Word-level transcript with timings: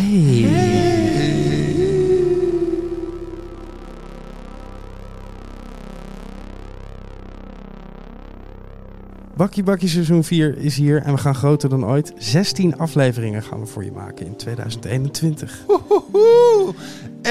Hey. 0.00 0.48
Bakkie 9.36 9.62
Bakkie 9.62 9.88
seizoen 9.88 10.24
4 10.24 10.58
is 10.58 10.76
hier 10.76 11.02
en 11.02 11.12
we 11.12 11.18
gaan 11.18 11.34
groter 11.34 11.68
dan 11.68 11.86
ooit. 11.86 12.12
16 12.16 12.78
afleveringen 12.78 13.42
gaan 13.42 13.60
we 13.60 13.66
voor 13.66 13.84
je 13.84 13.92
maken 13.92 14.26
in 14.26 14.36
2021. 14.36 15.64
Woehoehoe. 15.66 16.74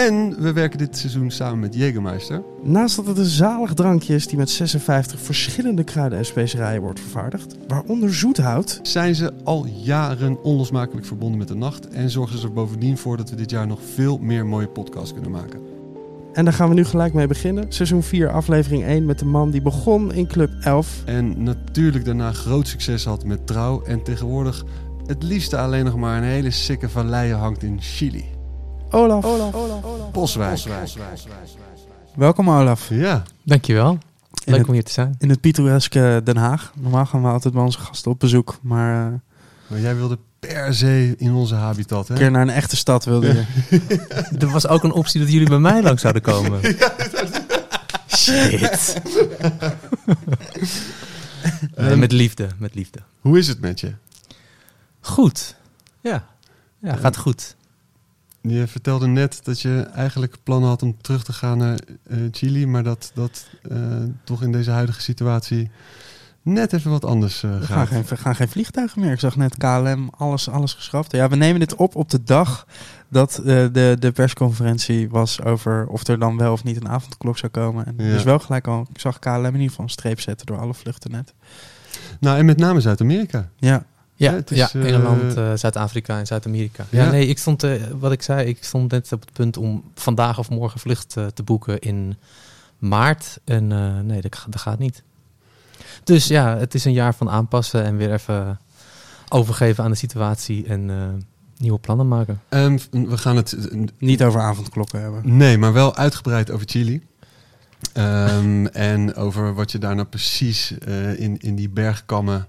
En 0.08 0.42
we 0.42 0.54
werken 0.54 0.78
dit 0.78 0.98
seizoen 0.98 1.32
samen 1.32 1.60
met 1.60 1.76
Jägermeister. 1.76 2.44
Naast 2.64 2.96
dat 2.96 3.06
het 3.06 3.18
een 3.18 3.26
zalig 3.26 3.74
drankje 3.74 4.16
is 4.16 4.28
die 4.28 4.38
met 4.38 4.50
56 4.50 5.20
verschillende 5.20 5.84
kruiden 5.84 6.18
en 6.18 6.26
specerijen 6.26 6.82
wordt 6.82 7.00
vervaardigd, 7.00 7.56
waaronder 7.68 8.14
zoethout, 8.14 8.80
Zijn 8.82 9.16
ze 9.16 9.32
al 9.44 9.66
jaren 9.66 10.44
onlosmakelijk 10.44 11.06
verbonden 11.06 11.38
met 11.38 11.48
de 11.48 11.56
nacht. 11.56 11.88
En 11.88 12.10
zorgen 12.10 12.40
ze 12.40 12.48
er 12.48 12.54
bovendien 12.54 12.98
voor 12.98 13.18
dat 13.18 13.30
we 13.30 13.36
dit 13.36 13.50
jaar 13.50 13.68
nog 13.68 13.80
veel 13.94 14.18
meer 14.18 14.46
mooie 14.46 14.68
podcasts 14.68 15.14
kunnen 15.14 15.32
maken. 15.32 15.60
En 16.34 16.44
daar 16.44 16.54
gaan 16.54 16.70
we 16.70 16.76
nu 16.76 16.86
gelijk 16.86 17.14
mee 17.14 17.28
beginnen. 17.28 17.66
Seizoen 17.70 18.04
4, 18.04 18.32
aflevering 18.32 18.84
1 18.84 19.06
met 19.06 19.20
de 19.20 19.26
man 19.26 19.52
die 19.52 19.62
begon 19.62 20.14
in 20.14 20.28
Club 20.28 20.52
11. 20.62 21.02
En 21.06 21.44
natuurlijk 21.44 22.06
daarna 22.06 22.32
groot 22.32 22.68
succes 22.68 23.06
had 23.06 23.26
met 23.26 23.48
Trouw. 23.48 23.84
En 23.84 24.04
tegenwoordig 24.04 24.66
het 25.06 25.24
liefste 25.24 25.58
alleen 25.58 25.86
nog 25.86 25.96
maar 25.96 26.18
een 26.18 26.24
hele 26.24 26.52
sikke 26.52 26.90
valleien 26.90 27.38
hangt 27.38 27.64
in 27.64 27.78
Chili. 27.82 28.38
Olaf. 28.92 29.26
Boswijk. 30.12 30.60
Welkom 32.16 32.50
Olaf. 32.50 32.90
Ja, 32.90 33.24
Dankjewel. 33.44 33.92
In 33.92 34.00
Leuk 34.46 34.58
het, 34.58 34.68
om 34.68 34.74
hier 34.74 34.84
te 34.84 34.92
zijn. 34.92 35.16
in 35.18 35.30
het 35.30 35.42
pittoreske 35.42 36.22
Den 36.24 36.38
Haag. 36.38 36.74
Normaal 36.76 37.06
gaan 37.06 37.22
we 37.22 37.28
altijd 37.28 37.54
bij 37.54 37.64
onze 37.64 37.80
gasten 37.80 38.12
op 38.12 38.20
bezoek. 38.20 38.60
Maar 38.62 39.06
eh, 39.06 39.14
maar 39.68 39.80
jij 39.80 39.96
wilde 39.96 40.18
per 40.40 40.74
se 40.74 41.14
in 41.18 41.34
onze 41.34 41.56
habitat, 41.56 42.08
hè? 42.08 42.14
een 42.14 42.20
keer 42.20 42.32
naar 42.32 42.42
een 42.42 42.50
echte 42.50 42.76
stad 42.76 43.06
wilde 43.06 43.28
je. 43.28 43.44
Er 44.40 44.50
was 44.50 44.68
ook 44.68 44.84
een 44.84 44.92
optie 44.92 45.20
dat 45.22 45.32
jullie 45.32 45.50
bij 45.50 45.60
mij 45.60 45.82
langs 45.84 46.02
zouden 46.02 46.22
komen. 46.22 46.60
Shit. 48.18 48.96
Nee, 51.76 51.96
met 51.96 52.12
liefde, 52.12 52.48
met 52.58 52.76
liefde. 52.76 53.00
Hoe 53.20 53.38
is 53.38 53.48
het 53.48 53.60
met 53.62 53.80
je? 53.80 53.94
Goed. 55.00 55.56
Ja. 56.02 56.26
Ja, 56.80 56.96
gaat 56.96 57.18
goed. 57.18 57.56
Je 58.42 58.68
vertelde 58.68 59.08
net 59.08 59.40
dat 59.44 59.62
je 59.62 59.82
eigenlijk 59.82 60.36
plannen 60.44 60.70
had 60.70 60.82
om 60.84 61.02
terug 61.02 61.24
te 61.24 61.34
gaan 61.34 61.58
naar 61.58 61.80
eh, 62.08 62.18
Chili, 62.32 62.66
maar 62.68 62.84
dat 62.84 63.12
dat 63.14 63.46
eh, 63.70 63.78
toch 64.24 64.44
in 64.44 64.52
deze 64.52 64.72
huidige 64.72 65.02
situatie 65.02 65.70
net 66.42 66.74
even 66.74 66.92
wat 66.92 67.06
anders 67.06 67.44
eh, 67.44 67.52
Er 67.54 67.62
gaan 67.64 67.78
gaat. 67.78 67.88
geen, 67.88 68.04
er 68.10 68.18
gaan 68.18 68.36
geen 68.36 68.50
vliegtuigen 68.50 69.02
meer. 69.02 69.12
Ik 69.12 69.20
zag 69.20 69.36
net 69.36 69.58
KLM, 69.58 70.10
alles, 70.18 70.50
alles 70.50 70.74
geschrapt. 70.74 71.12
Ja, 71.12 71.30
we 71.30 71.36
nemen 71.36 71.60
dit 71.60 71.76
op 71.76 71.96
op 71.96 72.10
de 72.10 72.24
dag 72.24 72.68
dat 73.10 73.42
de, 73.44 73.96
de 74.00 74.12
persconferentie 74.12 75.10
was 75.10 75.42
over 75.44 75.88
of 75.88 76.08
er 76.08 76.20
dan 76.20 76.38
wel 76.38 76.52
of 76.52 76.64
niet 76.64 76.76
een 76.76 76.90
avondklok 76.90 77.38
zou 77.38 77.52
komen. 77.52 77.86
En 77.86 77.94
Ja. 77.98 78.14
dus 78.14 78.24
wel 78.24 78.40
gelijk 78.40 78.68
al, 78.68 78.88
ik 78.94 79.00
zag 79.00 79.20
KLM 79.20 79.46
in 79.46 79.54
ieder 79.54 79.70
geval 79.70 79.86
een 79.86 79.92
streep 79.92 80.20
zetten 80.20 80.46
door 80.46 80.60
alle 80.60 80.74
vluchten 80.74 81.12
net. 81.12 81.34
Nou, 82.20 82.38
en 82.38 82.46
met 82.46 82.58
name 82.58 82.82
Zuid-Amerika. 82.82 83.50
Ja, 83.58 83.86
Ja, 84.20 84.34
het 84.34 84.52
is, 84.52 84.58
ja 84.58 84.70
eh, 84.74 84.86
Engeland, 84.86 85.36
eh, 85.38 85.52
Zuid-Afrika 85.56 86.20
en 86.20 86.28
Zuid-Amerika. 86.28 86.86
Ja, 86.90 87.04
Ja. 87.04 87.12
nee, 87.12 87.28
ik 87.28 87.38
stond, 87.38 87.64
eh, 87.64 87.72
wat 88.00 88.12
ik 88.12 88.22
zei, 88.22 88.48
ik 88.48 88.64
stond 88.64 88.92
net 88.92 89.12
op 89.12 89.20
het 89.22 89.34
punt 89.34 89.58
om 89.58 89.84
vandaag 89.96 90.40
of 90.40 90.50
morgen 90.50 90.80
vlucht 90.80 91.18
eh, 91.18 91.26
te 91.26 91.44
boeken 91.44 91.80
in 91.80 92.18
maart. 92.78 93.40
En 93.44 93.72
eh, 93.72 94.00
nee, 94.00 94.22
dat, 94.22 94.36
ga- 94.36 94.50
dat 94.50 94.62
gaat 94.62 94.80
niet. 94.80 95.04
Dus 96.04 96.28
ja, 96.28 96.58
het 96.58 96.74
is 96.74 96.86
een 96.86 96.94
jaar 96.94 97.16
van 97.16 97.30
aanpassen 97.30 97.84
en 97.84 97.98
weer 97.98 98.14
even 98.14 98.60
overgeven 99.30 99.84
aan 99.84 99.92
de 99.92 99.98
situatie 99.98 100.66
en 100.68 100.90
eh, 100.90 100.96
nieuwe 101.58 101.80
plannen 101.80 102.08
maken. 102.08 102.42
Ehm, 102.50 102.78
we 102.92 103.18
gaan 103.18 103.36
het 103.36 103.56
niet 103.98 104.24
over 104.24 104.42
avondklokken 104.42 105.02
hebben. 105.02 105.22
Nee, 105.38 105.58
maar 105.58 105.74
wel 105.74 105.96
uitgebreid 105.96 106.52
over 106.52 106.68
Chili. 106.70 107.02
Ehm, 107.94 108.66
en 108.66 109.16
over 109.16 109.54
wat 109.54 109.72
je 109.72 109.78
daar 109.78 109.96
nou 109.96 110.08
precies 110.08 110.78
eh, 110.78 111.20
in, 111.20 111.38
in 111.42 111.56
die 111.56 111.70
bergkammen 111.70 112.48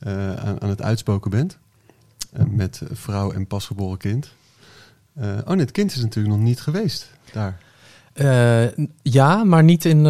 eh, 0.00 0.34
aan, 0.34 0.60
aan 0.62 0.68
het 0.68 0.82
uitspoken 0.82 1.30
bent. 1.30 1.58
Eh, 2.32 2.44
met 2.44 2.80
vrouw 2.92 3.32
en 3.32 3.46
pasgeboren 3.46 3.98
kind. 3.98 4.32
Eh, 5.14 5.28
oh 5.44 5.48
nee, 5.48 5.58
het 5.58 5.70
kind 5.70 5.90
is 5.90 6.00
natuurlijk 6.00 6.34
nog 6.36 6.44
niet 6.44 6.60
geweest 6.60 7.10
daar. 7.32 7.58
Ja, 9.02 9.44
maar 9.44 9.64
niet, 9.64 9.84
in, 9.84 10.02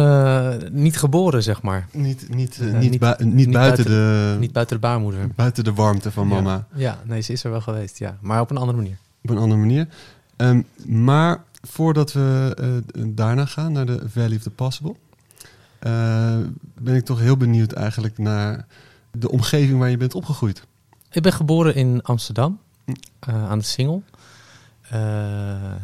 niet 0.71 0.97
geboren, 0.97 1.43
zeg 1.43 1.61
maar. 1.61 1.87
Niet, 1.91 2.29
niet, 2.35 2.59
niet, 2.61 2.89
niet- 2.91 2.99
bui- 2.99 3.15
niet, 3.23 3.33
niet 3.33 3.51
buiten, 3.51 3.85
de, 3.85 4.35
Niet 4.39 4.51
buiten 4.51 4.75
de 4.75 4.81
baarmoeder. 4.81 5.27
buiten 5.35 5.63
de 5.63 5.73
warmte 5.73 6.11
van 6.11 6.27
mama. 6.27 6.51
Ja, 6.73 6.79
ja, 6.79 6.99
nee, 7.05 7.21
ze 7.21 7.31
is 7.31 7.43
er 7.43 7.51
wel 7.51 7.61
geweest, 7.61 7.97
ja. 7.97 8.17
Maar 8.21 8.41
op 8.41 8.49
een 8.51 8.57
andere 8.57 8.77
manier. 8.77 8.97
Op 9.23 9.29
een 9.29 9.37
andere 9.37 9.59
manier. 9.59 9.87
Ehm, 10.35 10.61
maar 10.85 11.43
voordat 11.61 12.13
we 12.13 12.83
daarna 13.07 13.45
gaan, 13.45 13.71
naar 13.71 13.85
de 13.85 14.01
Valley 14.09 14.35
of 14.35 14.43
the 14.43 14.49
Possible, 14.49 14.95
ben 16.77 16.95
ik 16.95 17.05
toch 17.05 17.19
heel 17.19 17.37
benieuwd 17.37 17.71
eigenlijk 17.71 18.17
naar 18.17 18.65
de 19.11 19.31
omgeving 19.31 19.79
waar 19.79 19.89
je 19.89 19.97
bent 19.97 20.15
opgegroeid. 20.15 20.63
Ik 21.11 21.21
ben 21.21 21.33
geboren 21.33 21.75
in 21.75 22.01
Amsterdam, 22.01 22.59
eh, 23.19 23.49
aan 23.49 23.59
de 23.59 23.65
Singel. 23.65 24.03
Eh, 24.81 24.91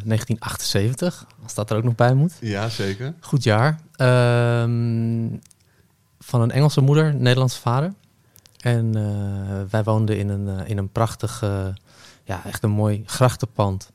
1978, 0.03 1.25
als 1.43 1.53
dat 1.53 1.69
er 1.69 1.77
ook 1.77 1.83
nog 1.83 1.95
bij 1.95 2.13
moet. 2.13 2.37
Ja, 2.39 2.69
zeker. 2.69 3.13
Goed 3.19 3.43
jaar. 3.43 3.79
Ehm, 3.95 5.27
van 6.19 6.41
een 6.41 6.51
Engelse 6.51 6.81
moeder, 6.81 7.15
Nederlandse 7.15 7.59
vader. 7.59 7.93
En 8.57 8.95
eh, 8.95 9.61
wij 9.69 9.83
woonden 9.83 10.17
in 10.17 10.29
een, 10.29 10.59
eh, 10.59 10.69
in 10.69 10.77
een 10.77 10.89
prachtig, 10.91 11.41
eh, 11.41 11.67
ja, 12.23 12.45
echt 12.45 12.63
een 12.63 12.69
mooi 12.69 13.03
grachtenpand. 13.05 13.91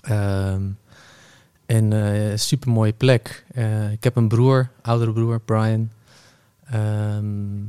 Ehm 0.00 0.62
en 1.66 1.92
eh 1.92 2.36
super 2.36 2.70
mooie 2.70 2.92
plek. 2.92 3.44
Eh, 3.52 3.92
ik 3.92 4.04
heb 4.04 4.16
een 4.16 4.28
broer, 4.28 4.70
oudere 4.82 5.12
broer, 5.12 5.40
Brian. 5.40 5.90
Ehm, 6.70 7.64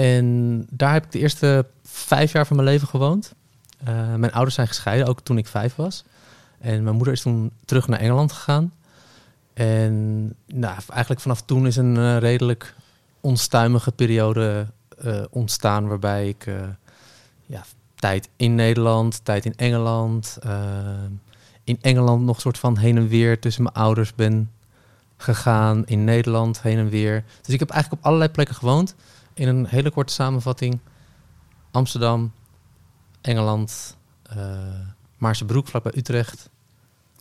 en 0.00 0.66
daar 0.70 0.92
heb 0.92 1.04
ik 1.04 1.12
de 1.12 1.18
eerste 1.18 1.66
vijf 1.84 2.32
jaar 2.32 2.46
van 2.46 2.56
mijn 2.56 2.68
leven 2.68 2.88
gewoond. 2.88 3.34
Eh, 3.84 4.14
mijn 4.14 4.32
ouders 4.32 4.54
zijn 4.54 4.66
gescheiden, 4.66 5.06
ook 5.06 5.20
toen 5.20 5.38
ik 5.38 5.46
vijf 5.46 5.74
was. 5.74 6.04
En 6.58 6.82
mijn 6.82 6.96
moeder 6.96 7.12
is 7.12 7.22
toen 7.22 7.50
terug 7.64 7.88
naar 7.88 7.98
Engeland 7.98 8.32
gegaan. 8.32 8.72
En 9.52 10.24
nou, 10.46 10.78
eigenlijk 10.88 11.20
vanaf 11.20 11.42
toen 11.42 11.66
is 11.66 11.76
een 11.76 11.96
eh, 11.96 12.18
redelijk 12.18 12.74
onstuimige 13.20 13.92
periode 13.92 14.66
eh, 14.98 15.22
ontstaan 15.30 15.88
waarbij 15.88 16.28
ik 16.28 16.46
ja, 17.46 17.64
tijd 17.94 18.28
in 18.36 18.54
Nederland, 18.54 19.24
tijd 19.24 19.44
in 19.44 19.56
Engeland, 19.56 20.38
in 21.64 21.78
Engeland 21.80 22.24
nog 22.24 22.40
soort 22.40 22.58
van 22.58 22.78
heen 22.78 22.96
en 22.96 23.08
weer 23.08 23.40
tussen 23.40 23.62
mijn 23.62 23.74
ouders 23.74 24.14
ben 24.14 24.50
gegaan, 25.16 25.86
in 25.86 26.04
Nederland 26.04 26.62
heen 26.62 26.78
en 26.78 26.88
weer. 26.88 27.24
Dus 27.42 27.54
ik 27.54 27.60
heb 27.60 27.70
eigenlijk 27.70 28.02
op 28.02 28.06
allerlei 28.06 28.30
plekken 28.30 28.54
gewoond. 28.54 28.94
In 29.40 29.48
een 29.48 29.66
hele 29.66 29.90
korte 29.90 30.12
samenvatting: 30.12 30.78
Amsterdam, 31.70 32.32
Engeland, 33.20 33.96
eh 34.22 34.38
Maarsebroek 35.18 35.68
vlakbij 35.68 35.92
Utrecht, 35.96 36.50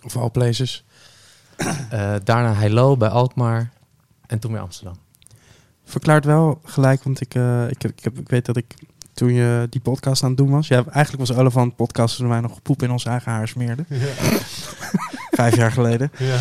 Of 0.04 0.18
all 0.18 0.30
places. 0.30 0.84
eh, 1.90 2.16
daarna 2.24 2.54
Heilo 2.54 2.98
bij 2.98 3.10
Alkmaar 3.10 3.72
en 4.28 4.40
toen 4.40 4.52
weer 4.52 4.62
Amsterdam. 4.62 4.96
Verklaart 5.84 6.26
wel 6.26 6.62
gelijk, 6.64 7.04
want 7.04 7.22
ik, 7.22 7.36
eh, 7.36 7.70
ik, 7.70 7.82
heb, 7.82 7.92
ik, 7.92 8.04
heb, 8.04 8.20
ik 8.20 8.30
weet 8.30 8.46
dat 8.46 8.58
ik 8.58 8.74
toen 9.14 9.34
je 9.34 9.68
die 9.70 9.82
podcast 9.82 10.24
aan 10.24 10.30
het 10.30 10.38
doen 10.38 10.50
was. 10.50 10.68
Ja, 10.68 10.84
eigenlijk 10.86 11.28
was 11.28 11.38
Olafant 11.38 11.76
podcast 11.76 12.16
toen 12.18 12.30
wij 12.30 12.40
nog 12.40 12.62
poep 12.62 12.84
in 12.84 12.92
ons 12.92 13.06
eigen 13.06 13.32
haar 13.32 13.48
smeerden. 13.48 13.86
Vijf 15.40 15.56
jaar 15.56 15.72
geleden. 15.72 16.12
Ja. 16.18 16.38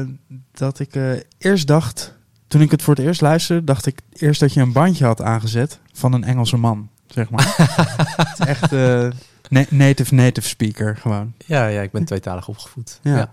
Eh, 0.00 0.06
dat 0.52 0.78
ik 0.78 0.94
eh, 0.94 1.12
eerst 1.38 1.66
dacht, 1.66 2.18
toen 2.50 2.60
ik 2.60 2.70
het 2.70 2.82
voor 2.82 2.94
het 2.94 3.04
eerst 3.04 3.20
luisterde, 3.20 3.64
dacht 3.64 3.86
ik 3.86 3.98
eerst 4.12 4.40
dat 4.40 4.52
je 4.52 4.60
een 4.60 4.72
bandje 4.72 5.04
had 5.04 5.22
aangezet 5.22 5.78
van 5.92 6.12
een 6.12 6.24
Engelse 6.24 6.56
man, 6.56 6.88
zeg 7.06 7.30
maar. 7.30 7.54
het 8.16 8.38
is 8.40 8.46
echt 8.46 8.72
eh, 8.72 9.10
na- 9.48 9.64
native 9.70 10.14
native 10.14 10.48
speaker 10.48 10.96
gewoon. 10.96 11.32
Ja, 11.46 11.66
ja, 11.66 11.80
ik 11.82 11.90
ben 11.90 12.04
tweetalig 12.04 12.48
opgevoed. 12.48 12.98
Ja. 13.02 13.16
Ja. 13.16 13.32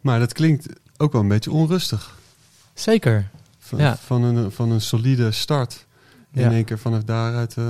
Maar 0.00 0.18
dat 0.18 0.32
klinkt 0.32 0.66
ook 0.96 1.12
wel 1.12 1.20
een 1.20 1.28
beetje 1.28 1.50
onrustig. 1.50 2.16
Zeker. 2.74 3.28
Van, 3.58 3.78
Ja. 3.78 3.96
van, 3.96 4.22
een, 4.22 4.52
van 4.52 4.70
een 4.70 4.80
solide 4.80 5.30
start. 5.30 5.86
In 6.32 6.42
Ja. 6.42 6.50
één 6.50 6.64
keer 6.64 6.78
vanaf 6.78 7.02
daaruit 7.04 7.54
eh, 7.56 7.64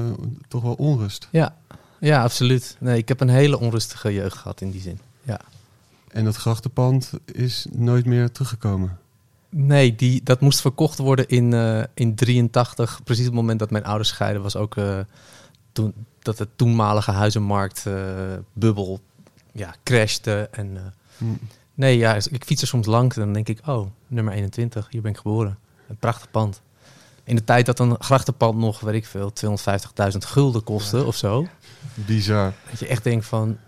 toch 0.49 0.63
wel 0.63 0.75
onrust. 0.75 1.29
Ja. 1.31 1.55
ja, 1.99 2.23
absoluut. 2.23 2.77
Nee, 2.81 2.99
ik 2.99 3.09
heb 3.09 3.21
een 3.21 3.29
hele 3.29 3.59
onrustige 3.59 4.13
jeugd 4.15 4.37
gehad 4.37 4.61
in 4.61 4.71
die 4.71 4.81
zin. 4.81 5.01
Ja. 5.23 5.41
En 6.09 6.25
dat 6.25 6.37
grachtenpand 6.37 7.11
is 7.25 7.67
nooit 7.73 8.07
meer 8.07 8.33
teruggekomen. 8.33 8.99
Nee, 9.51 9.95
die, 9.95 10.23
dat 10.23 10.41
moest 10.41 10.61
verkocht 10.61 10.99
worden 10.99 11.29
in, 11.29 11.53
eh 11.53 11.83
in 11.95 12.15
83. 12.15 13.01
Precies 13.05 13.27
op 13.27 13.33
het 13.33 13.41
moment 13.41 13.59
dat 13.59 13.71
mijn 13.71 13.85
ouders 13.85 14.09
scheiden 14.09 14.43
was 14.43 14.57
ook 14.57 14.77
eh, 14.77 14.99
toen, 15.73 15.95
dat 16.19 16.37
de 16.37 16.49
toenmalige 16.57 17.11
huizenmarkt 17.11 17.87
eh, 17.87 17.95
bubbel 18.53 19.01
ja, 19.53 19.75
crashte. 19.83 20.49
En, 20.53 20.77
eh, 20.77 20.83
Hm. 21.19 21.25
nee, 21.75 21.99
ja, 21.99 22.15
ik 22.15 22.45
fiets 22.45 22.63
er 22.63 22.69
soms 22.69 22.87
langs 22.87 23.17
en 23.17 23.23
dan 23.23 23.33
denk 23.33 23.49
ik, 23.49 23.61
oh, 23.67 23.87
nummer 24.07 24.33
21, 24.33 24.87
hier 24.91 25.03
ben 25.03 25.11
ik 25.11 25.17
geboren. 25.17 25.59
Een 25.89 25.97
prachtig 25.97 26.31
pand. 26.31 26.61
In 27.25 27.37
de 27.37 27.45
tijd 27.45 27.67
dat 27.67 27.79
een 27.79 27.97
grachtenpand 27.99 28.59
nog, 28.59 28.81
weet 28.81 28.95
ik 28.95 29.07
veel, 29.07 29.33
250.000 30.13 30.19
gulden 30.19 30.65
kostte 30.65 31.05
of 31.05 31.17
zo. 31.17 31.47
Bizar. 31.95 32.53
Dat 32.71 32.79
je 32.79 32.87
echt 32.87 33.05
denkt 33.05 33.27
van, 33.27 33.59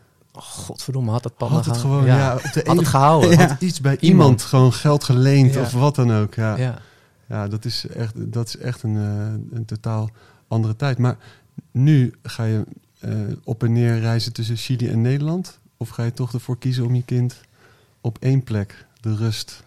Oh, 0.41 0.47
godverdomme, 0.47 1.11
had 1.11 1.37
pad 1.37 1.49
Had 1.51 1.65
het 1.65 1.77
gewoon, 1.77 2.05
ja, 2.05 2.35
op 2.35 2.43
de 2.53 2.63
had 2.67 2.77
het 2.77 2.89
gehouden. 2.89 3.39
Had 3.49 3.61
iets 3.61 3.81
bij 3.81 3.97
iemand, 4.01 4.03
Iemand. 4.03 4.43
gewoon 4.43 4.73
geld 4.73 5.05
geleend 5.05 5.57
of 5.57 5.73
wat 5.73 5.95
dan 5.95 6.13
ook. 6.13 6.35
Ja, 6.35 6.57
ja. 6.57 6.79
Ja. 7.27 7.49
dat 7.49 7.65
is 7.65 7.87
echt, 7.87 8.33
dat 8.33 8.47
is 8.49 8.57
echt 8.57 8.83
een, 8.83 8.97
eh, 8.97 9.57
een 9.59 9.65
totaal 9.65 10.11
andere 10.49 10.77
tijd. 10.77 10.99
Maar 10.99 11.17
nu 11.71 12.15
ga 12.23 12.45
je 12.45 12.65
eh, 13.01 13.11
op 13.45 13.63
en 13.63 13.73
neer 13.73 13.99
reizen 14.01 14.33
tussen 14.33 14.57
Chili 14.57 14.89
en 14.89 15.01
Nederland? 15.01 15.59
Of 15.77 15.89
ga 15.89 16.03
je 16.05 16.13
toch 16.13 16.33
ervoor 16.33 16.59
kiezen 16.59 16.85
om 16.85 16.95
je 16.95 17.03
kind 17.03 17.41
op 18.01 18.19
één 18.21 18.43
plek 18.45 18.87
de 19.01 19.15
rust 19.17 19.63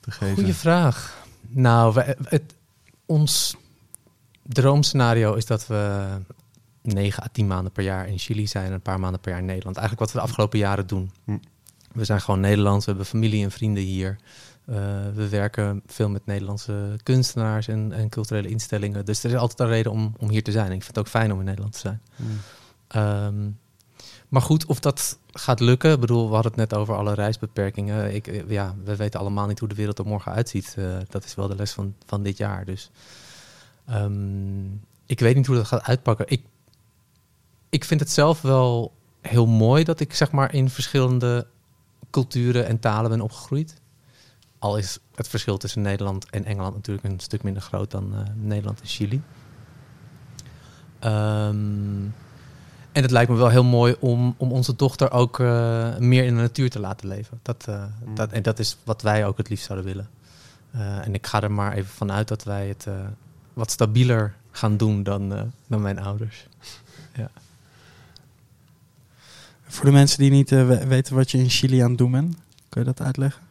te 0.00 0.10
geven? 0.10 0.34
Goeie 0.34 0.54
vraag. 0.54 1.18
Nou, 1.48 1.94
wij- 1.94 2.16
het, 2.24 2.54
ons 3.06 3.56
droomscenario 4.42 5.34
is 5.34 5.46
dat 5.46 5.66
we 5.66 6.06
9 6.92 7.22
à 7.22 7.26
10 7.32 7.46
maanden 7.46 7.72
per 7.72 7.84
jaar 7.84 8.08
in 8.08 8.18
Chili 8.18 8.46
zijn 8.46 8.66
en 8.66 8.72
een 8.72 8.80
paar 8.80 9.00
maanden 9.00 9.20
per 9.20 9.30
jaar 9.30 9.40
in 9.40 9.46
Nederland. 9.46 9.76
Eigenlijk 9.76 10.06
wat 10.06 10.14
we 10.14 10.26
de 10.26 10.30
afgelopen 10.30 10.58
jaren 10.58 10.86
doen. 10.86 11.10
Hm. 11.24 11.38
We 11.92 12.04
zijn 12.04 12.20
gewoon 12.20 12.40
Nederlands, 12.40 12.84
we 12.84 12.90
hebben 12.90 13.08
familie 13.08 13.44
en 13.44 13.50
vrienden 13.50 13.82
hier. 13.82 14.18
Eh, 14.64 14.76
we 15.14 15.28
werken 15.28 15.82
veel 15.86 16.08
met 16.08 16.26
Nederlandse 16.26 16.96
kunstenaars 17.02 17.68
en, 17.68 17.92
en 17.92 18.08
culturele 18.08 18.48
instellingen. 18.48 19.04
Dus 19.04 19.24
er 19.24 19.30
is 19.30 19.36
altijd 19.36 19.60
een 19.60 19.68
reden 19.74 19.92
om, 19.92 20.14
om 20.18 20.28
hier 20.28 20.42
te 20.42 20.52
zijn. 20.52 20.66
En 20.66 20.72
ik 20.72 20.82
vind 20.82 20.96
het 20.96 21.04
ook 21.04 21.12
fijn 21.12 21.32
om 21.32 21.38
in 21.38 21.44
Nederland 21.44 21.72
te 21.72 21.78
zijn. 21.78 22.00
Hmm. 22.16 22.38
Ehm, 22.88 23.50
maar 24.28 24.42
goed, 24.42 24.66
of 24.66 24.80
dat 24.80 25.18
gaat 25.32 25.60
lukken. 25.60 25.92
Ik 25.92 26.00
bedoel, 26.00 26.28
we 26.28 26.34
hadden 26.34 26.52
het 26.52 26.60
net 26.60 26.74
over 26.80 26.94
alle 26.94 27.14
reisbeperkingen. 27.14 28.14
Ik, 28.14 28.44
ja, 28.48 28.74
we 28.84 28.96
weten 28.96 29.20
allemaal 29.20 29.46
niet 29.46 29.58
hoe 29.58 29.68
de 29.68 29.74
wereld 29.74 29.98
er 29.98 30.06
morgen 30.06 30.32
uitziet. 30.32 30.74
Eh, 30.78 30.84
dat 31.08 31.24
is 31.24 31.34
wel 31.34 31.48
de 31.48 31.56
les 31.56 31.72
van, 31.72 31.94
van 32.06 32.22
dit 32.22 32.36
jaar. 32.36 32.64
Dus 32.64 32.90
ehm, 33.86 34.64
ik 35.06 35.20
weet 35.20 35.36
niet 35.36 35.46
hoe 35.46 35.56
dat 35.56 35.66
gaat 35.66 35.82
uitpakken. 35.82 36.28
Ik, 36.28 36.42
ik 37.70 37.84
vind 37.84 38.00
het 38.00 38.10
zelf 38.10 38.42
wel 38.42 38.92
heel 39.20 39.46
mooi 39.46 39.84
dat 39.84 40.00
ik 40.00 40.14
zeg 40.14 40.30
maar 40.30 40.54
in 40.54 40.70
verschillende 40.70 41.46
culturen 42.10 42.66
en 42.66 42.78
talen 42.78 43.10
ben 43.10 43.20
opgegroeid. 43.20 43.80
Al 44.58 44.76
is 44.76 44.98
het 45.14 45.28
verschil 45.28 45.56
tussen 45.56 45.82
Nederland 45.82 46.30
en 46.30 46.44
Engeland 46.44 46.74
natuurlijk 46.74 47.06
een 47.06 47.20
stuk 47.20 47.42
minder 47.42 47.62
groot 47.62 47.90
dan 47.90 48.14
eh, 48.14 48.20
Nederland 48.34 48.80
en 48.80 48.86
Chili. 48.86 49.22
Ehm, 50.98 52.04
en 52.92 53.02
het 53.02 53.10
lijkt 53.10 53.30
me 53.30 53.36
wel 53.36 53.48
heel 53.48 53.64
mooi 53.64 53.96
om, 54.00 54.34
om 54.36 54.52
onze 54.52 54.76
dochter 54.76 55.10
ook 55.10 55.40
eh, 55.40 55.96
meer 55.96 56.24
in 56.24 56.34
de 56.34 56.40
natuur 56.40 56.70
te 56.70 56.80
laten 56.80 57.08
leven. 57.08 57.38
Dat, 57.42 57.64
eh, 57.68 57.84
Mm. 58.04 58.14
dat, 58.14 58.32
en 58.32 58.42
dat 58.42 58.58
is 58.58 58.76
wat 58.84 59.02
wij 59.02 59.26
ook 59.26 59.36
het 59.36 59.48
liefst 59.48 59.66
zouden 59.66 59.86
willen. 59.86 60.08
En 61.02 61.14
ik 61.14 61.26
ga 61.26 61.42
er 61.42 61.52
maar 61.52 61.72
even 61.72 61.90
vanuit 61.90 62.28
dat 62.28 62.44
wij 62.44 62.68
het 62.68 62.86
wat 63.52 63.70
stabieler 63.70 64.34
gaan 64.50 64.76
doen 64.76 65.02
dan, 65.02 65.52
dan 65.66 65.82
mijn 65.82 65.98
ouders. 65.98 66.46
Voor 69.70 69.84
de 69.84 69.90
mensen 69.92 70.18
die 70.18 70.30
niet 70.30 70.52
eh, 70.52 70.66
we- 70.66 70.86
weten 70.86 71.14
wat 71.14 71.30
je 71.30 71.38
in 71.38 71.48
Chili 71.48 71.80
aan 71.80 71.88
het 71.88 71.98
doen 71.98 72.10
bent, 72.10 72.36
kun 72.68 72.80
je 72.80 72.86
dat 72.86 73.00
uitleggen? 73.00 73.42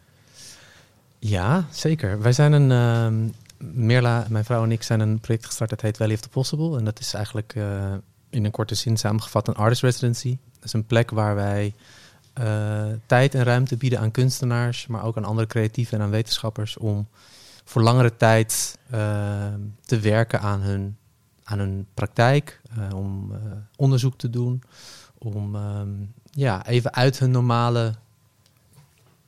Ja, 1.20 1.66
zeker. 1.72 2.22
Wij 2.22 2.34
zijn 2.34 2.52
een. 2.52 2.72
ehm 2.72 3.30
Merla, 3.74 4.26
mijn 4.30 4.46
vrouw 4.46 4.64
en 4.64 4.72
ik 4.72 4.84
zijn 4.84 5.00
een 5.00 5.20
project 5.20 5.46
gestart 5.46 5.70
dat 5.70 5.82
heet 5.82 5.98
Valley 5.98 6.14
of 6.16 6.22
the 6.22 6.30
Possible. 6.30 6.78
En 6.78 6.84
dat 6.86 7.00
is 7.00 7.14
eigenlijk 7.14 7.54
eh, 7.56 7.94
in 8.30 8.46
een 8.46 8.52
korte 8.52 8.76
zin 8.76 8.98
samengevat 8.98 9.48
een 9.48 9.56
artist 9.56 9.82
residency. 9.82 10.38
Dat 10.54 10.64
is 10.64 10.74
een 10.74 10.86
plek 10.86 11.10
waar 11.12 11.36
wij 11.36 11.74
eh, 12.34 12.86
tijd 13.06 13.36
en 13.36 13.44
ruimte 13.44 13.78
bieden 13.78 14.00
aan 14.00 14.12
kunstenaars, 14.12 14.88
maar 14.88 15.04
ook 15.04 15.18
aan 15.18 15.26
andere 15.26 15.48
creatieven 15.48 15.98
en 15.98 16.04
aan 16.04 16.10
wetenschappers 16.10 16.78
om 16.78 17.08
voor 17.66 17.82
langere 17.82 18.16
tijd 18.18 18.78
eh, 18.90 19.00
te 19.86 20.00
werken 20.00 20.40
aan 20.42 20.62
hun, 20.62 20.98
aan 21.44 21.60
hun 21.60 21.86
praktijk, 21.94 22.62
om 22.96 23.32
onderzoek 23.76 24.18
te 24.18 24.30
doen, 24.30 24.62
om 25.20 25.56
ehm, 25.56 25.90
ja, 26.32 26.66
even 26.68 26.94
uit 26.94 27.20
hun 27.20 27.32
normale 27.32 27.94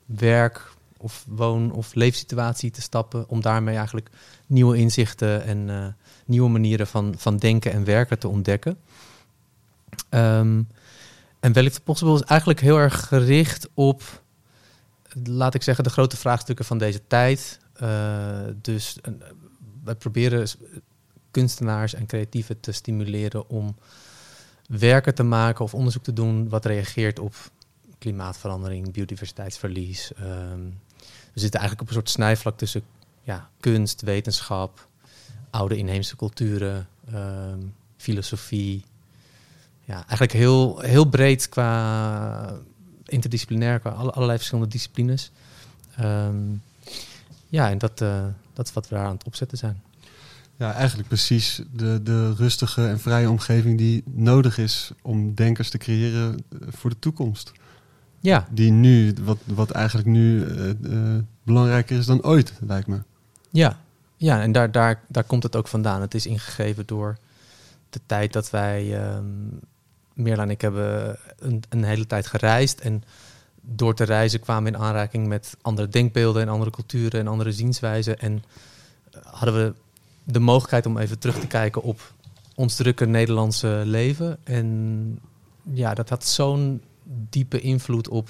werk 0.05 0.71
of 0.97 1.25
woon- 1.27 1.71
of 1.71 1.93
leefsituatie 1.93 2.71
te 2.71 2.81
stappen. 2.81 3.29
Om 3.29 3.41
daarmee 3.41 3.75
eigenlijk 3.75 4.09
nieuwe 4.47 4.77
inzichten 4.77 5.43
en 5.43 5.69
eh, 5.69 5.87
nieuwe 6.25 6.49
manieren 6.49 6.87
van, 6.87 7.13
van 7.17 7.37
denken 7.37 7.71
en 7.71 7.83
werken 7.83 8.19
te 8.19 8.27
ontdekken. 8.27 8.77
Ehm, 10.09 10.61
en 11.39 11.53
Well 11.53 11.65
If 11.65 11.83
Possible 11.83 12.13
is 12.13 12.21
eigenlijk 12.21 12.59
heel 12.59 12.77
erg 12.77 13.07
gericht 13.07 13.69
op, 13.73 14.21
laat 15.23 15.53
ik 15.53 15.63
zeggen, 15.63 15.83
de 15.83 15.89
grote 15.89 16.17
vraagstukken 16.17 16.65
van 16.65 16.77
deze 16.77 17.01
tijd. 17.07 17.59
Eh, 17.73 18.39
dus 18.61 18.97
eh, 19.01 19.13
wij 19.83 19.95
proberen 19.95 20.47
kunstenaars 21.31 21.93
en 21.93 22.05
creatieven 22.05 22.59
te 22.59 22.71
stimuleren 22.71 23.49
om 23.49 23.75
werken 24.79 25.15
te 25.15 25.23
maken 25.23 25.63
of 25.65 25.73
onderzoek 25.73 26.03
te 26.03 26.13
doen 26.13 26.49
wat 26.49 26.65
reageert 26.65 27.19
op 27.19 27.35
klimaatverandering, 27.97 28.91
biodiversiteitsverlies. 28.91 30.13
Ehm, 30.13 30.59
we 31.33 31.39
zitten 31.39 31.59
eigenlijk 31.59 31.81
op 31.81 31.87
een 31.87 31.93
soort 31.93 32.09
snijvlak 32.09 32.57
tussen 32.57 32.81
ja, 33.23 33.49
kunst, 33.59 34.01
wetenschap, 34.01 34.87
oude 35.49 35.77
inheemse 35.77 36.15
culturen, 36.15 36.87
ehm, 37.11 37.59
filosofie. 37.97 38.83
Ja, 39.85 39.95
eigenlijk 39.95 40.31
heel, 40.31 40.79
heel 40.79 41.05
breed 41.05 41.49
qua 41.49 42.59
interdisciplinair, 43.05 43.79
qua 43.79 43.89
alle- 43.89 44.11
allerlei 44.11 44.37
verschillende 44.37 44.69
disciplines. 44.69 45.31
Ehm, 45.97 46.35
ja, 47.47 47.69
en 47.69 47.77
dat, 47.77 48.01
eh, 48.01 48.25
dat 48.53 48.67
is 48.67 48.73
wat 48.73 48.87
we 48.89 48.95
daar 48.95 49.05
aan 49.05 49.13
het 49.13 49.23
opzetten 49.23 49.57
zijn. 49.57 49.81
Ja, 50.61 50.73
eigenlijk 50.73 51.07
precies 51.07 51.61
de, 51.71 52.03
de 52.03 52.33
rustige 52.33 52.87
en 52.87 52.99
vrije 52.99 53.29
omgeving 53.29 53.77
die 53.77 54.03
nodig 54.05 54.57
is 54.57 54.91
om 55.01 55.33
denkers 55.35 55.69
te 55.69 55.77
creëren 55.77 56.33
eh, 56.33 56.67
voor 56.69 56.89
de 56.89 56.99
toekomst. 56.99 57.51
Ja, 58.19 58.47
Die 58.51 58.71
nu, 58.71 59.13
wat, 59.21 59.37
wat 59.45 59.71
eigenlijk 59.71 60.07
nu 60.07 60.45
eh, 60.45 60.69
eh, 60.69 61.23
belangrijker 61.43 61.97
is 61.97 62.05
dan 62.05 62.23
ooit, 62.23 62.53
lijkt 62.59 62.87
me. 62.87 63.01
Ja, 63.49 63.79
ja 64.17 64.41
en 64.41 64.51
daar, 64.51 64.71
daar, 64.71 65.03
daar 65.07 65.23
komt 65.23 65.43
het 65.43 65.55
ook 65.55 65.67
vandaan. 65.67 66.01
Het 66.01 66.13
is 66.13 66.25
ingegeven 66.25 66.83
door 66.85 67.17
de 67.89 67.99
tijd 68.05 68.33
dat 68.33 68.49
wij, 68.49 68.99
Merla 70.13 70.43
en 70.43 70.49
ik 70.49 70.61
hebben 70.61 71.17
een, 71.39 71.63
een 71.69 71.83
hele 71.83 72.07
tijd 72.07 72.27
gereisd. 72.27 72.79
En 72.79 73.03
door 73.61 73.95
te 73.95 74.03
reizen 74.03 74.39
kwamen 74.39 74.71
we 74.71 74.77
in 74.77 74.83
aanraking 74.83 75.27
met 75.27 75.57
andere 75.61 75.87
denkbeelden 75.87 76.41
en 76.41 76.49
andere 76.49 76.71
culturen 76.71 77.19
en 77.19 77.27
andere 77.27 77.51
zienswijzen. 77.51 78.19
En 78.19 78.43
hadden 79.23 79.55
we 79.55 79.73
de 80.31 80.39
mogelijkheid 80.39 80.85
om 80.85 80.97
even 80.97 81.19
terug 81.19 81.39
te 81.39 81.47
kijken 81.47 81.81
op 81.81 82.13
ons 82.55 82.75
drukke 82.75 83.05
Nederlandse 83.05 83.81
leven. 83.85 84.37
En 84.43 85.19
ja, 85.73 85.93
dat 85.93 86.09
had 86.09 86.25
zo'n 86.25 86.81
diepe 87.03 87.61
invloed 87.61 88.09
op 88.09 88.29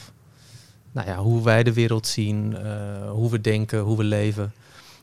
nou 0.92 1.08
ja, 1.08 1.18
hoe 1.18 1.44
wij 1.44 1.64
de 1.64 1.74
wereld 1.74 2.08
zien, 2.08 2.58
eh, 2.58 3.10
hoe 3.12 3.30
we 3.30 3.42
denken, 3.42 3.80
hoe 3.80 3.98
we 3.98 4.04
leven. 4.04 4.54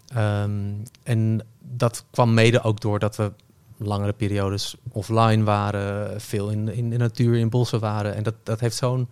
Ehm, 0.08 0.72
en 1.02 1.40
dat 1.58 2.04
kwam 2.10 2.34
mede 2.34 2.62
ook 2.62 2.80
doordat 2.80 3.16
we 3.16 3.32
langere 3.76 4.12
periodes 4.12 4.76
offline 4.92 5.44
waren, 5.44 6.20
veel 6.20 6.50
in, 6.50 6.68
in 6.68 6.90
de 6.90 6.96
natuur, 6.96 7.36
in 7.36 7.48
bossen 7.48 7.80
waren. 7.80 8.14
En 8.14 8.22
dat, 8.22 8.34
dat 8.42 8.60
heeft 8.60 8.76
zo'n 8.76 9.08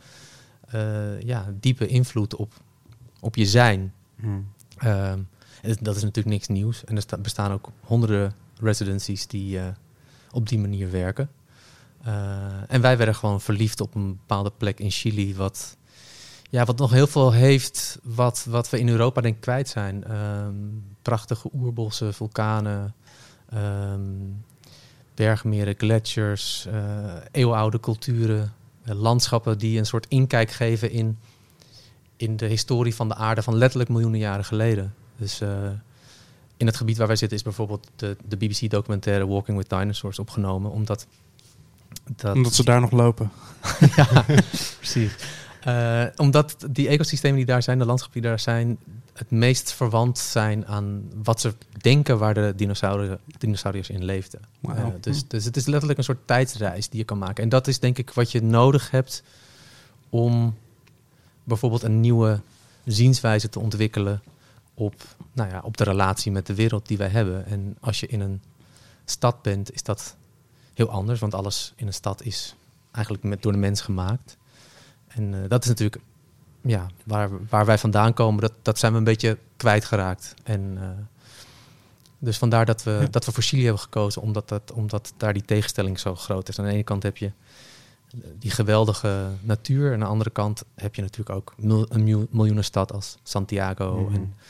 eh, 0.68 1.20
ja, 1.20 1.46
diepe 1.60 1.86
invloed 1.86 2.36
op, 2.36 2.52
op 3.20 3.36
je 3.36 3.46
zijn. 3.46 3.92
Ehm, 4.76 5.12
en 5.12 5.26
dat- 5.80 5.96
is 5.96 6.02
natuurlijk 6.02 6.26
niks 6.36 6.46
nieuws. 6.48 6.84
En 6.84 6.96
er 6.96 7.02
sta- 7.02 7.18
bestaan 7.18 7.52
ook 7.52 7.68
honderden 7.80 8.34
residencies 8.60 9.26
die 9.26 9.58
eh, 9.58 9.66
op 10.30 10.48
die 10.48 10.58
manier 10.58 10.90
werken. 10.90 11.30
Eh, 12.02 12.46
en 12.68 12.80
wij 12.80 12.96
werden 12.96 13.14
gewoon 13.14 13.40
verliefd 13.40 13.80
op 13.80 13.94
een 13.94 14.08
bepaalde 14.16 14.52
plek 14.56 14.78
in 14.80 14.90
Chili, 14.90 15.34
wat, 15.36 15.76
ja, 16.50 16.64
wat 16.64 16.78
nog 16.78 16.90
heel 16.90 17.06
veel 17.06 17.32
heeft 17.32 17.98
wat, 18.02 18.46
wat 18.48 18.70
we 18.70 18.78
in 18.78 18.88
Europa 18.88 19.20
denk 19.20 19.34
ik 19.34 19.40
kwijt 19.40 19.68
zijn. 19.68 20.04
Ehm, 20.04 20.54
prachtige 21.02 21.50
oerbossen, 21.54 22.14
vulkanen, 22.14 22.94
ehm, 23.48 24.00
bergmeren, 25.14 25.74
gletsjers, 25.78 26.66
eh, 26.66 27.14
eeuwenoude 27.30 27.80
culturen, 27.80 28.52
landschappen 28.84 29.58
die 29.58 29.78
een 29.78 29.86
soort 29.86 30.06
inkijk 30.08 30.50
geven 30.50 30.90
in, 30.90 31.18
in 32.16 32.36
de 32.36 32.46
historie 32.46 32.94
van 32.94 33.08
de 33.08 33.14
aarde 33.14 33.42
van 33.42 33.54
letterlijk 33.56 33.90
miljoenen 33.90 34.20
jaren 34.20 34.44
geleden. 34.44 34.94
Dus 35.16 35.40
eh, 35.40 35.70
in 36.56 36.66
het 36.66 36.76
gebied 36.76 36.96
waar 36.96 37.06
wij 37.06 37.16
zitten 37.16 37.36
is 37.36 37.44
bijvoorbeeld 37.44 37.90
de, 37.96 38.16
de 38.28 38.36
BBC-documentaire 38.36 39.26
Walking 39.26 39.56
with 39.56 39.68
Dinosaurs 39.68 40.18
opgenomen, 40.18 40.70
omdat 40.70 41.06
dat 42.16 42.34
Omdat 42.34 42.54
ze 42.54 42.64
daar 42.64 42.80
nog 42.80 42.90
lopen. 42.90 43.30
ja, 43.96 44.24
precies. 44.76 45.12
Eh, 45.60 46.04
omdat 46.16 46.56
die 46.70 46.88
ecosystemen 46.88 47.36
die 47.36 47.46
daar 47.46 47.62
zijn, 47.62 47.78
de 47.78 47.84
landschappen 47.84 48.20
die 48.20 48.30
daar 48.30 48.40
zijn, 48.40 48.78
het 49.12 49.30
meest 49.30 49.72
verwant 49.72 50.18
zijn 50.18 50.66
aan 50.66 51.10
wat 51.22 51.40
ze 51.40 51.54
denken 51.80 52.18
waar 52.18 52.34
de 52.34 52.52
dinosauriërs, 52.56 53.20
dinosauriërs 53.38 53.90
in 53.90 54.04
leefden. 54.04 54.40
Eh, 54.62 54.86
dus, 55.00 55.28
dus 55.28 55.44
het 55.44 55.56
is 55.56 55.66
letterlijk 55.66 55.98
een 55.98 56.04
soort 56.04 56.26
tijdsreis 56.26 56.88
die 56.88 56.98
je 56.98 57.04
kan 57.04 57.18
maken. 57.18 57.42
En 57.42 57.48
dat 57.48 57.66
is 57.66 57.78
denk 57.78 57.98
ik 57.98 58.10
wat 58.10 58.32
je 58.32 58.42
nodig 58.42 58.90
hebt 58.90 59.22
om 60.10 60.56
bijvoorbeeld 61.44 61.82
een 61.82 62.00
nieuwe 62.00 62.40
zienswijze 62.84 63.48
te 63.48 63.60
ontwikkelen 63.60 64.22
op, 64.76 64.94
nou 65.32 65.50
ja, 65.50 65.60
op 65.64 65.76
de 65.76 65.84
relatie 65.84 66.32
met 66.32 66.46
de 66.46 66.54
wereld 66.54 66.86
die 66.88 66.96
wij 66.98 67.08
hebben. 67.08 67.46
En 67.46 67.76
als 67.80 68.00
je 68.00 68.06
in 68.06 68.20
een 68.20 68.42
stad 69.04 69.42
bent, 69.42 69.72
is 69.72 69.82
dat 69.82 70.16
heel 70.74 70.88
anders, 70.90 71.20
want 71.20 71.34
alles 71.34 71.72
in 71.76 71.86
een 71.86 71.92
stad 71.92 72.22
is 72.22 72.54
eigenlijk 72.90 73.24
met, 73.24 73.42
door 73.42 73.52
de 73.52 73.58
mens 73.58 73.80
gemaakt. 73.80 74.36
En 75.08 75.42
eh, 75.42 75.48
dat 75.48 75.62
is 75.62 75.68
natuurlijk 75.68 76.02
ja, 76.60 76.86
waar, 77.04 77.30
waar 77.48 77.66
wij 77.66 77.78
vandaan 77.78 78.14
komen, 78.14 78.40
dat, 78.40 78.52
dat 78.62 78.78
zijn 78.78 78.92
we 78.92 78.98
een 78.98 79.04
beetje 79.04 79.38
kwijtgeraakt. 79.56 80.34
En 80.42 80.76
eh, 80.80 80.88
dus 82.18 82.38
vandaar 82.38 82.66
dat 82.66 82.82
we, 82.82 82.90
Ja. 82.90 83.06
dat 83.10 83.24
we 83.24 83.32
voor 83.32 83.42
Chili 83.42 83.62
hebben 83.62 83.82
gekozen, 83.82 84.22
omdat, 84.22 84.48
dat, 84.48 84.72
omdat 84.72 85.12
daar 85.16 85.32
die 85.32 85.44
tegenstelling 85.44 85.98
zo 85.98 86.14
groot 86.14 86.48
is. 86.48 86.58
Aan 86.58 86.64
de 86.64 86.70
ene 86.72 86.82
kant 86.82 87.02
heb 87.02 87.16
je 87.16 87.30
die 88.38 88.50
geweldige 88.50 89.28
natuur. 89.40 89.86
En 89.86 89.92
aan 89.92 90.00
de 90.00 90.06
andere 90.06 90.30
kant 90.30 90.62
heb 90.74 90.94
je 90.94 91.02
natuurlijk 91.02 91.36
ook 91.36 91.54
mil- 91.56 91.86
een 91.88 92.04
mil- 92.04 92.26
miljoenenstad 92.30 92.92
als 92.92 93.16
Santiago. 93.22 94.00
Mhm. 94.00 94.14
En 94.14 94.22
eh, 94.22 94.44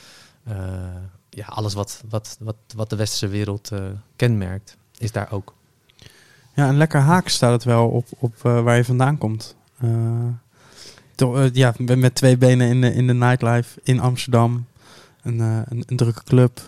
ja, 1.29 1.47
alles 1.47 1.75
wat, 1.75 2.03
wat, 2.09 2.37
wat, 2.41 2.57
wat 2.77 2.91
de 2.91 2.97
westerse 2.97 3.29
wereld 3.29 3.71
eh, 3.71 3.81
kenmerkt, 4.17 4.77
is 4.99 5.13
daar 5.13 5.33
ook. 5.33 5.55
Ja, 6.55 6.69
en 6.69 6.77
lekker 6.77 7.01
haak 7.01 7.29
staat 7.29 7.53
het 7.53 7.65
wel 7.65 7.89
op, 7.89 8.07
op 8.19 8.35
eh, 8.43 8.63
waar 8.63 8.77
je 8.77 8.85
vandaan 8.85 9.19
komt. 9.19 9.57
Eh, 9.79 10.29
toch, 11.15 11.37
eh, 11.37 11.53
ja, 11.53 11.75
met 11.79 12.15
twee 12.15 12.37
benen 12.37 12.69
in 12.69 12.81
de, 12.81 12.95
in 12.95 13.07
de 13.07 13.15
nightlife 13.15 13.81
in 13.83 14.01
Amsterdam. 14.01 14.67
Een, 15.23 15.41
eh, 15.41 15.61
een, 15.65 15.83
een 15.87 15.97
drukke 15.97 16.23
club. 16.23 16.61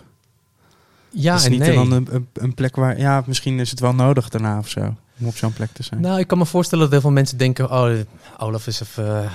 Ja 1.09 1.35
is 1.35 1.45
en 1.45 1.51
niet 1.51 1.59
nee. 1.59 1.73
dan 1.73 1.91
een, 1.91 2.07
een, 2.15 2.27
een 2.33 2.53
plek 2.53 2.75
waar... 2.75 2.99
Ja, 2.99 3.23
misschien 3.25 3.59
is 3.59 3.69
het 3.69 3.79
wel 3.79 3.93
nodig 3.93 4.29
daarna 4.29 4.57
of 4.57 4.69
zo. 4.69 4.95
Om 5.19 5.27
op 5.27 5.35
zo'n 5.35 5.53
plek 5.53 5.69
te 5.73 5.83
zijn. 5.83 6.01
Nou, 6.01 6.19
ik 6.19 6.27
kan 6.27 6.37
me 6.37 6.45
voorstellen 6.45 6.83
dat 6.83 6.93
heel 6.93 7.01
veel 7.01 7.11
mensen 7.11 7.37
denken... 7.37 7.71
oh, 7.71 7.99
Olaf 8.37 8.67
is 8.67 8.81
even 8.81 9.23
eh, 9.23 9.31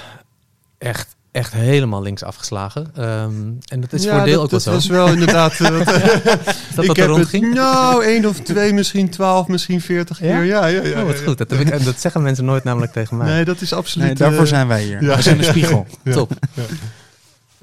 echt, 0.78 1.16
echt 1.34 1.52
helemaal 1.52 2.02
links 2.02 2.22
afgeslagen. 2.22 2.86
Ehm, 2.96 3.32
en 3.68 3.80
dat 3.80 3.92
is 3.92 4.08
voor 4.08 4.24
deel 4.24 4.42
ook 4.42 4.50
wel 4.50 4.60
dat 4.60 4.62
zo. 4.62 4.70
was 4.70 4.86
wel 4.86 5.06
inderdaad... 5.08 5.52
eh, 5.52 5.68
dat, 5.78 5.88
Is 5.88 6.74
dat 6.74 6.84
ik 6.84 6.86
wat 6.86 6.96
er 6.98 7.16
heb 7.16 7.30
het, 7.32 7.40
nou, 7.54 8.04
één 8.12 8.26
of 8.26 8.40
twee, 8.40 8.72
misschien 8.72 9.10
twaalf, 9.10 9.46
misschien 9.46 9.80
veertig 9.80 10.20
Ja? 10.20 10.26
keer. 10.26 10.44
Ja, 10.44 10.66
ja, 10.66 10.82
ja. 10.82 11.00
oh, 11.00 11.06
wat 11.06 11.18
ja, 11.18 11.24
goed. 11.24 11.38
Dat, 11.38 11.50
heb 11.50 11.60
ik, 11.60 11.68
en 11.70 11.84
dat 11.84 12.00
zeggen 12.00 12.22
mensen 12.22 12.44
nooit 12.44 12.64
namelijk 12.64 12.92
tegen 12.92 13.16
mij. 13.16 13.26
Nee, 13.26 13.44
dat 13.44 13.60
is 13.60 13.72
absoluut... 13.72 14.06
nee, 14.06 14.16
daarvoor 14.16 14.42
eh, 14.42 14.48
zijn 14.48 14.68
wij 14.68 14.82
hier. 14.82 15.02
ja. 15.02 15.16
We 15.16 15.22
zijn 15.22 15.38
een 15.38 15.44
spiegel. 15.44 15.86
ja. 16.04 16.12
Top. 16.12 16.32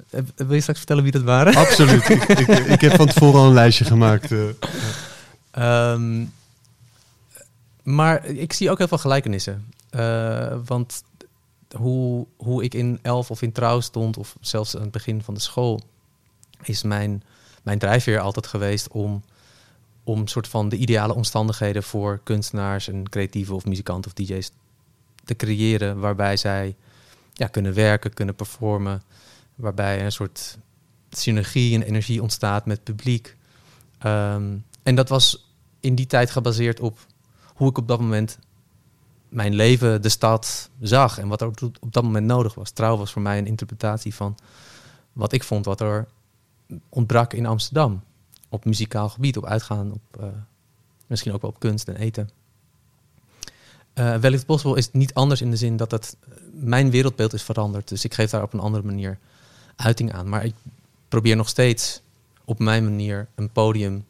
Eh, 0.10 0.22
Wil 0.36 0.54
je 0.56 0.62
straks 0.62 0.78
vertellen 0.80 1.04
wie 1.04 1.12
dat 1.12 1.22
waren? 1.22 1.56
Absoluut. 1.56 2.10
ik, 2.10 2.24
ik, 2.24 2.48
ik 2.48 2.82
heb 2.82 2.96
van 2.96 3.08
tevoren 3.08 3.40
al 3.40 3.48
een 3.48 3.54
lijstje 3.54 3.86
gemaakt. 3.86 4.32
eh. 4.32 4.40
Ehm, 5.52 6.24
maar 7.84 8.26
ik 8.26 8.54
zie 8.54 8.70
ook 8.72 8.78
heel 8.78 8.88
veel 8.88 8.98
gelijkenissen. 8.98 9.66
Eh, 9.90 10.54
want 10.66 11.04
hoe, 11.78 12.28
hoe 12.38 12.64
ik 12.64 12.74
in 12.74 13.00
elf 13.02 13.32
of 13.32 13.42
in 13.42 13.52
trouw 13.52 13.80
stond, 13.80 14.18
of 14.18 14.36
zelfs 14.40 14.76
aan 14.76 14.82
het 14.82 14.92
begin 14.92 15.22
van 15.22 15.34
de 15.34 15.40
school, 15.40 15.82
is 16.64 16.84
mijn, 16.84 17.24
mijn 17.64 17.80
drijfveer 17.80 18.20
altijd 18.20 18.48
geweest 18.48 18.88
om, 18.88 19.24
om 20.04 20.28
soort 20.28 20.48
van 20.48 20.70
de 20.70 20.78
ideale 20.78 21.16
omstandigheden 21.16 21.84
voor 21.84 22.20
kunstenaars 22.24 22.88
en 22.88 23.10
creatieven 23.10 23.56
of 23.56 23.66
muzikanten 23.66 24.12
of 24.12 24.26
DJ's 24.26 24.52
te 25.24 25.36
creëren, 25.36 26.00
waarbij 26.00 26.38
zij 26.38 26.76
ja, 27.34 27.48
kunnen 27.48 27.74
werken, 27.74 28.14
kunnen 28.14 28.36
performen, 28.36 29.02
waarbij 29.56 30.06
een 30.06 30.12
soort 30.12 30.58
synergie 31.10 31.76
en 31.76 31.82
energie 31.82 32.22
ontstaat 32.22 32.66
met 32.66 32.76
het 32.76 32.96
publiek. 32.96 33.36
Ehm, 33.98 34.58
en 34.84 34.96
dat 34.96 35.10
was 35.10 35.52
in 35.80 35.96
die 35.96 36.08
tijd 36.08 36.32
gebaseerd 36.32 36.80
op 36.80 37.00
hoe 37.56 37.70
ik 37.70 37.78
op 37.78 37.88
dat 37.88 38.00
moment 38.00 38.40
mijn 39.32 39.54
leven, 39.54 40.02
de 40.02 40.10
stad 40.10 40.70
zag 40.80 41.18
en 41.18 41.28
wat 41.28 41.42
er 41.42 41.48
op, 41.48 41.62
op 41.80 41.94
dat 41.94 42.04
moment 42.04 42.26
nodig 42.26 42.54
was. 42.54 42.72
Trouw 42.72 42.98
was 42.98 43.12
voor 43.12 43.22
mij 43.22 43.38
een 43.38 43.46
interpretatie 43.48 44.16
van 44.16 44.38
wat 45.14 45.32
ik 45.32 45.44
vond 45.44 45.66
wat 45.66 45.82
er 45.82 46.08
ontbrak 46.90 47.34
in 47.34 47.46
Amsterdam. 47.46 48.04
Op 48.50 48.66
muzikaal 48.66 49.10
gebied, 49.10 49.38
op 49.38 49.46
uitgaan, 49.46 49.92
op, 49.92 50.22
eh, 50.22 50.28
misschien 51.08 51.34
ook 51.34 51.42
wel 51.42 51.50
op 51.50 51.60
kunst 51.60 51.88
en 51.88 51.96
eten. 51.96 52.30
Eh 53.94 54.16
Well 54.16 54.34
It's 54.34 54.44
Possible 54.44 54.78
is 54.78 54.92
niet 54.92 55.14
anders 55.14 55.42
in 55.42 55.50
de 55.50 55.58
zin 55.58 55.78
dat 55.78 55.92
het, 55.92 56.18
mijn 56.52 56.92
wereldbeeld 56.92 57.34
is 57.34 57.44
veranderd. 57.44 57.88
Dus 57.88 58.04
ik 58.04 58.14
geef 58.14 58.30
daar 58.30 58.44
op 58.44 58.54
een 58.54 58.60
andere 58.60 58.84
manier 58.84 59.18
uiting 59.76 60.14
aan. 60.14 60.30
Maar 60.30 60.46
ik 60.46 60.56
probeer 61.08 61.36
nog 61.36 61.50
steeds 61.50 62.02
op 62.46 62.60
mijn 62.60 62.84
manier 62.84 63.28
een 63.36 63.50
podium 63.50 64.06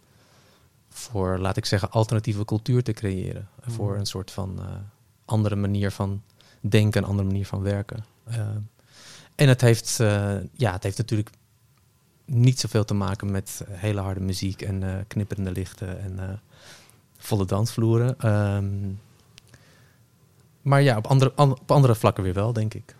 voor, 0.89 1.37
laat 1.37 1.57
ik 1.57 1.65
zeggen, 1.65 1.91
alternatieve 1.91 2.45
cultuur 2.45 2.83
te 2.83 2.93
creëren. 2.93 3.47
Voor 3.61 3.97
een 3.97 4.05
soort 4.05 4.31
van 4.31 4.59
eh, 4.59 4.65
andere 5.31 5.55
manier 5.55 5.91
van 5.91 6.21
denken, 6.59 7.01
een 7.01 7.09
andere 7.09 7.27
manier 7.27 7.45
van 7.45 7.61
werken. 7.61 8.05
Eh, 8.23 8.47
en 9.35 9.47
het 9.47 9.61
heeft, 9.61 9.99
eh, 9.99 10.33
ja, 10.53 10.71
het 10.71 10.83
heeft 10.83 10.97
natuurlijk 10.97 11.29
niet 12.25 12.59
zoveel 12.59 12.85
te 12.85 12.93
maken 12.93 13.31
met 13.31 13.61
hele 13.69 14.01
harde 14.01 14.19
muziek 14.19 14.61
en 14.61 14.83
eh, 14.83 14.95
knipperende 15.07 15.51
lichten 15.51 16.01
en 16.01 16.39
volle 17.17 17.45
dansvloeren. 17.45 18.19
Ehm, 18.19 18.89
maar 20.61 20.81
ja, 20.81 20.97
op 20.97 21.07
andere, 21.07 21.31
an- 21.35 21.59
op 21.59 21.71
andere 21.71 21.95
vlakken 21.95 22.23
weer 22.23 22.33
wel, 22.33 22.53
denk 22.53 22.73
ik. 22.73 22.95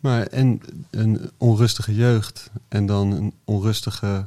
Maar 0.00 0.26
en 0.26 0.60
een 0.90 1.30
onrustige 1.36 1.94
jeugd 1.94 2.50
en 2.68 2.86
dan 2.86 3.12
een 3.12 3.34
onrustige, 3.44 4.26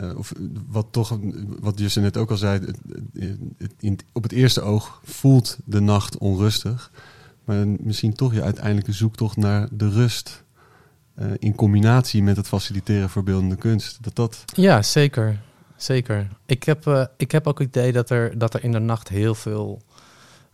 eh, 0.00 0.18
of 0.18 0.32
wat 0.68 0.86
toch, 0.90 1.18
wat 1.60 1.78
Justin 1.78 2.02
net 2.02 2.16
ook 2.16 2.30
al 2.30 2.36
zei, 2.36 2.60
op 4.12 4.22
het 4.22 4.32
eerste 4.32 4.60
oog 4.60 5.00
voelt 5.04 5.58
de 5.64 5.80
nacht 5.80 6.18
onrustig, 6.18 6.90
maar 7.44 7.66
misschien 7.68 8.14
toch 8.14 8.34
je 8.34 8.42
uiteindelijke 8.42 8.92
zoektocht 8.92 9.36
naar 9.36 9.68
de 9.72 9.88
rust 9.88 10.44
eh, 11.14 11.26
in 11.38 11.54
combinatie 11.54 12.22
met 12.22 12.36
het 12.36 12.48
faciliteren 12.48 13.10
voor 13.10 13.22
beeldende 13.22 13.56
kunst. 13.56 14.02
Dat 14.02 14.14
dat, 14.16 14.44
Ja, 14.54 14.82
zeker. 14.82 15.40
Zeker. 15.76 16.28
Ik 16.46 16.62
heb, 16.62 16.86
eh, 16.86 17.04
ik 17.16 17.32
heb 17.32 17.46
ook 17.46 17.58
het 17.58 17.68
idee 17.68 17.92
dat 17.92 18.10
er, 18.10 18.38
dat 18.38 18.54
er 18.54 18.64
in 18.64 18.72
de 18.72 18.78
nacht 18.78 19.08
heel 19.08 19.34
veel 19.34 19.82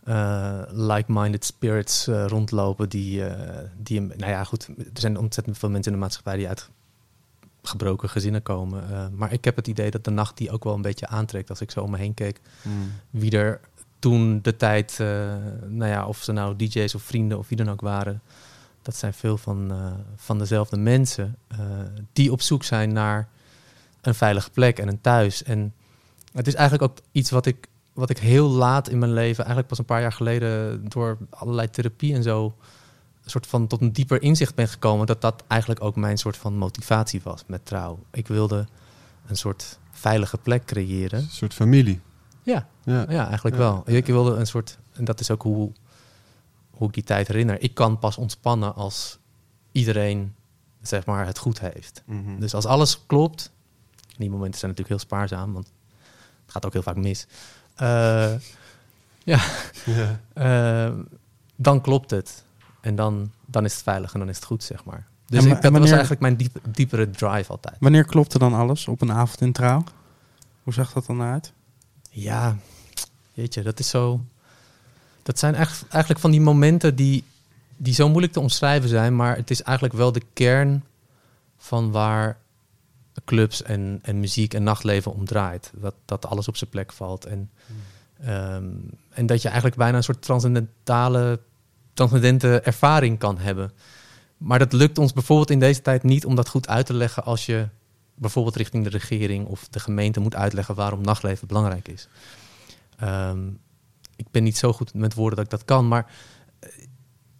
eh, 0.07 0.61
like-minded 0.71 1.45
spirits 1.45 2.07
eh, 2.07 2.25
rondlopen. 2.27 2.89
Die, 2.89 3.25
eh, 3.25 3.63
die, 3.77 4.01
nou 4.01 4.31
ja, 4.31 4.43
goed. 4.43 4.67
Er 4.77 4.85
zijn 4.93 5.17
ontzettend 5.17 5.57
veel 5.57 5.69
mensen 5.69 5.91
in 5.91 5.97
de 5.97 6.03
maatschappij 6.03 6.37
die 6.37 6.47
uit 6.47 6.69
gebroken 7.67 8.09
gezinnen 8.09 8.43
komen. 8.43 8.91
Eh, 8.91 9.05
maar 9.11 9.33
ik 9.33 9.45
heb 9.45 9.55
het 9.55 9.67
idee 9.67 9.91
dat 9.91 10.03
de 10.03 10.11
nacht 10.11 10.37
die 10.37 10.51
ook 10.51 10.63
wel 10.63 10.73
een 10.73 10.81
beetje 10.81 11.07
aantrekt. 11.07 11.49
Als 11.49 11.61
ik 11.61 11.71
zo 11.71 11.81
om 11.81 11.91
me 11.91 11.97
heen 11.97 12.13
keek. 12.13 12.41
Wie 13.09 13.31
er 13.31 13.59
toen 13.99 14.39
de 14.41 14.55
tijd, 14.55 14.99
eh, 14.99 15.07
nou 15.67 15.91
ja, 15.91 16.05
of 16.05 16.23
ze 16.23 16.31
nou 16.31 16.55
DJ's 16.55 16.95
of 16.95 17.01
vrienden 17.01 17.37
of 17.37 17.47
wie 17.47 17.57
dan 17.57 17.69
ook 17.69 17.81
waren. 17.81 18.21
Dat 18.81 18.95
zijn 18.95 19.13
veel 19.13 19.37
van, 19.37 19.71
eh, 19.71 19.91
van 20.15 20.37
dezelfde 20.37 20.77
mensen 20.77 21.35
die 22.13 22.31
op 22.31 22.41
zoek 22.41 22.63
zijn 22.63 22.93
naar 22.93 23.27
een 24.01 24.15
veilige 24.15 24.49
plek 24.49 24.79
en 24.79 24.87
een 24.87 25.01
thuis. 25.01 25.43
En 25.43 25.73
het 26.33 26.47
is 26.47 26.53
eigenlijk 26.53 26.91
ook 26.91 26.97
iets 27.11 27.29
wat 27.29 27.45
ik, 27.45 27.67
wat 27.93 28.09
ik 28.09 28.17
heel 28.17 28.49
laat 28.49 28.89
in 28.89 28.99
mijn 28.99 29.13
leven, 29.13 29.37
eigenlijk 29.37 29.67
pas 29.67 29.77
een 29.77 29.85
paar 29.85 30.01
jaar 30.01 30.11
geleden, 30.11 30.85
door 30.89 31.17
allerlei 31.29 31.69
therapie 31.69 32.13
en 32.13 32.23
zo, 32.23 32.55
soort 33.29 33.47
van 33.47 33.67
tot 33.67 33.81
een 33.81 33.91
dieper 33.93 34.21
inzicht 34.21 34.55
ben 34.55 34.67
gekomen. 34.67 35.05
Dat 35.07 35.21
dat 35.21 35.43
eigenlijk 35.47 35.83
ook 35.83 35.95
mijn 35.95 36.17
soort 36.17 36.37
van 36.37 36.57
motivatie 36.57 37.21
was 37.23 37.43
met 37.47 37.65
trouw. 37.65 37.99
Ik 38.11 38.27
wilde 38.27 38.67
een 39.27 39.37
soort 39.37 39.79
veilige 39.91 40.37
plek 40.37 40.65
creëren. 40.65 41.19
een 41.19 41.29
soort 41.29 41.53
familie. 41.53 42.01
Ja, 42.43 42.67
Ja. 42.83 43.05
ja 43.09 43.25
eigenlijk 43.27 43.55
Ja. 43.55 43.61
wel. 43.61 43.83
Ik 43.85 44.05
wilde 44.05 44.35
een 44.35 44.47
soort, 44.47 44.77
en 44.93 45.05
dat 45.05 45.19
is 45.19 45.31
ook 45.31 45.41
hoe, 45.41 45.71
hoe 46.71 46.87
ik 46.87 46.93
die 46.93 47.03
tijd 47.03 47.27
herinner. 47.27 47.61
Ik 47.61 47.73
kan 47.73 47.99
pas 47.99 48.17
ontspannen 48.17 48.75
als 48.75 49.17
iedereen 49.71 50.35
zeg 50.81 51.05
maar, 51.05 51.25
het 51.25 51.37
goed 51.37 51.59
heeft. 51.59 52.03
Mhm. 52.05 52.39
Dus 52.39 52.53
als 52.53 52.65
alles 52.65 53.05
klopt, 53.05 53.51
die 54.17 54.29
momenten 54.29 54.59
zijn 54.59 54.71
natuurlijk 54.71 54.99
heel 55.01 55.07
spaarzaam, 55.09 55.53
want 55.53 55.71
het 56.43 56.51
gaat 56.51 56.65
ook 56.65 56.73
heel 56.73 56.81
vaak 56.81 56.95
mis. 56.95 57.27
Eh, 57.75 58.33
ja. 59.31 59.39
eh, 60.33 60.93
dan 61.55 61.81
klopt 61.81 62.11
het. 62.11 62.43
En 62.87 62.95
dan, 62.95 63.31
dan 63.45 63.65
is 63.65 63.73
het 63.73 63.83
veilig 63.83 64.13
en 64.13 64.19
dan 64.19 64.29
is 64.29 64.35
het 64.35 64.45
goed, 64.45 64.63
zeg 64.63 64.83
maar. 64.85 65.07
Dus 65.25 65.43
ik, 65.43 65.49
dat 65.49 65.61
wanneer- 65.61 65.81
was 65.81 65.89
eigenlijk 65.91 66.21
mijn 66.21 66.35
diep, 66.35 66.57
diepere 66.69 67.09
drive 67.09 67.51
altijd. 67.51 67.75
Wanneer 67.79 68.05
klopte 68.05 68.39
dan 68.39 68.53
alles 68.53 68.87
op 68.87 69.01
een 69.01 69.11
avond 69.11 69.41
in 69.41 69.51
trouw? 69.51 69.83
Hoe 70.63 70.73
zag 70.73 70.93
dat 70.93 71.05
dan 71.05 71.21
uit? 71.21 71.53
Ja, 72.09 72.57
weet 73.33 73.53
je, 73.53 73.61
dat 73.61 73.79
is 73.79 73.89
zo. 73.89 74.21
Dat 75.23 75.39
zijn 75.39 75.55
echt, 75.55 75.85
eigenlijk 75.87 76.21
van 76.21 76.31
die 76.31 76.41
momenten 76.41 76.95
die, 76.95 77.23
die 77.77 77.93
zo 77.93 78.09
moeilijk 78.09 78.33
te 78.33 78.39
omschrijven 78.39 78.89
zijn, 78.89 79.15
maar 79.15 79.35
het 79.35 79.51
is 79.51 79.61
eigenlijk 79.61 79.97
wel 79.97 80.11
de 80.11 80.23
kern 80.33 80.83
van 81.57 81.91
waar 81.91 82.37
clubs 83.25 83.63
en, 83.63 83.99
en 84.01 84.19
muziek 84.19 84.53
en 84.53 84.63
nachtleven 84.63 85.13
om 85.13 85.25
draait. 85.25 85.71
Dat, 85.75 85.95
dat 86.05 86.25
alles 86.25 86.47
op 86.47 86.57
zijn 86.57 86.69
plek 86.69 86.93
valt. 86.93 87.25
En, 87.25 87.49
ehm, 88.19 88.65
en 89.09 89.25
dat 89.25 89.41
je 89.41 89.47
eigenlijk 89.47 89.77
bijna 89.77 89.97
een 89.97 90.03
soort 90.03 90.21
transcendentale, 90.21 91.39
transcendente 91.97 92.59
ervaring 92.59 93.19
kan 93.19 93.37
hebben. 93.37 93.71
Maar 94.37 94.59
dat 94.59 94.73
lukt 94.73 94.97
ons 94.97 95.13
bijvoorbeeld 95.13 95.49
in 95.49 95.59
deze 95.59 95.81
tijd 95.81 96.03
niet 96.03 96.25
om 96.25 96.35
dat 96.35 96.49
goed 96.49 96.67
uit 96.67 96.85
te 96.85 96.93
leggen 96.93 97.23
als 97.23 97.45
je 97.45 97.67
bijvoorbeeld 98.15 98.55
richting 98.55 98.83
de 98.83 98.89
regering 98.89 99.47
of 99.47 99.67
de 99.69 99.79
gemeente 99.79 100.19
moet 100.19 100.35
uitleggen 100.35 100.75
waarom 100.75 101.01
nachtleven 101.01 101.47
belangrijk 101.47 101.87
is. 101.87 102.07
Ehm, 102.97 103.47
ik 104.15 104.31
ben 104.31 104.43
niet 104.43 104.57
zo 104.57 104.73
goed 104.73 104.93
met 104.93 105.13
woorden 105.13 105.35
dat 105.35 105.45
ik 105.45 105.51
dat 105.51 105.65
kan, 105.65 105.87
maar 105.87 106.11
eh, 106.59 106.69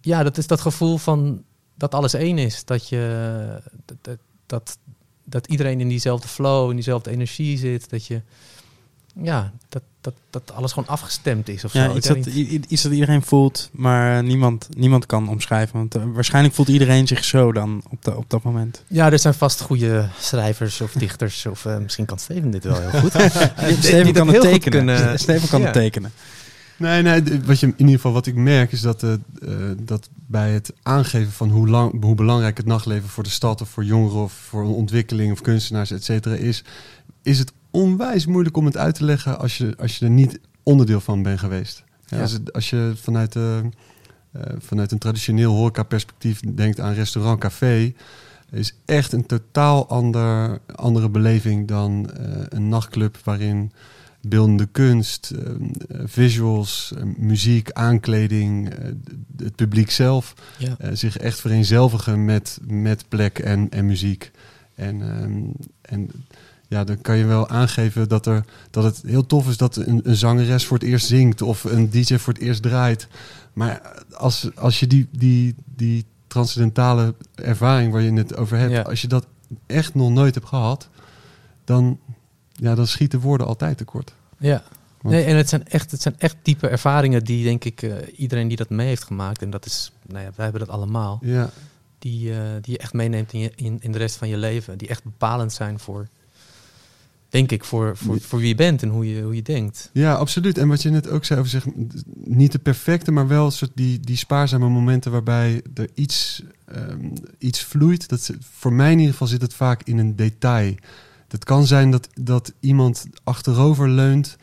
ja, 0.00 0.22
dat 0.22 0.38
is 0.38 0.46
dat 0.46 0.60
gevoel 0.60 0.98
van 0.98 1.44
dat 1.74 1.94
alles 1.94 2.14
één 2.14 2.38
is. 2.38 2.64
Dat, 2.64 2.88
je, 2.88 3.62
dat, 3.84 3.96
dat, 4.02 4.18
dat, 4.46 4.78
dat 5.24 5.46
iedereen 5.46 5.80
in 5.80 5.88
diezelfde 5.88 6.28
flow, 6.28 6.68
in 6.68 6.74
diezelfde 6.74 7.10
energie 7.10 7.58
zit. 7.58 7.90
Dat 7.90 8.06
je, 8.06 8.22
ja, 9.14 9.52
dat, 9.68 9.82
dat, 10.00 10.14
dat 10.30 10.52
alles 10.52 10.72
gewoon 10.72 10.88
afgestemd 10.88 11.48
is 11.48 11.64
of 11.64 11.72
Ja, 11.72 11.84
zo. 11.84 11.96
iets 11.96 12.08
Ik 12.08 12.24
dat, 12.24 12.34
iets 12.68 12.82
dat 12.82 12.92
iedereen 12.92 13.22
voelt, 13.22 13.68
maar 13.72 14.22
niemand, 14.22 14.68
niemand 14.76 15.06
kan 15.06 15.28
omschrijven. 15.28 15.78
Want 15.78 15.94
eh, 15.94 16.02
waarschijnlijk 16.12 16.54
voelt 16.54 16.68
iedereen 16.68 17.06
zich 17.06 17.24
zo 17.24 17.52
dan 17.52 17.82
op, 17.90 18.04
de, 18.04 18.16
op 18.16 18.30
dat 18.30 18.42
moment. 18.42 18.82
Ja, 18.86 19.12
er 19.12 19.18
zijn 19.18 19.34
vast 19.34 19.60
goede 19.60 20.08
schrijvers 20.20 20.80
of 20.80 20.92
dichters. 20.92 21.46
Of 21.46 21.64
eh, 21.64 21.78
misschien 21.78 22.04
kan 22.04 22.18
Steven 22.18 22.50
dit 22.50 22.64
wel 22.64 22.80
heel 22.80 23.00
goed. 23.00 23.12
Steven 23.84 24.12
kan 24.12 24.28
het 24.28 24.40
tekenen. 24.40 25.18
Steven 25.18 25.48
kan 25.48 25.62
het 25.62 25.72
tekenen. 25.72 26.12
Nee, 26.76 27.02
nee, 27.02 27.22
wat 27.44 27.60
je, 27.60 27.66
in 27.66 27.74
ieder 27.76 27.94
geval 27.94 28.12
wat 28.12 28.26
ik 28.26 28.34
merk 28.34 28.72
is 28.72 28.80
dat, 28.80 29.02
eh, 29.02 29.10
dat 29.78 30.08
bij 30.26 30.52
het 30.52 30.72
aangeven 30.82 31.32
van 31.32 31.50
hoe, 31.50 31.68
lang, 31.68 32.02
hoe 32.02 32.14
belangrijk 32.14 32.56
het 32.56 32.66
nachtleven 32.66 33.08
voor 33.08 33.22
de 33.22 33.30
stad 33.30 33.60
of 33.60 33.68
voor 33.68 33.84
jongeren 33.84 34.22
of 34.22 34.32
voor 34.32 34.62
een 34.62 34.68
ontwikkeling 34.68 35.32
of 35.32 35.40
kunstenaars, 35.40 35.90
et 35.90 36.04
cetera, 36.04 36.34
is, 36.34 36.64
is 37.22 37.38
het 37.38 37.52
onwijs 37.70 38.26
moeilijk 38.26 38.56
om 38.56 38.64
het 38.64 38.76
uit 38.76 38.94
te 38.94 39.04
leggen 39.04 39.38
als 39.38 39.58
je, 39.58 39.74
als 39.78 39.98
je 39.98 40.04
er 40.04 40.10
niet 40.10 40.40
onderdeel 40.62 41.00
van 41.00 41.22
bent 41.22 41.38
geweest. 41.38 41.84
Ja. 42.06 42.20
Als, 42.20 42.32
het- 42.32 42.52
als 42.52 42.70
je 42.70 42.92
vanuit, 42.96 43.36
eh, 43.36 43.58
eh, 43.58 43.64
vanuit 44.58 44.92
een 44.92 44.98
traditioneel 44.98 45.54
horeca-perspectief 45.54 46.40
denkt 46.40 46.80
aan 46.80 46.92
restaurant, 46.94 47.40
café, 47.40 47.92
is 48.50 48.74
echt 48.84 49.12
een 49.12 49.26
totaal 49.26 49.88
ander, 49.88 50.58
andere 50.74 51.08
beleving 51.08 51.68
dan 51.68 52.10
eh, 52.10 52.42
een 52.48 52.68
nachtclub 52.68 53.16
waarin 53.24 53.72
beeldende 54.20 54.66
kunst, 54.66 55.32
visuals, 56.04 56.92
muziek, 57.16 57.72
aankleding, 57.72 58.68
het 59.36 59.54
publiek 59.56 59.90
zelf 59.90 60.34
Ja. 60.58 60.94
zich 60.94 61.16
echt 61.16 61.40
vereenzelvigen 61.40 62.24
met, 62.24 62.58
met 62.66 63.04
plek 63.08 63.38
en, 63.38 63.70
en 63.70 63.86
muziek. 63.86 64.30
En, 64.74 65.02
ehm, 65.02 65.42
en 65.82 66.10
ja, 66.68 66.84
dan 66.84 67.00
kan 67.00 67.16
je 67.16 67.24
wel 67.24 67.48
aangeven 67.48 68.08
dat, 68.08 68.26
er, 68.26 68.44
dat 68.70 68.84
het 68.84 69.02
heel 69.06 69.26
tof 69.26 69.48
is 69.48 69.56
dat 69.56 69.76
een, 69.76 70.00
een 70.04 70.16
zangeres 70.16 70.66
voor 70.66 70.78
het 70.78 70.86
eerst 70.86 71.06
zingt 71.06 71.42
of 71.42 71.64
een 71.64 71.90
DJ 71.90 72.16
voor 72.16 72.32
het 72.32 72.42
eerst 72.42 72.62
draait. 72.62 73.08
Maar 73.52 74.02
als, 74.16 74.48
als 74.56 74.80
je 74.80 74.86
die, 74.86 75.08
die, 75.10 75.54
die 75.76 76.04
transcendentale 76.26 77.14
ervaring 77.34 77.92
waar 77.92 78.02
je 78.02 78.12
het 78.12 78.36
over 78.36 78.58
hebt, 78.58 78.72
Ja. 78.72 78.80
als 78.82 79.00
je 79.00 79.08
dat 79.08 79.26
echt 79.66 79.94
nog 79.94 80.10
nooit 80.10 80.34
hebt 80.34 80.46
gehad, 80.46 80.88
dan, 81.64 81.98
ja, 82.52 82.74
dan 82.74 82.86
schieten 82.86 83.20
woorden 83.20 83.46
altijd 83.46 83.76
tekort. 83.78 84.12
Ja. 84.38 84.62
Want- 85.02 85.14
Nee, 85.14 85.24
en 85.24 85.36
het 85.36 85.48
zijn, 85.48 85.66
echt, 85.68 85.90
het 85.90 86.02
zijn 86.02 86.14
echt 86.18 86.36
diepe 86.42 86.68
ervaringen 86.68 87.24
die, 87.24 87.44
denk 87.44 87.64
ik, 87.64 87.82
eh, 87.82 87.92
iedereen 88.16 88.48
die 88.48 88.56
dat 88.56 88.70
mee 88.70 88.86
heeft 88.86 89.04
gemaakt, 89.04 89.42
en 89.42 89.50
dat 89.50 89.66
is, 89.66 89.92
nou 90.06 90.24
ja, 90.24 90.30
wij 90.34 90.44
hebben 90.44 90.66
dat 90.66 90.74
allemaal, 90.76 91.18
Ja, 91.22 91.50
die, 91.98 92.32
eh, 92.32 92.40
die 92.60 92.72
je 92.72 92.78
echt 92.78 92.92
meeneemt 92.92 93.32
in, 93.32 93.38
je, 93.40 93.52
in, 93.54 93.76
in 93.80 93.92
de 93.92 93.98
rest 93.98 94.16
van 94.16 94.28
je 94.28 94.36
leven. 94.36 94.78
Die 94.78 94.88
echt 94.88 95.04
bepalend 95.04 95.52
zijn 95.52 95.78
voor, 95.78 96.08
denk 97.28 97.52
ik, 97.52 97.64
voor, 97.64 97.96
voor, 97.96 98.20
voor 98.20 98.38
wie 98.38 98.48
je 98.48 98.54
bent 98.54 98.82
en 98.82 98.88
hoe 98.88 99.14
je, 99.14 99.22
hoe 99.22 99.34
je 99.34 99.42
denkt. 99.42 99.90
Ja, 99.92 100.14
absoluut. 100.14 100.58
En 100.58 100.68
wat 100.68 100.82
je 100.82 100.90
net 100.90 101.08
ook 101.08 101.24
zei 101.24 101.38
over 101.38 101.50
zeg, 101.50 101.66
niet 102.24 102.52
de 102.52 102.58
perfecte, 102.58 103.12
maar 103.12 103.28
wel 103.28 103.50
soort 103.50 103.70
die, 103.74 104.00
die 104.00 104.16
spaarzame 104.16 104.68
momenten 104.68 105.12
waarbij 105.12 105.62
er 105.74 105.88
iets, 105.94 106.42
ehm, 106.64 107.10
iets 107.38 107.64
vloeit. 107.64 108.08
Dat, 108.08 108.30
voor 108.40 108.72
mij 108.72 108.92
in 108.92 108.98
ieder 108.98 109.12
geval 109.12 109.26
zit 109.28 109.42
het 109.42 109.54
vaak 109.54 109.82
in 109.82 109.98
een 109.98 110.16
detail. 110.16 110.74
Het 111.28 111.44
kan 111.44 111.66
zijn 111.66 111.90
dat, 111.90 112.08
dat 112.20 112.52
iemand 112.60 113.06
achterover 113.24 113.88
leunt 113.88 114.36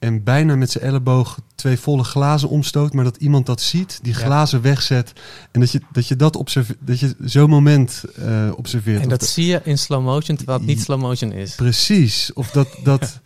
en 0.00 0.22
bijna 0.24 0.56
met 0.56 0.70
zijn 0.70 0.84
elleboog 0.84 1.40
twee 1.54 1.78
volle 1.78 2.04
glazen 2.04 2.48
omstoot, 2.48 2.92
maar 2.92 3.04
dat 3.04 3.16
iemand 3.16 3.46
dat 3.46 3.60
ziet, 3.60 3.98
die 4.02 4.12
Ja. 4.12 4.18
glazen 4.18 4.62
wegzet 4.62 5.12
en 5.50 5.60
dat 5.60 5.70
je 5.70 5.80
dat, 5.92 6.08
je 6.08 6.16
dat, 6.16 6.36
observe, 6.36 6.76
dat 6.80 7.00
je 7.00 7.14
zo'n 7.20 7.50
moment 7.50 8.04
eh, 8.16 8.52
observeert. 8.56 9.02
En 9.02 9.08
dat 9.08 9.24
zie 9.24 9.46
je 9.46 9.60
in 9.64 9.78
slow 9.78 10.04
motion, 10.04 10.36
terwijl 10.36 10.58
het 10.58 10.66
niet 10.66 10.80
slow 10.80 11.00
motion 11.00 11.32
is. 11.32 11.54
Precies. 11.54 12.32
Of 12.32 12.50
dat. 12.50 12.68
dat 12.84 13.20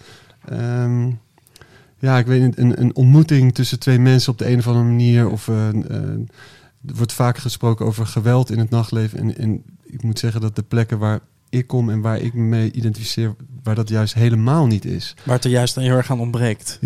ehm, 0.48 1.10
ja, 1.98 2.18
ik 2.18 2.26
weet 2.26 2.42
niet. 2.42 2.58
Een, 2.58 2.80
een 2.80 2.94
ontmoeting 2.96 3.54
tussen 3.54 3.78
twee 3.78 3.98
mensen 3.98 4.32
op 4.32 4.38
de 4.38 4.50
een 4.50 4.58
of 4.58 4.66
andere 4.66 4.84
manier. 4.84 5.28
Of 5.28 5.48
er 5.48 6.94
wordt 6.94 7.12
vaak 7.12 7.38
gesproken 7.38 7.86
over 7.86 8.06
geweld 8.06 8.50
in 8.50 8.58
het 8.58 8.70
nachtleven. 8.70 9.18
En, 9.18 9.36
en 9.38 9.62
ik 9.82 10.02
moet 10.02 10.18
zeggen 10.18 10.40
dat 10.40 10.56
de 10.56 10.62
plekken 10.62 10.98
waar 10.98 11.20
ik 11.50 11.66
kom 11.66 11.90
en 11.90 12.00
waar 12.00 12.18
ik 12.20 12.34
me 12.34 12.42
mee 12.42 12.72
identificeer, 12.72 13.34
waar 13.62 13.74
dat 13.74 13.88
juist 13.88 14.14
helemaal 14.14 14.66
niet 14.66 14.84
is. 14.84 15.14
Waar 15.24 15.34
het 15.34 15.44
er 15.44 15.50
juist 15.50 15.74
heel 15.74 15.96
erg 15.96 16.10
aan 16.10 16.20
ontbreekt. 16.20 16.78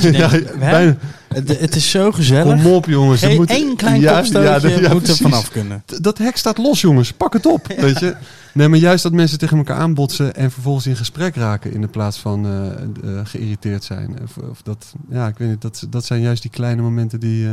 ja, 0.00 0.28
denkt, 0.28 0.58
bijna, 0.58 0.96
Het, 1.28 1.60
het 1.60 1.76
is 1.76 1.90
zo 1.90 2.12
gezellig. 2.12 2.62
kom 2.62 2.72
op, 2.72 2.84
jongens. 2.86 3.20
Geen 3.20 3.36
moet- 3.36 3.50
één 3.50 3.76
klein 3.76 4.00
Ja, 4.00 4.16
kopstootje 4.16 4.68
ja, 4.68 4.80
ja, 4.80 4.92
moet 4.92 5.08
er 5.08 5.16
vanaf 5.16 5.50
kunnen. 5.50 5.82
Dat 6.00 6.18
hek 6.18 6.36
staat 6.36 6.58
los, 6.58 6.80
jongens. 6.80 7.12
Pak 7.12 7.32
het 7.32 7.46
op. 7.46 7.66
Weet 7.66 7.98
je? 7.98 8.16
Nee, 8.52 8.68
maar 8.68 8.78
juist 8.78 9.02
dat 9.02 9.12
mensen 9.12 9.38
tegen 9.38 9.56
elkaar 9.58 9.76
aanbotsen 9.76 10.34
en 10.34 10.50
vervolgens 10.50 10.86
in 10.86 10.96
gesprek 10.96 11.34
raken 11.36 11.72
in 11.72 11.80
de 11.80 11.88
plaats 11.88 12.18
van 12.18 12.46
eh, 12.46 13.20
geïrriteerd 13.24 13.84
zijn. 13.84 14.18
Of, 14.22 14.36
of 14.36 14.62
dat, 14.62 14.94
ja, 15.10 15.26
ik 15.28 15.38
weet 15.38 15.48
niet. 15.48 15.60
Dat, 15.62 15.86
dat 15.90 16.04
zijn 16.04 16.20
juist 16.20 16.42
die 16.42 16.50
kleine 16.50 16.82
momenten 16.82 17.20
die, 17.20 17.46
eh, 17.46 17.52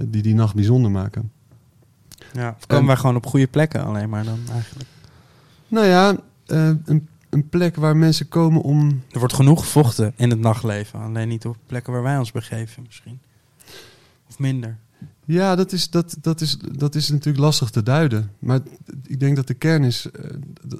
die 0.00 0.22
die 0.22 0.34
nacht 0.34 0.54
bijzonder 0.54 0.90
maken. 0.90 1.30
Ja, 2.32 2.48
of 2.58 2.66
komen 2.66 2.82
En- 2.82 2.86
wij 2.86 2.96
gewoon 2.96 3.16
op 3.16 3.26
goede 3.26 3.46
plekken 3.46 3.84
alleen 3.84 4.08
maar 4.08 4.24
dan 4.24 4.38
eigenlijk. 4.52 4.88
Nou 5.72 5.86
ja, 5.86 6.16
eh, 6.46 6.70
een, 6.84 7.08
een 7.30 7.48
plek 7.48 7.76
waar 7.76 7.96
mensen 7.96 8.28
komen 8.28 8.62
om. 8.62 9.02
Er 9.10 9.18
wordt 9.18 9.34
genoeg 9.34 9.60
gevochten 9.60 10.12
in 10.16 10.30
het 10.30 10.38
nachtleven. 10.38 11.00
Alleen 11.00 11.28
niet 11.28 11.46
op 11.46 11.56
plekken 11.66 11.92
waar 11.92 12.02
wij 12.02 12.18
ons 12.18 12.32
begeven 12.32 12.82
misschien. 12.86 13.20
Of 14.28 14.38
minder. 14.38 14.76
Ja, 15.24 15.56
dat 15.56 15.72
is, 15.72 15.90
dat, 15.90 16.16
dat, 16.20 16.40
is, 16.40 16.58
dat 16.72 16.94
is 16.94 17.08
natuurlijk 17.08 17.44
lastig 17.44 17.70
te 17.70 17.82
duiden. 17.82 18.30
Maar 18.38 18.60
ik 19.06 19.20
denk 19.20 19.36
dat 19.36 19.46
de 19.46 19.54
kern 19.54 19.84
is, 19.84 20.10
eh, 20.10 20.30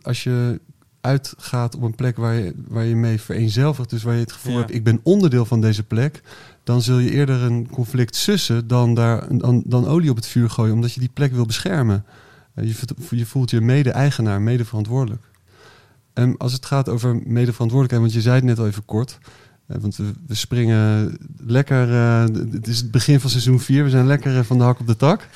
als 0.02 0.22
je 0.22 0.60
uitgaat 1.00 1.74
op 1.74 1.82
een 1.82 1.94
plek 1.94 2.16
waar 2.16 2.34
je, 2.34 2.54
waar 2.68 2.84
je 2.84 2.96
mee 2.96 3.20
vereenzelvigt, 3.20 3.90
dus 3.90 4.02
waar 4.02 4.14
je 4.14 4.20
het 4.20 4.32
gevoel 4.32 4.52
Ja. 4.52 4.58
hebt, 4.58 4.74
ik 4.74 4.84
ben 4.84 5.00
onderdeel 5.02 5.44
van 5.44 5.60
deze 5.60 5.82
plek, 5.82 6.22
dan 6.64 6.82
zul 6.82 6.98
je 6.98 7.10
eerder 7.10 7.42
een 7.42 7.68
conflict 7.70 8.16
sussen 8.16 8.66
dan, 8.66 8.94
daar, 8.94 9.38
dan, 9.38 9.62
dan 9.66 9.86
olie 9.86 10.10
op 10.10 10.16
het 10.16 10.26
vuur 10.26 10.50
gooien, 10.50 10.74
omdat 10.74 10.92
je 10.92 11.00
die 11.00 11.10
plek 11.12 11.32
wil 11.32 11.46
beschermen. 11.46 12.04
Eh, 12.54 12.66
je, 12.66 12.74
voelt- 12.74 12.94
je 13.10 13.26
voelt 13.26 13.50
je 13.50 13.60
mede-eigenaar, 13.60 14.40
mede-verantwoordelijk. 14.40 15.22
En 16.12 16.36
als 16.36 16.52
het 16.52 16.66
gaat 16.66 16.88
over 16.88 17.14
mede-verantwoordelijkheid, 17.24 18.00
want 18.02 18.12
je 18.12 18.20
zei 18.20 18.34
het 18.34 18.44
net 18.44 18.58
al 18.58 18.66
even 18.66 18.84
kort, 18.84 19.18
eh, 19.66 19.76
want 19.80 19.96
we, 19.96 20.12
springen 20.34 21.16
lekker. 21.46 21.92
eh, 21.92 22.24
het 22.52 22.68
is 22.68 22.78
het 22.78 22.90
begin 22.90 23.20
van 23.20 23.30
seizoen 23.30 23.60
4. 23.60 23.84
We 23.84 23.90
zijn 23.90 24.06
lekker 24.06 24.44
van 24.44 24.58
de 24.58 24.64
hak 24.64 24.80
op 24.80 24.86
de 24.86 24.96
tak. 24.96 25.28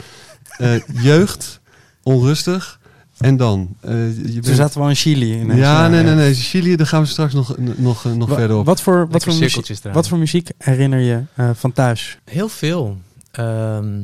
Eh, 0.59 0.75
jeugd, 1.03 1.61
onrustig. 2.03 2.81
En 3.19 3.37
dan? 3.37 3.77
eh, 3.81 4.25
je 4.35 4.41
Toen 4.41 4.55
zaten 4.55 4.83
we 4.83 4.89
in 4.89 4.95
Chili. 4.95 5.41
ineens. 5.41 5.59
ja, 5.61 5.89
nee, 5.89 6.03
nee, 6.03 6.15
nee. 6.15 6.35
Chili, 6.35 6.77
daar 6.77 6.87
gaan 6.87 7.01
we 7.03 7.09
straks 7.09 7.33
nog, 7.35 7.57
nog, 7.77 8.05
nog 8.05 8.29
Wa- 8.29 8.35
verder 8.37 8.57
op. 8.57 8.67
Wat 8.67 8.81
voor, 8.81 9.09
wat, 9.11 9.25
voor 9.25 9.35
muziek, 9.35 9.79
wat 9.93 10.09
voor 10.09 10.19
muziek 10.19 10.51
herinner 10.59 10.99
je 11.01 11.23
eh, 11.35 11.51
van 11.55 11.73
thuis? 11.73 12.19
Heel 12.25 12.49
veel. 12.49 12.97
Ehm, 13.31 14.03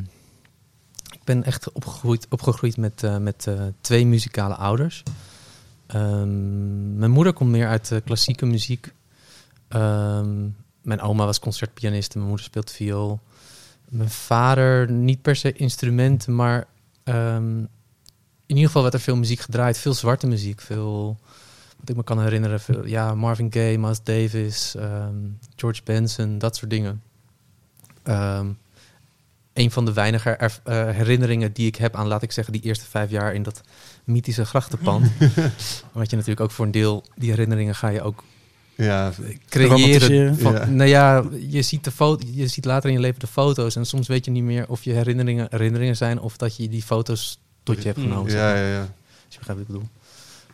ben 1.24 1.44
echt 1.44 1.72
opgegroeid, 1.72 2.26
opgegroeid 2.30 2.76
met, 2.76 3.02
eh, 3.02 3.16
met 3.16 3.46
eh, 3.46 3.62
twee 3.80 4.06
muzikale 4.06 4.54
ouders. 4.54 5.02
Ehm, 5.86 6.98
mijn 6.98 7.10
moeder 7.10 7.32
komt 7.32 7.50
meer 7.50 7.68
uit 7.68 7.88
de 7.88 8.00
klassieke 8.00 8.46
muziek. 8.46 8.92
Ehm, 9.68 10.48
mijn 10.82 11.00
oma 11.00 11.24
was 11.24 11.38
concertpianist 11.38 12.12
en 12.12 12.18
mijn 12.18 12.28
moeder 12.28 12.46
speelt 12.46 12.70
viool. 12.70 13.20
Mijn 13.88 14.10
vader 14.10 14.90
niet 14.90 15.22
per 15.22 15.36
se 15.36 15.52
instrumenten, 15.52 16.34
maar 16.34 16.66
ehm, 17.04 17.58
in 18.46 18.56
ieder 18.56 18.66
geval 18.66 18.82
werd 18.82 18.94
er 18.94 19.00
veel 19.00 19.16
muziek 19.16 19.40
gedraaid. 19.40 19.78
Veel 19.78 19.94
zwarte 19.94 20.26
muziek, 20.26 20.60
veel... 20.60 21.18
Wat 21.80 21.90
ik 21.90 21.96
me 21.96 22.04
kan 22.04 22.20
herinneren, 22.20 22.60
veel, 22.60 22.86
ja, 22.86 23.14
Marvin 23.14 23.52
Gaye, 23.52 23.78
Miles 23.78 24.02
Davis, 24.02 24.74
George 25.56 25.80
Benson, 25.84 26.38
dat 26.38 26.56
soort 26.56 26.70
dingen. 26.70 27.02
Een 29.54 29.70
van 29.70 29.84
de 29.84 29.92
weinige 29.92 30.30
eh, 30.30 30.50
herinneringen 30.90 31.52
die 31.52 31.66
ik 31.66 31.76
heb 31.76 31.96
aan, 31.96 32.06
laat 32.06 32.22
ik 32.22 32.32
zeggen, 32.32 32.52
die 32.52 32.62
eerste 32.62 32.84
vijf 32.84 33.10
jaar 33.10 33.34
in 33.34 33.42
dat 33.42 33.60
mythische 34.04 34.44
grachtenpand. 34.44 35.10
Want 35.92 36.10
je 36.10 36.16
natuurlijk 36.16 36.40
ook 36.40 36.50
voor 36.50 36.64
een 36.64 36.70
deel, 36.70 37.04
die 37.14 37.30
herinneringen 37.30 37.74
ga 37.74 37.88
je 37.88 38.02
ook 38.02 38.22
Ja, 38.74 39.12
creëren. 39.48 40.38
Van, 40.38 40.52
Ja. 40.52 40.66
Nou 40.66 40.88
ja, 40.88 41.24
je 41.48 41.62
ziet, 41.62 41.84
de 41.84 41.90
foto, 41.90 42.26
je 42.32 42.46
ziet 42.46 42.64
later 42.64 42.88
in 42.88 42.94
je 42.94 43.00
leven 43.00 43.20
de 43.20 43.26
foto's 43.26 43.76
en 43.76 43.86
soms 43.86 44.08
weet 44.08 44.24
je 44.24 44.30
niet 44.30 44.42
meer 44.42 44.68
of 44.68 44.84
je 44.84 44.92
herinneringen 44.92 45.46
herinneringen 45.50 45.96
zijn 45.96 46.20
of 46.20 46.36
dat 46.36 46.56
je 46.56 46.68
die 46.68 46.82
foto's 46.82 47.40
tot 47.62 47.76
je 47.82 47.86
hebt 47.86 47.96
Mm. 47.98 48.04
genomen. 48.04 48.30
zeg 48.30 48.40
ja, 48.40 48.46
maar. 48.46 48.56
ja, 48.62 48.68
ja. 48.68 48.80
Als 48.80 49.34
je 49.34 49.38
begrijpt 49.38 49.48
wat 49.48 49.58
ik 49.60 49.66
bedoel. 49.66 49.88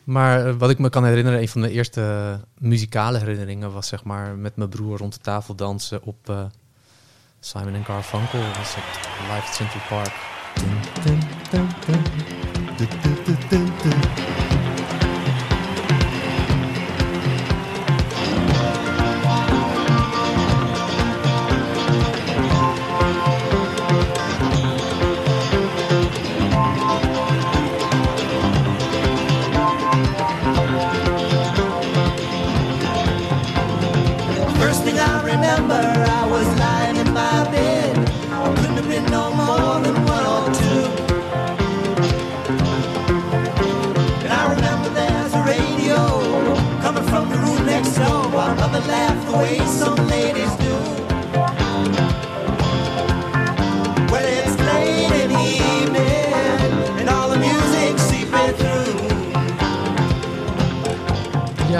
Maar 0.04 0.46
eh, 0.46 0.54
wat 0.58 0.70
ik 0.70 0.78
me 0.78 0.88
kan 0.88 1.04
herinneren, 1.04 1.40
een 1.40 1.48
van 1.48 1.60
de 1.60 1.70
eerste 1.70 2.40
muzikale 2.58 3.18
herinneringen 3.18 3.72
was 3.72 3.88
zeg 3.88 4.04
maar 4.04 4.36
met 4.36 4.56
mijn 4.56 4.68
broer 4.68 4.98
rond 4.98 5.12
de 5.12 5.20
tafel 5.20 5.54
dansen 5.54 6.02
op 6.02 6.28
eh, 6.28 6.44
Simon 7.40 7.74
and 7.74 7.84
Garfunkel. 7.84 8.40
Was 8.40 8.74
het 8.74 8.84
live 9.28 9.46
at 9.46 9.54
Central 9.54 9.82
Park. 9.88 10.12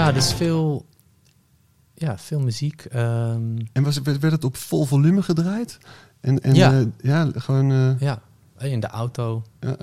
Ja, 0.09 0.15
dus 0.15 0.33
veel, 0.33 0.85
ja, 1.93 2.17
veel 2.17 2.39
muziek. 2.39 2.85
Ehm, 2.85 3.57
En 3.71 3.83
was, 3.83 4.01
werd, 4.01 4.19
werd 4.19 4.33
het 4.33 4.43
op 4.43 4.57
vol 4.57 4.85
volume 4.85 5.21
gedraaid? 5.23 5.77
En, 6.19 6.41
en 6.41 6.55
Ja. 6.55 6.79
eh, 6.79 6.85
ja, 7.01 7.31
gewoon... 7.35 7.71
eh, 7.71 7.99
ja, 7.99 8.21
in 8.59 8.79
de 8.79 8.87
auto. 8.87 9.43
ja, 9.59 9.77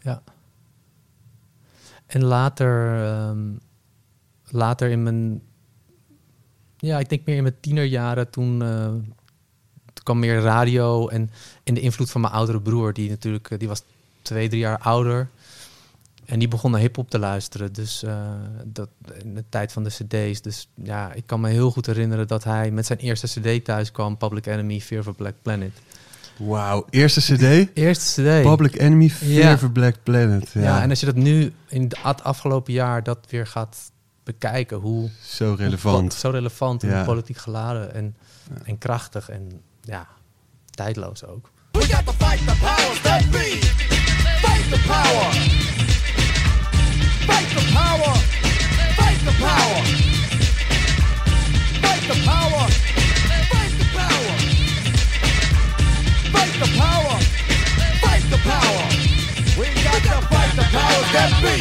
Ja. 0.00 0.22
En 2.06 2.24
later, 2.24 3.04
ehm, 3.06 3.52
later 4.44 4.90
in 4.90 5.02
mijn, 5.02 5.42
ja, 6.76 6.98
ik 6.98 7.08
denk 7.08 7.26
meer 7.26 7.36
in 7.36 7.42
mijn 7.42 7.60
tienerjaren, 7.60 8.30
toen, 8.30 8.62
eh, 8.62 8.92
kwam 10.02 10.18
meer 10.18 10.40
radio 10.40 11.08
en, 11.08 11.30
en 11.64 11.74
de 11.74 11.80
invloed 11.80 12.10
van 12.10 12.20
mijn 12.20 12.32
oudere 12.32 12.60
broer, 12.60 12.92
die 12.92 13.08
natuurlijk, 13.08 13.50
eh, 13.50 13.58
die 13.58 13.68
was 13.68 13.82
twee, 14.22 14.48
drie 14.48 14.60
jaar 14.60 14.78
ouder. 14.78 15.28
En 16.28 16.38
die 16.38 16.48
begon 16.48 16.70
naar 16.70 16.80
hip-hop 16.80 17.10
te 17.10 17.18
luisteren. 17.18 17.72
Dus 17.72 18.02
eh, 18.02 18.26
dat 18.64 18.88
in 19.22 19.34
de 19.34 19.44
tijd 19.48 19.72
van 19.72 19.84
de 19.84 19.90
CD's. 19.90 20.42
Dus 20.42 20.68
ja, 20.82 21.12
ik 21.12 21.22
kan 21.26 21.40
me 21.40 21.48
heel 21.48 21.70
goed 21.70 21.86
herinneren 21.86 22.26
dat 22.26 22.44
hij 22.44 22.70
met 22.70 22.86
zijn 22.86 22.98
eerste 22.98 23.26
CD 23.40 23.64
thuis 23.64 23.92
kwam: 23.92 24.16
Public 24.16 24.46
Enemy, 24.46 24.80
Fear 24.80 25.00
of 25.00 25.08
a 25.08 25.12
Black 25.12 25.34
Planet. 25.42 25.70
Wauw, 26.36 26.86
eerste 26.90 27.20
cd. 27.20 27.68
Eerste 27.74 28.22
CD. 28.22 28.42
Public 28.42 28.78
Enemy, 28.80 29.08
Fear 29.10 29.32
Ja. 29.32 29.58
a 29.62 29.68
Black 29.68 29.94
Planet. 30.02 30.50
Ja, 30.52 30.60
Ja. 30.60 30.82
en 30.82 30.90
als 30.90 31.00
je 31.00 31.06
dat 31.06 31.14
nu 31.14 31.52
in 31.68 31.82
het 32.02 32.22
afgelopen 32.22 32.72
jaar 32.72 33.02
dat 33.02 33.18
weer 33.28 33.46
gaat 33.46 33.76
bekijken, 34.24 34.76
hoe 34.76 35.10
zo 35.24 35.54
relevant. 35.58 36.14
Zo 36.14 36.30
relevant 36.30 36.82
en 36.82 36.88
Ja. 36.88 37.04
politiek 37.04 37.36
geladen 37.36 37.94
en, 37.94 38.16
en 38.64 38.78
krachtig 38.78 39.28
en 39.28 39.60
ja, 39.80 40.06
tijdloos 40.70 41.24
ook. 41.24 41.50
We 41.72 41.80
got 41.80 42.06
to 42.06 42.12
fight 42.26 42.46
the 42.46 42.54
powers 42.60 43.00
that 43.02 43.30
be. 43.30 43.58
Fight 44.40 44.70
the 44.72 44.80
power. 44.86 45.96
Fight 47.28 47.48
the 47.52 47.62
power. 47.76 48.12
Fight 48.96 49.20
the 49.28 49.34
power. 49.36 49.80
Fight 51.84 52.04
the 52.08 52.16
power. 52.24 52.64
Fight 53.52 53.74
the 53.78 53.86
power. 53.98 54.34
Fight 56.32 56.54
the 56.62 56.68
power. 56.80 57.16
Fight 58.02 58.24
the 58.32 58.40
power. 58.48 58.84
We 59.60 59.66
got 59.84 60.00
to 60.08 60.16
fight 60.32 60.52
the 60.56 60.66
powers 60.72 61.08
that 61.12 61.30
be. 61.44 61.54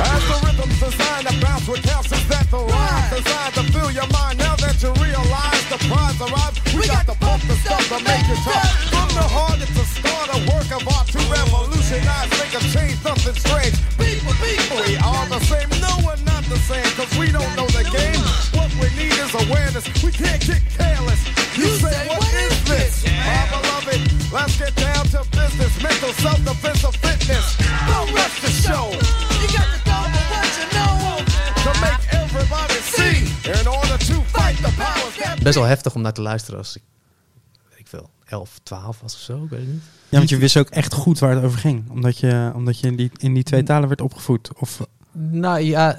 As 0.00 0.22
the 0.30 0.36
rhythm's 0.46 0.80
designed 0.80 1.26
to 1.28 1.34
bounce 1.44 1.68
with 1.68 1.82
calcium 1.82 2.22
that 2.28 2.46
the 2.50 2.58
rhyme 2.58 3.10
designed 3.12 3.54
to 3.54 3.62
fill 3.72 3.90
your 3.90 4.08
mind. 4.08 4.38
Now 4.38 4.56
that 4.56 4.82
you 4.82 4.92
realize 5.04 5.51
prize 5.88 6.20
arrives, 6.20 6.58
we 6.74 6.86
got 6.86 7.06
to 7.06 7.16
pump 7.18 7.42
the 7.48 7.56
stuff 7.64 7.82
to 7.88 7.98
make 8.04 8.26
it 8.28 8.40
tough. 8.44 8.68
From 8.92 9.08
the 9.14 9.26
heart, 9.26 9.58
it's 9.62 9.74
a 9.74 9.86
start, 9.86 10.28
a 10.30 10.38
work 10.52 10.68
of 10.70 10.82
art 10.86 11.06
to 11.14 11.20
revolutionize, 11.26 12.30
make 12.38 12.54
a 12.54 12.62
change, 12.70 12.98
something 13.02 13.34
strange. 13.34 13.74
People, 13.98 14.34
people, 14.42 14.78
we 14.84 14.96
are 15.00 15.26
the 15.28 15.40
same. 15.46 15.68
No, 15.80 15.92
we're 16.04 16.20
not 16.22 16.44
the 16.46 16.60
same, 16.68 16.86
cause 16.94 17.10
we 17.18 17.32
don't 17.32 17.52
know 17.56 17.66
the 17.72 17.84
game. 17.88 18.22
What 18.54 18.70
we 18.78 18.88
need 18.98 19.14
is 19.16 19.32
awareness. 19.48 19.86
We 20.02 20.12
can't 20.12 20.42
get 20.42 20.62
careless. 20.76 21.20
You, 21.56 21.68
say, 21.80 21.94
what 22.08 22.32
is 22.34 22.56
this? 22.64 23.04
My 23.06 23.42
beloved, 23.50 24.00
let's 24.32 24.56
get 24.58 24.74
down 24.76 25.06
to 25.14 25.24
business. 25.30 25.72
Mental 25.82 26.12
self-defense 26.20 26.84
of 26.84 26.94
fitness. 26.96 27.56
Don't 27.88 28.10
rush 28.12 28.36
the 28.40 28.50
show. 28.50 29.21
Best 35.42 35.54
wel 35.58 35.64
heftig 35.66 35.94
om 35.94 36.02
naar 36.02 36.12
te 36.12 36.22
luisteren 36.22 36.58
als 36.58 36.76
ik, 36.76 36.82
weet 37.68 37.78
ik 37.78 37.86
veel, 37.88 38.10
11, 38.24 38.60
12 38.62 39.00
was 39.00 39.14
of 39.14 39.20
zo, 39.20 39.44
ik 39.44 39.50
weet 39.50 39.60
het 39.60 39.68
niet. 39.72 39.82
Ja, 40.08 40.18
want 40.18 40.30
je 40.30 40.36
wist 40.36 40.56
ook 40.56 40.68
echt 40.68 40.92
goed 40.94 41.18
waar 41.18 41.34
het 41.34 41.44
over 41.44 41.58
ging. 41.58 41.90
Omdat 41.90 42.18
je, 42.18 42.52
omdat 42.54 42.78
je 42.80 42.86
in, 42.86 42.96
die, 42.96 43.10
in 43.16 43.34
die 43.34 43.42
twee 43.42 43.62
talen 43.62 43.88
werd 43.88 44.00
opgevoed. 44.00 44.50
Of, 44.58 44.86
Nou 45.12 45.60
ja, 45.60 45.98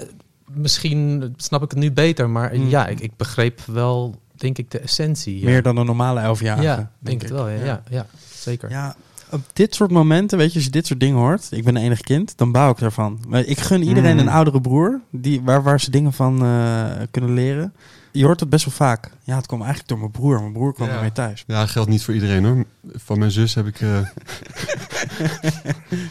misschien 0.52 1.34
snap 1.38 1.64
ik 1.64 1.70
het 1.70 1.80
nu 1.80 1.92
beter, 1.92 2.30
maar 2.30 2.52
Hmm. 2.54 2.70
ja, 2.70 2.88
ik, 2.88 3.00
ik 3.00 3.12
begreep 3.18 3.62
wel, 3.66 4.16
denk 4.36 4.58
ik, 4.58 4.72
de 4.72 4.80
essentie. 4.80 5.40
Ja, 5.40 5.46
Meer 5.46 5.62
dan 5.62 5.78
een 5.78 5.86
normale 5.86 6.20
elfjarige. 6.20 6.64
ja 6.68 6.92
denk 7.00 7.22
het 7.22 7.32
wel, 7.32 7.50
ja, 7.50 7.64
ja, 7.66 7.84
ja, 7.90 8.06
zeker. 8.34 8.70
Ja, 8.70 8.96
op 9.32 9.42
dit 9.54 9.76
soort 9.76 9.92
momenten, 9.92 10.38
weet 10.38 10.50
je, 10.50 10.56
als 10.56 10.64
je 10.64 10.70
dit 10.72 10.88
soort 10.88 11.00
dingen 11.00 11.18
hoort, 11.18 11.48
ik 11.52 11.64
ben 11.64 11.76
een 11.76 11.84
enig 11.84 12.02
kind, 12.02 12.38
dan 12.38 12.52
bouw 12.52 12.72
ik 12.72 12.82
ervan. 12.82 13.20
Maar 13.28 13.42
Ik 13.46 13.60
gun 13.60 13.84
iedereen 13.84 14.14
Mm. 14.14 14.20
een 14.20 14.30
oudere 14.30 14.62
broer, 14.62 15.02
die, 15.10 15.42
waar, 15.42 15.64
waar 15.64 15.80
ze 15.80 15.92
dingen 15.92 16.14
van 16.14 16.44
eh, 16.46 16.86
kunnen 17.12 17.34
leren. 17.34 17.74
Je 18.14 18.26
hoort 18.26 18.40
het 18.40 18.50
best 18.50 18.66
wel 18.66 18.74
vaak. 18.74 19.10
Ja, 19.24 19.36
het 19.36 19.46
kwam 19.46 19.60
eigenlijk 19.60 19.90
door 19.90 20.00
mijn 20.00 20.12
broer. 20.12 20.40
Mijn 20.40 20.54
broer 20.54 20.74
kwam 20.74 20.88
Ja. 20.88 20.94
ermee 20.96 21.12
thuis. 21.12 21.44
Ja, 21.48 21.66
geldt 21.68 21.90
niet 21.90 22.04
voor 22.04 22.14
iedereen 22.14 22.44
hoor. 22.46 22.66
Van 22.94 23.20
mijn 23.20 23.32
zus 23.32 23.54
heb 23.54 23.68
ik 23.68 23.82
eh, 23.82 23.98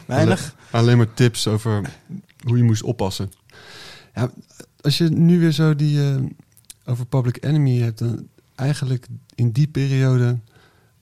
Weinig. 0.07 0.55
alleen 0.71 0.97
maar 0.97 1.15
tips 1.15 1.47
over 1.49 1.83
hoe 2.47 2.57
je 2.57 2.63
moest 2.63 2.83
oppassen. 2.83 3.33
Ja, 4.15 4.31
als 4.81 4.99
je 4.99 5.09
nu 5.09 5.41
weer 5.41 5.53
zo 5.53 5.77
die 5.77 6.03
eh, 6.11 6.17
over 6.85 7.07
Public 7.07 7.45
Enemy 7.45 7.79
hebt, 7.79 7.99
dan 7.99 8.27
eigenlijk 8.55 9.07
in 9.35 9.51
die 9.51 9.67
periode 9.69 10.39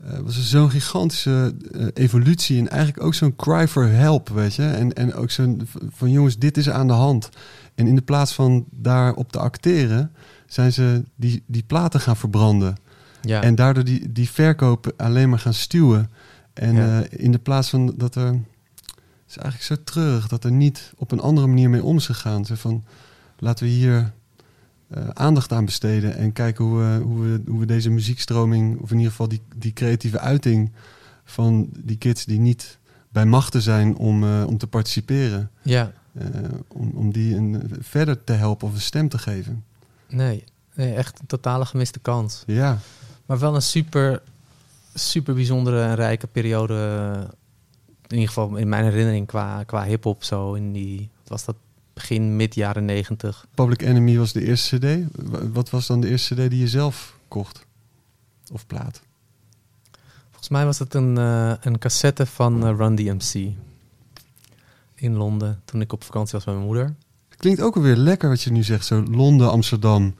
eh, 0.04 0.18
was 0.18 0.36
er 0.36 0.42
zo'n 0.42 0.70
gigantische 0.70 1.54
eh, 1.72 1.86
evolutie 1.94 2.58
en 2.58 2.68
eigenlijk 2.68 3.02
ook 3.02 3.14
zo'n 3.14 3.36
cry 3.36 3.68
for 3.68 3.88
help, 3.88 4.28
weet 4.28 4.54
je. 4.54 4.62
En, 4.66 4.92
en 4.92 5.14
ook 5.14 5.30
zo'n 5.30 5.68
van 5.90 6.10
jongens, 6.10 6.38
dit 6.38 6.56
is 6.56 6.70
aan 6.70 6.86
de 6.86 6.92
hand. 6.92 7.28
En 7.74 7.86
in 7.86 7.94
de 7.94 8.02
plaats 8.02 8.34
van 8.34 8.64
daarop 8.70 9.32
te 9.32 9.38
acteren, 9.38 10.12
zijn 10.52 10.72
ze 10.72 11.04
die, 11.16 11.42
die 11.46 11.62
platen 11.66 12.00
gaan 12.00 12.16
verbranden. 12.16 12.76
Ja. 13.22 13.42
En 13.42 13.54
daardoor 13.54 13.84
die, 13.84 14.12
die 14.12 14.30
verkoop 14.30 14.92
alleen 14.96 15.28
maar 15.28 15.38
gaan 15.38 15.54
stuwen. 15.54 16.10
En 16.52 16.74
Ja. 16.74 17.02
eh, 17.02 17.24
in 17.24 17.32
de 17.32 17.38
plaats 17.38 17.70
van 17.70 17.94
dat 17.96 18.14
er... 18.14 18.26
Het 18.26 19.38
is 19.38 19.42
eigenlijk 19.42 19.62
zo 19.62 19.92
treurig 19.92 20.28
dat 20.28 20.44
er 20.44 20.52
niet 20.52 20.92
op 20.96 21.10
een 21.12 21.20
andere 21.20 21.46
manier 21.46 21.70
mee 21.70 21.82
om 21.84 21.96
is 21.96 22.06
gegaan. 22.06 22.44
Zo 22.44 22.54
van, 22.54 22.84
laten 23.38 23.64
we 23.64 23.70
hier 23.70 24.12
eh, 24.88 25.08
aandacht 25.08 25.52
aan 25.52 25.64
besteden 25.64 26.16
en 26.16 26.32
kijken 26.32 26.64
hoe 26.64 26.78
we, 26.78 27.00
hoe, 27.04 27.20
we, 27.20 27.42
hoe 27.46 27.60
we 27.60 27.66
deze 27.66 27.90
muziekstroming... 27.90 28.80
of 28.80 28.90
in 28.90 28.96
ieder 28.96 29.10
geval 29.10 29.28
die, 29.28 29.40
die 29.56 29.72
creatieve 29.72 30.18
uiting 30.18 30.70
van 31.24 31.68
die 31.84 31.96
kids 31.96 32.24
die 32.24 32.38
niet 32.40 32.78
bij 33.08 33.26
machten 33.26 33.62
zijn 33.62 33.96
om, 33.96 34.24
eh, 34.24 34.44
om 34.46 34.58
te 34.58 34.66
participeren... 34.66 35.50
ja, 35.62 35.92
om, 36.68 36.90
om 36.94 37.12
die 37.12 37.36
een, 37.36 37.62
verder 37.80 38.24
te 38.24 38.32
helpen 38.32 38.68
of 38.68 38.74
een 38.74 38.80
stem 38.80 39.08
te 39.08 39.18
geven. 39.18 39.64
Nee, 40.11 40.44
nee, 40.75 40.94
echt 40.94 41.20
een 41.20 41.27
totale 41.27 41.64
gemiste 41.66 41.99
kans. 41.99 42.42
Ja, 42.46 42.79
Maar 43.27 43.38
wel 43.38 43.55
een 43.55 43.62
super, 43.62 44.23
super 44.94 45.35
bijzondere 45.35 45.83
en 45.83 45.94
rijke 45.94 46.27
periode. 46.27 46.75
In 48.07 48.16
ieder 48.16 48.29
geval 48.29 48.57
in 48.57 48.68
mijn 48.68 48.85
herinnering 48.85 49.27
qua, 49.27 49.62
qua 49.64 49.85
hip-hop. 49.85 50.25
Zo 50.25 50.55
in 50.55 50.73
die. 50.73 51.09
wat 51.20 51.29
Was 51.29 51.44
dat 51.44 51.57
begin 51.92 52.37
mid 52.37 52.55
jaren 52.55 52.85
negentig? 52.85 53.46
Public 53.55 53.83
Enemy 53.83 54.18
was 54.18 54.33
de 54.33 54.44
eerste 54.44 54.79
CD. 54.79 55.07
Wa- 55.31 55.49
Wat 55.49 55.70
was 55.70 55.87
dan 55.87 56.01
de 56.01 56.09
eerste 56.09 56.35
CD 56.35 56.51
die 56.51 56.59
je 56.61 56.68
zelf 56.68 57.16
kocht? 57.29 57.66
Of 58.53 58.66
plaat? 58.66 59.01
Volgens 60.29 60.49
mij 60.49 60.64
was 60.64 60.79
het 60.79 60.94
een, 60.94 61.18
eh, 61.18 61.53
een 61.61 61.79
cassette 61.79 62.27
van 62.27 62.66
eh, 62.66 62.77
Run 62.77 62.94
DMC. 62.94 63.53
In 64.94 65.14
Londen. 65.16 65.61
Toen 65.64 65.81
ik 65.81 65.92
op 65.92 66.05
vakantie 66.05 66.33
was 66.33 66.44
met 66.44 66.55
mijn 66.55 66.66
moeder. 66.66 66.94
Klinkt 67.40 67.61
ook 67.61 67.76
alweer 67.76 67.96
lekker 67.96 68.29
wat 68.29 68.42
je 68.42 68.53
nu 68.53 68.62
zegt. 68.62 68.87
Zo 68.87 69.03
Londen, 69.11 69.50
Amsterdam. 69.50 70.14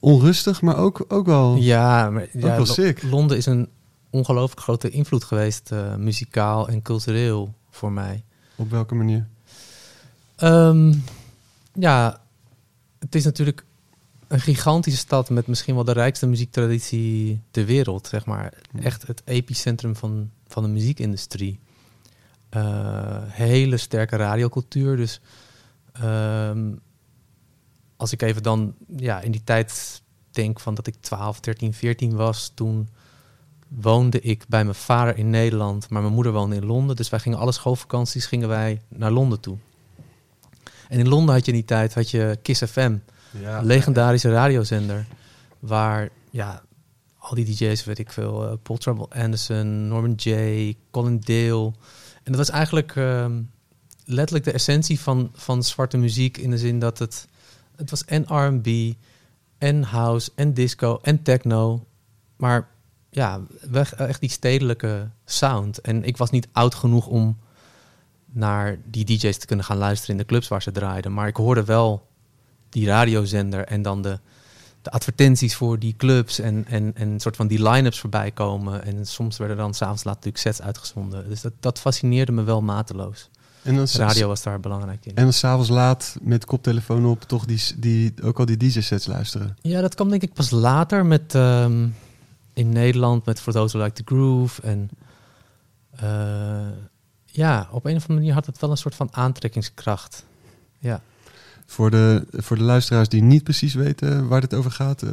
Onrustig, 0.00 0.62
maar 0.62 0.76
ook, 0.76 1.04
ook 1.08 1.26
wel... 1.26 1.56
Ja, 1.56 2.10
maar 2.10 2.28
ja, 2.32 2.40
wel 2.40 2.66
sick. 2.66 3.02
Londen 3.02 3.36
is 3.36 3.46
een 3.46 3.68
ongelooflijk 4.10 4.60
grote 4.60 4.90
invloed 4.90 5.24
geweest. 5.24 5.72
eh, 5.72 5.94
muzikaal 5.94 6.68
en 6.68 6.82
cultureel 6.82 7.54
voor 7.70 7.92
mij. 7.92 8.24
Op 8.56 8.70
welke 8.70 8.94
manier? 8.94 9.26
Ehm, 10.36 10.94
ja, 11.72 12.20
het 12.98 13.14
is 13.14 13.24
natuurlijk 13.24 13.64
een 14.28 14.40
gigantische 14.40 14.98
stad 14.98 15.30
met 15.30 15.46
misschien 15.46 15.74
wel 15.74 15.84
de 15.84 15.92
rijkste 15.92 16.26
muziektraditie 16.26 17.40
ter 17.50 17.64
wereld, 17.64 18.06
zeg 18.06 18.26
maar. 18.26 18.52
Echt 18.80 19.06
het 19.06 19.22
epicentrum 19.24 19.96
van, 19.96 20.30
van 20.48 20.62
de 20.62 20.68
muziekindustrie. 20.68 21.58
Eh, 22.48 23.16
hele 23.26 23.76
sterke 23.76 24.16
radiocultuur. 24.16 24.96
Dus 24.96 25.20
ehm, 26.00 26.72
als 27.96 28.12
ik 28.12 28.22
even 28.22 28.42
dan 28.42 28.74
ja, 28.96 29.20
in 29.20 29.30
die 29.30 29.44
tijd 29.44 30.02
denk 30.30 30.60
van 30.60 30.74
dat 30.74 30.86
ik 30.86 30.94
12, 31.00 31.40
13, 31.40 31.74
14 31.74 32.14
was, 32.16 32.52
toen 32.54 32.88
woonde 33.68 34.20
ik 34.20 34.44
bij 34.48 34.64
mijn 34.64 34.76
vader 34.76 35.16
in 35.18 35.30
Nederland, 35.30 35.90
maar 35.90 36.02
mijn 36.02 36.14
moeder 36.14 36.32
woonde 36.32 36.56
in 36.56 36.66
Londen. 36.66 36.96
Dus 36.96 37.08
wij 37.08 37.18
gingen 37.18 37.38
alle 37.38 37.52
schoolvakanties 37.52 38.26
gingen 38.26 38.48
wij 38.48 38.80
naar 38.88 39.10
Londen 39.10 39.40
toe. 39.40 39.56
En 40.88 40.98
in 40.98 41.08
Londen 41.08 41.34
had 41.34 41.44
je 41.44 41.50
in 41.50 41.58
die 41.58 41.66
tijd 41.66 41.94
had 41.94 42.10
je 42.10 42.38
Kiss 42.42 42.62
FM, 42.64 42.96
Ja, 43.30 43.58
een 43.58 43.66
legendarische 43.66 44.30
radiozender, 44.30 45.06
waar 45.58 46.08
ja, 46.30 46.62
al 47.18 47.34
die 47.34 47.44
DJ's, 47.44 47.84
weet 47.84 47.98
ik 47.98 48.12
veel, 48.12 48.48
eh, 48.48 48.52
Paul 48.62 48.78
Trouble 48.78 49.08
Anderson, 49.08 49.88
Norman 49.88 50.12
Jay, 50.12 50.76
Colin 50.90 51.20
Dale. 51.20 51.72
En 52.22 52.32
dat 52.32 52.36
was 52.36 52.50
eigenlijk 52.50 52.96
ehm, 52.96 53.42
letterlijk 54.04 54.44
de 54.44 54.52
essentie 54.52 55.00
van, 55.00 55.30
van 55.34 55.62
zwarte 55.62 55.96
muziek 55.96 56.36
in 56.36 56.50
de 56.50 56.58
zin 56.58 56.78
dat 56.78 56.98
het, 56.98 57.28
het 57.76 57.90
was 57.90 58.04
en 58.04 58.22
R&B, 58.22 58.96
en 59.58 59.82
house, 59.82 60.30
en 60.34 60.54
disco, 60.54 60.98
en 61.02 61.22
techno, 61.22 61.86
maar 62.36 62.68
ja, 63.10 63.40
echt 63.96 64.20
die 64.20 64.30
stedelijke 64.30 65.08
sound. 65.24 65.80
En 65.80 66.04
ik 66.04 66.16
was 66.16 66.30
niet 66.30 66.48
oud 66.52 66.74
genoeg 66.74 67.06
om 67.06 67.38
naar 68.26 68.78
die 68.84 69.04
DJ's 69.04 69.38
te 69.38 69.46
kunnen 69.46 69.64
gaan 69.64 69.76
luisteren 69.76 70.14
in 70.14 70.20
de 70.20 70.28
clubs 70.28 70.48
waar 70.48 70.62
ze 70.62 70.70
draaiden. 70.70 71.12
Maar 71.12 71.28
ik 71.28 71.36
hoorde 71.36 71.64
wel 71.64 72.06
die 72.68 72.86
radiozender 72.86 73.64
en 73.64 73.82
dan 73.82 74.02
de, 74.02 74.18
de 74.82 74.90
advertenties 74.90 75.54
voor 75.54 75.78
die 75.78 75.94
clubs 75.96 76.38
en, 76.38 76.64
en, 76.68 76.92
en 76.94 77.10
een 77.10 77.20
soort 77.20 77.36
van 77.36 77.46
die 77.46 77.70
line-ups 77.70 78.00
voorbij 78.00 78.30
komen. 78.30 78.84
En 78.84 79.06
soms 79.06 79.36
werden 79.36 79.56
dan 79.56 79.74
s'avonds 79.74 80.04
laat 80.04 80.14
natuurlijk 80.14 80.42
sets 80.42 80.62
uitgezonden. 80.62 81.28
Dus 81.28 81.40
dat, 81.40 81.52
dat 81.60 81.80
fascineerde 81.80 82.32
me 82.32 82.42
wel 82.42 82.62
mateloos. 82.62 83.30
En 83.64 83.74
dan, 83.76 83.86
Radio 83.92 84.28
was 84.28 84.42
daar 84.42 84.60
belangrijk 84.60 85.06
in. 85.06 85.14
En 85.16 85.22
dan 85.22 85.32
s'avonds 85.32 85.68
laat 85.68 86.16
met 86.22 86.44
koptelefoon 86.44 87.06
op 87.06 87.22
toch 87.22 87.44
die, 87.44 87.60
die, 87.76 88.14
ook 88.22 88.38
al 88.38 88.44
die 88.46 88.56
DJ-sets 88.56 89.06
luisteren. 89.06 89.56
Ja, 89.60 89.80
dat 89.80 89.94
kwam 89.94 90.08
denk 90.08 90.22
ik 90.22 90.32
pas 90.32 90.50
later 90.50 91.06
met 91.06 91.34
ehm, 91.34 91.86
in 92.52 92.68
Nederland 92.68 93.26
met 93.26 93.40
For 93.40 93.52
Those 93.52 93.76
Who 93.76 93.86
Like 93.86 94.02
the 94.02 94.14
Groove. 94.14 94.62
En 94.62 94.90
eh, 95.90 96.68
ja, 97.24 97.68
op 97.70 97.84
een 97.84 97.96
of 97.96 98.00
andere 98.00 98.14
manier 98.18 98.32
had 98.32 98.46
het 98.46 98.60
wel 98.60 98.70
een 98.70 98.76
soort 98.76 98.94
van 98.94 99.08
aantrekkingskracht. 99.12 100.24
Ja, 100.78 101.00
Voor 101.66 101.90
de, 101.90 102.26
voor 102.30 102.56
de 102.56 102.62
luisteraars 102.62 103.08
die 103.08 103.22
niet 103.22 103.42
precies 103.44 103.74
weten 103.74 104.28
waar 104.28 104.40
dit 104.40 104.54
over 104.54 104.70
gaat. 104.70 105.02
eh, 105.02 105.10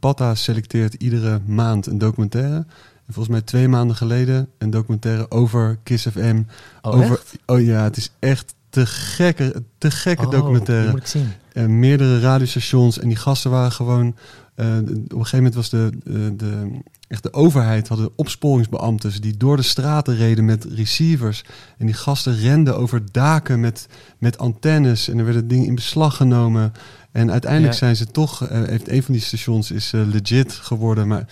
Patta 0.00 0.34
selecteert 0.34 0.94
iedere 0.94 1.40
maand 1.46 1.86
een 1.86 1.98
documentaire. 1.98 2.66
En 3.08 3.14
volgens 3.14 3.34
mij 3.34 3.44
twee 3.44 3.68
maanden 3.68 3.96
geleden 3.96 4.48
een 4.58 4.70
documentaire 4.70 5.30
over 5.30 5.78
Kiss 5.82 6.06
FM. 6.06 6.42
oh, 6.82 6.94
over, 6.94 7.10
echt? 7.10 7.34
oh 7.46 7.60
ja, 7.64 7.82
het 7.82 7.96
is 7.96 8.10
echt 8.18 8.54
te 8.70 8.86
gekke, 8.86 9.62
te 9.78 9.90
gekke 9.90 10.24
Oh, 10.24 10.30
documentaire. 10.30 10.90
moet 10.90 11.00
ik 11.00 11.06
zien. 11.06 11.28
Eh, 11.52 11.66
meerdere 11.66 12.20
radiostations 12.20 12.98
en 12.98 13.08
die 13.08 13.16
gasten 13.16 13.50
waren 13.50 13.72
gewoon. 13.72 14.16
eh, 14.54 14.66
op 14.76 14.86
een 14.88 15.08
gegeven 15.08 15.36
moment 15.36 15.54
was 15.54 15.68
de, 15.70 15.90
de, 16.04 16.36
de, 16.36 16.80
echt 17.08 17.22
de 17.22 17.32
overheid 17.32 17.88
hadden 17.88 18.10
opsporingsbeambten 18.16 19.20
die 19.20 19.36
door 19.36 19.56
de 19.56 19.62
straten 19.62 20.16
reden 20.16 20.44
met 20.44 20.64
receivers. 20.64 21.44
En 21.78 21.86
die 21.86 21.94
gasten 21.94 22.36
renden 22.36 22.76
over 22.76 23.02
daken 23.12 23.60
met, 23.60 23.86
met 24.18 24.38
antennes 24.38 25.08
en 25.08 25.18
er 25.18 25.24
werden 25.24 25.48
dingen 25.48 25.66
in 25.66 25.74
beslag 25.74 26.16
genomen. 26.16 26.72
En 27.12 27.30
uiteindelijk 27.30 27.72
Ja. 27.72 27.78
zijn 27.78 27.96
ze 27.96 28.06
toch, 28.06 28.46
eh, 28.46 28.62
heeft 28.62 28.88
een 28.88 29.02
van 29.02 29.14
die 29.14 29.22
stations 29.22 29.70
is 29.70 29.92
eh, 29.92 30.00
legit 30.06 30.52
geworden. 30.52 31.08
Maar 31.08 31.26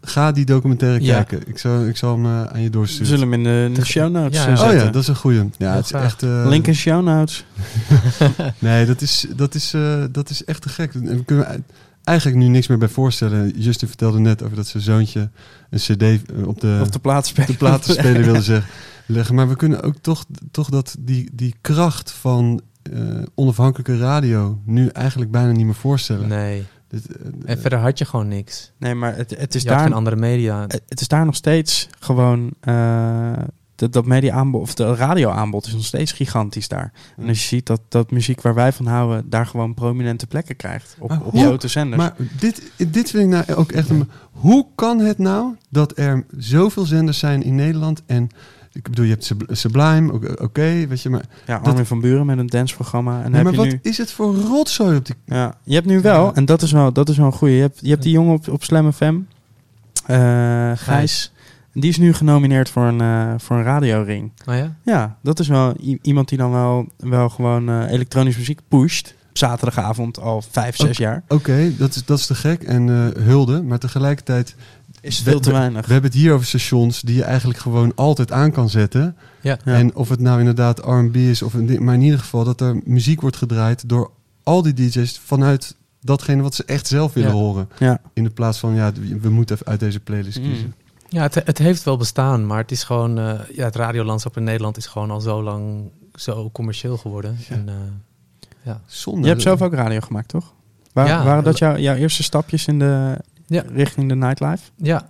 ga 0.00 0.32
die 0.32 0.44
documentaire 0.44 1.02
Ja. 1.04 1.22
kijken. 1.22 1.48
Ik 1.48 1.58
zal, 1.58 1.86
ik 1.86 1.96
zal 1.96 2.14
hem 2.14 2.24
eh, 2.24 2.42
aan 2.44 2.58
je 2.60 2.64
We 2.64 2.70
doorsturen. 2.70 3.06
zullen 3.06 3.30
hem 3.30 3.46
in 3.46 3.74
de, 3.74 3.84
show 3.84 4.10
notes 4.12 4.38
Ja, 4.38 4.46
eh. 4.46 4.52
Oh 4.52 4.58
zetten. 4.58 4.78
ja, 4.78 4.90
dat 4.90 5.02
is 5.02 5.08
een 5.08 5.16
goeie. 5.16 5.50
Ja, 5.58 5.74
het 5.74 5.84
is 5.84 5.90
echt. 5.92 6.22
eh, 6.22 6.44
Link 6.48 6.66
in 6.66 6.74
show 6.74 7.04
notes. 7.04 7.44
Nee, 8.58 8.86
dat 8.86 9.00
is, 9.00 9.26
dat 9.36 9.54
is, 9.54 9.74
eh, 9.74 10.04
dat 10.10 10.30
is 10.30 10.44
echt 10.44 10.62
te 10.62 10.68
gek. 10.68 10.94
En 10.94 11.04
we 11.16 11.24
kunnen 11.24 11.64
eigenlijk 12.04 12.38
nu 12.38 12.48
niks 12.48 12.66
meer 12.66 12.78
bij 12.78 12.88
voorstellen. 12.88 13.50
Justin 13.60 13.88
vertelde 13.88 14.18
net 14.18 14.42
over 14.42 14.56
dat 14.56 14.66
zijn 14.66 14.82
zoontje 14.82 15.30
een 15.70 15.78
cd 15.78 16.02
op 16.44 16.60
de, 16.60 16.78
Of 16.82 16.88
de 16.88 16.98
platenspeler 17.58 18.22
wilde 18.24 18.42
zeggen, 18.52 18.70
leggen. 19.06 19.34
Maar 19.34 19.48
we 19.48 19.56
kunnen 19.56 19.82
ook 19.82 19.96
toch, 20.00 20.24
toch 20.50 20.68
dat 20.70 20.96
die, 20.98 21.30
die 21.32 21.54
kracht 21.60 22.10
van 22.10 22.60
eh, 22.92 23.00
onafhankelijke 23.34 23.98
radio 23.98 24.60
nu 24.64 24.86
eigenlijk 24.86 25.30
bijna 25.30 25.52
niet 25.52 25.64
meer 25.66 25.74
voorstellen. 25.74 26.28
Nee. 26.28 26.64
Eh, 26.92 26.98
En 27.44 27.58
verder 27.58 27.78
had 27.78 27.98
je 27.98 28.04
gewoon 28.04 28.28
niks. 28.28 28.72
Nee, 28.78 28.94
maar 28.94 29.16
het, 29.16 29.38
het, 29.38 29.54
is 29.54 29.62
je 29.62 29.68
had 29.68 29.76
daar, 29.78 29.86
geen 29.86 29.96
andere 29.96 30.16
media. 30.16 30.62
het 30.62 30.82
het 30.88 31.00
is 31.00 31.08
daar 31.08 31.24
nog 31.24 31.34
steeds 31.34 31.88
gewoon... 31.98 32.50
eh, 32.60 33.32
dat, 33.74 33.92
dat 33.92 34.06
media-aanbod, 34.06 34.60
of 34.62 34.74
de 34.74 34.94
radio-aanbod 34.94 35.66
is 35.66 35.72
nog 35.72 35.84
steeds 35.84 36.12
gigantisch 36.12 36.68
daar. 36.68 36.92
En 37.16 37.28
als 37.28 37.40
je 37.40 37.46
ziet 37.46 37.66
dat, 37.66 37.80
dat 37.88 38.10
muziek 38.10 38.40
waar 38.40 38.54
wij 38.54 38.72
van 38.72 38.86
houden... 38.86 39.30
daar 39.30 39.46
gewoon 39.46 39.74
prominente 39.74 40.26
plekken 40.26 40.56
krijgt. 40.56 40.96
Op, 40.98 41.08
Maar 41.08 41.20
op 41.22 41.32
hoe- 41.32 41.40
grote 41.42 41.68
zenders. 41.68 42.02
Maar 42.02 42.14
dit, 42.38 42.72
dit 42.76 43.10
vind 43.10 43.22
ik 43.22 43.28
nou 43.28 43.54
ook 43.60 43.72
echt 43.72 43.88
een... 43.90 44.10
Hoe 44.30 44.66
kan 44.74 44.98
het 45.00 45.18
nou 45.18 45.54
dat 45.70 45.98
er 45.98 46.24
zoveel 46.36 46.84
zenders 46.84 47.18
zijn 47.18 47.42
in 47.42 47.54
Nederland 47.54 48.02
en... 48.06 48.28
Ik 48.72 48.82
bedoel, 48.82 49.04
je 49.04 49.10
hebt 49.10 49.24
Sub- 49.24 49.42
Sublime, 49.48 50.12
oké, 50.12 50.42
oké, 50.42 50.86
weet 50.86 51.02
je, 51.02 51.08
maar... 51.10 51.24
ja, 51.46 51.58
dat- 51.58 51.66
Armin 51.66 51.86
van 51.86 52.00
Buren 52.00 52.26
met 52.26 52.38
een 52.38 52.46
danceprogramma. 52.46 53.22
En 53.22 53.30
Nee, 53.30 53.34
heb 53.34 53.42
maar 53.42 53.52
je 53.52 53.58
wat 53.58 53.66
nu... 53.66 53.78
is 53.82 53.98
het 53.98 54.10
voor 54.12 54.34
rotzooi 54.36 54.96
op 54.96 55.06
die... 55.06 55.14
Ja, 55.26 55.54
je 55.64 55.74
hebt 55.74 55.86
nu 55.86 56.00
wel, 56.00 56.24
Ja. 56.24 56.34
en 56.34 56.44
dat 56.44 56.62
is 56.62 56.72
wel, 56.72 56.92
dat 56.92 57.08
is 57.08 57.16
wel 57.16 57.26
een 57.26 57.32
goeie. 57.32 57.54
Je 57.54 57.60
hebt, 57.60 57.78
je 57.82 57.88
hebt 57.90 58.02
die 58.02 58.12
jongen 58.12 58.34
op, 58.34 58.48
op 58.48 58.64
Slam 58.64 58.92
FM, 58.92 59.18
eh 60.06 60.72
Gijs. 60.74 61.32
Die 61.74 61.90
is 61.90 61.96
nu 61.98 62.12
genomineerd 62.14 62.68
voor 62.68 62.84
een, 62.84 63.00
eh, 63.00 63.34
voor 63.38 63.56
een 63.56 63.62
radioring. 63.62 64.32
Oh 64.46 64.54
ja? 64.54 64.76
Ja, 64.84 65.16
dat 65.22 65.38
is 65.38 65.48
wel 65.48 65.76
iemand 66.02 66.28
die 66.28 66.38
dan 66.38 66.50
wel, 66.50 66.86
wel 66.96 67.28
gewoon 67.28 67.68
eh 67.68 67.90
elektronische 67.90 68.38
muziek 68.38 68.60
pusht. 68.68 69.14
Op 69.28 69.38
zaterdagavond 69.38 70.20
al 70.20 70.42
vijf, 70.50 70.76
zes 70.76 70.90
Oké. 70.90 71.02
jaar. 71.02 71.22
Oké, 71.28 71.72
dat, 71.78 71.94
is, 71.94 72.04
dat 72.04 72.18
is 72.18 72.26
te 72.26 72.34
gek 72.34 72.62
en 72.62 72.88
eh, 72.88 73.22
hulde, 73.22 73.62
maar 73.62 73.78
tegelijkertijd... 73.78 74.54
Is 75.02 75.22
we- 75.22 75.30
veel 75.30 75.40
te 75.40 75.50
we- 75.50 75.56
weinig. 75.56 75.86
We 75.86 75.92
hebben 75.92 76.10
het 76.10 76.20
hier 76.20 76.32
over 76.32 76.46
stations 76.46 77.00
die 77.00 77.14
je 77.16 77.24
eigenlijk 77.24 77.58
gewoon 77.58 77.92
altijd 77.94 78.32
aan 78.32 78.52
kan 78.52 78.68
zetten. 78.70 79.16
Ja. 79.40 79.58
Ja. 79.64 79.74
En 79.74 79.94
of 79.94 80.08
het 80.08 80.20
nou 80.20 80.38
inderdaad 80.38 80.78
R&B 80.78 81.16
is 81.16 81.42
of 81.42 81.54
een 81.54 81.66
ding, 81.66 81.80
maar 81.80 81.94
in 81.94 82.00
ieder 82.00 82.18
geval 82.18 82.44
dat 82.44 82.60
er 82.60 82.80
muziek 82.84 83.20
wordt 83.20 83.36
gedraaid 83.36 83.88
door 83.88 84.10
al 84.42 84.62
die 84.62 84.72
DJ's 84.74 85.20
vanuit 85.24 85.76
datgene 86.00 86.42
wat 86.42 86.54
ze 86.54 86.64
echt 86.64 86.86
zelf 86.86 87.12
willen 87.12 87.30
Ja. 87.30 87.36
horen. 87.36 87.68
Ja. 87.78 88.00
In 88.12 88.24
de 88.24 88.30
plaats 88.30 88.58
van, 88.58 88.74
ja, 88.74 88.92
we 89.20 89.28
moeten 89.30 89.54
even 89.56 89.66
uit 89.66 89.80
deze 89.80 90.00
playlist 90.00 90.38
Mm. 90.38 90.44
kiezen. 90.44 90.74
Ja, 91.08 91.22
het, 91.22 91.34
het 91.34 91.58
heeft 91.58 91.82
wel 91.82 91.96
bestaan, 91.96 92.46
maar 92.46 92.58
het 92.58 92.70
is 92.70 92.84
gewoon... 92.84 93.18
eh, 93.18 93.38
ja, 93.54 93.64
het 93.64 93.76
radiolandschap 93.76 94.36
in 94.36 94.44
Nederland 94.44 94.76
is 94.76 94.86
gewoon 94.86 95.10
al 95.10 95.20
zo 95.20 95.42
lang 95.42 95.90
zo 96.14 96.50
commercieel 96.52 96.96
geworden. 96.96 97.36
Ja. 97.48 97.54
En, 97.54 97.68
eh, 97.68 97.74
Zonde. 98.86 99.20
Je 99.22 99.28
hebt 99.28 99.42
zelf 99.42 99.62
ook 99.62 99.74
radio 99.74 100.00
gemaakt, 100.00 100.28
toch? 100.28 100.52
Waar, 100.92 101.06
Ja. 101.06 101.24
waren 101.24 101.44
dat 101.44 101.58
jouw 101.58 101.76
jouw 101.76 101.94
eerste 101.94 102.22
stapjes 102.22 102.66
in 102.66 102.78
de, 102.78 103.18
Ja. 103.52 103.64
richting 103.72 104.08
de 104.08 104.14
nightlife? 104.14 104.70
ja. 104.76 105.08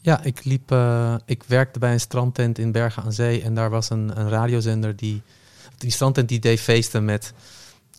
ja, 0.00 0.22
ik 0.22 0.44
liep... 0.44 0.70
eh, 0.72 1.14
ik 1.24 1.42
werkte 1.46 1.78
bij 1.78 1.92
een 1.92 2.00
strandtent 2.00 2.58
in 2.58 2.72
Bergen 2.72 3.02
aan 3.02 3.12
Zee 3.12 3.42
en 3.42 3.54
daar 3.54 3.70
was 3.70 3.90
een, 3.90 4.20
een 4.20 4.28
radiozender 4.28 4.96
die... 4.96 5.22
Die 5.76 5.90
strandtent 5.90 6.28
die 6.28 6.38
deed 6.38 6.60
feesten 6.60 7.04
met 7.04 7.32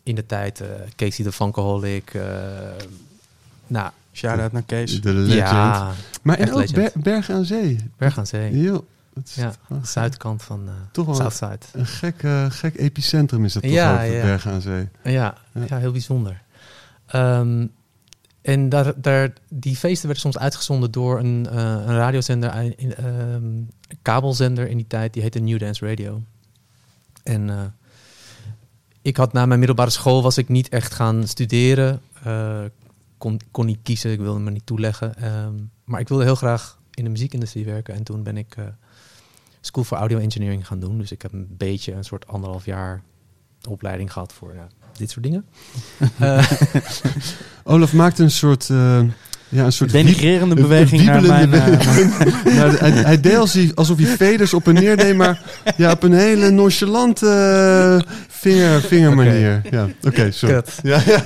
in 0.02 0.14
de 0.14 0.26
tijd 0.26 0.60
eh, 0.60 0.66
Casey 0.96 1.24
de 1.24 1.32
Funkaholic. 1.32 2.14
eh 2.14 2.22
nou, 3.66 3.90
Shout-out 4.12 4.52
naar 4.52 4.62
Kees. 4.62 5.00
De 5.00 5.12
legend. 5.12 5.48
ja, 5.48 5.90
maar 6.22 6.36
en 6.36 6.42
echt 6.42 6.52
ook 6.52 6.58
legend. 6.58 6.92
Ber- 6.94 7.02
Bergen 7.02 7.34
aan 7.34 7.44
Zee. 7.44 7.90
Bergen 7.96 8.18
aan 8.18 8.26
Zee. 8.26 8.50
Is 9.24 9.34
Ja, 9.34 9.52
de 9.68 9.74
zuidkant 9.82 10.42
van 10.42 10.62
eh 10.68 10.72
Toch 10.92 11.06
wel. 11.06 11.14
Southside. 11.14 11.58
een 11.72 11.86
gek, 11.86 12.14
gek 12.48 12.76
epicentrum 12.78 13.44
is 13.44 13.52
dat 13.52 13.62
toch 13.62 13.72
Ja, 13.72 13.92
ook, 14.04 14.12
ja. 14.12 14.22
Bergen 14.22 14.52
aan 14.52 14.60
Zee. 14.60 14.88
Ja, 15.04 15.12
Ja. 15.12 15.34
ja. 15.68 15.78
heel 15.78 15.92
bijzonder. 15.92 16.42
Ehm, 17.06 17.66
en 18.42 18.68
daar, 18.68 19.00
daar, 19.00 19.32
die 19.48 19.76
feesten 19.76 20.04
werden 20.04 20.22
soms 20.22 20.38
uitgezonden 20.38 20.90
door 20.90 21.18
een, 21.18 21.46
eh, 21.46 21.56
een 21.56 21.96
radiozender, 21.96 22.50
ehm, 22.50 23.44
een 23.44 23.70
kabelzender 24.02 24.68
in 24.68 24.76
die 24.76 24.86
tijd, 24.86 25.12
die 25.12 25.22
heette 25.22 25.38
New 25.38 25.58
Dance 25.58 25.86
Radio. 25.86 26.22
En 27.22 27.50
eh, 27.50 27.64
ik 29.02 29.16
had 29.16 29.32
na 29.32 29.46
mijn 29.46 29.58
middelbare 29.58 29.90
school 29.90 30.22
was 30.22 30.38
ik 30.38 30.48
niet 30.48 30.68
echt 30.68 30.94
gaan 30.94 31.26
studeren. 31.26 32.00
Eh, 32.22 32.64
kon, 33.18 33.40
kon 33.50 33.66
niet 33.66 33.78
kiezen, 33.82 34.12
ik 34.12 34.18
wilde 34.18 34.40
me 34.40 34.50
niet 34.50 34.66
toeleggen. 34.66 35.16
Ehm, 35.16 35.54
maar 35.84 36.00
ik 36.00 36.08
wilde 36.08 36.24
heel 36.24 36.34
graag 36.34 36.78
in 36.90 37.04
de 37.04 37.10
muziekindustrie 37.10 37.64
werken. 37.64 37.94
En 37.94 38.02
toen 38.02 38.22
ben 38.22 38.36
ik 38.36 38.56
School 39.60 39.84
for 39.84 39.98
Audio 39.98 40.18
Engineering 40.18 40.66
gaan 40.66 40.80
doen. 40.80 40.98
Dus 40.98 41.12
ik 41.12 41.22
heb 41.22 41.32
een 41.32 41.56
beetje 41.56 41.92
een 41.92 42.04
soort 42.04 42.26
anderhalf 42.26 42.64
jaar 42.64 43.02
opleiding 43.68 44.12
gehad 44.12 44.32
voor 44.32 44.54
ja, 44.54 44.68
dit 45.00 45.10
soort 45.10 45.24
dingen. 45.24 45.44
Eh, 46.18 46.50
Olaf 47.64 47.92
maakt 47.92 48.18
een 48.18 48.30
soort... 48.30 48.70
eh, 48.70 49.00
ja, 49.48 49.64
een 49.64 49.72
soort 49.72 49.90
Denigrerende 49.92 50.54
beweging 50.54 51.04
naar 51.04 51.22
mijn... 51.22 51.50
wiebelende- 51.50 52.24
eh, 52.24 52.54
Nou, 52.58 52.76
hij, 52.76 52.90
hij 52.90 53.20
deed 53.20 53.36
alsof 53.36 53.62
hij, 53.62 53.72
alsof 53.74 53.98
hij 53.98 54.06
veders 54.16 54.54
op 54.54 54.68
en 54.68 54.74
neer 54.74 54.96
deed, 54.96 55.16
maar 55.16 55.42
ja, 55.76 55.92
op 55.92 56.02
een 56.02 56.12
hele 56.12 56.50
nonchalante 56.50 57.26
eh, 58.06 58.12
vinger, 58.28 58.80
vingermanier. 58.80 59.62
Ja, 59.70 59.88
oké, 60.02 60.30
sorry. 60.30 60.54
kut. 60.54 60.78
Ja, 60.82 61.00
ja. 61.06 61.24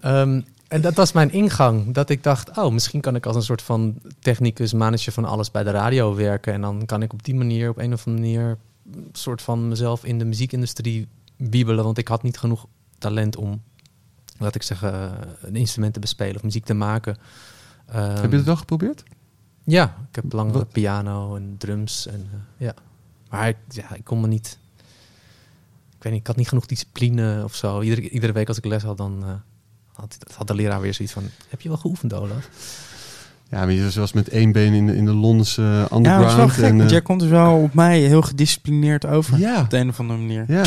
Ehm, 0.00 0.40
en 0.68 0.80
dat 0.80 0.94
was 0.94 1.12
mijn 1.12 1.32
ingang. 1.32 1.94
Dat 1.94 2.10
ik 2.10 2.22
dacht, 2.22 2.56
oh, 2.58 2.72
misschien 2.72 3.00
kan 3.00 3.14
ik 3.14 3.26
als 3.26 3.36
een 3.36 3.42
soort 3.42 3.62
van 3.62 3.94
technicus, 4.20 4.72
manager 4.72 5.12
van 5.12 5.24
alles 5.24 5.50
bij 5.50 5.62
de 5.62 5.70
radio 5.70 6.14
werken. 6.14 6.52
En 6.52 6.60
dan 6.60 6.82
kan 6.86 7.02
ik 7.02 7.12
op 7.12 7.24
die 7.24 7.34
manier, 7.34 7.68
op 7.70 7.78
een 7.78 7.92
of 7.92 8.06
andere 8.06 8.26
manier, 8.26 8.58
een 8.94 9.08
soort 9.12 9.42
van 9.42 9.68
mezelf 9.68 10.04
in 10.04 10.18
de 10.18 10.24
muziekindustrie 10.24 11.08
wiebelen. 11.36 11.84
Want 11.84 11.98
ik 11.98 12.08
had 12.08 12.22
niet 12.22 12.38
genoeg 12.38 12.66
talent 12.98 13.36
om, 13.36 13.62
laat 14.38 14.54
ik 14.54 14.62
zeggen, 14.62 15.12
een 15.40 15.56
instrument 15.56 15.94
te 15.94 16.00
bespelen 16.00 16.36
of 16.36 16.42
muziek 16.42 16.64
te 16.64 16.74
maken. 16.74 17.16
Heb 17.90 18.30
je 18.30 18.36
het 18.36 18.46
wel 18.46 18.56
geprobeerd? 18.56 19.02
Ja, 19.64 19.96
ik 20.08 20.14
heb 20.14 20.32
lang 20.32 20.52
Wat? 20.52 20.68
piano 20.72 21.36
en 21.36 21.54
drums. 21.58 22.06
En, 22.06 22.28
eh, 22.32 22.66
ja. 22.66 22.74
Maar 23.30 23.48
ik, 23.48 23.56
ja, 23.68 23.94
ik 23.94 24.04
kon 24.04 24.20
me 24.20 24.26
niet... 24.26 24.58
Ik 25.96 26.02
weet 26.02 26.12
niet, 26.12 26.20
ik 26.20 26.26
had 26.26 26.36
niet 26.36 26.48
genoeg 26.48 26.66
discipline 26.66 27.40
of 27.44 27.54
zo. 27.54 27.80
Iedere, 27.80 28.08
iedere 28.08 28.32
week 28.32 28.48
als 28.48 28.56
ik 28.58 28.64
les 28.64 28.82
had, 28.82 28.96
dan 28.96 29.22
eh, 29.24 29.30
had, 29.92 30.16
had 30.36 30.46
de 30.46 30.54
leraar 30.54 30.80
weer 30.80 30.94
zoiets 30.94 31.14
van... 31.14 31.22
Heb 31.48 31.60
je 31.60 31.68
wel 31.68 31.78
geoefend, 31.78 32.14
Olaf? 32.14 32.48
Ja, 33.48 33.58
maar 33.58 33.72
je 33.72 33.90
was 33.94 34.12
met 34.12 34.28
één 34.28 34.52
been 34.52 34.72
in, 34.72 34.86
de- 34.86 34.96
in 34.96 35.04
de 35.04 35.12
Londense 35.12 35.62
eh, 35.62 35.68
ja, 35.68 35.78
dat 35.80 35.90
is 35.90 35.96
underground. 35.96 36.36
wel 36.36 36.48
gek, 36.48 36.64
en, 36.64 36.70
want 36.70 36.82
eh, 36.82 36.90
jij 36.90 37.02
komt 37.02 37.20
dus 37.20 37.28
wel 37.30 37.62
op 37.62 37.74
mij 37.74 38.00
heel 38.00 38.22
gedisciplineerd 38.22 39.06
over. 39.06 39.38
ja, 39.38 39.60
Op 39.60 39.70
de 39.70 39.76
een 39.78 39.88
of 39.88 40.00
andere 40.00 40.18
manier. 40.18 40.44
ja. 40.48 40.62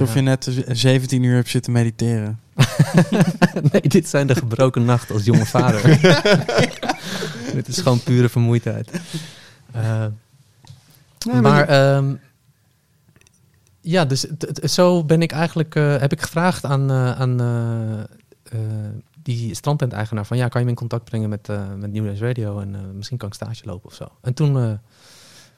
Alsof 0.00 0.14
je 0.14 0.20
net 0.20 0.46
eh, 0.46 0.74
17 0.74 1.22
uur 1.22 1.34
hebt 1.34 1.48
zitten 1.48 1.72
mediteren. 1.72 2.40
nee, 3.72 3.80
dit 3.80 4.08
zijn 4.08 4.26
de 4.26 4.34
gebroken 4.34 4.84
nachten 4.84 5.14
als 5.14 5.24
jonge 5.24 5.46
vader. 5.46 5.82
dit 7.54 7.68
is 7.68 7.78
gewoon 7.78 8.02
pure 8.02 8.28
vermoeidheid. 8.28 8.90
Eh, 9.72 10.06
Nee, 11.26 11.40
maar 11.40 11.68
ehm, 11.68 12.14
ja, 13.80 14.04
dus 14.04 14.20
zo 14.62 15.04
ben 15.04 15.22
ik 15.22 15.32
eigenlijk, 15.32 15.74
eh, 15.74 15.96
heb 15.96 16.12
ik 16.12 16.22
gevraagd 16.22 16.64
aan, 16.64 16.90
eh, 16.90 17.20
aan 17.20 18.08
die 19.22 19.54
strandtent-eigenaar 19.54 20.26
van, 20.26 20.36
ja, 20.36 20.48
kan 20.48 20.60
je 20.60 20.66
me 20.66 20.72
in 20.72 20.78
contact 20.78 21.04
brengen 21.04 21.28
met, 21.28 21.48
met 21.76 21.92
New 21.92 22.18
Radio 22.18 22.60
en 22.60 22.96
misschien 22.96 23.18
kan 23.18 23.28
ik 23.28 23.34
stage 23.34 23.64
lopen 23.64 23.88
of 23.88 23.94
zo. 23.94 24.08
En 24.22 24.34
toen 24.34 24.78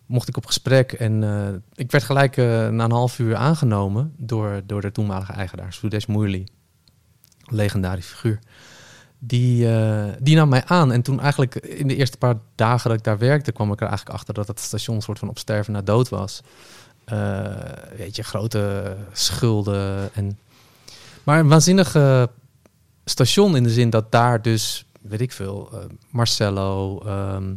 mocht 0.09 0.29
ik 0.29 0.37
op 0.37 0.47
gesprek 0.47 0.93
en 0.93 1.23
eh, 1.25 1.49
ik 1.75 1.91
werd 1.91 2.05
gelijk 2.05 2.37
eh, 2.37 2.69
na 2.69 2.85
een 2.85 2.91
half 2.91 3.19
uur 3.19 3.37
aangenomen 3.37 4.15
door, 4.17 4.61
door 4.67 4.81
de 4.81 4.93
toenmalige 4.93 5.33
eigenaar, 5.33 5.73
Sudesh 5.73 6.07
Moerli, 6.07 6.47
legendarisch 7.45 8.07
figuur. 8.07 8.39
Die, 9.19 9.73
eh, 9.73 10.05
die 10.21 10.37
nam 10.37 10.49
mij 10.49 10.65
aan. 10.65 10.93
En 10.93 11.03
toen 11.03 11.21
eigenlijk 11.21 11.55
in 11.55 11.89
de 11.89 11.97
eerste 11.97 12.17
paar 12.17 12.37
dagen 12.55 12.89
dat 12.89 12.99
ik 12.99 13.05
daar 13.05 13.19
werkte, 13.19 13.53
kwam 13.53 13.73
ik 13.73 13.81
er 13.81 13.87
eigenlijk 13.87 14.17
achter 14.17 14.35
dat 14.35 14.49
het 14.49 14.61
station 14.61 15.03
soort 15.03 15.19
van 15.19 15.29
op 15.29 15.39
sterven 15.39 15.73
na 15.73 15.83
dood 15.83 16.09
was. 16.09 16.43
Weet 17.97 18.17
je, 18.17 18.23
grote 18.23 18.97
schulden. 19.13 20.15
En... 20.15 20.39
Maar 21.25 21.39
een 21.39 21.49
waanzinnige 21.49 22.31
station 23.05 23.57
in 23.57 23.63
de 23.63 23.71
zin 23.71 23.91
dat 23.91 24.13
daar 24.13 24.43
dus, 24.43 24.85
weet 25.01 25.21
ik 25.21 25.33
veel, 25.33 25.71
Marcello, 26.11 27.01
ehm, 27.07 27.55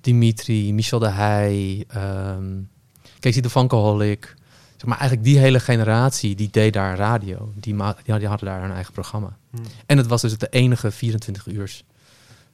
Dimitri, 0.00 0.72
Michel 0.74 0.98
de 0.98 1.08
Heij, 1.10 1.84
ehm 1.88 2.44
Casey 3.20 3.42
de 3.42 3.50
Vancoholic. 3.50 4.34
Zeg 4.76 4.88
maar 4.88 4.98
eigenlijk 4.98 5.28
die 5.28 5.38
hele 5.38 5.60
generatie 5.60 6.34
die 6.34 6.48
deed 6.50 6.72
daar 6.72 6.96
radio. 6.96 7.52
Die, 7.56 7.74
ma- 7.74 7.96
die, 8.04 8.18
die 8.18 8.28
hadden 8.28 8.48
daar 8.48 8.62
hun 8.62 8.72
eigen 8.72 8.92
programma. 8.92 9.36
Hmm. 9.50 9.60
En 9.86 9.96
het 9.96 10.06
was 10.06 10.20
dus 10.20 10.38
de 10.38 10.48
enige 10.48 10.90
24 10.90 11.46
uurs. 11.46 11.84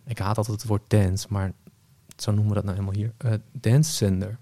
Ik 0.06 0.18
haat 0.18 0.38
altijd 0.38 0.58
het 0.60 0.68
woord 0.68 0.82
dance, 0.86 1.26
maar 1.30 1.52
zo 2.16 2.30
noemen 2.32 2.48
we 2.48 2.54
dat 2.54 2.64
nou 2.64 2.76
helemaal 2.76 2.98
hier. 3.00 3.12
Eh 3.18 3.32
dance 3.52 3.92
zender. 3.92 4.36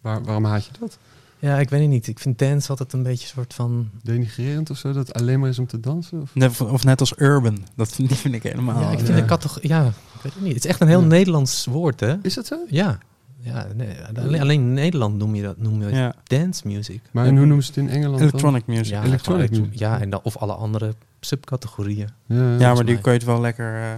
Waar, 0.00 0.22
waarom 0.24 0.44
haat 0.44 0.64
je 0.64 0.70
dat? 0.80 0.98
Ja, 1.38 1.58
ik 1.58 1.70
weet 1.70 1.80
het 1.80 1.88
niet. 1.88 2.06
Ik 2.06 2.18
vind 2.18 2.38
dance 2.38 2.68
altijd 2.70 2.92
een 2.92 3.02
beetje 3.02 3.24
een 3.24 3.32
soort 3.34 3.54
van... 3.54 3.90
Denigrerend 4.02 4.70
of 4.70 4.78
zo? 4.78 4.92
Dat 4.92 5.06
het 5.06 5.16
alleen 5.16 5.40
maar 5.40 5.48
is 5.48 5.58
om 5.58 5.66
te 5.66 5.80
dansen? 5.80 6.20
Of? 6.20 6.34
Net, 6.34 6.60
of 6.60 6.84
net 6.84 7.00
als 7.00 7.12
urban. 7.16 7.58
Dat 7.76 7.92
vind, 7.92 8.08
die 8.08 8.16
vind 8.16 8.34
ik 8.34 8.42
helemaal... 8.42 8.80
ja, 8.80 8.90
ik 8.90 8.98
vind 8.98 9.08
eh, 9.10 9.16
de 9.16 9.24
categorie... 9.24 9.68
Ja, 9.68 9.92
weet 10.24 10.34
het 10.34 10.42
niet. 10.42 10.54
Het 10.54 10.64
is 10.64 10.70
echt 10.70 10.80
een 10.80 10.88
heel 10.88 11.00
Ja. 11.00 11.06
Nederlands 11.06 11.64
woord, 11.66 12.00
hè? 12.00 12.14
Is 12.22 12.34
dat 12.34 12.46
zo? 12.46 12.56
Ja. 12.68 12.98
ja 13.40 13.66
nee, 13.74 13.88
alleen, 14.16 14.40
alleen 14.40 14.60
in 14.60 14.72
Nederland 14.72 15.18
noem 15.18 15.34
je 15.34 15.42
dat 15.42 15.58
noem 15.58 15.82
je 15.82 15.94
ja. 15.94 16.14
dance 16.24 16.62
music. 16.66 17.00
Maar 17.10 17.26
en 17.26 17.36
hoe 17.36 17.46
noemen 17.46 17.64
ze 17.64 17.68
het 17.74 17.78
in 17.80 17.88
Engeland 17.88 18.18
dan? 18.18 18.28
Electronic 18.28 18.66
music. 18.66 18.86
Ja, 18.86 19.00
Ja, 19.00 19.06
electronic 19.06 19.50
music. 19.50 19.78
Ja, 19.78 20.00
en 20.00 20.10
dan, 20.10 20.20
of 20.22 20.36
alle 20.36 20.52
andere 20.54 20.94
subcategorieën. 21.20 22.08
Ja, 22.26 22.36
maar 22.36 22.58
volgens 22.58 22.86
die 22.88 22.98
kun 22.98 23.12
je 23.12 23.18
het 23.18 23.26
wel 23.26 23.40
lekker... 23.40 23.74
eh, 23.82 23.88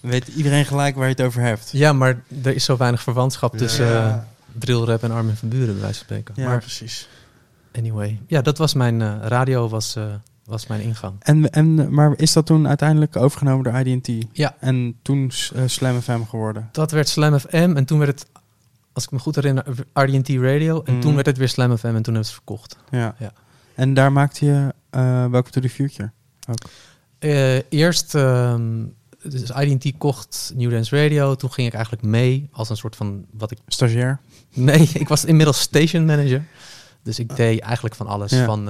weet 0.00 0.28
iedereen 0.28 0.64
gelijk 0.64 0.94
waar 0.96 1.04
je 1.08 1.14
het 1.14 1.22
over 1.22 1.42
hebt. 1.42 1.70
Ja, 1.72 1.92
maar 1.92 2.22
er 2.42 2.54
is 2.54 2.64
zo 2.64 2.76
weinig 2.76 3.02
verwantschap 3.02 3.52
Ja. 3.52 3.58
tussen 3.58 3.86
Ja. 3.86 4.08
eh, 4.08 4.14
drillrap 4.58 5.02
en 5.02 5.10
Armin 5.10 5.36
van 5.36 5.48
Buren, 5.48 5.72
bij 5.72 5.80
wijze 5.82 5.94
van 5.96 6.04
spreken. 6.04 6.34
Ja, 6.36 6.48
maar 6.48 6.58
precies. 6.58 7.08
anyway, 7.72 8.20
ja, 8.26 8.40
dat 8.42 8.58
was 8.58 8.74
mijn 8.74 9.02
eh, 9.02 9.14
radio, 9.22 9.68
was, 9.68 9.96
eh, 9.96 10.04
was 10.50 10.66
mijn 10.66 10.80
ingang. 10.80 11.14
En, 11.18 11.50
en, 11.50 11.94
maar 11.94 12.12
is 12.16 12.32
dat 12.32 12.46
toen 12.46 12.68
uiteindelijk 12.68 13.16
overgenomen 13.16 13.64
door 13.64 13.74
IDT? 13.86 14.26
Ja. 14.32 14.56
En 14.60 14.96
toen 15.02 15.30
eh, 15.54 15.62
Slam 15.66 16.00
FM 16.00 16.22
geworden? 16.22 16.68
Dat 16.72 16.90
werd 16.90 17.08
Slam 17.08 17.38
FM 17.38 17.72
en 17.76 17.84
toen 17.84 17.98
werd 17.98 18.10
het, 18.20 18.26
als 18.92 19.04
ik 19.04 19.10
me 19.10 19.18
goed 19.18 19.34
herinner, 19.34 19.64
RDT 19.92 20.28
Radio. 20.28 20.82
En 20.82 20.94
Mm. 20.94 21.00
toen 21.00 21.14
werd 21.14 21.26
het 21.26 21.36
weer 21.38 21.48
Slam 21.48 21.76
FM 21.76 21.86
en 21.86 22.02
toen 22.02 22.14
hebben 22.14 22.24
ze 22.24 22.30
het 22.34 22.42
verkocht. 22.44 22.76
Ja. 22.90 23.14
Ja. 23.18 23.32
En 23.74 23.94
daar 23.94 24.12
maakte 24.12 24.44
je 24.46 24.74
eh 24.90 25.00
Welcome 25.20 25.50
to 25.50 25.60
the 25.60 25.68
Future. 25.68 26.10
Eh, 27.18 27.72
eerst, 27.72 28.14
ehm 28.14 28.84
dus 29.22 29.50
IDT 29.50 29.98
kocht 29.98 30.52
New 30.56 30.70
Dance 30.70 31.02
Radio. 31.02 31.34
Toen 31.34 31.52
ging 31.52 31.66
ik 31.66 31.72
eigenlijk 31.74 32.04
mee 32.04 32.48
als 32.52 32.68
een 32.70 32.76
soort 32.76 32.96
van, 32.96 33.24
wat 33.30 33.50
ik... 33.50 33.58
Stagiair. 33.66 34.18
Nee, 34.54 34.90
ik 35.02 35.08
was 35.08 35.24
inmiddels 35.24 35.60
station 35.60 36.04
manager. 36.04 36.44
Dus 37.02 37.18
ik 37.18 37.36
deed 37.36 37.60
eigenlijk 37.60 37.94
van 37.94 38.06
alles. 38.06 38.30
Ja. 38.30 38.44
Van 38.44 38.68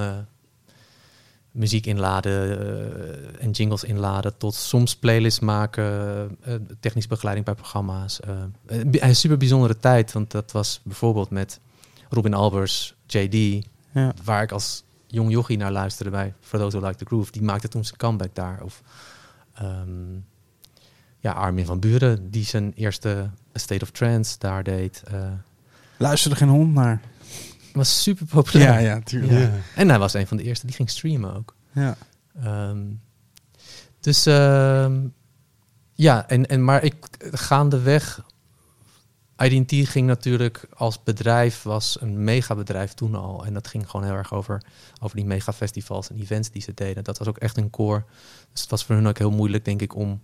muziek 1.51 1.87
inladen 1.87 2.59
eh, 2.59 3.45
en 3.45 3.51
jingles 3.51 3.85
inladen... 3.85 4.37
tot 4.37 4.55
soms 4.55 4.97
playlists 4.97 5.41
maken, 5.41 5.85
eh, 6.41 6.55
technische 6.81 7.09
begeleiding 7.09 7.47
bij 7.47 7.55
programma's. 7.55 8.21
eh, 8.21 9.09
een 9.09 9.17
super 9.17 9.37
bijzondere 9.37 9.79
tijd, 9.79 10.13
want 10.13 10.31
dat 10.31 10.53
was 10.53 10.81
bijvoorbeeld 10.83 11.31
met 11.31 11.61
Robin 12.09 12.35
Albers, 12.35 12.95
JD... 13.07 13.69
Ja. 13.93 14.15
waar 14.25 14.43
ik 14.43 14.53
als 14.53 14.83
jong 15.07 15.31
jochie 15.31 15.57
naar 15.57 15.73
luisterde 15.73 16.11
bij 16.11 16.35
For 16.41 16.59
Those 16.59 16.77
Who 16.77 16.87
Like 16.87 16.99
the 16.99 17.05
Groove. 17.05 17.33
Die 17.33 17.43
maakte 17.43 17.69
toen 17.69 17.85
zijn 17.85 17.99
comeback 17.99 18.35
daar. 18.35 18.63
Of 18.63 18.83
ehm, 19.55 20.15
ja, 21.19 21.33
Armin 21.33 21.67
van 21.67 21.79
Buren, 21.79 22.31
die 22.31 22.45
zijn 22.45 22.73
eerste 22.75 23.31
A 23.57 23.59
State 23.59 23.85
of 23.85 23.91
Trance 23.91 24.39
daar 24.39 24.63
deed. 24.63 25.03
Luisterde 25.97 26.37
geen 26.37 26.49
hond 26.49 26.75
naar. 26.75 27.01
Was 27.73 28.03
super 28.03 28.27
populair. 28.27 28.73
Ja, 28.73 28.79
ja, 28.79 29.01
tuurlijk. 29.01 29.33
Ja. 29.33 29.39
Ja. 29.39 29.51
En 29.75 29.89
hij 29.89 29.99
was 29.99 30.15
een 30.15 30.27
van 30.27 30.37
de 30.37 30.43
eerste 30.43 30.67
die 30.67 30.75
ging 30.75 30.91
streamen 30.91 31.37
ook. 31.37 31.55
Ja. 31.73 31.97
Ehm, 32.43 32.83
dus 34.01 34.27
ehm, 34.27 35.07
ja, 35.95 36.29
en, 36.29 36.47
en, 36.47 36.65
maar 36.65 36.85
ik 36.85 36.95
gaandeweg... 37.21 38.29
IDT 39.41 39.89
ging 39.89 40.07
natuurlijk 40.07 40.67
als 40.75 41.03
bedrijf, 41.03 41.63
was 41.63 42.01
een 42.01 42.25
megabedrijf 42.25 42.93
toen 42.95 43.15
al. 43.15 43.45
En 43.45 43.55
dat 43.55 43.69
ging 43.69 43.91
gewoon 43.91 44.07
heel 44.07 44.15
erg 44.15 44.33
over, 44.33 44.63
over 45.01 45.17
die 45.17 45.25
megafestivals 45.25 46.11
en 46.11 46.19
events 46.19 46.51
die 46.51 46.63
ze 46.63 46.75
deden. 46.75 47.05
Dat 47.05 47.19
was 47.19 47.29
ook 47.29 47.39
echt 47.39 47.57
een 47.57 47.71
core. 47.71 48.05
Dus 48.53 48.61
het 48.61 48.71
was 48.71 48.85
voor 48.85 48.95
hun 48.95 49.09
ook 49.09 49.19
heel 49.19 49.31
moeilijk, 49.31 49.65
denk 49.65 49.83
ik, 49.83 49.97
om, 49.97 50.23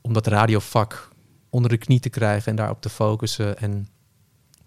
om 0.00 0.12
dat 0.12 0.26
radiovak 0.26 1.08
onder 1.50 1.70
de 1.70 1.76
knie 1.76 2.00
te 2.00 2.08
krijgen 2.08 2.50
en 2.50 2.56
daarop 2.56 2.80
te 2.80 2.88
focussen. 2.88 3.58
En 3.58 3.88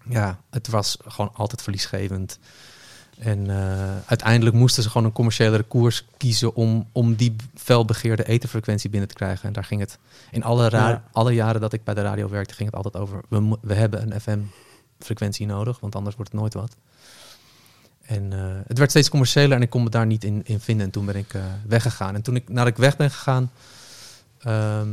ja, 0.08 0.38
het 0.50 0.68
was 0.68 0.96
gewoon 1.06 1.30
altijd 1.34 1.62
verliesgevend. 1.62 2.38
En 3.18 3.50
eh, 3.50 3.96
uiteindelijk 4.06 4.56
moesten 4.56 4.82
ze 4.82 4.90
gewoon 4.90 5.06
een 5.06 5.12
commerciële 5.12 5.62
koers 5.62 6.04
kiezen 6.16 6.54
om, 6.54 6.88
om 6.92 7.14
die 7.14 7.36
felbegeerde 7.54 8.24
etenfrequentie 8.24 8.90
binnen 8.90 9.08
te 9.08 9.14
krijgen. 9.14 9.46
En 9.46 9.52
daar 9.52 9.64
ging 9.64 9.80
het 9.80 9.98
in 10.30 10.42
alle, 10.44 10.70
Ja. 10.70 11.02
alle 11.12 11.32
jaren 11.32 11.60
dat 11.60 11.72
ik 11.72 11.84
bij 11.84 11.94
de 11.94 12.02
radio 12.02 12.28
werkte, 12.28 12.54
ging 12.54 12.68
het 12.68 12.84
altijd 12.84 13.02
over, 13.02 13.20
we, 13.28 13.56
we 13.60 13.74
hebben 13.74 14.02
een 14.12 14.20
FM-frequentie 14.20 15.46
nodig, 15.46 15.80
want 15.80 15.94
anders 15.96 16.16
wordt 16.16 16.32
het 16.32 16.40
nooit 16.40 16.54
wat. 16.54 16.76
En 18.02 18.32
eh, 18.32 18.40
het 18.66 18.78
werd 18.78 18.90
steeds 18.90 19.08
commerciëler 19.08 19.56
en 19.56 19.62
ik 19.62 19.70
kon 19.70 19.82
me 19.82 19.90
daar 19.90 20.06
niet 20.06 20.24
in, 20.24 20.40
in 20.44 20.60
vinden. 20.60 20.86
En 20.86 20.92
toen 20.92 21.04
ben 21.06 21.16
ik 21.16 21.34
eh, 21.34 21.42
weggegaan. 21.66 22.14
En 22.14 22.22
toen 22.22 22.36
ik, 22.36 22.48
nadat 22.48 22.66
ik 22.72 22.76
weg 22.76 22.96
ben 22.96 23.10
gegaan, 23.10 23.50
ehm 24.38 24.88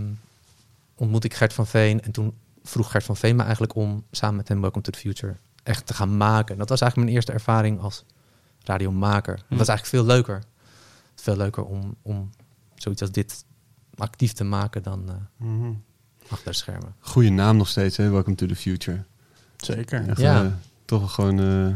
ontmoette 0.96 1.28
ik 1.28 1.34
Gert 1.34 1.54
van 1.54 1.68
Veen. 1.68 2.02
En 2.02 2.12
toen 2.12 2.34
vroeg 2.70 2.92
Gert 2.92 3.04
van 3.04 3.18
Veen 3.18 3.36
me 3.36 3.42
eigenlijk 3.42 3.76
om 3.76 4.04
samen 4.12 4.36
met 4.36 4.48
hem 4.48 4.62
Welcome 4.62 4.84
to 4.84 4.92
the 4.92 5.00
Future 5.00 5.36
echt 5.64 5.86
te 5.86 5.94
gaan 5.94 6.18
maken. 6.18 6.58
Dat 6.58 6.70
was 6.70 6.82
eigenlijk 6.82 6.96
mijn 7.12 7.16
eerste 7.16 7.32
ervaring 7.32 7.80
als 7.82 8.06
radiomaker. 8.64 9.34
Het 9.34 9.58
was 9.58 9.68
eigenlijk 9.68 9.86
veel 9.88 10.04
leuker. 10.16 10.44
Veel 11.16 11.38
leuker 11.38 11.64
om, 11.66 11.96
om 12.02 12.30
zoiets 12.76 13.02
als 13.02 13.12
dit 13.12 13.46
actief 13.96 14.32
te 14.34 14.44
maken 14.44 14.84
dan 14.84 15.04
eh, 15.10 15.16
Mhm. 15.48 15.72
achter 16.30 16.52
de 16.52 16.58
schermen. 16.58 16.96
Goeie 17.00 17.32
naam 17.32 17.58
nog 17.58 17.68
steeds, 17.68 17.98
hè? 17.98 18.10
Welcome 18.10 18.36
to 18.36 18.46
the 18.46 18.56
Future. 18.56 19.04
Zeker. 19.58 20.08
Echt, 20.10 20.20
Ja. 20.20 20.44
eh, 20.44 20.52
toch 20.86 21.00
wel 21.00 21.08
gewoon 21.08 21.40
eh, 21.40 21.68
eh, 21.68 21.74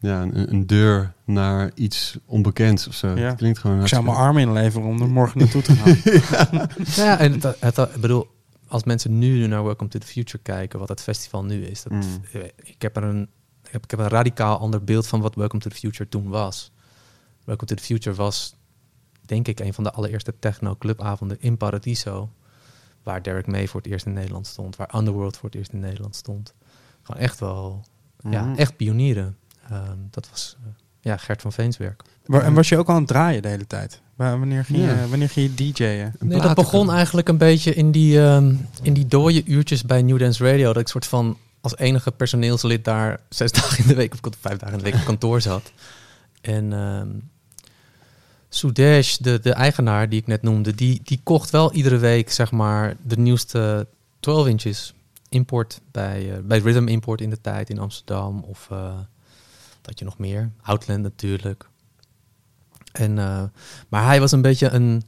ja, 0.00 0.22
een, 0.22 0.52
een 0.52 0.66
deur 0.66 1.12
naar 1.24 1.70
iets 1.74 2.18
onbekends 2.24 2.88
of 2.88 2.94
zo. 2.94 3.08
Ja. 3.16 3.26
Het 3.28 3.36
klinkt 3.36 3.58
gewoon 3.58 3.80
Ik 3.80 3.86
zou 3.88 4.04
mijn 4.04 4.16
arm 4.16 4.38
inleveren 4.38 4.88
om 4.88 5.00
er 5.02 5.08
morgen 5.08 5.38
naartoe 5.40 5.62
te 5.62 5.72
gaan. 5.80 6.68
Ja, 6.84 7.18
en 7.18 7.32
het, 7.32 7.60
het, 7.60 7.78
ik 7.78 8.00
bedoel, 8.00 8.26
als 8.68 8.84
mensen 8.84 9.18
nu 9.18 9.46
naar 9.46 9.64
Welcome 9.64 9.90
to 9.90 9.98
the 9.98 10.06
Future 10.06 10.42
kijken, 10.42 10.78
wat 10.78 10.88
het 10.88 11.00
festival 11.02 11.44
nu 11.44 11.64
is, 11.66 11.82
dat, 11.82 11.92
Mm. 11.92 12.02
eh, 12.32 12.44
ik, 12.56 12.82
heb 12.82 12.96
er 12.96 13.02
een, 13.02 13.22
ik, 13.62 13.72
heb, 13.72 13.84
ik 13.84 13.90
heb 13.90 14.00
een 14.00 14.08
radicaal 14.08 14.58
ander 14.58 14.84
beeld 14.84 15.06
van 15.06 15.20
wat 15.20 15.34
Welcome 15.34 15.62
to 15.62 15.70
the 15.70 15.76
Future 15.76 16.08
toen 16.08 16.28
was. 16.28 16.72
Welcome 17.44 17.66
to 17.68 17.74
the 17.74 17.82
Future 17.82 18.16
was, 18.16 18.56
denk 19.20 19.48
ik, 19.48 19.60
een 19.60 19.74
van 19.74 19.84
de 19.84 19.90
allereerste 19.92 20.38
techno-clubavonden 20.38 21.40
in 21.40 21.56
Paradiso, 21.56 22.30
waar 23.02 23.22
Derek 23.22 23.46
May 23.46 23.68
voor 23.68 23.80
het 23.80 23.90
eerst 23.90 24.06
in 24.06 24.12
Nederland 24.12 24.46
stond, 24.46 24.76
waar 24.76 24.94
Underworld 24.94 25.36
voor 25.36 25.48
het 25.48 25.58
eerst 25.58 25.72
in 25.72 25.80
Nederland 25.80 26.16
stond. 26.16 26.54
Gewoon 27.02 27.20
echt 27.22 27.40
wel, 27.40 27.84
ja, 28.30 28.44
Mhm. 28.44 28.58
echt 28.58 28.76
pionieren. 28.76 29.36
Ehm, 29.70 29.98
dat 30.10 30.30
was 30.30 30.56
eh, 30.60 30.66
ja, 31.06 31.16
Gert 31.16 31.42
van 31.42 31.52
Veens 31.52 31.76
werk. 31.76 32.02
Wa- 32.26 32.40
En 32.40 32.54
was 32.54 32.68
je 32.68 32.78
ook 32.78 32.88
aan 32.88 32.96
het 32.96 33.06
draaien 33.06 33.42
de 33.42 33.48
hele 33.48 33.66
tijd? 33.66 34.00
Wa- 34.14 34.38
Wanneer 34.38 34.64
ging, 34.64 34.78
Ja. 34.78 35.00
je, 35.02 35.08
wanneer 35.08 35.28
ging 35.28 35.50
je 35.56 35.72
DJ'en? 35.72 36.14
Nee, 36.18 36.40
dat 36.40 36.54
begon 36.54 36.90
eigenlijk 36.90 37.28
een 37.28 37.38
beetje 37.38 37.74
in 37.74 37.90
die, 37.90 38.20
ehm, 38.20 38.54
in 38.82 38.92
die 38.92 39.06
dode 39.06 39.44
uurtjes 39.44 39.82
bij 39.84 40.02
New 40.02 40.18
Dance 40.18 40.44
Radio. 40.50 40.66
Dat 40.72 40.82
ik 40.82 40.88
soort 40.88 41.06
van 41.06 41.36
als 41.60 41.76
enige 41.76 42.10
personeelslid 42.12 42.84
daar 42.84 43.20
zes 43.28 43.52
dagen 43.60 43.78
in 43.82 43.86
de 43.88 43.94
week, 43.94 44.12
of 44.14 44.20
vijf 44.40 44.58
dagen 44.58 44.78
in 44.78 44.84
de 44.84 44.90
week 44.90 45.00
op 45.00 45.04
kantoor 45.06 45.40
zat. 45.40 45.72
En 46.40 46.72
ehm 46.72 47.08
Sudesh, 48.48 49.16
de, 49.16 49.40
de 49.40 49.52
eigenaar 49.52 50.08
die 50.08 50.20
ik 50.20 50.26
net 50.26 50.42
noemde, 50.42 50.74
die, 50.74 51.00
die 51.04 51.20
kocht 51.22 51.50
wel 51.50 51.72
iedere 51.72 51.96
week 51.98 52.30
zeg 52.30 52.50
maar 52.50 52.96
de 53.02 53.16
nieuwste 53.18 53.86
12 54.20 54.46
inches 54.46 54.94
import 55.28 55.80
bij, 55.90 56.32
eh, 56.32 56.38
bij 56.44 56.58
Rhythm 56.58 56.86
Import 56.88 57.20
in 57.20 57.30
de 57.30 57.40
tijd 57.40 57.70
in 57.70 57.78
Amsterdam. 57.78 58.44
Of 58.46 58.68
eh 58.70 58.92
dat 59.86 59.98
je 59.98 60.04
nog 60.04 60.18
meer. 60.18 60.52
Outland 60.62 61.02
natuurlijk. 61.02 61.68
En, 62.92 63.18
eh, 63.18 63.42
maar 63.88 64.04
hij 64.04 64.20
was 64.20 64.32
een 64.32 64.42
beetje 64.42 64.68
een, 64.68 65.02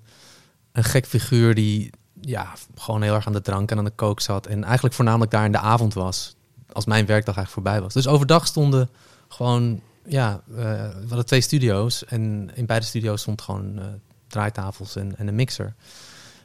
een 0.72 0.84
gek 0.84 1.06
figuur 1.06 1.54
die 1.54 1.90
ja, 2.20 2.52
gewoon 2.74 3.02
heel 3.02 3.14
erg 3.14 3.26
aan 3.26 3.32
de 3.32 3.40
drank 3.40 3.70
en 3.70 3.78
aan 3.78 3.84
de 3.84 3.90
kook 3.90 4.20
zat. 4.20 4.46
En 4.46 4.64
eigenlijk 4.64 4.94
voornamelijk 4.94 5.30
daar 5.30 5.44
in 5.44 5.52
de 5.52 5.58
avond 5.58 5.94
was. 5.94 6.36
Als 6.72 6.84
mijn 6.84 7.06
werkdag 7.06 7.36
eigenlijk 7.36 7.66
voorbij 7.66 7.82
was. 7.82 7.94
Dus 7.94 8.06
overdag 8.06 8.46
stonden 8.46 8.90
gewoon, 9.28 9.80
ja, 10.06 10.42
eh, 10.50 10.56
we 10.88 11.04
hadden 11.06 11.26
twee 11.26 11.40
studio's. 11.40 12.04
En 12.04 12.50
in 12.54 12.66
beide 12.66 12.86
studio's 12.86 13.20
stond 13.20 13.42
gewoon 13.42 13.78
eh, 13.78 13.84
draaitafels 14.26 14.96
en, 14.96 15.16
en 15.16 15.28
een 15.28 15.34
mixer. 15.34 15.74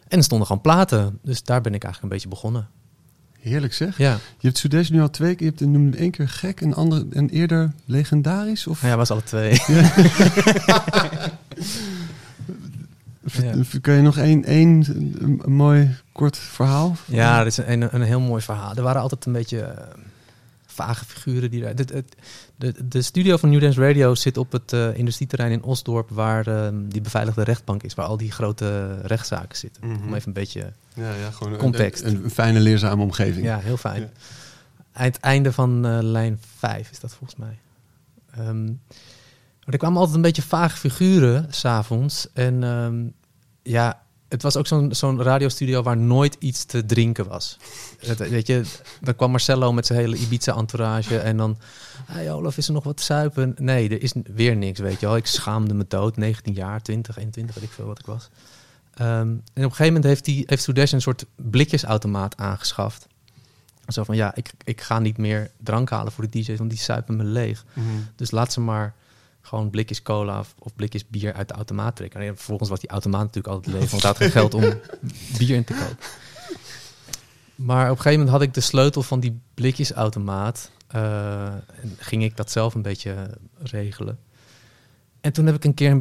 En 0.07 0.17
er 0.17 0.23
stonden 0.23 0.47
gewoon 0.47 0.61
platen. 0.61 1.19
Dus 1.21 1.43
daar 1.43 1.61
ben 1.61 1.73
ik 1.73 1.83
eigenlijk 1.83 2.03
een 2.03 2.19
beetje 2.19 2.35
begonnen. 2.35 2.69
Heerlijk 3.43 3.73
zeg. 3.73 3.97
Ja, 3.97 4.11
Je 4.37 4.47
hebt 4.47 4.57
Sudesh 4.57 4.89
nu 4.89 5.01
al 5.01 5.09
twee 5.09 5.35
keer, 5.35 5.43
je 5.45 5.49
hebt 5.49 5.59
hem 5.59 5.71
noemde 5.71 5.97
één 5.97 6.11
keer 6.11 6.29
gek 6.29 6.61
en, 6.61 6.73
ander, 6.73 7.03
en 7.11 7.29
eerder 7.29 7.71
legendarisch? 7.85 8.67
Of 8.67 8.81
ja 8.81 8.97
was 8.97 9.11
alle 9.11 9.23
twee. 9.23 9.61
Ja. 9.67 9.93
kun 13.81 13.93
je 13.93 14.01
nog 14.01 14.17
één, 14.17 14.43
één 14.45 14.85
een, 14.87 15.39
een 15.43 15.53
mooi 15.53 15.95
kort 16.11 16.37
verhaal? 16.37 16.95
Ja, 17.05 17.37
dat 17.37 17.47
is 17.47 17.57
een, 17.57 17.95
een 17.95 18.01
heel 18.01 18.19
mooi 18.19 18.41
verhaal. 18.41 18.75
Er 18.75 18.83
waren 18.83 19.01
altijd 19.01 19.25
een 19.25 19.31
beetje 19.31 19.61
eh, 19.61 19.87
vage 20.65 21.05
figuren 21.05 21.51
die 21.51 21.61
daar. 21.61 21.73
De, 22.71 22.87
de 22.87 23.01
studio 23.01 23.37
van 23.37 23.49
New 23.49 23.61
Dance 23.61 23.81
Radio 23.81 24.15
zit 24.15 24.37
op 24.37 24.51
het 24.51 24.73
eh, 24.73 24.97
industrieterrein 24.97 25.51
in 25.51 25.63
Osdorp, 25.63 26.09
waar 26.09 26.47
ehm, 26.47 26.87
die 26.87 27.01
beveiligde 27.01 27.43
rechtbank 27.43 27.83
is, 27.83 27.93
waar 27.93 28.05
al 28.05 28.17
die 28.17 28.31
grote 28.31 28.97
rechtszaken 29.01 29.57
zitten. 29.57 29.87
Mhm. 29.87 30.03
Om 30.07 30.13
even 30.13 30.27
een 30.27 30.33
beetje. 30.33 30.73
Ja, 30.93 31.13
ja 31.13 31.31
gewoon 31.31 31.53
een- 31.53 31.59
Context. 31.59 32.03
Een, 32.03 32.23
een 32.23 32.31
fijne, 32.31 32.59
leerzame 32.59 33.01
omgeving. 33.03 33.45
Ja, 33.45 33.59
heel 33.59 33.77
fijn. 33.77 34.01
Ja. 34.01 34.09
Aan 34.93 35.03
het 35.05 35.19
einde 35.19 35.51
van 35.51 35.85
eh, 35.85 35.97
lijn 36.01 36.39
5 36.57 36.91
is 36.91 36.99
dat 36.99 37.13
volgens 37.13 37.39
mij. 37.39 37.57
Maar 39.65 39.73
er 39.73 39.77
kwamen 39.77 39.97
altijd 39.97 40.15
een 40.15 40.21
beetje 40.21 40.41
vage 40.41 40.77
figuren 40.77 41.47
s'avonds. 41.49 42.27
En 42.33 42.63
ehm, 42.63 43.03
ja, 43.61 44.01
het 44.29 44.41
was 44.41 44.57
ook 44.57 44.67
zo'n 44.67 44.93
zo'n 44.95 45.21
radiostudio 45.21 45.81
waar 45.83 45.97
nooit 45.97 46.35
iets 46.39 46.65
te 46.65 46.85
drinken 46.85 47.27
was. 47.27 47.57
Weet 48.17 48.47
je, 48.47 48.61
dan 49.01 49.15
kwam 49.15 49.31
Marcello 49.31 49.73
met 49.73 49.85
zijn 49.85 49.99
hele 49.99 50.17
Ibiza-entourage 50.17 51.17
en 51.19 51.37
dan... 51.37 51.57
Hey 52.13 52.31
Olaf, 52.31 52.57
is 52.57 52.67
er 52.67 52.73
nog 52.73 52.83
wat 52.83 52.97
te 52.97 53.03
zuipen? 53.03 53.55
Nee, 53.57 53.89
er 53.89 54.01
is 54.01 54.13
weer 54.35 54.55
niks, 54.55 54.79
weet 54.79 54.99
je 54.99 55.05
wel. 55.05 55.15
Ik 55.15 55.25
schaamde 55.25 55.73
me 55.73 55.85
dood, 55.87 56.17
19 56.17 56.53
jaar, 56.53 56.81
20, 56.81 57.17
21, 57.17 57.55
weet 57.55 57.63
ik 57.63 57.71
veel 57.71 57.85
wat 57.85 57.99
ik 57.99 58.05
was. 58.05 58.29
Ehm, 58.93 59.09
en 59.09 59.37
op 59.37 59.41
een 59.53 59.61
gegeven 59.63 59.85
moment 59.85 60.03
heeft, 60.03 60.25
die, 60.25 60.43
heeft 60.45 60.63
Sudesh 60.63 60.91
een 60.91 61.01
soort 61.01 61.25
blikjesautomaat 61.35 62.37
aangeschaft. 62.37 63.07
Zo 63.87 64.03
van, 64.03 64.15
ja, 64.15 64.35
ik, 64.35 64.51
ik 64.63 64.81
ga 64.81 64.99
niet 64.99 65.17
meer 65.17 65.51
drank 65.57 65.89
halen 65.89 66.11
voor 66.11 66.29
de 66.29 66.39
DJ's, 66.39 66.57
want 66.57 66.69
die 66.69 66.79
suipen 66.79 67.15
me 67.15 67.23
leeg. 67.23 67.65
Mhm. 67.73 67.87
Dus 68.15 68.31
laat 68.31 68.53
ze 68.53 68.59
maar 68.59 68.93
gewoon 69.41 69.69
blikjes 69.69 70.01
cola 70.01 70.39
of, 70.39 70.55
of 70.59 70.75
blikjes 70.75 71.07
bier 71.07 71.33
uit 71.33 71.47
de 71.47 71.53
automaat 71.53 71.95
trekken. 71.95 72.21
En 72.21 72.35
vervolgens 72.35 72.69
was 72.69 72.79
die 72.79 72.89
automaat 72.89 73.21
natuurlijk 73.21 73.53
altijd 73.53 73.75
leeg, 73.75 73.89
want 73.89 74.01
hij 74.01 74.11
had 74.11 74.21
geen 74.21 74.31
geld 74.41 74.53
om 74.53 74.79
bier 75.37 75.55
in 75.55 75.63
te 75.63 75.73
kopen. 75.73 75.97
Maar 77.55 77.83
op 77.83 77.97
een 77.97 78.03
gegeven 78.03 78.19
moment 78.19 78.29
had 78.29 78.41
ik 78.41 78.53
de 78.53 78.61
sleutel 78.61 79.03
van 79.03 79.19
die 79.19 79.39
blikjesautomaat. 79.53 80.71
Eh, 80.93 81.45
en 81.45 81.95
ging 81.97 82.23
ik 82.23 82.37
dat 82.37 82.51
zelf 82.51 82.73
een 82.75 82.81
beetje 82.81 83.37
regelen. 83.57 84.19
En 85.21 85.33
toen 85.33 85.45
heb 85.45 85.55
ik 85.55 85.63
een 85.63 85.73
keer, 85.73 85.91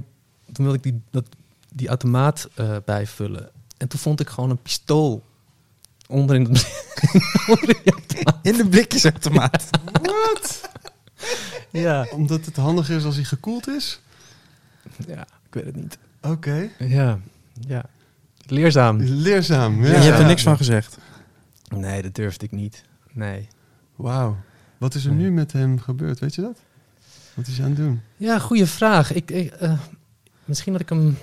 toen 0.53 0.65
wilde 0.65 0.77
ik 0.77 0.83
die, 0.83 1.01
dat, 1.11 1.29
die 1.75 1.89
automaat 1.89 2.49
eh, 2.55 2.77
bijvullen. 2.85 3.51
En 3.77 3.89
toen 3.89 3.99
vond 4.01 4.21
ik 4.21 4.29
gewoon 4.29 4.51
een 4.51 4.63
pistool 4.63 5.25
onder 6.09 6.39
die 6.39 6.47
automaat. 7.85 8.39
In 8.47 8.57
de 8.57 8.69
blikjesautomaat. 8.69 9.71
Ja. 11.71 12.07
Omdat 12.11 12.45
het 12.47 12.57
handiger 12.57 12.97
is 12.97 13.05
als 13.05 13.15
hij 13.15 13.25
gekoeld 13.25 13.69
is? 13.69 14.01
ja, 15.07 15.21
ik 15.23 15.55
weet 15.55 15.65
het 15.65 15.77
niet. 15.77 15.99
Oké. 16.21 16.69
Ja, 16.79 17.19
ja. 17.67 17.85
Leerzaam. 18.47 19.01
Leerzaam. 19.01 19.85
Ja, 19.85 19.91
Ja. 19.91 19.97
je 19.99 20.05
hebt 20.05 20.19
er 20.19 20.27
niks 20.27 20.43
van 20.43 20.57
gezegd. 20.57 20.99
Nee, 21.69 22.03
dat 22.03 22.15
durfde 22.15 22.45
ik 22.45 22.51
niet. 22.53 22.85
Nee. 23.13 23.49
Wauw. 23.97 24.37
Wat 24.83 24.95
is 24.95 25.05
er 25.05 25.13
nu 25.13 25.31
met 25.31 25.53
hem 25.53 25.81
gebeurd? 25.81 26.19
Weet 26.19 26.35
je 26.35 26.41
dat? 26.41 26.59
Wat 27.35 27.47
is 27.47 27.57
hij 27.57 27.65
aan 27.65 27.71
het 27.71 27.81
doen? 27.81 28.01
Ja, 28.17 28.39
goede 28.39 28.67
vraag. 28.67 29.13
Ik, 29.13 29.31
ik, 29.31 29.53
eh, 29.53 29.79
misschien 30.45 30.73
dat 30.73 30.81
ik 30.81 30.89
hem 30.89 31.19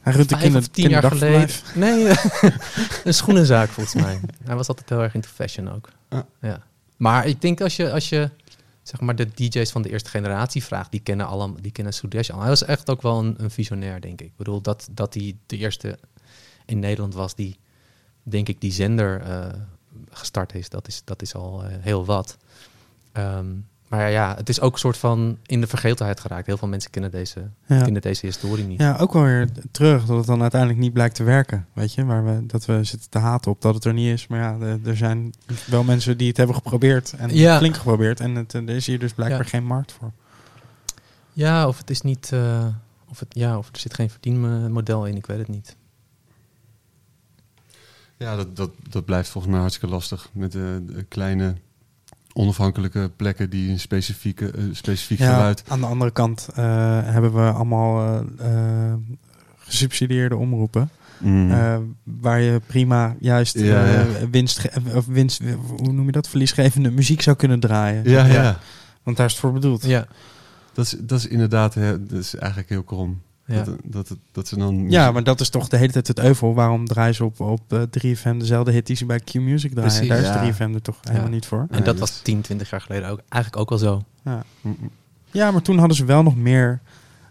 Hij 0.00 0.12
runt 0.12 0.28
de 0.28 0.36
kinder, 0.36 0.60
of 0.60 0.66
tien 0.66 0.88
jaar 0.88 1.02
geleden... 1.02 1.48
Nee, 1.74 2.06
een 3.04 3.14
schoenenzaak 3.14 3.68
volgens 3.68 4.02
mij. 4.02 4.20
Hij 4.44 4.56
was 4.56 4.68
altijd 4.68 4.88
heel 4.88 5.02
erg 5.02 5.14
into 5.14 5.28
fashion 5.28 5.70
ook. 5.70 5.88
Ah. 6.08 6.20
Ja. 6.40 6.62
Maar 6.96 7.26
ik 7.26 7.40
denk 7.40 7.60
als 7.60 7.76
je, 7.76 7.92
als 7.92 8.08
je 8.08 8.30
zeg 8.82 9.00
maar 9.00 9.16
de 9.16 9.28
DJ's 9.34 9.70
van 9.70 9.82
de 9.82 9.90
eerste 9.90 10.10
generatie 10.10 10.64
vraagt, 10.64 10.90
die 10.90 11.00
kennen 11.00 11.26
allemaal, 11.26 11.62
die 11.62 11.72
kennen 11.72 11.92
Sudesh 11.92 12.30
al. 12.30 12.40
Hij 12.40 12.48
was 12.48 12.64
echt 12.64 12.90
ook 12.90 13.02
wel 13.02 13.18
een, 13.18 13.34
een 13.38 13.50
visionair, 13.50 14.00
denk 14.00 14.20
ik. 14.20 14.26
Ik 14.26 14.36
bedoel, 14.36 14.60
dat, 14.60 14.88
dat 14.90 15.14
hij 15.14 15.36
de 15.46 15.56
eerste 15.56 15.98
in 16.66 16.78
Nederland 16.78 17.14
was 17.14 17.34
die, 17.34 17.58
denk 18.22 18.48
ik, 18.48 18.60
die 18.60 18.72
zender 18.72 19.20
eh, 19.20 19.46
gestart 20.10 20.54
is. 20.54 20.68
Dat 20.68 20.88
is, 20.88 21.02
dat 21.04 21.22
is 21.22 21.34
al 21.34 21.64
eh, 21.64 21.76
heel 21.80 22.04
wat. 22.04 22.36
Ehm, 23.18 23.46
maar 23.88 24.10
ja, 24.10 24.34
het 24.36 24.48
is 24.48 24.60
ook 24.60 24.72
een 24.72 24.78
soort 24.78 24.96
van 24.96 25.38
in 25.46 25.60
de 25.60 25.66
vergetelheid 25.66 26.20
geraakt. 26.20 26.46
Heel 26.46 26.56
veel 26.56 26.68
mensen 26.68 26.90
kennen 26.90 27.10
deze, 27.10 27.40
Ja. 27.66 27.82
kennen 27.82 28.02
deze 28.02 28.26
historie 28.26 28.64
niet. 28.64 28.80
Ja, 28.80 28.96
ook 28.96 29.12
wel 29.12 29.22
weer 29.22 29.48
terug 29.70 30.04
dat 30.04 30.16
het 30.16 30.26
dan 30.26 30.40
uiteindelijk 30.40 30.80
niet 30.80 30.92
blijkt 30.92 31.14
te 31.14 31.22
werken. 31.22 31.66
Weet 31.72 31.94
je, 31.94 32.04
waar 32.04 32.24
we, 32.24 32.46
dat 32.46 32.64
we 32.64 32.84
zitten 32.84 33.10
te 33.10 33.18
haten 33.18 33.50
op 33.50 33.62
dat 33.62 33.74
het 33.74 33.84
er 33.84 33.92
niet 33.92 34.12
is. 34.12 34.26
Maar 34.26 34.38
ja, 34.40 34.66
er- 34.66 34.80
er 34.88 34.96
zijn 34.96 35.32
wel 35.66 35.84
mensen 35.84 36.16
die 36.18 36.28
het 36.28 36.36
hebben 36.36 36.56
geprobeerd. 36.56 37.12
En 37.12 37.34
Ja. 37.34 37.58
flink 37.58 37.76
geprobeerd. 37.76 38.20
En 38.20 38.34
het, 38.34 38.52
er 38.52 38.68
is 38.68 38.86
hier 38.86 38.98
dus 38.98 39.12
blijkbaar 39.14 39.42
Ja. 39.42 39.48
geen 39.48 39.64
markt 39.64 39.92
voor. 39.92 40.12
Ja, 41.32 41.68
of 41.68 41.78
het 41.78 41.90
is 41.90 42.00
niet. 42.00 42.32
eh, 42.32 42.66
of, 43.08 43.18
het, 43.18 43.28
ja, 43.34 43.58
of 43.58 43.68
er 43.72 43.78
zit 43.78 43.94
geen 43.94 44.10
verdienmodel 44.10 45.06
in, 45.06 45.16
ik 45.16 45.26
weet 45.26 45.38
het 45.38 45.48
niet. 45.48 45.76
Ja, 48.16 48.36
dat, 48.36 48.56
dat, 48.56 48.70
dat 48.90 49.04
blijft 49.04 49.28
volgens 49.28 49.52
mij 49.52 49.60
hartstikke 49.62 49.94
lastig. 49.94 50.28
Met 50.32 50.52
de, 50.52 50.82
de 50.86 51.02
kleine 51.02 51.54
onafhankelijke 52.38 53.10
plekken 53.16 53.50
die 53.50 53.70
een 53.70 53.80
specifieke, 53.80 54.50
eh, 54.50 54.62
specifiek 54.72 55.18
Ja, 55.18 55.34
geluid... 55.34 55.62
aan 55.68 55.80
de 55.80 55.86
andere 55.86 56.10
kant 56.10 56.48
eh, 56.54 56.64
hebben 57.02 57.34
we 57.34 57.50
allemaal 57.50 58.24
eh, 58.38 58.94
gesubsidieerde 59.58 60.36
omroepen. 60.36 60.90
Mm. 61.18 61.96
waar 62.04 62.40
je 62.40 62.60
prima 62.66 63.16
juist 63.20 63.58
Ja, 63.58 63.84
eh, 63.84 64.04
winst, 64.30 64.68
of 64.94 65.06
winst, 65.06 65.40
hoe 65.76 65.92
noem 65.92 66.06
je 66.06 66.12
dat, 66.12 66.28
verliesgevende 66.28 66.90
muziek 66.90 67.22
zou 67.22 67.36
kunnen 67.36 67.60
draaien. 67.60 68.10
ja, 68.10 68.26
ja, 68.26 68.32
ja. 68.42 68.58
Want 69.02 69.16
daar 69.16 69.26
is 69.26 69.32
het 69.32 69.40
voor 69.40 69.52
bedoeld. 69.52 69.84
Ja, 69.84 70.06
Dat, 70.72 70.84
is, 70.84 70.96
dat 71.00 71.18
is 71.18 71.26
inderdaad 71.26 71.74
hè, 71.74 72.06
dat 72.06 72.18
is 72.18 72.34
eigenlijk 72.34 72.70
heel 72.70 72.82
krom. 72.82 73.20
Ja. 73.56 73.62
Dat, 73.64 73.76
dat, 73.84 74.16
dat, 74.32 74.48
ze 74.48 74.56
dan... 74.58 74.90
Ja, 74.90 75.12
maar 75.12 75.24
dat 75.24 75.40
is 75.40 75.48
toch 75.48 75.68
de 75.68 75.76
hele 75.76 75.92
tijd 75.92 76.06
het 76.08 76.18
euvel. 76.18 76.54
Waarom 76.54 76.86
draaien 76.86 77.14
ze 77.14 77.24
op, 77.24 77.40
op 77.40 77.72
eh, 77.72 77.80
3FM 77.82 78.36
dezelfde 78.36 78.72
hit 78.72 78.86
die 78.86 78.96
ze 78.96 79.06
bij 79.06 79.18
Q-Music 79.20 79.70
draaien? 79.72 79.90
Precies, 79.90 80.08
Daar 80.08 80.22
ja. 80.22 80.40
is 80.42 80.54
3FM 80.56 80.74
er 80.74 80.82
toch 80.82 80.96
helemaal 81.02 81.28
niet 81.30 81.46
voor. 81.46 81.58
en 81.60 81.66
Nee, 81.70 81.82
dat 81.82 81.98
was 81.98 82.10
is- 82.10 82.20
10, 82.22 82.40
20 82.40 82.70
jaar 82.70 82.80
geleden 82.80 83.08
ook 83.10 83.20
eigenlijk 83.28 83.62
ook 83.62 83.70
al 83.70 83.78
zo. 83.78 84.02
Ja. 84.24 84.42
Mm, 84.60 84.76
mm. 84.80 84.90
ja, 85.30 85.50
maar 85.50 85.62
toen 85.62 85.78
hadden 85.78 85.96
ze 85.96 86.04
wel 86.04 86.22
nog 86.22 86.36
meer. 86.36 86.80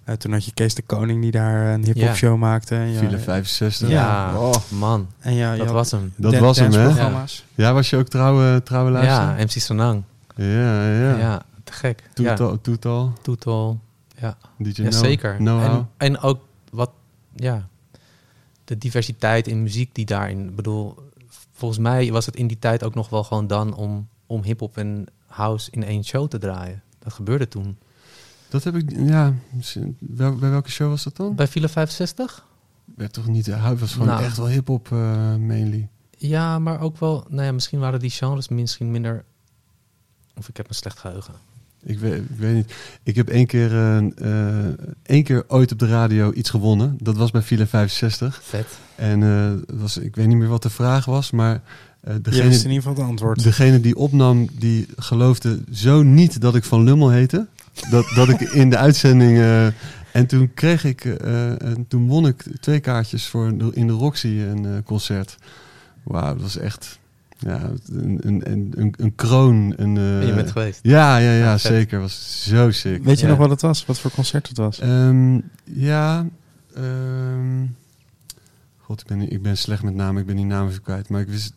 Eh, 0.04 0.16
toen 0.16 0.32
had 0.32 0.46
je 0.46 0.54
Kees 0.54 0.76
de 0.76 0.82
Koning 0.82 1.22
die 1.22 1.32
daar 1.32 1.74
een 1.74 1.84
hip-hop 1.84 2.04
Ja. 2.04 2.14
show 2.16 2.38
maakte. 2.38 2.76
En 2.76 2.92
ja, 2.92 3.00
File 3.00 3.18
65. 3.20 3.90
Ja. 3.90 4.34
Oh, 4.40 4.54
man, 4.70 5.08
En 5.20 5.34
ja, 5.34 5.56
dat 5.56 5.70
was 5.70 5.92
hem. 5.92 6.14
Dat 6.16 6.32
dan- 6.32 6.42
was 6.42 6.60
hem, 6.60 6.72
hè? 6.72 7.06
Ja, 7.56 7.74
was 7.74 7.90
je 7.90 7.98
ook 7.98 8.08
trouwe, 8.08 8.62
trouwe 8.64 8.92
Ja, 8.92 8.98
luisteraar? 8.98 9.36
MC 9.40 9.50
Sanang. 9.50 10.04
Ja, 10.36 10.46
ja. 10.92 11.18
Ja. 11.18 11.42
te 11.64 11.74
gek. 11.74 12.04
Ja, 12.14 12.36
Toetal, 12.36 12.62
toetal, 12.62 13.14
Toetal. 13.22 13.80
Ja, 14.20 14.38
DJ 14.58 14.82
ja 14.82 14.90
No- 14.90 14.92
zeker. 14.92 15.40
En, 15.40 15.90
en 15.98 16.20
ook 16.20 16.40
wat, 16.72 16.92
ja, 17.36 17.68
de 18.64 18.78
diversiteit 18.78 19.48
in 19.48 19.64
muziek 19.64 19.96
die 19.96 20.06
daarin, 20.06 20.48
ik 20.50 20.56
bedoel, 20.56 20.96
volgens 21.52 21.80
mij 21.80 22.12
was 22.12 22.26
het 22.26 22.36
in 22.36 22.48
die 22.48 22.60
tijd 22.60 22.84
ook 22.84 22.96
nog 22.96 23.10
wel 23.10 23.24
gewoon 23.24 23.48
dan 23.48 23.74
om, 23.76 24.08
om 24.26 24.44
hip-hop 24.44 24.78
en 24.78 25.06
house 25.28 25.72
in 25.72 25.84
één 25.84 26.04
show 26.04 26.28
te 26.28 26.38
draaien. 26.38 26.82
Dat 27.00 27.14
gebeurde 27.14 27.48
toen. 27.48 27.78
Dat 28.50 28.64
heb 28.64 28.76
ik, 28.76 28.92
ja. 28.96 29.34
Wel, 30.00 30.36
bij 30.36 30.50
welke 30.50 30.72
show 30.72 30.90
was 30.90 31.04
dat 31.04 31.16
dan? 31.16 31.36
Bij 31.36 31.48
File 31.48 31.70
65? 31.70 32.46
Werd 32.96 33.14
toch 33.14 33.28
niet, 33.28 33.46
hij 33.46 33.76
was 33.78 33.92
gewoon 33.92 34.08
Nou. 34.08 34.24
echt 34.24 34.38
wel 34.38 34.48
hip-hop 34.48 34.92
eh, 34.92 35.36
mainly. 35.36 35.88
Ja, 36.18 36.60
maar 36.60 36.80
ook 36.80 36.98
wel, 37.00 37.26
nou 37.30 37.44
ja, 37.44 37.52
misschien 37.52 37.80
waren 37.80 38.00
die 38.00 38.10
genres 38.10 38.48
misschien 38.48 38.92
minder, 38.92 39.26
of 40.36 40.50
ik 40.50 40.58
heb 40.58 40.70
een 40.70 40.76
slecht 40.76 41.00
geheugen. 41.00 41.34
Ik 41.84 42.00
weet, 42.00 42.14
ik 42.14 42.38
weet 42.38 42.54
niet. 42.56 42.74
Ik 43.04 43.16
heb 43.16 43.30
één 43.30 43.46
keer, 43.46 43.72
eh, 43.72 43.98
eh, 43.98 44.74
één 45.04 45.24
keer 45.24 45.44
ooit 45.48 45.72
op 45.72 45.80
de 45.80 45.88
radio 45.88 46.32
iets 46.34 46.50
gewonnen. 46.50 46.98
Dat 47.02 47.18
was 47.18 47.32
bij 47.32 47.42
File 47.42 47.66
65. 47.68 48.42
Vet. 48.44 48.68
En 48.96 49.24
eh, 49.24 49.78
was, 49.80 49.98
ik 49.98 50.16
weet 50.16 50.28
niet 50.28 50.38
meer 50.38 50.48
wat 50.48 50.64
de 50.64 50.70
vraag 50.70 51.06
was, 51.06 51.32
maar 51.32 51.62
eh, 52.02 52.14
Je 52.14 52.22
degene, 52.22 52.48
wist 52.48 52.64
in 52.64 52.70
ieder 52.72 52.84
geval 52.84 52.98
het 52.98 53.10
antwoord. 53.12 53.44
degene 53.44 53.80
die 53.80 53.96
opnam, 53.96 54.48
die 54.60 54.88
geloofde 54.98 55.60
zo 55.72 56.04
niet 56.04 56.42
dat 56.42 56.56
ik 56.56 56.64
van 56.64 56.84
Lummel 56.84 57.10
heette. 57.10 57.48
Dat, 57.90 58.06
dat 58.16 58.30
ik 58.30 58.42
in 58.42 58.70
de 58.70 58.78
uitzending... 58.78 59.38
eh, 59.38 59.66
en 60.12 60.26
toen 60.28 60.54
kreeg 60.54 60.84
ik, 60.84 61.06
eh, 61.06 61.62
en 61.62 61.86
toen 61.88 62.08
won 62.08 62.28
ik 62.28 62.44
twee 62.60 62.80
kaartjes 62.80 63.28
voor 63.28 63.48
in 63.74 63.88
de 63.88 63.94
Roxy 63.94 64.28
een 64.28 64.66
eh, 64.66 64.72
concert. 64.84 65.38
Wauw, 66.04 66.34
dat 66.34 66.42
was 66.42 66.58
echt 66.58 67.00
ja, 67.40 67.70
een, 67.92 68.20
een, 68.24 68.52
een, 68.52 68.74
een, 68.76 68.94
een 68.98 69.16
kroon. 69.16 69.74
Een, 69.78 69.98
eh, 69.98 70.18
Ben 70.18 70.28
je 70.28 70.34
bent 70.34 70.52
geweest? 70.52 70.80
Ja, 70.84 71.18
ja, 71.18 71.32
ja, 71.32 71.58
zeker. 71.58 72.00
was 72.00 72.44
zo 72.50 72.72
sick. 72.72 73.04
Weet 73.04 73.18
je 73.20 73.24
Ja. 73.26 73.30
nog 73.32 73.38
wat 73.40 73.50
het 73.50 73.62
was? 73.62 73.86
Wat 73.86 74.00
voor 74.00 74.12
concert 74.12 74.48
het 74.48 74.58
was? 74.58 74.80
Ehm, 74.80 75.40
ja. 75.64 76.26
ehm, 76.76 77.66
God, 78.78 79.02
ik 79.02 79.08
ben, 79.08 79.32
ik 79.32 79.42
ben 79.42 79.58
slecht 79.58 79.84
met 79.84 79.94
namen. 79.96 80.22
Ik 80.22 80.28
ben 80.28 80.36
die 80.36 80.46
namen 80.46 80.70
even 80.72 80.82
kwijt. 80.82 81.10
Maar 81.10 81.22
ik 81.22 81.28
wist, 81.28 81.54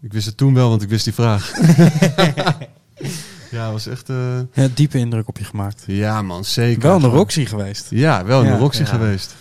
ik 0.00 0.12
wist 0.12 0.26
het 0.26 0.36
toen 0.36 0.54
wel, 0.54 0.68
want 0.68 0.82
ik 0.82 0.88
wist 0.88 1.04
die 1.04 1.14
vraag. 1.14 1.52
ja, 3.50 3.72
was 3.72 3.86
echt... 3.86 4.08
eh, 4.08 4.38
Ja, 4.52 4.68
diepe 4.74 4.98
indruk 4.98 5.28
op 5.28 5.38
je 5.38 5.44
gemaakt. 5.44 5.82
ja, 5.86 6.22
man, 6.22 6.44
zeker. 6.44 6.82
Wel 6.82 7.02
een 7.04 7.10
Roxy 7.10 7.44
geweest. 7.44 7.86
Ja, 7.90 8.24
wel 8.24 8.42
de 8.42 8.56
Roxy 8.56 8.80
Ja. 8.80 8.86
geweest. 8.86 9.34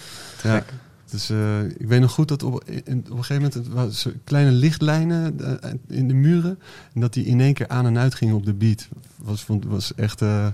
Ja. 0.44 0.64
Dus 1.12 1.30
eh, 1.30 1.64
ik 1.64 1.88
weet 1.88 2.00
nog 2.02 2.12
goed 2.12 2.28
dat 2.28 2.44
op, 2.44 2.64
in, 2.66 2.98
op 3.10 3.18
een 3.18 3.24
gegeven 3.24 3.36
moment 3.36 3.54
het 3.54 3.68
was 3.68 4.08
kleine 4.24 4.52
lichtlijnen 4.52 5.40
eh, 5.62 5.70
in 5.88 6.08
de 6.08 6.14
muren. 6.14 6.60
En 6.94 7.02
dat 7.02 7.14
die 7.14 7.26
in 7.26 7.42
één 7.42 7.54
keer 7.54 7.68
aan 7.68 7.86
en 7.86 7.98
uit 7.98 8.16
gingen 8.16 8.36
op 8.36 8.46
de 8.46 8.54
beat. 8.54 8.88
Was, 9.16 9.44
vond, 9.44 9.66
was 9.66 9.96
echt 9.96 10.22
eh 10.22 10.48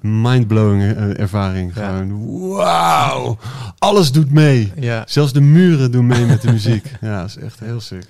mindblowing 0.00 0.82
eh, 0.82 1.18
ervaring. 1.20 1.74
Ja. 1.74 1.88
Gewoon, 1.98 2.48
wauw, 2.48 3.38
alles 3.78 4.12
doet 4.12 4.30
mee. 4.30 4.72
Ja. 4.80 5.04
Zelfs 5.06 5.32
de 5.32 5.40
muren 5.40 5.90
doen 5.92 6.06
mee 6.06 6.26
met 6.26 6.42
de 6.42 6.52
muziek. 6.52 6.92
Ja, 7.00 7.20
dat 7.20 7.28
is 7.28 7.36
echt 7.36 7.60
heel 7.60 7.80
sick. 7.80 8.06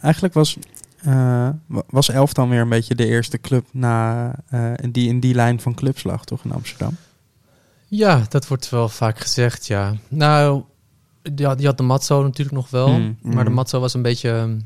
Eigenlijk 0.00 0.34
was, 0.34 0.56
eh, 1.02 1.48
wa- 1.66 1.82
was 1.88 2.08
Elf 2.10 2.32
dan 2.32 2.48
weer 2.48 2.60
een 2.60 2.68
beetje 2.68 2.94
de 2.94 3.06
eerste 3.06 3.38
club 3.40 3.66
na, 3.72 4.32
eh, 4.48 4.72
in, 4.76 4.90
die, 4.90 5.08
in 5.08 5.20
die 5.20 5.34
lijn 5.34 5.60
van 5.60 5.74
clubs 5.74 6.02
lag, 6.04 6.24
toch 6.24 6.44
in 6.44 6.52
Amsterdam? 6.52 6.96
Ja, 7.88 8.22
dat 8.28 8.46
wordt 8.48 8.68
wel 8.70 8.88
vaak 8.88 9.18
gezegd, 9.18 9.66
ja. 9.66 9.94
Nou, 10.08 10.62
je 11.34 11.46
had, 11.46 11.60
je 11.60 11.66
had 11.66 11.76
de 11.76 11.82
Matzo 11.82 12.22
natuurlijk 12.22 12.56
nog 12.56 12.70
wel. 12.70 12.88
Mm. 12.88 13.18
Maar 13.22 13.44
de 13.44 13.50
Mm. 13.50 13.56
Matzo 13.56 13.80
was 13.80 13.94
een 13.94 14.02
beetje... 14.02 14.30
ehm, 14.30 14.58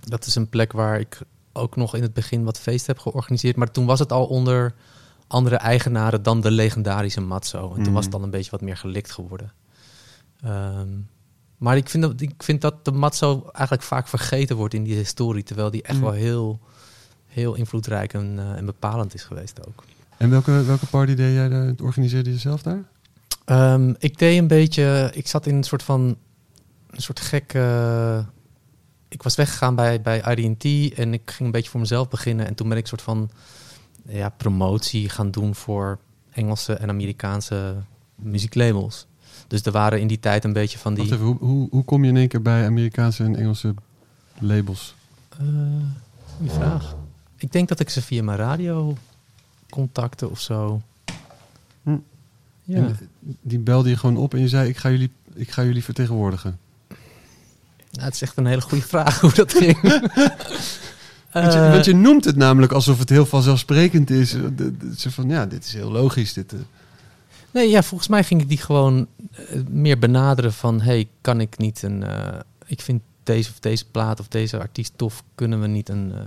Dat 0.00 0.26
is 0.26 0.34
een 0.34 0.48
plek 0.48 0.72
waar 0.72 1.00
ik 1.00 1.18
ook 1.52 1.76
nog 1.76 1.94
in 1.94 2.02
het 2.02 2.12
begin 2.12 2.44
wat 2.44 2.58
feest 2.58 2.86
heb 2.86 2.98
georganiseerd. 2.98 3.56
Maar 3.56 3.70
toen 3.70 3.86
was 3.86 3.98
het 3.98 4.12
al 4.12 4.26
onder 4.26 4.74
andere 5.26 5.56
eigenaren 5.56 6.22
dan 6.22 6.40
de 6.40 6.50
legendarische 6.50 7.20
Matzo. 7.20 7.68
En 7.68 7.74
toen 7.74 7.86
Mm. 7.88 7.92
was 7.92 8.02
het 8.04 8.12
dan 8.12 8.22
een 8.22 8.30
beetje 8.30 8.50
wat 8.50 8.60
meer 8.60 8.76
gelikt 8.76 9.10
geworden. 9.12 9.52
Ehm, 10.42 10.88
maar 11.56 11.76
ik 11.76 11.88
vind, 11.88 12.02
dat, 12.02 12.20
ik 12.20 12.34
vind 12.42 12.60
dat 12.60 12.84
de 12.84 12.92
Matzo 12.92 13.42
eigenlijk 13.52 13.86
vaak 13.86 14.08
vergeten 14.08 14.56
wordt 14.56 14.74
in 14.74 14.82
die 14.84 14.94
historie. 14.96 15.42
Terwijl 15.42 15.70
die 15.70 15.82
echt 15.82 15.96
Mm. 15.98 16.02
wel 16.04 16.12
heel, 16.12 16.60
heel 17.26 17.54
invloedrijk 17.54 18.12
en, 18.12 18.34
eh, 18.38 18.56
en 18.56 18.64
bepalend 18.66 19.14
is 19.14 19.22
geweest 19.24 19.66
ook. 19.66 19.84
En 20.16 20.30
welke, 20.30 20.62
welke 20.64 20.86
party 20.86 21.14
deed 21.14 21.34
jij 21.34 21.48
daar? 21.48 21.74
Organiseerde 21.82 22.30
je 22.30 22.38
zelf 22.38 22.62
daar? 22.62 22.82
Ehm, 23.44 23.94
ik 23.98 24.18
deed 24.18 24.38
een 24.38 24.46
beetje. 24.46 25.10
Ik 25.14 25.26
zat 25.26 25.46
in 25.46 25.54
een 25.54 25.64
soort 25.64 25.82
van. 25.82 26.16
Een 26.90 27.02
soort 27.02 27.20
gekke. 27.20 28.26
Ik 29.08 29.22
was 29.22 29.34
weggegaan 29.34 29.74
bij, 29.74 30.00
bij 30.00 30.36
IDT 30.36 30.94
en 30.94 31.12
ik 31.12 31.22
ging 31.24 31.40
een 31.40 31.50
beetje 31.50 31.70
voor 31.70 31.80
mezelf 31.80 32.08
beginnen. 32.08 32.46
En 32.46 32.54
toen 32.54 32.68
ben 32.68 32.76
ik 32.76 32.82
een 32.82 32.88
soort 32.88 33.02
van. 33.02 33.30
Ja, 34.08 34.28
promotie 34.28 35.08
gaan 35.08 35.30
doen 35.30 35.54
voor 35.54 35.98
Engelse 36.30 36.74
en 36.74 36.88
Amerikaanse 36.88 37.74
muzieklabels. 38.14 39.06
Dus 39.46 39.62
er 39.62 39.72
waren 39.72 40.00
in 40.00 40.06
die 40.06 40.20
tijd 40.20 40.44
een 40.44 40.52
beetje 40.52 40.78
van 40.78 40.94
die. 40.94 41.04
Even, 41.04 41.18
hoe, 41.18 41.36
hoe, 41.38 41.68
hoe 41.70 41.84
kom 41.84 42.04
je 42.04 42.10
in 42.10 42.16
één 42.16 42.28
keer 42.28 42.42
bij 42.42 42.66
Amerikaanse 42.66 43.24
en 43.24 43.36
Engelse 43.36 43.74
labels? 44.38 44.94
Eh, 45.28 45.46
goeie 46.36 46.50
vraag. 46.50 46.96
Ik 47.36 47.52
denk 47.52 47.68
dat 47.68 47.80
ik 47.80 47.90
ze 47.90 48.02
via 48.02 48.22
mijn 48.22 48.38
radio 48.38 48.96
contacten 49.70 50.30
of 50.30 50.40
zo. 50.40 50.80
Ja. 52.64 52.76
En 52.76 52.96
die 53.40 53.58
belde 53.58 53.88
je 53.88 53.96
gewoon 53.96 54.16
op 54.16 54.34
en 54.34 54.40
je 54.40 54.48
zei, 54.48 54.68
ik 54.68 54.76
ga 54.76 54.90
jullie, 54.90 55.10
ik 55.34 55.50
ga 55.50 55.64
jullie 55.64 55.84
vertegenwoordigen. 55.84 56.58
Nou, 57.90 58.04
het 58.04 58.14
is 58.14 58.22
echt 58.22 58.36
een 58.36 58.46
hele 58.46 58.60
goede 58.60 58.84
vraag 58.84 59.20
hoe 59.20 59.32
dat 59.34 59.54
ging. 59.54 59.80
Want 61.32 61.52
je, 61.52 61.58
Eh, 61.58 61.70
want 61.72 61.84
je 61.84 61.94
noemt 61.94 62.24
het 62.24 62.36
namelijk 62.36 62.72
alsof 62.72 62.98
het 62.98 63.08
heel 63.08 63.26
vanzelfsprekend 63.26 64.10
is. 64.10 64.30
De- 64.30 64.74
Ze 64.96 65.10
van, 65.10 65.28
ja, 65.28 65.46
dit 65.46 65.64
is 65.64 65.72
heel 65.72 65.90
logisch. 65.90 66.32
Dit, 66.32 66.52
eh. 66.52 66.58
Nee, 67.50 67.68
ja, 67.70 67.82
volgens 67.82 68.08
mij 68.08 68.24
ging 68.24 68.40
ik 68.40 68.48
die 68.48 68.58
gewoon 68.58 69.06
eh, 69.30 69.60
meer 69.68 69.98
benaderen 69.98 70.52
van... 70.52 70.80
hey, 70.80 71.08
kan 71.20 71.40
ik 71.40 71.58
niet 71.58 71.82
een... 71.82 72.02
eh, 72.02 72.38
ik 72.66 72.80
vind 72.80 73.02
deze 73.22 73.50
of 73.50 73.58
deze 73.58 73.84
plaat 73.90 74.20
of 74.20 74.28
deze 74.28 74.58
artiest 74.58 74.92
tof... 74.96 75.24
kunnen 75.34 75.60
we 75.60 75.66
niet 75.66 75.88
een, 75.88 76.12
eh, 76.14 76.20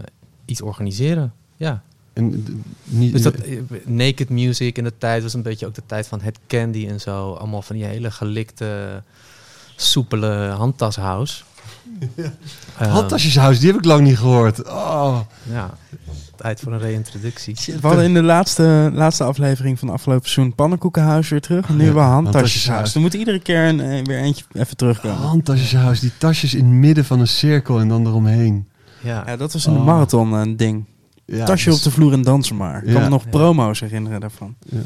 iets 0.45 0.61
organiseren? 0.61 1.33
Ja. 1.55 1.83
En, 2.15 2.45
niet, 2.83 3.11
Dus 3.13 3.21
dat 3.21 3.33
eh, 3.35 3.57
Naked 3.85 4.29
Music 4.29 4.77
in 4.77 4.83
de 4.83 4.97
tijd 4.97 5.23
was 5.23 5.33
een 5.33 5.41
beetje 5.41 5.65
ook 5.65 5.75
de 5.75 5.81
tijd 5.85 6.07
van 6.07 6.21
het 6.21 6.39
candy 6.47 6.87
en 6.87 6.99
zo. 7.01 7.33
Allemaal 7.33 7.61
van 7.61 7.75
die 7.75 7.85
hele 7.85 8.11
gelikte, 8.11 9.01
soepele 9.75 10.47
handtashouse. 10.57 11.43
Ehm, 12.79 12.89
Handtasjeshuis, 12.89 13.59
die 13.59 13.67
heb 13.71 13.77
ik 13.77 13.85
lang 13.85 14.01
niet 14.01 14.17
gehoord. 14.17 14.63
Oh. 14.67 15.19
Ja, 15.51 15.77
tijd 16.35 16.59
voor 16.59 16.73
een 16.73 16.79
reintroductie. 16.79 17.55
We 17.81 17.87
hadden 17.87 18.05
in 18.05 18.13
de 18.13 18.23
laatste, 18.23 18.89
laatste 18.93 19.23
aflevering 19.23 19.79
van 19.79 19.89
afgelopen 19.89 20.29
seizoen 20.29 20.55
Pannenkoekenhuis 20.55 21.29
weer 21.29 21.41
terug. 21.41 21.67
En 21.67 21.73
nu 21.73 21.79
Ja, 21.79 21.85
hebben 21.85 22.03
we 22.03 22.09
handtasjeshuis. 22.09 22.93
Dan 22.93 23.01
moet 23.01 23.13
iedere 23.13 23.39
keer 23.39 23.63
een, 23.67 23.79
eh, 23.79 24.03
weer 24.03 24.19
eentje 24.19 24.43
even 24.53 24.77
terugkomen. 24.77 25.17
Handtasjeshuis, 25.17 25.99
die 25.99 26.11
tasjes 26.17 26.53
in 26.53 26.65
het 26.65 26.73
midden 26.73 27.05
van 27.05 27.19
een 27.19 27.27
cirkel 27.27 27.79
en 27.79 27.87
dan 27.87 28.07
eromheen. 28.07 28.67
Ja, 29.01 29.23
Ja, 29.25 29.35
dat 29.37 29.53
was 29.53 29.63
de 29.63 29.69
Oh. 29.71 29.85
marathon 29.85 30.33
een 30.33 30.57
ding. 30.57 30.85
Ja, 31.25 31.45
Tasje 31.45 31.69
dus- 31.69 31.77
op 31.77 31.83
de 31.83 31.91
vloer 31.91 32.13
en 32.13 32.21
dansen 32.21 32.55
maar. 32.55 32.83
Ik 32.83 32.93
kan 32.93 33.01
me 33.03 33.09
nog 33.09 33.23
Ja. 33.23 33.29
promo's 33.29 33.79
herinneren 33.79 34.19
daarvan. 34.19 34.55
ja. 34.69 34.79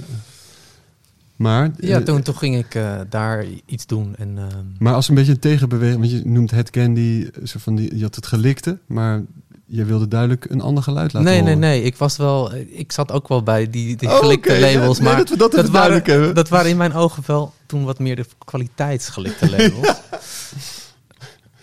Maar, 1.35 1.71
ja 1.77 1.97
eh, 1.97 2.03
toen, 2.03 2.21
toen 2.21 2.35
ging 2.37 2.57
ik 2.57 2.75
eh, 2.75 2.99
daar 3.09 3.45
iets 3.65 3.85
doen. 3.85 4.15
En, 4.17 4.37
ehm, 4.37 4.47
maar 4.79 4.93
als 4.93 5.09
een 5.09 5.15
beetje 5.15 5.31
een 5.31 5.39
tegenbeweging, 5.39 5.99
want 5.99 6.11
je 6.11 6.21
noemt 6.25 6.51
het 6.51 6.69
candy, 6.69 7.27
zo 7.43 7.59
van 7.59 7.75
die, 7.75 7.97
je 7.97 8.03
had 8.03 8.15
het 8.15 8.27
gelikte, 8.27 8.77
maar 8.87 9.21
je 9.65 9.85
wilde 9.85 10.07
duidelijk 10.07 10.45
een 10.49 10.61
ander 10.61 10.83
geluid 10.83 11.13
laten 11.13 11.29
nee, 11.29 11.41
nee, 11.41 11.53
horen. 11.53 11.59
nee. 11.69 11.81
Ik 11.83 11.95
was 11.97 12.17
wel. 12.17 12.53
Ik 12.55 12.91
zat 12.91 13.11
ook 13.11 13.27
wel 13.27 13.43
bij 13.43 13.69
die, 13.69 13.95
die 13.95 14.09
Oh, 14.09 14.17
gelikte 14.17 14.59
labels. 14.59 14.97
ja, 14.97 15.03
nee, 15.03 15.11
maar 15.13 15.17
dat 15.19 15.29
we 15.29 15.37
dat 15.37 15.53
even 15.57 15.71
waren, 15.71 16.01
hebben. 16.03 16.35
dat 16.35 16.49
waren 16.49 16.69
in 16.69 16.77
mijn 16.77 16.93
ogen 16.93 17.23
wel 17.25 17.53
toen 17.65 17.83
wat 17.83 17.99
meer 17.99 18.15
de 18.15 18.25
kwaliteitsgelikte 18.45 19.49
labels. 19.57 19.93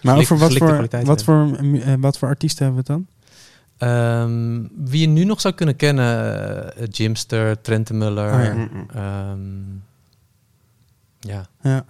Maar 0.02 0.16
over 0.16 0.38
wat 0.38 0.52
voor, 0.56 0.86
wat, 1.04 1.22
voor, 1.24 1.56
eh, 1.84 1.94
wat 1.98 2.18
voor 2.18 2.28
artiesten 2.28 2.64
hebben 2.64 2.84
we 2.84 2.92
het 2.92 2.98
dan? 3.00 3.15
Ehm, 3.78 4.62
wie 4.76 5.00
je 5.00 5.06
nu 5.06 5.24
nog 5.24 5.40
zou 5.40 5.54
kunnen 5.54 5.76
kennen: 5.76 6.76
eh, 6.76 6.86
Jimster, 6.90 7.60
Trent 7.60 7.86
de 7.86 7.94
Muller. 7.94 8.32
Oh, 8.34 8.42
ja. 8.44 8.68
Ehm, 8.94 9.40
ja. 11.20 11.46
Ja. 11.62 11.84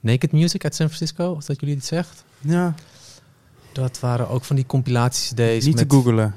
Naked 0.00 0.32
Music 0.32 0.64
uit 0.64 0.74
San 0.74 0.86
Francisco, 0.86 1.34
als 1.34 1.46
dat 1.46 1.60
jullie 1.60 1.74
het 1.74 1.84
zegt. 1.84 2.24
ja, 2.38 2.74
Dat 3.72 4.00
waren 4.00 4.28
ook 4.28 4.44
van 4.44 4.56
die 4.56 4.66
compilaties-CD's. 4.66 5.64
niet 5.66 5.74
met 5.74 5.88
te 5.88 5.94
googelen. 5.94 6.34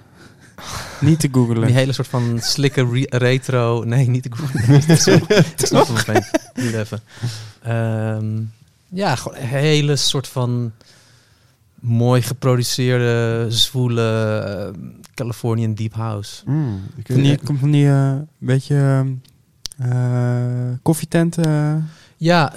niet 1.02 1.20
te 1.20 1.30
googelen. 1.32 1.66
Die 1.68 1.76
hele 1.76 1.94
soort 1.94 2.08
van 2.08 2.40
slikke 2.42 2.86
re- 2.92 3.18
retro. 3.18 3.84
Nee, 3.84 4.10
niet 4.10 4.24
te 4.24 4.30
googlen. 4.36 4.62
Het 4.64 4.90
is 4.98 5.04
zo- 5.04 5.20
het 5.28 6.34
niet 6.64 6.74
even. 6.74 7.00
Ehm, 7.62 8.42
ja, 8.90 9.16
gewoon 9.16 9.38
een 9.38 9.48
hele 9.48 9.96
soort 9.96 10.28
van 10.28 10.72
mooi 11.84 12.22
geproduceerde, 12.22 13.46
zwoele 13.50 14.38
eh, 14.40 14.82
Californian 15.14 15.74
Deep 15.74 15.94
House. 15.94 16.44
Mm, 16.46 16.82
ik 16.96 17.08
Van 17.08 17.22
die, 17.22 17.38
komt 17.44 17.60
van 17.60 17.72
die 17.72 17.88
eh, 17.88 18.16
beetje 18.38 19.06
eh 19.78 20.72
koffietenten. 20.82 21.90
Ja, 22.18 22.54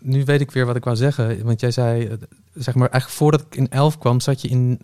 nu 0.00 0.24
weet 0.24 0.40
ik 0.40 0.50
weer 0.50 0.66
wat 0.66 0.76
ik 0.76 0.84
wou 0.84 0.96
zeggen. 0.96 1.44
Want 1.44 1.60
jij 1.60 1.70
zei, 1.70 2.18
zeg 2.54 2.74
maar, 2.74 2.88
eigenlijk 2.88 3.20
voordat 3.20 3.40
ik 3.40 3.54
in 3.54 3.68
11 3.68 3.98
kwam, 3.98 4.20
zat 4.20 4.40
je 4.40 4.48
in. 4.48 4.80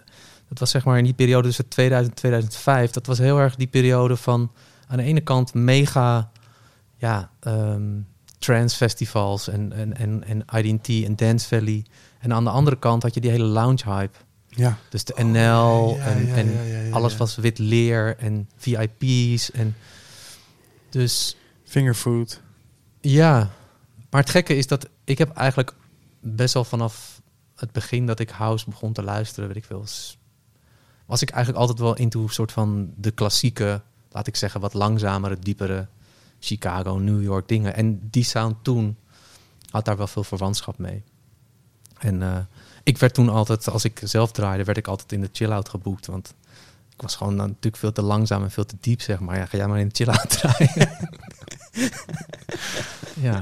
Dat 0.49 0.59
was 0.59 0.71
zeg 0.71 0.85
maar 0.85 0.99
in 0.99 1.05
die 1.05 1.15
periode 1.15 1.47
tussen 1.47 1.69
2000 1.69 2.15
en 2.15 2.21
2005. 2.21 2.91
Dat 2.91 3.07
was 3.07 3.19
heel 3.19 3.39
erg 3.39 3.57
die 3.57 3.67
periode 3.67 4.17
van 4.17 4.53
aan 4.87 4.97
de 4.97 5.03
ene 5.03 5.21
kant 5.21 5.55
mega, 5.55 6.31
ja, 6.97 7.31
ehm 7.41 7.83
trance 8.39 8.77
festivals 8.77 9.49
en, 9.49 9.73
en, 9.73 9.97
en, 9.97 10.25
en 10.25 10.65
IDT 10.65 10.89
en 11.05 11.17
Dance 11.17 11.49
Valley. 11.49 11.85
En 12.27 12.33
aan 12.33 12.45
de 12.45 12.51
andere 12.51 12.79
kant 12.79 13.03
had 13.03 13.15
je 13.15 13.21
die 13.21 13.31
hele 13.31 13.45
lounge 13.45 13.83
hype. 13.85 14.19
Ja. 14.49 14.79
Dus 14.89 15.05
de 15.05 15.25
NL 15.25 15.97
ja, 15.97 16.05
en, 16.05 16.27
ja, 16.27 16.35
en 16.35 16.53
ja, 16.53 16.63
ja, 16.63 16.81
ja, 16.81 16.91
alles 16.91 17.17
was 17.17 17.37
wit 17.37 17.59
leer 17.59 18.17
en 18.19 18.49
VIP's. 18.57 19.51
En 19.51 19.77
dus 20.91 21.37
Fingerfood. 21.65 22.43
ja, 23.01 23.51
maar 24.11 24.21
het 24.21 24.31
gekke 24.31 24.57
is 24.57 24.67
dat 24.67 24.89
ik 25.05 25.19
heb 25.19 25.31
eigenlijk 25.31 25.75
best 26.21 26.55
wel 26.55 26.65
vanaf 26.65 27.21
het 27.57 27.73
begin 27.73 28.07
dat 28.07 28.21
ik 28.21 28.31
house 28.31 28.65
begon 28.69 28.93
te 28.93 29.03
luisteren, 29.03 29.49
weet 29.49 29.57
ik 29.57 29.65
veel, 29.65 29.85
was 31.07 31.23
ik 31.23 31.31
eigenlijk 31.31 31.61
altijd 31.61 31.79
wel 31.79 31.97
into 31.97 32.29
soort 32.29 32.53
van 32.53 32.93
de 32.97 33.11
klassieke, 33.11 33.83
laat 34.11 34.27
ik 34.27 34.37
zeggen, 34.37 34.61
wat 34.61 34.75
langzamere, 34.75 35.39
diepere 35.39 35.89
Chicago, 36.39 36.99
New 36.99 37.23
York 37.23 37.49
dingen. 37.49 37.75
En 37.75 38.09
die 38.11 38.25
sound 38.25 38.65
toen 38.65 38.97
had 39.71 39.85
daar 39.85 39.97
wel 39.97 40.07
veel 40.07 40.25
verwantschap 40.25 40.79
mee. 40.79 41.05
En 41.99 42.23
eh, 42.23 42.37
ik 42.83 42.99
werd 42.99 43.15
toen 43.15 43.29
altijd, 43.29 43.69
als 43.71 43.85
ik 43.85 44.01
zelf 44.05 44.33
draaide, 44.33 44.65
werd 44.65 44.79
ik 44.79 44.87
altijd 44.87 45.13
in 45.13 45.21
de 45.21 45.29
chill-out 45.33 45.69
geboekt, 45.69 46.07
want 46.07 46.35
ik 46.95 47.03
was 47.03 47.17
gewoon 47.17 47.37
dan 47.37 47.47
natuurlijk 47.47 47.77
veel 47.77 47.93
te 47.93 48.03
langzaam 48.03 48.43
en 48.43 48.51
veel 48.51 48.67
te 48.67 48.77
diep, 48.81 49.01
zeg 49.01 49.21
maar. 49.21 49.37
Ja, 49.37 49.47
ga 49.47 49.57
jij 49.57 49.67
maar 49.69 49.79
in 49.81 49.89
de 49.89 49.95
chill-out 49.95 50.31
draaien. 50.39 50.99
ja, 53.21 53.41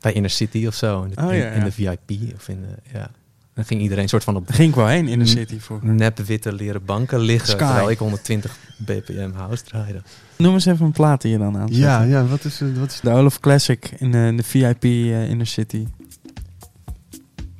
bij 0.00 0.12
Inner 0.12 0.30
City 0.30 0.66
of 0.66 0.74
zo. 0.74 1.02
In 1.02 1.10
de, 1.14 1.22
Oh, 1.22 1.32
in- 1.32 1.38
ja, 1.38 1.50
in 1.50 1.64
de 1.64 1.72
VIP. 1.72 2.34
Of 2.34 2.48
in 2.48 2.60
de, 2.60 2.98
ja. 2.98 3.10
Dan 3.54 3.64
ging 3.64 3.80
iedereen 3.80 4.08
soort 4.08 4.24
van 4.24 4.36
op 4.36 4.50
ging 4.50 4.68
ik 4.68 4.74
wel 4.74 4.86
heen 4.86 5.08
in 5.08 5.18
de 5.18 5.26
city 5.26 5.58
voor. 5.58 5.78
nep 5.82 6.18
witte 6.18 6.52
leren 6.52 6.84
banken 6.84 7.18
liggen. 7.18 7.48
Sky. 7.48 7.64
Terwijl 7.64 7.90
ik 7.90 7.98
120 7.98 8.56
bpm 8.76 9.30
house 9.34 9.64
draaide. 9.64 10.02
Noem 10.36 10.52
eens 10.54 10.66
even 10.66 10.86
een 10.86 10.92
plaat 10.92 11.22
die 11.22 11.30
je 11.32 11.38
dan 11.38 11.56
aan. 11.58 11.68
Ja, 11.70 12.02
ja, 12.02 12.26
wat 12.26 12.44
is, 12.44 12.60
eh, 12.60 12.68
wat 12.78 12.90
is 12.90 13.00
De 13.00 13.10
Olaf 13.10 13.40
Classic 13.40 13.90
in 13.98 14.10
de, 14.12 14.18
in 14.18 14.36
de 14.36 14.42
VIP 14.42 14.84
eh, 14.84 15.28
Inner 15.28 15.46
City. 15.46 15.86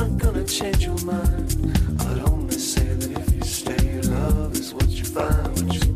not 0.00 0.22
gonna 0.22 0.44
change 0.46 0.84
your 0.84 1.04
mind. 1.04 1.56
I'd 2.00 2.30
only 2.30 2.58
say 2.58 2.96
that 2.98 3.10
if 3.10 3.34
you 3.34 3.44
stay, 3.44 4.00
love 4.08 4.58
is 4.58 4.72
what 4.72 4.90
you 4.90 5.04
find. 5.04 5.54
But 5.54 5.74
you. 5.74 5.90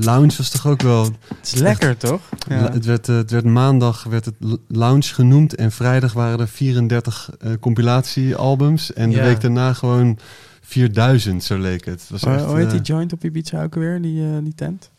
Lounge 0.00 0.36
was 0.36 0.50
toch 0.50 0.66
ook 0.66 0.82
wel... 0.82 1.04
Het 1.04 1.38
is 1.42 1.54
lekker, 1.54 1.96
toch? 1.96 2.20
Het, 2.48 2.84
werd, 2.84 3.08
eh, 3.08 3.16
het 3.16 3.30
werd 3.30 3.44
maandag 3.44 4.04
werd 4.04 4.24
het 4.24 4.34
Lounge 4.68 5.02
genoemd 5.14 5.54
en 5.54 5.72
vrijdag 5.72 6.12
waren 6.12 6.40
er 6.40 6.48
34 6.48 7.30
eh, 7.38 7.52
compilatiealbums. 7.60 8.92
En 8.92 9.10
de 9.10 9.16
Ja. 9.16 9.22
week 9.22 9.40
daarna 9.40 9.72
gewoon 9.72 10.18
4000, 10.60 11.44
zo 11.44 11.58
leek 11.58 11.84
het. 11.84 12.00
Het 12.00 12.10
was 12.10 12.22
Hoe 12.22 12.32
echt, 12.32 12.44
hoe 12.44 12.56
heet 12.56 12.66
eh, 12.66 12.72
die 12.72 12.80
joint 12.80 13.12
op 13.12 13.24
Ibiza 13.24 13.62
ook 13.62 13.74
weer, 13.74 14.02
die, 14.02 14.22
eh, 14.22 14.38
die 14.42 14.54
tent? 14.54 14.90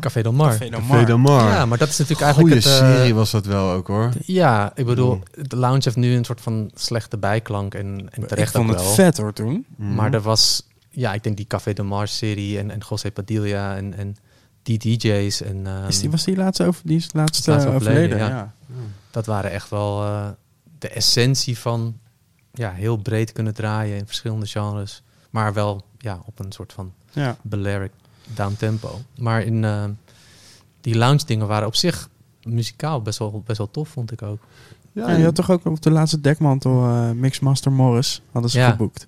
Café 0.00 0.22
Del 0.22 0.32
Mar. 0.32 0.50
Café 0.50 0.68
Del 0.70 0.78
Café 0.80 0.92
Mar. 0.92 1.06
Del 1.06 1.18
Mar. 1.18 1.50
Ja, 1.50 1.66
maar 1.66 1.78
dat 1.78 1.88
is 1.88 1.98
natuurlijk 1.98 2.32
Goeie 2.36 2.52
eigenlijk 2.52 2.78
het... 2.80 2.90
eh, 2.92 2.96
serie 2.96 3.14
was 3.14 3.30
dat 3.30 3.46
wel 3.46 3.70
ook 3.70 3.86
hoor. 3.86 4.10
Ja, 4.24 4.72
ik 4.74 4.86
bedoel, 4.86 5.14
Mm. 5.14 5.48
de 5.48 5.56
lounge 5.56 5.80
heeft 5.84 5.96
nu 5.96 6.14
een 6.16 6.24
soort 6.24 6.40
van 6.40 6.70
slechte 6.74 7.16
bijklank 7.18 7.74
en, 7.74 8.08
en 8.10 8.22
Ik 8.22 8.28
terecht 8.28 8.52
vond 8.52 8.70
ook 8.70 8.76
het 8.76 8.86
vet 8.86 9.16
hoor 9.16 9.32
toen. 9.32 9.66
Mhm. 9.76 9.94
Maar 9.94 10.12
er 10.14 10.20
was, 10.20 10.66
ja, 10.90 11.12
ik 11.14 11.22
denk 11.22 11.36
die 11.36 11.46
Café 11.46 11.72
de 11.72 11.82
Mars 11.82 12.16
serie 12.16 12.58
en, 12.58 12.70
en 12.70 12.80
José 12.88 13.10
Padilla 13.12 13.76
en, 13.76 13.94
en 13.94 14.16
die 14.62 14.78
DJ's 14.78 15.42
en 15.42 15.66
ehm, 15.66 15.86
Is 15.88 16.00
die, 16.00 16.10
was 16.10 16.24
die 16.24 16.36
laatste 16.36 16.64
over, 16.66 16.82
die 16.84 16.96
is 16.96 17.08
laatst 17.12 17.46
Laatst 17.46 17.66
eh, 17.66 17.74
overleden, 17.74 18.02
overleden? 18.04 18.28
ja. 18.36 18.52
Ja. 18.68 18.84
dat 19.10 19.26
waren 19.26 19.50
echt 19.50 19.70
wel 19.70 20.02
eh, 20.04 20.28
de 20.78 20.88
essentie 20.88 21.58
van 21.58 21.98
ja, 22.52 22.70
heel 22.72 22.96
breed 22.96 23.32
kunnen 23.32 23.54
draaien 23.54 23.96
in 23.98 24.06
verschillende 24.06 24.46
genres, 24.46 25.02
maar 25.30 25.52
wel 25.52 25.84
ja, 25.98 26.22
op 26.24 26.38
een 26.38 26.52
soort 26.52 26.72
van 26.72 26.92
Ja. 27.12 27.36
Balearic 27.42 27.90
downtempo. 28.34 29.00
Maar 29.18 29.42
in 29.42 29.64
eh, 29.64 29.84
die 30.80 30.96
lounge 30.96 31.24
dingen 31.26 31.46
waren 31.46 31.66
op 31.66 31.74
zich 31.76 32.08
muzikaal 32.42 33.02
best 33.02 33.18
wel, 33.18 33.42
best 33.46 33.58
wel 33.58 33.70
tof, 33.70 33.88
vond 33.88 34.12
ik 34.12 34.22
ook. 34.22 34.38
Ja, 34.92 35.10
je 35.10 35.24
had 35.24 35.34
toch 35.34 35.50
ook 35.50 35.64
op 35.64 35.82
de 35.82 35.90
laatste 35.90 36.20
dekmantel 36.20 36.84
eh 36.84 37.10
Mixmaster 37.10 37.72
Morris 37.72 38.22
hadden 38.32 38.50
ze 38.50 38.58
Ja. 38.58 38.70
geboekt. 38.70 39.06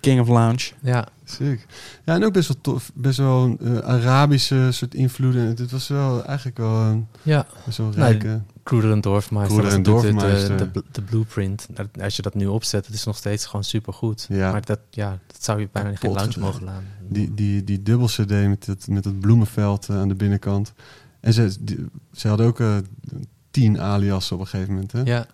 King 0.00 0.20
of 0.20 0.28
Lounge. 0.28 0.70
Ja, 0.82 1.08
Sick. 1.24 1.66
Ja, 2.04 2.14
en 2.14 2.24
ook 2.24 2.32
best 2.32 2.48
wel 2.48 2.56
tof. 2.60 2.90
Best 2.94 3.18
wel 3.18 3.56
eh, 3.60 3.78
Arabische 3.78 4.68
soort 4.72 4.94
invloeden. 4.94 5.46
Het 5.46 5.70
was 5.70 5.88
wel 5.88 6.24
eigenlijk 6.24 6.56
wel 6.56 6.76
een 6.80 7.06
ja. 7.22 7.46
best 7.64 7.78
wel 7.78 7.86
Nee, 7.86 7.96
rijke... 7.96 8.40
Kruder 8.64 8.90
en 8.92 9.00
Dorfmeister 9.00 9.58
Kruder 9.62 9.92
was 9.92 10.04
en 10.04 10.14
natuurlijk 10.14 10.48
de-. 10.58 10.64
De, 10.64 10.70
de, 10.72 10.84
de 10.92 11.02
blueprint. 11.02 11.66
Als 12.02 12.16
je 12.16 12.22
dat 12.22 12.34
nu 12.34 12.46
opzet, 12.46 12.86
het 12.86 12.94
is 12.94 13.04
nog 13.04 13.16
steeds 13.16 13.46
gewoon 13.46 13.64
supergoed. 13.64 14.26
Ja. 14.28 14.50
Maar 14.52 14.64
dat, 14.64 14.78
ja, 14.90 15.18
dat 15.26 15.44
zou 15.44 15.60
je 15.60 15.68
bijna 15.72 15.94
geen 15.96 16.12
lounge 16.12 16.38
mogen 16.40 16.64
laten. 16.64 16.84
Die, 17.08 17.34
die, 17.34 17.64
die 17.64 17.82
dubbel 17.82 18.06
CD 18.06 18.28
met 18.30 18.66
het, 18.66 18.88
met 18.88 19.04
het 19.04 19.20
bloemenveld 19.20 19.88
eh, 19.88 19.96
aan 19.96 20.08
de 20.08 20.14
binnenkant. 20.14 20.72
En 21.20 21.32
ze, 21.32 21.56
die- 21.60 21.86
ze 22.12 22.28
hadden 22.28 22.46
ook 22.46 22.60
eh, 22.60 22.76
tien 23.50 23.80
aliasen 23.80 24.34
op 24.36 24.40
een 24.42 24.46
gegeven 24.48 24.72
moment. 24.72 24.92
Hè? 24.92 25.00
Ja, 25.02 25.26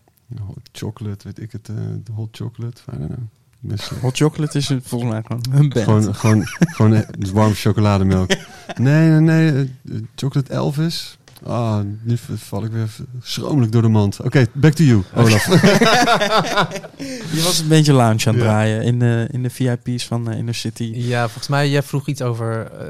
Hot 0.46 0.68
chocolate, 0.72 1.24
weet 1.24 1.40
ik 1.40 1.52
het. 1.52 1.68
eh, 1.68 1.74
de 2.04 2.12
hot 2.12 2.28
chocolate. 2.36 2.80
I 2.94 2.98
don't 2.98 3.06
know. 3.06 3.18
Best, 3.62 3.88
Hot 3.88 4.16
Chocolate 4.16 4.58
is 4.58 4.68
het 4.68 4.82
volgens 4.86 5.10
mij 5.10 5.22
gewoon 5.26 5.42
een 5.50 5.68
band. 5.68 5.84
gewoon 5.84 6.14
gewoon, 6.14 6.42
gewoon 6.46 6.94
eh, 6.94 7.30
warm 7.32 7.52
chocolademelk. 7.52 8.30
Nee, 8.76 9.10
nee, 9.20 9.50
nee. 9.52 10.06
chocolate 10.14 10.52
Elvis. 10.52 11.18
Ah, 11.46 11.80
nu 12.02 12.16
val 12.34 12.64
ik 12.64 12.70
weer 12.70 12.88
schromelijk 13.22 13.72
door 13.72 13.82
de 13.82 13.88
mand. 13.88 14.20
Oké, 14.20 14.46
back 14.52 14.72
to 14.72 14.84
you, 14.84 15.02
Olaf. 15.14 15.46
Je 17.32 17.40
was 17.44 17.58
een 17.58 17.68
beetje 17.68 17.92
lounge 17.92 18.26
aan 18.26 18.34
het 18.34 18.42
Ja. 18.42 18.48
draaien 18.48 18.82
in 18.82 18.98
de, 18.98 19.28
in 19.30 19.42
de 19.42 19.50
VIP's 19.50 20.06
van 20.06 20.30
eh, 20.30 20.38
Inner 20.38 20.54
City. 20.54 20.92
ja, 20.94 21.22
volgens 21.24 21.48
mij, 21.48 21.68
jij 21.70 21.82
vroeg 21.82 22.06
iets 22.08 22.22
over 22.22 22.70
eh, 22.72 22.86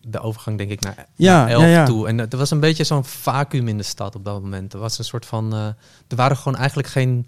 de 0.00 0.20
overgang, 0.20 0.58
denk 0.58 0.70
ik, 0.70 0.80
naar, 0.80 1.06
Ja, 1.16 1.38
naar 1.38 1.48
elf 1.50 1.62
ja, 1.62 1.68
ja. 1.68 1.84
toe. 1.84 2.08
En 2.08 2.20
eh, 2.20 2.26
er 2.30 2.38
was 2.38 2.50
een 2.50 2.60
beetje 2.60 2.84
zo'n 2.84 3.04
vacuüm 3.04 3.68
in 3.68 3.76
de 3.76 3.82
stad 3.82 4.14
op 4.14 4.24
dat 4.24 4.42
moment. 4.42 4.72
Er 4.72 4.78
was 4.78 4.98
een 4.98 5.04
soort 5.04 5.26
van... 5.26 5.52
eh, 5.52 5.66
er 6.08 6.16
waren 6.16 6.36
gewoon 6.36 6.58
eigenlijk 6.58 6.88
geen, 6.88 7.26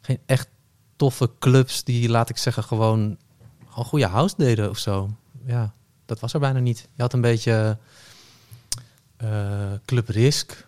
geen 0.00 0.18
echt 0.26 0.48
toffe 0.96 1.30
clubs 1.38 1.84
die, 1.84 2.08
laat 2.08 2.28
ik 2.28 2.36
zeggen, 2.36 2.62
gewoon, 2.64 3.16
gewoon 3.68 3.84
goede 3.84 4.06
house 4.06 4.34
deden 4.38 4.70
of 4.70 4.78
zo. 4.78 5.10
Ja, 5.46 5.72
dat 6.06 6.20
was 6.20 6.34
er 6.34 6.40
bijna 6.40 6.58
niet. 6.58 6.88
Je 6.94 7.02
had 7.02 7.12
een 7.12 7.20
beetje 7.20 7.78
Club 9.84 10.08
Risk. 10.08 10.66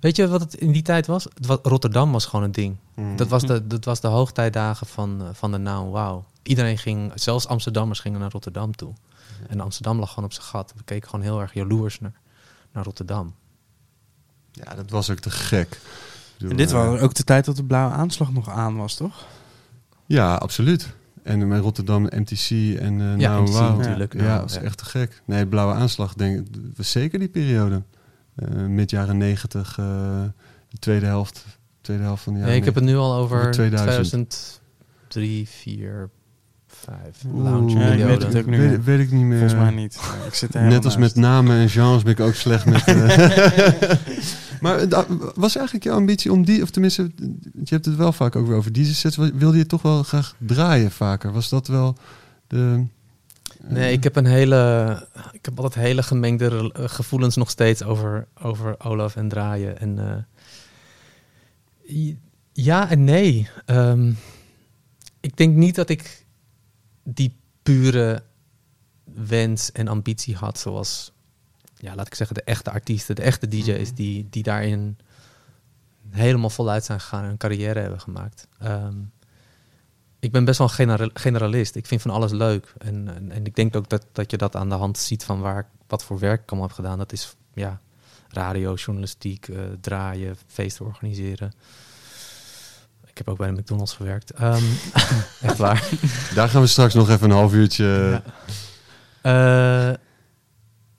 Weet 0.00 0.16
je 0.16 0.28
wat 0.28 0.40
het 0.40 0.54
in 0.54 0.72
die 0.72 0.82
tijd 0.82 1.06
was? 1.06 1.24
Het 1.24 1.46
was 1.46 1.58
Rotterdam 1.62 2.12
was 2.12 2.26
gewoon 2.26 2.44
een 2.44 2.52
ding. 2.52 2.76
Hmm. 2.94 3.16
Dat 3.16 3.28
was 3.28 3.42
de, 3.42 3.66
dat 3.66 3.84
was 3.84 4.00
de 4.00 4.08
hoogtijdagen 4.08 4.86
van, 4.86 5.20
eh, 5.22 5.28
van 5.32 5.50
de 5.50 5.58
Now 5.58 5.94
Wow. 5.94 6.24
Iedereen 6.42 6.78
ging, 6.78 7.12
zelfs 7.14 7.46
Amsterdammers 7.46 8.00
gingen 8.00 8.20
naar 8.20 8.30
Rotterdam 8.30 8.76
toe. 8.76 8.92
En 9.48 9.60
Amsterdam 9.60 9.98
lag 9.98 10.08
gewoon 10.08 10.24
op 10.24 10.32
zijn 10.32 10.46
gat. 10.46 10.72
We 10.76 10.82
keken 10.84 11.08
gewoon 11.08 11.24
heel 11.24 11.40
erg 11.40 11.54
jaloers 11.54 12.00
naar, 12.00 12.12
naar 12.72 12.84
Rotterdam. 12.84 13.34
Ja, 14.52 14.74
dat 14.74 14.90
was 14.90 15.10
ook 15.10 15.18
te 15.18 15.30
gek. 15.30 15.80
Bedoel, 16.32 16.50
En 16.50 16.56
dit 16.56 16.72
eh, 16.72 16.90
was 16.90 17.00
ook 17.00 17.14
de 17.14 17.24
tijd 17.24 17.44
dat 17.44 17.56
de 17.56 17.64
blauwe 17.64 17.94
aanslag 17.94 18.32
nog 18.32 18.48
aan 18.48 18.76
was, 18.76 18.94
toch? 18.94 19.26
Ja, 20.06 20.34
absoluut. 20.34 20.94
En 21.22 21.48
met 21.48 21.60
Rotterdam, 21.60 22.02
MTC 22.02 22.50
en 22.78 23.00
eh 23.00 23.18
Ja, 23.18 23.30
nou, 23.30 23.42
MTC 23.42 23.52
wauw. 23.52 23.76
natuurlijk. 23.76 24.12
Ja, 24.12 24.22
Ja, 24.24 24.38
dat 24.38 24.48
is 24.50 24.54
ja. 24.56 24.60
echt 24.62 24.78
te 24.78 24.84
gek. 24.84 25.22
Nee, 25.24 25.46
Blauwe 25.46 25.74
Aanslag, 25.74 26.14
denk 26.14 26.38
ik, 26.38 26.46
was 26.76 26.90
zeker 26.90 27.18
die 27.18 27.28
periode. 27.28 27.82
Eh 28.36 28.48
mid 28.66 28.90
jaren 28.90 29.16
negentig, 29.18 29.76
eh, 29.78 29.84
de 30.68 30.78
tweede 30.78 31.06
helft, 31.06 31.44
tweede 31.80 32.02
helft 32.02 32.22
van 32.22 32.32
de 32.32 32.38
Ja, 32.38 32.44
jaren 32.44 32.58
ik 32.60 32.64
heb 32.64 32.74
het 32.74 32.84
nu 32.84 32.96
al 32.96 33.14
over 33.14 33.38
Over 33.38 33.50
2000. 33.50 34.60
2003, 35.08 35.48
4, 35.48 36.10
5. 36.66 36.96
Oeh, 37.26 37.44
Lounge 37.44 37.70
Ja, 37.78 37.80
ik 37.80 37.88
periode. 37.90 38.06
weet 38.08 38.22
het 38.22 38.36
ook 38.36 38.46
niet 38.46 38.84
weet, 38.84 39.00
ik 39.00 39.10
niet 39.10 39.24
meer. 39.24 39.38
Volgens 39.38 39.60
mij 39.60 39.70
niet. 39.70 40.00
Ik 40.26 40.34
zit 40.34 40.54
er 40.54 40.62
Net 40.62 40.84
als 40.84 40.96
met 40.96 41.14
namen 41.14 41.56
en 41.56 41.68
genres 41.70 42.02
ben 42.02 42.12
ik 42.12 42.20
ook 42.20 42.34
slecht 42.34 42.64
met... 42.66 42.84
maar 44.60 44.78
eh, 44.78 45.02
was 45.34 45.56
eigenlijk 45.56 45.84
jouw 45.84 45.96
ambitie 45.96 46.32
om 46.32 46.44
die... 46.44 46.62
Of 46.62 46.70
tenminste, 46.70 47.10
je 47.64 47.74
hebt 47.74 47.84
het 47.84 47.96
wel 47.96 48.12
vaak 48.12 48.36
ook 48.36 48.50
over 48.50 48.72
deze 48.72 48.94
sets. 48.94 49.16
Wilde 49.16 49.56
je 49.56 49.66
toch 49.66 49.82
wel 49.82 50.02
graag 50.02 50.34
draaien 50.38 50.90
vaker? 50.90 51.32
Was 51.32 51.48
dat 51.48 51.66
wel 51.68 51.96
de... 52.46 52.86
eh, 53.60 53.70
Nee, 53.70 53.92
ik 53.92 54.04
heb 54.04 54.16
een 54.16 54.26
hele. 54.26 55.08
Ik 55.32 55.44
heb 55.44 55.60
altijd 55.60 55.84
hele 55.84 56.02
gemengde 56.02 56.72
eh, 56.72 56.88
gevoelens 56.88 57.36
nog 57.36 57.50
steeds 57.50 57.82
over, 57.82 58.28
over 58.42 58.74
Olaf 58.80 59.16
en 59.16 59.28
draaien. 59.28 59.78
En 59.78 60.26
ja 62.52 62.90
en 62.90 63.04
nee. 63.04 63.48
Ehm, 63.66 64.12
ik 65.20 65.36
denk 65.36 65.56
niet 65.56 65.74
dat 65.74 65.88
ik 65.88 66.24
die 67.02 67.36
pure 67.62 68.22
wens 69.14 69.72
en 69.72 69.88
ambitie 69.88 70.36
had, 70.36 70.58
zoals, 70.58 71.12
ja, 71.80 71.94
laat 71.94 72.06
ik 72.06 72.14
zeggen, 72.14 72.36
de 72.36 72.42
echte 72.42 72.70
artiesten, 72.70 73.14
de 73.14 73.22
echte 73.22 73.48
DJ's, 73.48 73.94
die, 73.94 74.26
die 74.30 74.42
daarin 74.42 74.98
helemaal 76.10 76.50
voluit 76.50 76.84
zijn 76.84 77.00
gegaan 77.00 77.24
en 77.24 77.30
een 77.30 77.36
carrière 77.36 77.80
hebben 77.80 78.00
gemaakt. 78.00 78.46
Ehm, 78.58 78.96
ik 80.18 80.32
ben 80.32 80.44
best 80.44 80.58
wel 80.58 80.66
een 80.66 80.74
genera- 80.74 81.10
generalist. 81.14 81.74
Ik 81.74 81.86
vind 81.86 82.02
van 82.02 82.10
alles 82.10 82.32
leuk. 82.32 82.72
En, 82.78 83.14
en, 83.14 83.30
en 83.30 83.46
ik 83.46 83.54
denk 83.54 83.76
ook 83.76 83.88
dat, 83.88 84.06
dat 84.12 84.30
je 84.30 84.36
dat 84.36 84.56
aan 84.56 84.68
de 84.68 84.74
hand 84.74 84.98
ziet 84.98 85.24
van 85.24 85.40
waar 85.40 85.58
ik 85.58 85.66
wat 85.86 86.04
voor 86.04 86.18
werk 86.18 86.42
ik 86.42 86.50
allemaal 86.50 86.68
heb 86.68 86.76
gedaan. 86.76 86.98
Dat 86.98 87.12
is 87.12 87.36
ja, 87.54 87.80
radio, 88.28 88.74
journalistiek, 88.74 89.48
eh, 89.48 89.60
draaien, 89.80 90.36
feesten 90.46 90.84
organiseren. 90.84 91.52
Ik 93.06 93.18
heb 93.18 93.28
ook 93.28 93.38
bij 93.38 93.50
de 93.50 93.60
McDonald's 93.60 93.94
gewerkt. 93.94 94.30
Ehm, 94.30 94.64
echt 95.48 95.56
waar. 95.58 95.88
Daar 96.34 96.48
gaan 96.48 96.60
we 96.60 96.66
straks 96.66 96.94
nog 96.94 97.10
even 97.10 97.30
een 97.30 97.36
half 97.36 97.52
uurtje... 97.52 97.84
Ja. 99.22 99.88
Eh, 99.90 99.94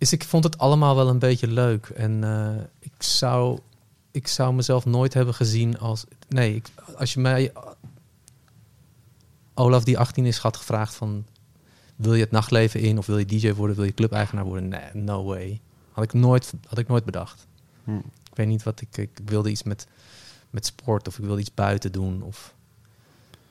dus 0.02 0.14
ik 0.14 0.24
vond 0.24 0.44
het 0.44 0.58
allemaal 0.58 0.96
wel 0.96 1.10
een 1.10 1.20
beetje 1.20 1.48
leuk. 1.48 1.86
En 1.86 2.24
eh, 2.24 2.64
ik, 2.80 3.04
zou, 3.04 3.60
ik 4.12 4.28
zou 4.28 4.54
mezelf 4.54 4.86
nooit 4.86 5.14
hebben 5.14 5.34
gezien 5.34 5.80
als... 5.80 6.04
Nee, 6.30 6.56
ik, 6.56 6.70
als 6.96 7.14
je 7.14 7.20
mij... 7.20 7.52
Olaf 9.54 9.84
die 9.84 9.98
18 9.98 10.26
is 10.26 10.38
had 10.38 10.58
gevraagd 10.58 10.96
van... 10.96 11.26
Wil 11.96 12.14
je 12.14 12.22
het 12.22 12.32
nachtleven 12.32 12.80
in 12.80 12.98
of 12.98 13.06
wil 13.06 13.18
je 13.18 13.26
DJ 13.26 13.54
worden? 13.54 13.76
Wil 13.76 13.86
je 13.86 13.94
clubeigenaar 13.94 14.44
worden? 14.44 14.68
Nee, 14.68 14.90
no 14.94 15.24
way. 15.24 15.60
Had 15.92 16.04
ik 16.04 16.14
nooit, 16.14 16.54
had 16.68 16.78
ik 16.78 16.88
nooit 16.88 17.06
bedacht. 17.06 17.48
Hm. 17.84 17.96
Ik 17.98 18.36
weet 18.36 18.48
niet 18.48 18.64
wat 18.64 18.82
ik... 18.82 18.98
Ik 18.98 19.20
wilde 19.26 19.50
iets 19.50 19.64
met, 19.64 19.88
met 20.50 20.66
sport 20.66 21.08
of 21.08 21.18
ik 21.18 21.26
wilde 21.26 21.42
iets 21.42 21.54
buiten 21.54 21.92
doen. 21.92 22.22
Of, 22.22 22.54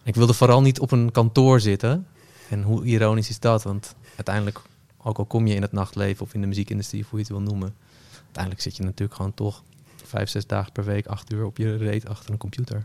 ik 0.03 0.14
wilde 0.14 0.34
vooral 0.34 0.61
niet 0.61 0.80
op 0.80 0.90
een 0.90 1.11
kantoor 1.11 1.61
zitten. 1.61 2.07
En 2.48 2.62
hoe 2.62 2.84
ironisch 2.84 3.28
is 3.28 3.40
dat? 3.40 3.62
Want 3.62 3.94
uiteindelijk, 4.16 4.61
ook 5.03 5.18
al 5.18 5.24
kom 5.24 5.46
je 5.46 5.55
in 5.55 5.62
het 5.62 5.72
nachtleven 5.72 6.24
of 6.24 6.34
in 6.34 6.40
de 6.40 6.46
muziekindustrie, 6.46 7.03
of 7.03 7.11
hoe 7.11 7.18
je 7.18 7.24
het 7.24 7.34
wil 7.34 7.42
noemen, 7.42 7.74
uiteindelijk 8.22 8.62
zit 8.62 8.76
je 8.76 8.82
natuurlijk 8.82 9.14
gewoon 9.14 9.34
toch 9.34 9.62
vijf, 10.05 10.28
zes 10.28 10.46
dagen 10.46 10.72
per 10.72 10.84
week, 10.84 11.07
acht 11.07 11.32
uur 11.32 11.44
op 11.44 11.57
je 11.57 11.76
reet 11.76 12.09
achter 12.09 12.30
een 12.30 12.38
computer. 12.38 12.84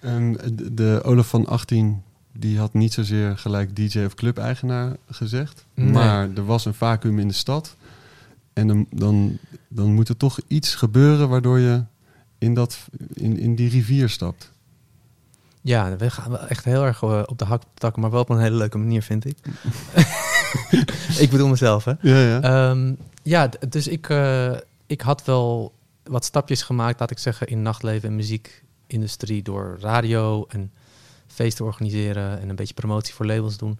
Ehm, 0.00 0.32
de, 0.32 0.74
de 0.74 1.00
Olaf 1.04 1.28
van 1.28 1.46
18, 1.46 2.02
die 2.32 2.58
had 2.58 2.72
niet 2.72 2.92
zozeer 2.92 3.38
gelijk 3.38 3.76
DJ 3.76 4.04
of 4.04 4.14
club-eigenaar 4.14 4.96
gezegd. 5.10 5.66
Nee. 5.74 5.90
Maar 5.90 6.28
er 6.34 6.44
was 6.44 6.64
een 6.64 6.74
vacuüm 6.74 7.18
in 7.18 7.28
de 7.28 7.34
stad. 7.34 7.76
En 8.52 8.66
dan, 8.66 8.86
dan, 8.90 9.38
dan 9.68 9.92
moet 9.92 10.08
er 10.08 10.16
toch 10.16 10.38
iets 10.46 10.74
gebeuren 10.74 11.28
waardoor 11.28 11.58
je 11.58 11.84
in, 12.38 12.54
dat, 12.54 12.78
in, 13.12 13.38
in 13.38 13.54
die 13.54 13.68
rivier 13.68 14.08
stapt. 14.08 14.52
Ja, 15.60 15.96
we 15.96 16.10
gaan 16.10 16.30
wel 16.30 16.46
echt 16.46 16.64
heel 16.64 16.84
erg 16.84 17.02
eh, 17.02 17.22
op 17.26 17.38
de 17.38 17.44
hak 17.44 17.62
takken, 17.74 18.02
maar 18.02 18.10
wel 18.10 18.20
op 18.20 18.28
een 18.28 18.40
hele 18.40 18.56
leuke 18.56 18.78
manier, 18.78 19.02
vind 19.02 19.24
ik. 19.24 19.38
ik 21.24 21.28
bedoel 21.30 21.48
mezelf, 21.48 21.84
hè. 21.84 21.92
Ja, 22.00 22.18
ja. 22.18 22.40
Ehm, 22.42 22.94
ja, 23.22 23.50
dus 23.68 23.88
ik, 23.88 24.08
eh, 24.08 24.56
ik 24.86 25.00
had 25.00 25.24
wel 25.24 25.72
wat 26.02 26.24
stapjes 26.24 26.62
gemaakt, 26.62 27.00
laat 27.00 27.10
ik 27.10 27.18
zeggen, 27.18 27.46
in 27.46 27.62
nachtleven 27.62 28.08
en 28.08 28.16
muziekindustrie 28.16 29.42
door 29.42 29.76
radio 29.80 30.46
en 30.48 30.72
feesten 31.26 31.64
organiseren 31.64 32.40
en 32.40 32.48
een 32.48 32.56
beetje 32.56 32.74
promotie 32.74 33.14
voor 33.14 33.26
labels 33.26 33.56
doen. 33.56 33.78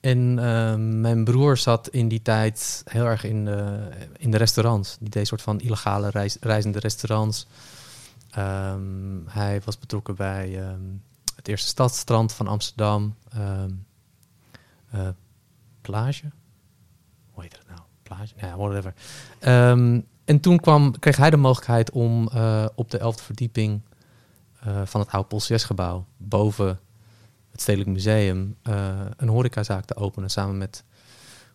En 0.00 0.38
ehm, 0.38 1.00
mijn 1.00 1.24
broer 1.24 1.56
zat 1.56 1.88
in 1.88 2.08
die 2.08 2.22
tijd 2.22 2.82
heel 2.84 3.04
erg 3.04 3.24
in 3.24 3.44
de, 3.44 3.88
in 4.18 4.30
de 4.30 4.36
restaurants. 4.36 4.96
Die 5.00 5.08
deed 5.08 5.20
een 5.20 5.26
soort 5.26 5.42
van 5.42 5.60
illegale 5.60 6.10
reis, 6.10 6.36
reizende 6.40 6.78
restaurants. 6.78 7.46
Ehm, 8.30 8.80
hij 9.26 9.60
was 9.64 9.78
betrokken 9.78 10.14
bij 10.14 10.60
het 11.36 11.48
eerste 11.48 11.68
stadstrand 11.68 12.32
van 12.32 12.46
Amsterdam. 12.46 13.14
eh, 14.90 15.08
plage? 15.86 16.30
Hoe 17.30 17.42
heet 17.42 17.58
het 17.58 17.68
nou? 17.68 17.80
Plage? 18.02 18.34
Nou 18.36 18.48
ja, 18.48 18.56
whatever. 18.56 18.94
Ehm, 19.38 20.00
en 20.24 20.40
toen 20.40 20.60
kwam, 20.60 20.98
kreeg 20.98 21.16
hij 21.16 21.30
de 21.30 21.36
mogelijkheid 21.36 21.90
om 21.90 22.28
eh, 22.28 22.66
op 22.74 22.90
de 22.90 22.98
11e 22.98 23.22
verdieping 23.22 23.80
eh, 24.60 24.80
van 24.84 25.00
het 25.00 25.10
oude 25.10 25.28
Polsies-gebouw, 25.28 26.06
boven 26.16 26.80
het 27.50 27.60
Stedelijk 27.60 27.90
Museum, 27.90 28.56
eh, 28.62 29.00
een 29.16 29.28
horecazaak 29.28 29.84
te 29.84 29.96
openen 29.96 30.30
samen 30.30 30.58
met 30.58 30.84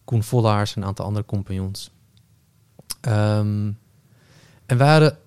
Koen 0.03 0.23
Vollaars 0.23 0.75
en 0.75 0.82
een 0.82 0.88
aantal 0.88 1.05
andere 1.05 1.25
compagnons. 1.25 1.91
Ehm, 3.01 3.71
en 4.65 4.77
we 4.77 4.84
hadden 4.84 5.17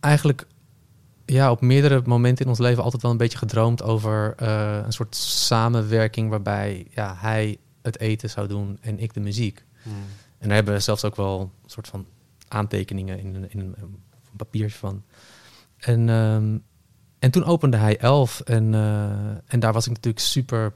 eigenlijk 0.00 0.46
ja, 1.24 1.50
op 1.50 1.60
meerdere 1.60 2.02
momenten 2.04 2.44
in 2.44 2.50
ons 2.50 2.60
leven 2.60 2.82
altijd 2.82 3.02
wel 3.02 3.10
een 3.10 3.16
beetje 3.16 3.38
gedroomd 3.38 3.82
over 3.82 4.42
een 4.84 4.92
soort 4.92 5.16
samenwerking 5.16 6.30
waarbij 6.30 6.86
ja, 6.90 7.14
hij 7.18 7.58
het 7.82 7.98
eten 8.00 8.30
zou 8.30 8.48
doen 8.48 8.78
en 8.80 8.98
ik 8.98 9.14
de 9.14 9.20
muziek. 9.20 9.64
En 10.38 10.48
daar 10.48 10.56
hebben 10.56 10.74
we 10.74 10.80
zelfs 10.80 11.04
ook 11.04 11.16
wel 11.16 11.40
een 11.40 11.70
soort 11.70 11.88
van 11.88 12.06
aantekeningen 12.48 13.18
in, 13.18 13.34
een- 13.34 13.50
in 13.50 13.60
een, 13.60 13.74
een 13.82 13.96
papiertje 14.36 14.78
van. 14.78 15.02
En, 15.76 16.08
ehm, 16.08 16.58
en 17.18 17.30
toen 17.30 17.44
opende 17.44 17.76
hij 17.76 17.98
Elf. 17.98 18.40
En, 18.40 18.74
eh, 18.74 19.10
en 19.46 19.60
daar 19.60 19.72
was 19.72 19.86
ik 19.86 19.92
natuurlijk 19.92 20.24
super 20.24 20.72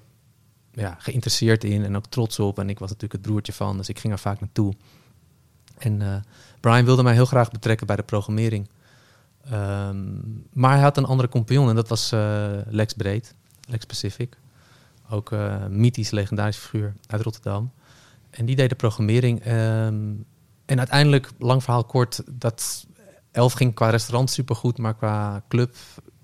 ja, 0.73 0.97
geïnteresseerd 0.99 1.65
in 1.65 1.85
en 1.85 1.97
ook 1.97 2.07
trots 2.07 2.39
op. 2.39 2.59
En 2.59 2.69
ik 2.69 2.79
was 2.79 2.89
natuurlijk 2.91 3.13
het 3.23 3.31
broertje 3.31 3.53
van, 3.53 3.77
dus 3.77 3.89
ik 3.89 3.99
ging 3.99 4.13
er 4.13 4.19
vaak 4.19 4.41
naartoe. 4.41 4.75
En 5.79 6.03
eh, 6.03 6.17
Brian 6.61 6.85
wilde 6.85 7.03
mij 7.03 7.13
heel 7.15 7.25
graag 7.27 7.51
betrekken 7.51 7.87
bij 7.87 7.97
de 7.97 8.03
programmering. 8.03 8.69
Ehm, 9.45 10.05
maar 10.53 10.73
hij 10.73 10.81
had 10.83 10.97
een 10.97 11.05
andere 11.05 11.29
compagnon 11.29 11.69
en 11.69 11.75
dat 11.75 11.89
was 11.89 12.13
eh, 12.13 12.51
Lex 12.67 12.93
Breed, 12.93 13.35
Lex 13.69 13.85
Pacific. 13.85 14.37
Ook 15.11 15.33
eh 15.33 15.67
mythisch, 15.67 16.11
legendarisch 16.11 16.57
figuur 16.57 16.95
uit 17.07 17.23
Rotterdam. 17.23 17.73
En 18.31 18.47
die 18.47 18.57
deed 18.57 18.69
de 18.69 18.75
programmering. 18.75 19.41
ehm, 19.41 20.15
en 20.65 20.79
uiteindelijk, 20.79 21.31
lang 21.39 21.63
verhaal 21.63 21.85
kort, 21.85 22.23
dat 22.31 22.87
Elf 23.31 23.53
ging 23.53 23.75
qua 23.75 23.91
restaurant 23.91 24.31
supergoed, 24.31 24.79
maar 24.79 24.95
qua 24.95 25.43
club 25.49 25.75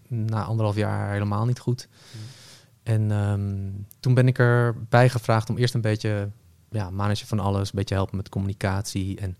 na 0.08 0.44
anderhalf 0.44 0.76
jaar 0.76 1.12
helemaal 1.12 1.44
niet 1.44 1.58
goed. 1.58 1.88
En 2.82 3.10
ehm, 3.10 3.70
toen 4.00 4.14
ben 4.14 4.28
ik 4.28 4.38
erbij 4.38 5.08
gevraagd 5.08 5.50
om 5.50 5.56
eerst 5.56 5.74
een 5.74 5.80
beetje 5.80 6.30
ja, 6.70 6.90
managen 6.90 7.26
van 7.26 7.40
alles, 7.40 7.68
een 7.68 7.78
beetje 7.78 7.94
helpen 7.94 8.16
met 8.16 8.28
communicatie 8.28 9.20
en 9.20 9.36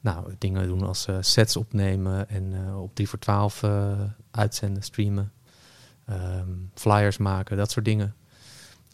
nou, 0.00 0.34
dingen 0.38 0.66
doen 0.66 0.82
als 0.82 1.06
eh, 1.06 1.16
sets 1.20 1.56
opnemen 1.56 2.28
en 2.28 2.52
eh, 2.54 2.82
op 2.82 2.94
3 2.94 3.08
voor 3.08 3.18
12 3.18 3.62
eh, 3.62 4.00
uitzenden, 4.30 4.82
streamen, 4.82 5.32
ehm, 6.06 6.48
flyers 6.74 7.18
maken, 7.18 7.56
dat 7.56 7.70
soort 7.70 7.84
dingen. 7.84 8.14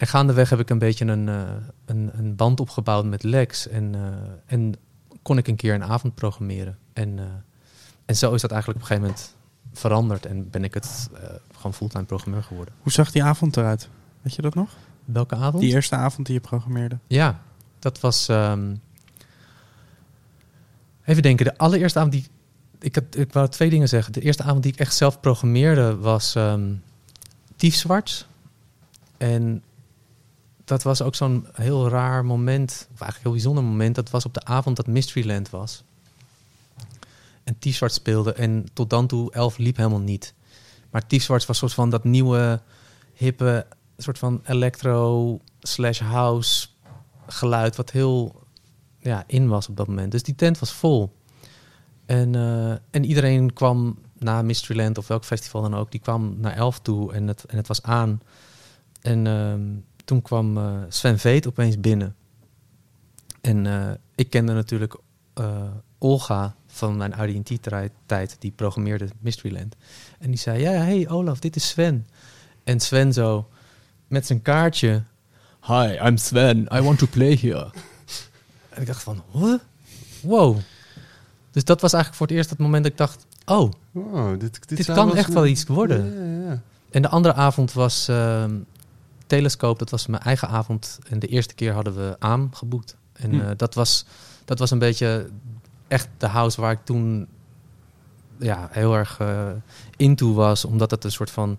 En 0.00 0.06
gaandeweg 0.06 0.50
heb 0.50 0.60
ik 0.60 0.70
een 0.70 0.78
beetje 0.78 1.04
een, 1.04 1.28
eh, 1.28 1.42
een, 1.84 2.10
een 2.12 2.36
band 2.36 2.60
opgebouwd 2.60 3.04
met 3.04 3.22
Lex. 3.22 3.68
En, 3.68 3.94
eh, 3.94 4.00
en 4.46 4.74
kon 5.22 5.38
ik 5.38 5.48
een 5.48 5.56
keer 5.56 5.74
een 5.74 5.84
avond 5.84 6.14
programmeren. 6.14 6.78
En, 6.92 7.18
eh, 7.18 7.24
en 8.04 8.16
zo 8.16 8.34
is 8.34 8.40
dat 8.40 8.50
eigenlijk 8.50 8.82
op 8.82 8.90
een 8.90 8.96
gegeven 8.96 9.16
moment 9.16 9.36
veranderd. 9.72 10.26
En 10.26 10.50
ben 10.50 10.64
ik 10.64 10.74
het 10.74 11.08
gewoon 11.54 11.74
fulltime 11.74 12.04
programmeur 12.04 12.42
geworden. 12.42 12.74
Hoe 12.82 12.92
zag 12.92 13.12
die 13.12 13.24
avond 13.24 13.56
eruit? 13.56 13.88
Weet 14.22 14.34
je 14.34 14.42
dat 14.42 14.54
nog? 14.54 14.76
Welke 15.04 15.34
avond? 15.34 15.62
Die 15.62 15.72
eerste 15.72 15.96
avond 15.96 16.26
die 16.26 16.34
je 16.34 16.40
programmeerde. 16.40 16.98
Ja, 17.06 17.42
dat 17.78 18.00
was. 18.00 18.28
ehm, 18.28 18.74
even 21.04 21.22
denken, 21.22 21.44
de 21.44 21.58
allereerste 21.58 21.98
avond 21.98 22.14
die. 22.14 22.26
Ik, 22.78 22.94
had, 22.94 23.04
ik 23.16 23.32
wou 23.32 23.48
twee 23.48 23.70
dingen 23.70 23.88
zeggen. 23.88 24.12
De 24.12 24.20
eerste 24.20 24.42
avond 24.42 24.62
die 24.62 24.72
ik 24.72 24.78
echt 24.78 24.94
zelf 24.94 25.20
programmeerde 25.20 25.96
was 25.96 26.34
ehm 26.34 26.74
Tiefzwarts. 27.56 28.26
En 29.16 29.62
dat 30.70 30.82
was 30.82 31.02
ook 31.02 31.14
zo'n 31.14 31.46
heel 31.52 31.88
raar 31.88 32.24
moment, 32.24 32.70
of 32.70 33.00
eigenlijk 33.00 33.22
heel 33.22 33.32
bijzonder 33.32 33.64
moment. 33.64 33.94
Dat 33.94 34.10
was 34.10 34.24
op 34.24 34.34
de 34.34 34.44
avond 34.44 34.76
dat 34.76 34.86
Mysteryland 34.86 35.50
was. 35.50 35.82
En 37.44 37.58
Tiefzwarts 37.58 37.94
speelde. 37.94 38.32
En 38.32 38.66
tot 38.72 38.90
dan 38.90 39.06
toe, 39.06 39.32
Elf 39.32 39.58
liep 39.58 39.76
helemaal 39.76 40.00
niet. 40.00 40.34
Maar 40.90 41.06
Tiefzwarts 41.06 41.46
was 41.46 41.58
soort 41.58 41.72
van 41.72 41.90
dat 41.90 42.04
nieuwe, 42.04 42.60
hippe, 43.14 43.66
soort 43.96 44.18
van 44.18 44.40
electro 44.44 45.40
slash 45.60 46.00
house 46.00 46.68
geluid 47.26 47.76
wat 47.76 47.90
heel 47.90 48.42
ja, 48.98 49.24
in 49.26 49.48
was 49.48 49.68
op 49.68 49.76
dat 49.76 49.86
moment. 49.86 50.12
Dus 50.12 50.22
die 50.22 50.34
tent 50.34 50.58
was 50.58 50.72
vol. 50.72 51.16
En, 52.06 52.34
eh, 52.34 52.70
en 52.70 53.04
iedereen 53.04 53.52
kwam 53.52 53.98
na 54.18 54.42
Mysteryland 54.42 54.98
of 54.98 55.06
welk 55.06 55.24
festival 55.24 55.62
dan 55.62 55.74
ook, 55.74 55.90
die 55.90 56.00
kwam 56.00 56.34
naar 56.38 56.56
Elf 56.56 56.80
toe 56.80 57.12
en 57.12 57.28
het, 57.28 57.44
en 57.44 57.56
het 57.56 57.66
was 57.66 57.82
aan. 57.82 58.20
En 59.00 59.26
ehm, 59.26 59.89
toen 60.10 60.22
kwam 60.22 60.56
eh, 60.56 60.72
Sven 60.88 61.18
Veet 61.18 61.46
opeens 61.46 61.80
binnen. 61.80 62.14
En 63.40 63.66
eh, 63.66 63.90
ik 64.14 64.30
kende 64.30 64.52
natuurlijk 64.52 64.96
eh, 65.34 65.62
Olga 65.98 66.54
van 66.66 66.96
mijn 66.96 67.14
IDT-tijd, 67.28 68.36
die 68.38 68.50
programmeerde 68.50 69.08
Mysteryland. 69.20 69.76
En 70.18 70.28
die 70.30 70.38
zei, 70.38 70.60
ja, 70.60 70.70
hey 70.70 71.08
Olaf, 71.08 71.38
dit 71.38 71.56
is 71.56 71.68
Sven. 71.68 72.08
En 72.64 72.80
Sven 72.80 73.12
zo, 73.12 73.48
met 74.08 74.26
zijn 74.26 74.42
kaartje, 74.42 75.02
Hi, 75.66 75.98
I'm 76.06 76.16
Sven. 76.16 76.68
I 76.72 76.80
want 76.80 76.98
to 76.98 77.06
play 77.10 77.38
here. 77.40 77.70
en 78.74 78.80
ik 78.80 78.86
dacht 78.86 79.02
van, 79.02 79.22
what? 79.30 79.60
Wow. 80.22 80.58
Dus 81.50 81.64
dat 81.64 81.80
was 81.80 81.92
eigenlijk 81.92 82.22
voor 82.22 82.26
het 82.26 82.36
eerst 82.36 82.50
het 82.50 82.58
moment 82.58 82.82
dat 82.82 82.92
ik 82.92 82.98
dacht, 82.98 83.26
oh, 83.44 83.72
Wow, 83.90 84.40
dit, 84.40 84.68
dit, 84.68 84.86
kan 84.86 85.16
echt 85.16 85.32
wel 85.32 85.46
iets 85.46 85.64
worden. 85.64 86.14
Ja, 86.14 86.42
ja, 86.44 86.50
ja. 86.50 86.62
En 86.90 87.02
de 87.02 87.08
andere 87.08 87.34
avond 87.34 87.72
was 87.72 88.08
ehm 88.08 88.52
Telescoop. 89.30 89.78
Dat 89.78 89.90
was 89.90 90.06
mijn 90.06 90.22
eigen 90.22 90.48
avond. 90.48 90.98
En 91.08 91.18
de 91.18 91.26
eerste 91.26 91.54
keer 91.54 91.72
hadden 91.72 91.94
we 91.94 92.16
Aam 92.18 92.54
geboekt. 92.54 92.96
En 93.12 93.30
Hm. 93.30 93.40
eh, 93.40 93.50
dat, 93.56 93.74
was, 93.74 94.04
dat 94.44 94.58
was 94.58 94.70
een 94.70 94.78
beetje 94.78 95.28
echt 95.88 96.08
de 96.18 96.26
house 96.26 96.60
waar 96.60 96.72
ik 96.72 96.84
toen 96.84 97.26
ja, 98.38 98.68
heel 98.72 98.94
erg 98.94 99.18
eh 99.20 99.48
into 99.96 100.32
was. 100.34 100.64
Omdat 100.64 100.90
het 100.90 101.04
een 101.04 101.12
soort 101.12 101.30
van 101.30 101.58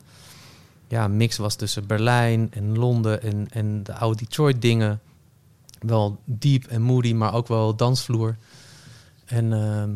ja, 0.88 1.08
mix 1.08 1.38
was 1.38 1.56
tussen 1.56 1.88
Berlijn 1.88 2.52
en 2.54 2.78
Londen 2.78 3.22
en, 3.22 3.48
en 3.52 3.84
de 3.84 3.94
oude 3.94 4.18
Detroit 4.18 4.62
dingen. 4.62 5.00
Wel 5.80 6.20
diep 6.26 6.66
en 6.68 6.82
moody, 6.82 7.14
maar 7.14 7.34
ook 7.34 7.48
wel 7.48 7.76
dansvloer. 7.76 8.36
En, 9.26 9.54
ehm, 9.54 9.92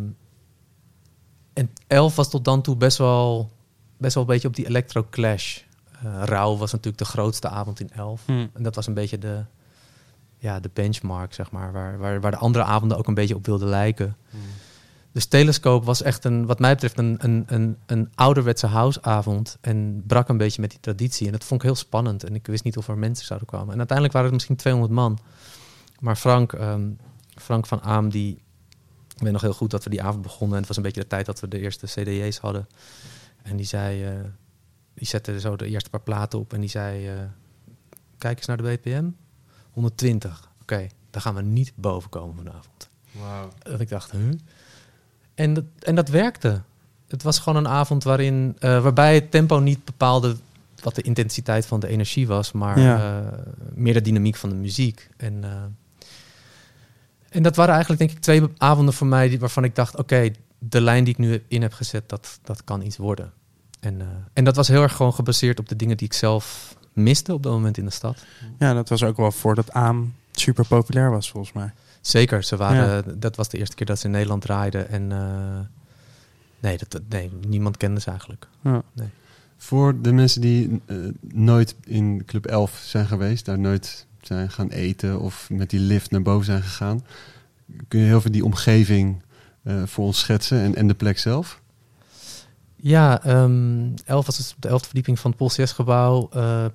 en 1.53 1.69
Elf 1.88 2.15
was 2.15 2.30
tot 2.30 2.45
dan 2.45 2.61
toe 2.61 2.76
best 2.76 2.97
wel, 2.97 3.51
best 3.97 4.13
wel 4.13 4.23
een 4.23 4.30
beetje 4.30 4.47
op 4.47 4.55
die 4.55 4.67
electro 4.67 5.05
clash. 5.09 5.59
Eh 6.06 6.22
Rauw 6.24 6.58
was 6.58 6.72
natuurlijk 6.72 7.03
de 7.03 7.10
grootste 7.10 7.49
avond 7.49 7.80
in 7.80 7.89
Elf. 7.89 8.22
Hm. 8.26 8.47
En 8.53 8.64
dat 8.64 8.76
was 8.76 8.88
een 8.88 8.93
beetje 8.93 9.18
de, 9.18 9.43
ja, 10.38 10.60
de 10.60 10.70
benchmark, 10.74 11.34
zeg 11.34 11.51
maar. 11.51 11.72
Waar, 11.72 11.97
waar, 11.97 12.22
waar 12.22 12.32
de 12.32 12.38
andere 12.38 12.64
avonden 12.64 12.97
ook 12.97 13.08
een 13.08 13.14
beetje 13.14 13.36
op 13.36 13.45
wilden 13.45 13.68
lijken. 13.68 14.18
Dus 15.12 15.26
Telescoop 15.26 15.86
was 15.86 16.01
echt 16.01 16.26
een, 16.26 16.45
wat 16.45 16.60
mij 16.60 16.74
betreft, 16.74 16.97
een, 16.97 17.18
een, 17.20 17.43
een, 17.47 17.78
een 17.86 18.12
ouderwetse 18.16 18.68
houseavond. 18.68 19.58
En 19.62 20.03
brak 20.08 20.30
een 20.30 20.38
beetje 20.38 20.62
met 20.62 20.70
die 20.70 20.80
traditie. 20.80 21.26
En 21.26 21.32
dat 21.32 21.43
vond 21.43 21.62
ik 21.62 21.66
heel 21.68 21.76
spannend. 21.76 22.24
En 22.24 22.36
ik 22.36 22.47
wist 22.47 22.64
niet 22.64 22.78
of 22.78 22.88
er 22.88 22.97
mensen 22.97 23.26
zouden 23.26 23.47
komen. 23.47 23.72
En 23.72 23.78
uiteindelijk 23.78 24.14
waren 24.14 24.30
het 24.30 24.38
misschien 24.38 24.56
200 24.56 24.93
man. 24.93 25.20
Maar 25.99 26.16
Frank, 26.16 26.53
ehm, 26.53 26.89
Frank 27.36 27.66
van 27.66 27.82
Aam, 27.82 28.10
die... 28.10 28.43
Ik 29.16 29.22
weet 29.22 29.32
nog 29.32 29.41
heel 29.41 29.53
goed 29.53 29.72
dat 29.72 29.84
we 29.84 29.89
die 29.89 30.03
avond 30.03 30.22
begonnen. 30.22 30.51
En 30.51 30.58
het 30.58 30.68
was 30.68 30.78
een 30.78 30.84
beetje 30.84 31.01
de 31.01 31.08
tijd 31.08 31.26
dat 31.26 31.39
we 31.39 31.47
de 31.47 31.60
eerste 31.60 31.86
CD's 31.86 32.38
hadden. 32.38 32.68
En 33.43 33.56
die 33.56 33.66
zei... 33.66 34.03
eh, 34.03 34.12
die 34.96 35.08
zette 35.08 35.39
zo 35.39 35.56
de 35.56 35.68
eerste 35.68 35.89
paar 35.89 36.00
platen 36.02 36.39
op. 36.39 36.54
En 36.54 36.60
die 36.60 36.70
zei... 36.70 37.08
eh, 37.08 37.14
kijk 38.18 38.38
eens 38.38 38.46
naar 38.48 38.58
de 38.58 38.64
BPM. 38.64 39.06
120. 39.72 40.52
Oké, 40.62 40.88
daar 41.10 41.22
gaan 41.22 41.36
we 41.36 41.41
niet 41.41 41.72
boven 41.76 42.10
komen 42.10 42.36
vanavond. 42.36 42.89
Wauw. 43.12 43.50
Dat 43.60 43.80
ik 43.80 43.89
dacht, 43.89 44.12
huh? 44.12 44.32
En 45.36 45.54
dat, 45.54 45.64
en 45.80 45.96
dat 45.96 46.10
werkte. 46.10 46.62
Het 47.08 47.24
was 47.24 47.39
gewoon 47.39 47.66
een 47.66 47.72
avond 47.72 48.04
waarin, 48.04 48.56
eh, 48.60 48.82
waarbij 48.84 49.16
het 49.16 49.32
tempo 49.32 49.60
niet 49.60 49.86
bepaalde 49.86 50.36
wat 50.84 50.96
de 50.96 51.02
intensiteit 51.02 51.66
van 51.66 51.80
de 51.80 51.88
energie 51.88 52.28
was, 52.28 52.52
maar 52.52 52.80
Ja. 52.80 53.22
eh, 53.22 53.38
meer 53.74 53.93
de 53.93 54.02
dynamiek 54.02 54.36
van 54.36 54.50
de 54.50 54.56
muziek. 54.56 55.10
En, 55.18 55.43
eh, 55.43 55.64
en 57.30 57.43
dat 57.43 57.56
waren 57.56 57.72
eigenlijk 57.74 58.02
denk 58.02 58.14
ik 58.16 58.24
twee 58.24 58.41
avonden 58.58 58.93
voor 58.93 59.08
mij 59.08 59.30
die, 59.30 59.39
waarvan 59.39 59.64
ik 59.64 59.76
dacht, 59.76 59.96
oké, 59.98 60.32
de 60.60 60.82
lijn 60.82 61.04
die 61.04 61.14
ik 61.14 61.20
nu 61.20 61.43
in 61.48 61.62
heb 61.62 61.74
gezet, 61.74 62.10
dat, 62.10 62.39
dat 62.43 62.64
kan 62.64 62.82
iets 62.82 62.98
worden. 62.98 63.34
En, 63.86 64.01
eh, 64.01 64.07
en 64.33 64.43
dat 64.43 64.55
was 64.55 64.67
heel 64.67 64.81
erg 64.81 64.95
gewoon 64.95 65.13
gebaseerd 65.13 65.59
op 65.59 65.69
de 65.69 65.75
dingen 65.75 65.97
die 65.97 66.07
ik 66.07 66.13
zelf 66.13 66.75
miste 66.93 67.33
op 67.33 67.43
dat 67.43 67.51
moment 67.51 67.77
in 67.77 67.86
de 67.86 67.91
stad. 67.91 68.25
Ja, 68.59 68.73
dat 68.73 68.89
was 68.89 69.03
ook 69.03 69.17
wel 69.17 69.31
voordat 69.31 69.71
Aam 69.71 70.13
super 70.31 70.67
populair 70.67 71.11
was, 71.11 71.31
volgens 71.31 71.53
mij. 71.53 71.73
Zeker, 72.01 72.43
ze 72.43 72.55
waren, 72.55 73.19
dat 73.19 73.36
was 73.36 73.49
de 73.49 73.57
eerste 73.57 73.75
keer 73.75 73.86
dat 73.86 73.99
ze 73.99 74.05
in 74.05 74.11
Nederland 74.11 74.41
draaiden. 74.41 74.89
En 74.89 75.11
eh, 75.11 75.59
nee, 76.59 76.77
dat, 76.77 77.01
nee, 77.09 77.31
niemand 77.47 77.77
kende 77.77 77.99
ze 77.99 78.09
eigenlijk. 78.09 78.47
Ja. 78.61 78.83
Voor 79.57 80.01
de 80.01 80.11
mensen 80.11 80.41
die 80.41 80.81
eh, 80.86 80.97
nooit 81.21 81.75
in 81.83 82.25
Club 82.25 82.45
11 82.45 82.81
zijn 82.86 83.05
geweest, 83.05 83.45
daar 83.45 83.59
nooit 83.59 84.05
zijn 84.21 84.49
gaan 84.49 84.69
eten 84.69 85.19
of 85.19 85.49
met 85.49 85.69
die 85.69 85.79
lift 85.79 86.11
naar 86.11 86.21
boven 86.21 86.45
zijn 86.45 86.61
gegaan, 86.61 87.05
kun 87.88 87.99
je 87.99 88.05
heel 88.05 88.21
veel 88.21 88.31
die 88.31 88.45
omgeving 88.45 89.21
eh, 89.63 89.83
voor 89.86 90.05
ons 90.05 90.19
schetsen 90.19 90.59
en, 90.59 90.75
en 90.75 90.88
de 90.88 90.93
plek 90.93 91.19
zelf? 91.19 91.61
Ja, 92.86 93.23
ehm 93.23 93.93
11 94.05 94.25
was 94.25 94.38
dus 94.38 94.53
op 94.55 94.61
de 94.61 94.69
11e 94.69 94.86
verdieping 94.86 95.19
van 95.19 95.31
het 95.31 95.39
PostCS-gebouw. 95.39 96.29
Eh, 96.31 96.65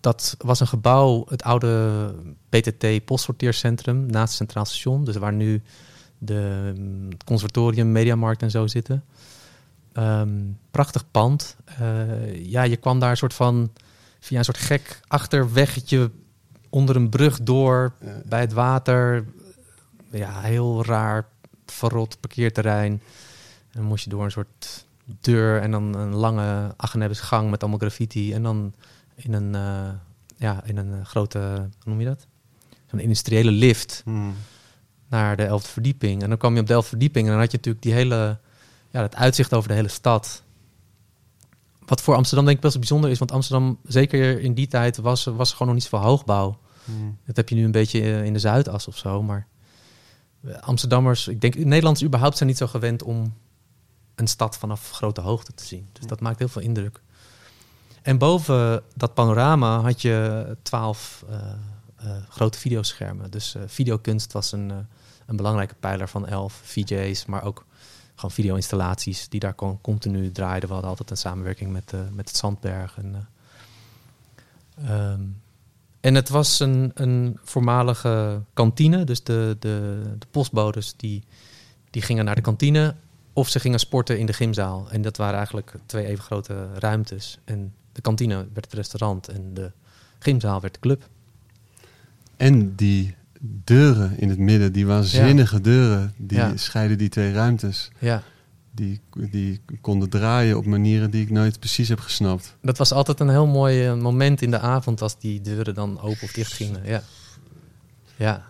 dat 0.00 0.36
was 0.38 0.60
een 0.60 0.66
gebouw, 0.66 1.24
het 1.28 1.42
oude 1.42 2.14
PTT 2.48 3.04
postsorteercentrum 3.04 4.06
naast 4.06 4.28
het 4.28 4.36
Centraal 4.36 4.64
Station. 4.64 5.04
Dus 5.04 5.16
waar 5.16 5.32
nu 5.32 5.62
de 6.18 6.72
het 7.10 7.24
conservatorium, 7.24 7.92
mediamarkt 7.92 8.42
en 8.42 8.50
zo 8.50 8.66
zitten. 8.66 9.04
Ehm, 9.92 10.40
prachtig 10.70 11.10
pand. 11.10 11.56
Eh, 11.64 12.44
ja, 12.50 12.62
je 12.62 12.76
kwam 12.76 12.98
daar 12.98 13.10
een 13.10 13.16
soort 13.16 13.34
van 13.34 13.72
via 14.20 14.38
een 14.38 14.44
soort 14.44 14.58
gek 14.58 15.00
achterweggetje 15.06 16.10
onder 16.68 16.96
een 16.96 17.08
brug 17.08 17.42
door 17.42 17.92
bij 18.24 18.40
het 18.40 18.52
water. 18.52 19.24
Ja, 20.10 20.40
heel 20.40 20.84
raar 20.84 21.28
verrot 21.66 22.20
parkeerterrein. 22.20 22.92
En 22.92 23.00
dan 23.80 23.84
moest 23.84 24.04
je 24.04 24.10
door 24.10 24.24
een 24.24 24.30
soort 24.30 24.86
deur 25.20 25.60
en 25.60 25.70
dan 25.70 25.94
een 25.94 26.14
lange 26.14 26.74
Achenebbes 26.76 27.20
gang 27.20 27.50
met 27.50 27.60
allemaal 27.60 27.78
graffiti. 27.78 28.32
En 28.32 28.42
dan 28.42 28.74
in 29.14 29.32
een, 29.32 29.54
eh, 29.54 29.94
ja, 30.36 30.64
in 30.64 30.76
een 30.76 30.92
eh, 30.92 31.04
grote, 31.04 31.38
hoe 31.82 31.92
noem 31.92 32.00
je 32.00 32.06
dat? 32.06 32.26
Zo'n 32.86 32.98
industriële 32.98 33.50
lift 33.50 34.02
naar 35.08 35.36
de 35.36 35.46
11e 35.46 35.70
verdieping. 35.70 36.22
En 36.22 36.28
dan 36.28 36.38
kwam 36.38 36.54
je 36.54 36.60
op 36.60 36.66
de 36.66 36.74
11e 36.74 36.88
verdieping 36.88 37.26
en 37.26 37.32
dan 37.32 37.40
had 37.40 37.50
je 37.50 37.56
natuurlijk 37.56 37.84
die 37.84 37.92
hele, 37.92 38.38
ja, 38.90 39.02
het 39.02 39.16
uitzicht 39.16 39.54
over 39.54 39.68
de 39.68 39.74
hele 39.74 39.88
stad. 39.88 40.42
Wat 41.86 42.00
voor 42.00 42.14
Amsterdam 42.14 42.44
denk 42.44 42.56
ik 42.56 42.62
best 42.62 42.74
wel 42.74 42.82
bijzonder 42.82 43.10
is, 43.10 43.18
want 43.18 43.32
Amsterdam, 43.32 43.78
zeker 43.86 44.40
in 44.40 44.54
die 44.54 44.66
tijd, 44.66 44.96
was, 44.96 45.24
was 45.24 45.52
gewoon 45.52 45.66
nog 45.66 45.76
niet 45.76 45.86
zoveel 45.86 46.08
hoogbouw. 46.08 46.58
Dat 47.26 47.36
heb 47.36 47.48
je 47.48 47.54
nu 47.54 47.64
een 47.64 47.70
beetje 47.70 48.00
eh, 48.00 48.24
in 48.24 48.32
de 48.32 48.38
Zuidas 48.38 48.88
of 48.88 48.96
zo, 48.96 49.22
maar 49.22 49.46
Amsterdammers, 50.60 51.28
ik 51.28 51.40
denk 51.40 51.54
Nederlanders 51.54 52.04
überhaupt 52.04 52.36
zijn 52.36 52.48
niet 52.48 52.58
zo 52.58 52.66
gewend 52.66 53.02
om 53.02 53.34
een 54.14 54.28
stad 54.28 54.56
vanaf 54.56 54.90
grote 54.90 55.20
hoogte 55.20 55.54
te 55.54 55.64
zien. 55.64 55.88
Dus 55.92 56.06
dat 56.06 56.20
maakt 56.20 56.38
heel 56.38 56.48
veel 56.48 56.62
indruk. 56.62 57.00
En 58.02 58.18
boven 58.18 58.82
dat 58.94 59.14
panorama 59.14 59.80
had 59.80 60.02
je 60.02 60.56
twaalf 60.62 61.24
eh, 61.28 61.36
eh, 62.04 62.16
grote 62.28 62.58
videoschermen. 62.58 63.30
Dus 63.30 63.54
eh, 63.54 63.62
videokunst 63.66 64.32
was 64.32 64.52
een, 64.52 64.70
een 65.26 65.36
belangrijke 65.36 65.74
pijler 65.74 66.08
van 66.08 66.26
elf 66.26 66.60
VJ's, 66.64 67.26
maar 67.26 67.42
ook 67.42 67.64
gewoon 68.14 68.30
video-installaties 68.30 69.28
die 69.28 69.40
daar 69.40 69.54
kon, 69.54 69.80
continu 69.80 70.32
draaiden. 70.32 70.68
We 70.68 70.72
hadden 70.72 70.90
altijd 70.90 71.10
een 71.10 71.16
samenwerking 71.16 71.72
met, 71.72 71.92
met 72.12 72.28
het 72.28 72.36
Zandberg. 72.36 72.98
En, 72.98 73.28
eh, 74.74 75.10
ehm, 75.10 75.20
en 76.00 76.14
het 76.14 76.28
was 76.28 76.60
een, 76.60 76.90
een 76.94 77.38
voormalige 77.42 78.42
kantine. 78.52 79.04
Dus 79.04 79.22
de, 79.22 79.56
de, 79.58 80.02
de 80.18 80.26
postbodes 80.30 80.94
die, 80.96 81.24
die 81.90 82.02
gingen 82.02 82.24
naar 82.24 82.34
de 82.34 82.40
kantine 82.40 82.94
of 83.36 83.48
ze 83.48 83.60
gingen 83.60 83.78
sporten 83.78 84.18
in 84.18 84.26
de 84.26 84.32
gymzaal. 84.32 84.86
En 84.90 85.02
dat 85.02 85.16
waren 85.16 85.36
eigenlijk 85.36 85.72
twee 85.86 86.06
even 86.06 86.24
grote 86.24 86.68
ruimtes. 86.78 87.38
En 87.44 87.72
de 87.92 88.00
kantine 88.00 88.34
werd 88.34 88.64
het 88.64 88.72
restaurant 88.74 89.28
en 89.28 89.54
de 89.54 89.70
gymzaal 90.18 90.60
werd 90.60 90.74
de 90.74 90.80
club. 90.80 91.08
En 92.36 92.74
die 92.74 93.14
deuren 93.40 94.18
in 94.18 94.28
het 94.28 94.38
midden, 94.38 94.72
die 94.72 94.86
waanzinnige 94.86 95.60
deuren, 95.60 96.14
die 96.16 96.38
Ja. 96.38 96.56
scheiden 96.56 96.98
die 96.98 97.08
twee 97.08 97.32
ruimtes. 97.32 97.90
Ja, 97.98 98.22
Die, 98.70 99.00
die 99.14 99.60
konden 99.80 100.08
draaien 100.08 100.56
op 100.56 100.66
manieren 100.66 101.10
die 101.10 101.22
ik 101.22 101.30
nooit 101.30 101.58
precies 101.58 101.88
heb 101.88 102.00
gesnapt. 102.00 102.56
dat 102.62 102.78
was 102.78 102.92
altijd 102.92 103.20
een 103.20 103.28
heel 103.28 103.46
mooi 103.46 103.86
eh, 103.86 103.94
moment 103.94 104.42
in 104.42 104.50
de 104.50 104.58
avond 104.58 105.02
als 105.02 105.18
die 105.18 105.40
deuren 105.40 105.74
dan 105.74 106.00
open 106.00 106.22
of 106.22 106.32
dicht 106.32 106.52
gingen. 106.52 106.80
Ja, 106.84 107.02
ja. 108.16 108.44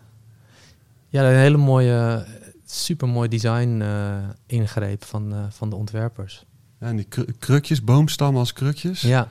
ja 1.09 1.29
een 1.31 1.37
hele 1.39 1.57
mooie, 1.57 2.27
super 2.67 3.09
mooi 3.09 3.29
design 3.29 3.81
eh, 3.83 4.15
ingreep 4.47 5.05
van, 5.05 5.33
eh, 5.33 5.39
van 5.49 5.71
de 5.71 5.77
ontwerpers. 5.77 6.45
Ja, 6.81 6.87
en 6.87 6.97
die 6.97 7.05
kru- 7.09 7.33
krukjes, 7.39 7.85
boomstammen 7.85 8.41
als 8.41 8.53
krukjes. 8.53 9.01
Ja, 9.01 9.29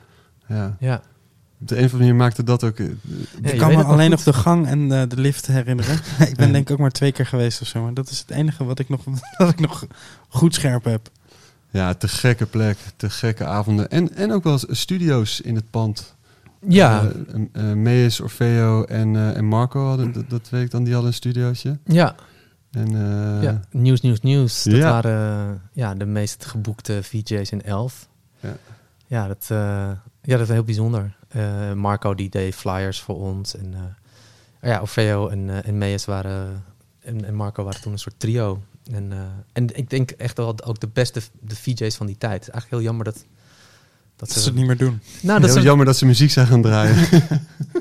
Ja. 0.48 0.76
ja. 0.80 1.02
Op 1.60 1.68
de 1.70 1.76
een 1.78 1.84
of 1.84 1.92
andere 1.92 1.98
manier 2.08 2.14
maakte 2.24 2.44
dat 2.44 2.64
ook... 2.64 2.78
eh, 2.78 2.86
Ja, 3.42 3.50
ik 3.50 3.58
kan 3.58 3.68
me 3.74 3.82
alleen 3.84 4.00
goed. 4.00 4.10
nog 4.10 4.22
de 4.22 4.32
gang 4.32 4.66
en 4.66 4.92
eh, 4.92 5.08
de 5.08 5.20
lift 5.20 5.46
herinneren. 5.46 5.94
ik 6.30 6.36
ben 6.36 6.52
denk 6.52 6.66
ik 6.68 6.70
ook 6.70 6.78
maar 6.78 6.90
twee 6.90 7.12
keer 7.12 7.26
geweest 7.26 7.60
of 7.60 7.66
zo. 7.66 7.82
Maar 7.82 7.94
dat 7.94 8.08
is 8.10 8.18
het 8.18 8.30
enige 8.30 8.64
wat 8.64 8.78
ik 8.78 8.88
nog, 8.88 9.04
wat 9.38 9.48
ik 9.50 9.60
nog 9.60 9.86
goed 10.28 10.54
scherp 10.54 10.84
heb. 10.84 11.08
Ja, 11.70 11.94
te 11.94 12.08
gekke 12.08 12.46
plek, 12.46 12.78
te 12.96 13.10
gekke 13.10 13.44
avonden. 13.44 13.90
En, 13.90 14.14
en 14.14 14.32
ook 14.32 14.44
wel 14.44 14.52
eens 14.52 14.80
studio's 14.80 15.40
in 15.40 15.54
het 15.54 15.70
pand. 15.70 16.14
Ja, 16.68 17.10
Uh, 17.52 17.72
Mees, 17.72 18.20
Orfeo 18.20 18.84
en, 18.84 19.16
eh, 19.16 19.36
en 19.36 19.44
Marco 19.44 19.86
hadden, 19.86 20.12
dat, 20.12 20.30
dat 20.30 20.48
weet 20.50 20.64
ik 20.64 20.70
dan, 20.70 20.82
die 20.84 20.92
hadden 20.92 21.10
een 21.10 21.16
studiootje. 21.16 21.78
ja, 21.84 22.14
En, 22.74 22.86
eh, 22.88 23.42
ja. 23.42 23.60
Nieuws, 23.70 24.00
nieuws, 24.00 24.20
nieuws. 24.20 24.62
Dat 24.62 24.74
Ja. 24.76 24.90
waren 24.90 25.48
eh, 25.54 25.60
ja, 25.72 25.94
de 25.94 26.06
meest 26.06 26.44
geboekte 26.44 27.02
VJ's 27.02 27.50
in 27.50 27.62
Elf. 27.62 28.08
Ja. 28.40 28.56
Ja, 29.06 29.26
dat, 29.26 29.46
eh, 29.48 29.90
ja, 30.22 30.36
dat 30.36 30.40
is 30.40 30.48
heel 30.48 30.64
bijzonder. 30.64 31.16
Eh, 31.28 31.72
Marco 31.72 32.14
die 32.14 32.28
deed 32.30 32.54
flyers 32.54 33.00
voor 33.00 33.16
ons. 33.16 33.56
En 33.56 33.74
eh, 33.74 34.70
ja, 34.70 34.80
Orfeo 34.80 35.28
en, 35.28 35.50
eh 35.50 35.68
en 35.68 35.78
Mees 35.78 36.04
waren... 36.04 36.64
En, 37.00 37.24
en 37.24 37.34
Marco 37.34 37.64
waren 37.64 37.80
toen 37.80 37.92
een 37.92 37.98
soort 37.98 38.18
trio. 38.18 38.62
En, 38.92 39.12
eh, 39.12 39.18
en 39.52 39.76
ik 39.76 39.90
denk 39.90 40.10
echt 40.10 40.36
wel 40.36 40.64
ook 40.64 40.80
de 40.80 40.88
beste 40.92 41.20
de 41.40 41.56
VJ's 41.56 41.96
van 41.96 42.06
die 42.06 42.18
tijd. 42.18 42.32
Het 42.32 42.42
is 42.42 42.48
eigenlijk 42.48 42.70
heel 42.82 42.82
jammer 42.92 43.04
dat... 43.04 43.24
Dat 44.16 44.28
Dat 44.28 44.38
ze 44.38 44.48
het 44.48 44.54
niet 44.58 44.66
meer 44.66 44.76
doen. 44.76 45.00
Nou, 45.22 45.40
dat 45.40 45.50
heel 45.50 45.58
ze, 45.58 45.64
jammer 45.64 45.86
dat 45.86 45.96
ze 45.96 46.06
muziek 46.06 46.30
zijn 46.30 46.46
gaan 46.46 46.62
draaien. 46.62 46.96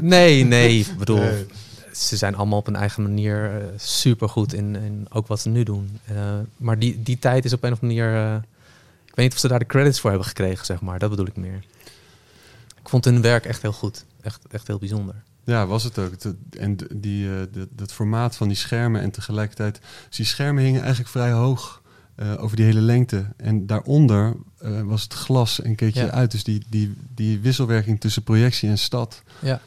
Nee, 0.01 0.43
nee. 0.43 0.79
Ik 0.79 0.97
bedoel, 0.97 1.17
Nee. 1.17 1.45
Ze 1.95 2.17
zijn 2.17 2.35
allemaal 2.35 2.59
op 2.59 2.67
een 2.67 2.75
eigen 2.75 3.03
manier 3.03 3.61
eh, 3.61 3.67
supergoed 3.77 4.53
in, 4.53 4.75
in 4.75 5.05
ook 5.09 5.27
wat 5.27 5.39
ze 5.39 5.49
nu 5.49 5.63
doen. 5.63 5.99
Eh, 6.05 6.15
maar 6.57 6.79
die, 6.79 7.03
die 7.03 7.19
tijd 7.19 7.45
is 7.45 7.53
op 7.53 7.63
een 7.63 7.71
of 7.71 7.81
andere 7.81 8.01
manier... 8.01 8.25
eh, 8.25 8.35
ik 9.05 9.15
weet 9.15 9.25
niet 9.25 9.33
of 9.33 9.39
ze 9.39 9.47
daar 9.47 9.59
de 9.59 9.65
credits 9.65 9.99
voor 9.99 10.09
hebben 10.09 10.27
gekregen, 10.27 10.65
zeg 10.65 10.81
maar. 10.81 10.99
Dat 10.99 11.09
bedoel 11.09 11.27
ik 11.27 11.35
meer. 11.35 11.63
Ik 12.81 12.89
vond 12.89 13.05
hun 13.05 13.21
werk 13.21 13.45
echt 13.45 13.61
heel 13.61 13.71
goed. 13.73 14.05
Echt, 14.21 14.41
echt 14.51 14.67
heel 14.67 14.77
bijzonder. 14.77 15.15
Ja, 15.43 15.67
was 15.67 15.83
het 15.83 15.97
ook. 15.99 16.13
En 16.59 16.77
die, 16.95 17.29
dat 17.69 17.93
formaat 17.93 18.35
van 18.35 18.47
die 18.47 18.57
schermen 18.57 19.01
en 19.01 19.11
tegelijkertijd... 19.11 19.79
Dus 20.07 20.17
die 20.17 20.25
schermen 20.25 20.63
hingen 20.63 20.79
eigenlijk 20.81 21.09
vrij 21.11 21.31
hoog 21.31 21.81
over 22.37 22.55
die 22.55 22.65
hele 22.65 22.81
lengte. 22.81 23.25
En 23.37 23.65
daaronder 23.67 24.35
was 24.83 25.03
het 25.03 25.13
glas 25.13 25.61
en 25.61 25.75
keek 25.75 25.93
je 25.93 25.99
Ja. 25.99 26.09
uit. 26.11 26.31
Dus 26.31 26.43
die, 26.43 26.65
die, 26.69 26.93
die 27.15 27.39
wisselwerking 27.39 27.99
tussen 27.99 28.23
projectie 28.23 28.69
en 28.69 28.77
stad 28.77 29.23
Ja. 29.41 29.61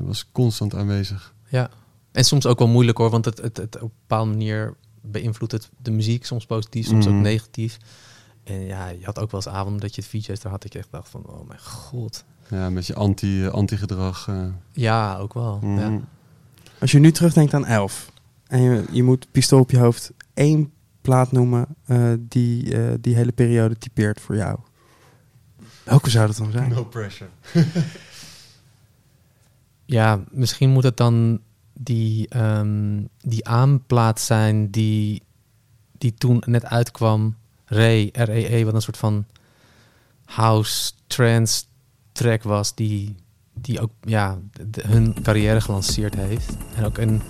was 0.00 0.26
constant 0.32 0.74
aanwezig. 0.74 1.34
Ja. 1.50 1.70
En 2.12 2.24
soms 2.24 2.46
ook 2.46 2.58
wel 2.58 2.68
moeilijk 2.68 2.98
hoor, 2.98 3.10
want 3.10 3.24
het, 3.24 3.38
het, 3.40 3.56
het 3.56 3.74
op 3.76 3.82
een 3.82 3.90
bepaalde 4.00 4.30
manier 4.30 4.74
beïnvloedt 5.02 5.52
het 5.52 5.70
de 5.82 5.90
muziek. 5.90 6.24
Soms 6.26 6.46
positief, 6.46 6.86
soms 6.86 7.06
Mhm. 7.06 7.14
ook 7.16 7.22
negatief. 7.22 7.76
En 8.44 8.60
ja, 8.66 8.88
je 8.88 9.04
had 9.04 9.18
ook 9.18 9.30
wel 9.30 9.40
eens 9.44 9.54
avonden 9.54 9.80
dat 9.80 9.94
je 9.94 10.00
het 10.00 10.10
VJ's 10.10 10.40
daar 10.40 10.52
had. 10.52 10.62
Dat 10.62 10.72
je 10.72 10.78
echt 10.78 10.90
dacht 10.90 11.08
van, 11.08 11.26
oh 11.26 11.48
mijn 11.48 11.60
god. 11.60 12.24
Ja, 12.48 12.70
met 12.70 12.86
je 12.86 12.94
anti, 12.94 13.44
eh, 13.44 13.50
anti-gedrag. 13.52 14.28
eh. 14.28 14.44
Ja, 14.72 15.16
ook 15.16 15.34
wel. 15.34 15.58
Mhm. 15.62 15.78
Ja. 15.80 16.00
Als 16.80 16.90
je 16.92 16.98
nu 16.98 17.10
terugdenkt 17.12 17.54
aan 17.54 17.66
Elf. 17.66 18.12
En 18.46 18.60
je, 18.62 18.84
je 18.90 19.02
moet 19.02 19.26
pistool 19.30 19.60
op 19.60 19.70
je 19.70 19.78
hoofd 19.78 20.12
één 20.34 20.72
plaat 21.00 21.32
noemen 21.32 21.66
eh, 21.86 22.12
die 22.18 22.76
eh, 22.76 22.94
die 23.00 23.14
hele 23.14 23.32
periode 23.32 23.78
typeert 23.78 24.20
voor 24.20 24.36
jou. 24.36 24.58
Welke 25.84 26.10
zou 26.10 26.26
dat 26.26 26.36
dan 26.36 26.50
zijn? 26.50 26.70
No 26.70 26.84
pressure. 26.84 27.30
Ja, 29.90 30.20
misschien 30.30 30.70
moet 30.70 30.82
het 30.82 30.96
dan 30.96 31.40
die, 31.72 32.28
ehm, 32.28 33.02
die 33.20 33.48
aanplaat 33.48 34.20
zijn 34.20 34.70
die, 34.70 35.22
die 35.98 36.14
toen 36.14 36.42
net 36.46 36.64
uitkwam. 36.64 37.36
Ray, 37.64 38.08
R-E-E, 38.12 38.64
wat 38.64 38.74
een 38.74 38.82
soort 38.82 38.96
van 38.96 39.24
house 40.24 40.92
trance 41.06 41.64
track 42.12 42.42
was 42.42 42.74
die, 42.74 43.16
die 43.54 43.80
ook 43.80 43.90
ja, 44.00 44.38
hun 44.82 45.16
carrière 45.22 45.60
gelanceerd 45.60 46.14
heeft. 46.14 46.56
En 46.74 46.84
ook 46.84 46.98
een, 46.98 47.22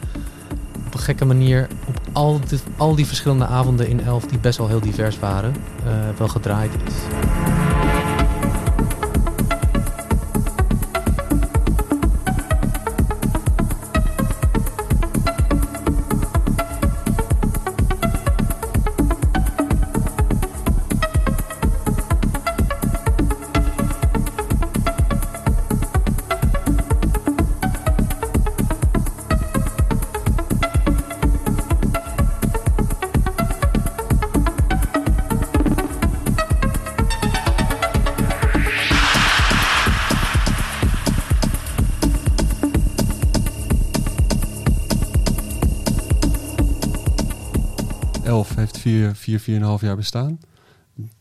op 0.86 0.94
een 0.94 1.00
gekke 1.00 1.24
manier 1.24 1.68
op 1.86 2.00
al, 2.12 2.40
de, 2.40 2.58
al 2.76 2.94
die 2.94 3.06
verschillende 3.06 3.46
avonden 3.46 3.88
in 3.88 4.00
Elf, 4.00 4.26
die 4.26 4.38
best 4.38 4.58
wel 4.58 4.68
heel 4.68 4.80
divers 4.80 5.18
waren, 5.18 5.54
eh, 5.84 6.08
wel 6.16 6.28
gedraaid 6.28 6.72
is. 6.86 6.94
4, 49.20 49.40
4,5 49.40 49.46
jaar 49.80 49.96
bestaan. 49.96 50.40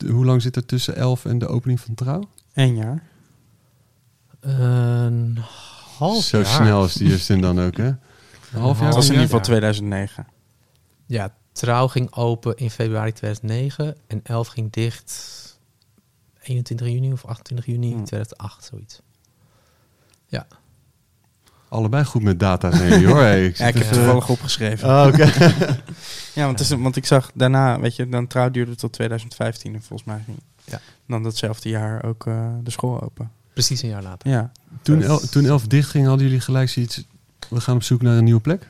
Hoe 0.08 0.26
lang 0.26 0.42
zit 0.42 0.56
er 0.56 0.66
tussen 0.66 0.96
11 0.96 1.26
en 1.26 1.38
de 1.38 1.48
opening 1.48 1.80
van 1.80 1.96
Trouw? 1.96 2.30
Eén 2.54 2.76
jaar. 2.76 3.04
Een 4.40 5.38
half 5.98 6.24
Zo 6.24 6.44
snel 6.44 6.86
is 6.86 6.94
die 6.94 7.18
zin 7.18 7.42
dan 7.42 7.60
ook, 7.60 7.78
hè? 7.78 7.88
Een 7.88 7.98
half 8.52 8.78
jaar. 8.78 8.86
Dat 8.86 8.96
was 8.96 9.06
in 9.06 9.12
ieder 9.12 9.26
geval 9.26 9.42
2009. 9.42 10.28
Ja, 11.06 11.34
Trouw 11.52 11.88
ging 11.88 12.14
open 12.14 12.58
in 12.58 12.70
februari 12.70 13.12
2009 13.12 13.96
en 14.08 14.20
11 14.24 14.48
ging 14.48 14.72
dicht 14.72 15.38
21 16.42 16.88
juni 16.88 17.12
of 17.12 17.26
28 17.26 17.66
juni 17.66 17.92
hmm. 17.92 18.06
2008, 18.06 18.64
zoiets. 18.64 19.02
Ja, 20.26 20.48
Allebei 21.70 22.04
goed 22.06 22.24
met 22.24 22.40
data, 22.40 22.70
nee 22.70 23.08
hoor. 23.08 23.18
Hey, 23.20 23.46
ik 23.46 23.58
Ja, 23.58 23.68
ik 23.68 23.76
zit 23.76 23.86
heb 23.86 23.94
toevallig 23.94 24.30
opgeschreven. 24.30 24.90
Oh, 24.90 25.06
oké. 25.08 25.32
Ja, 26.34 26.46
want, 26.46 26.60
het 26.60 26.70
is, 26.70 26.78
want 26.78 26.96
ik 26.96 27.06
zag 27.06 27.32
daarna, 27.34 27.80
weet 27.80 27.96
je, 27.96 28.10
dan 28.10 28.28
trouw 28.28 28.50
duurde 28.50 28.76
tot 28.76 28.92
2015 28.94 29.74
en 29.74 29.82
volgens 29.82 30.08
mij 30.10 30.22
ging 30.26 30.38
Ja. 30.64 30.80
dan 31.08 31.24
datzelfde 31.24 31.70
jaar 31.70 32.04
ook 32.04 32.28
eh, 32.28 32.48
de 32.64 32.72
school 32.72 33.02
open. 33.02 33.32
precies 33.54 33.82
een 33.82 33.90
jaar 33.90 34.04
later. 34.04 34.30
Ja, 34.30 34.52
toen, 34.82 35.02
el, 35.02 35.20
toen 35.20 35.46
11 35.46 35.68
dicht 35.68 35.90
ging, 35.90 36.08
hadden 36.08 36.26
jullie 36.26 36.42
gelijk 36.42 36.70
zoiets... 36.70 37.04
We 37.50 37.62
gaan 37.62 37.76
op 37.76 37.84
zoek 37.84 38.02
naar 38.02 38.18
een 38.18 38.24
nieuwe 38.24 38.42
plek? 38.42 38.68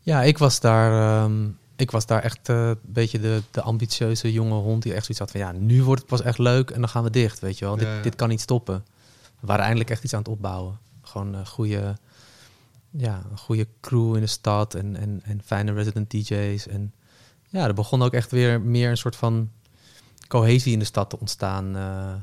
Ja, 0.00 0.22
ik 0.22 0.38
was 0.38 0.60
daar, 0.60 1.22
ehm, 1.24 1.46
ik 1.76 1.90
was 1.90 2.06
daar 2.06 2.22
echt 2.22 2.48
eh, 2.48 2.68
een 2.68 2.76
beetje 2.82 3.20
de, 3.20 3.42
de 3.50 3.62
ambitieuze 3.62 4.32
jonge 4.32 4.54
hond 4.54 4.82
die 4.82 4.92
echt 4.94 5.04
zoiets 5.04 5.18
had 5.18 5.30
van 5.30 5.40
ja, 5.40 5.52
nu 5.52 5.82
wordt 5.82 6.00
het 6.00 6.10
pas 6.10 6.22
echt 6.22 6.38
leuk 6.38 6.70
en 6.70 6.80
dan 6.80 6.88
gaan 6.88 7.02
we 7.04 7.10
dicht, 7.10 7.38
weet 7.40 7.58
je 7.58 7.64
wel. 7.64 7.74
Ja, 7.74 7.84
dit, 7.84 7.88
ja. 7.96 8.02
dit 8.02 8.14
kan 8.14 8.28
niet 8.28 8.40
stoppen. 8.40 8.84
We 9.40 9.46
waren 9.46 9.62
eindelijk 9.64 9.90
echt 9.90 10.04
iets 10.04 10.12
aan 10.12 10.18
het 10.18 10.28
opbouwen. 10.28 10.78
Gewoon 11.08 11.34
een 11.34 11.46
goede, 11.46 11.96
ja, 12.90 13.22
een 13.30 13.38
goede 13.38 13.66
crew 13.80 14.14
in 14.14 14.20
de 14.20 14.26
stad 14.26 14.74
en, 14.74 14.96
en, 14.96 15.20
en 15.24 15.42
fijne 15.44 15.72
resident 15.72 16.10
DJ's. 16.10 16.66
En 16.66 16.92
ja, 17.48 17.66
er 17.66 17.74
begon 17.74 18.02
ook 18.02 18.12
echt 18.12 18.30
weer 18.30 18.60
meer 18.60 18.90
een 18.90 18.96
soort 18.96 19.16
van 19.16 19.50
cohesie 20.28 20.72
in 20.72 20.78
de 20.78 20.84
stad 20.84 21.10
te 21.10 21.18
ontstaan. 21.18 21.76
eh, 21.76 22.14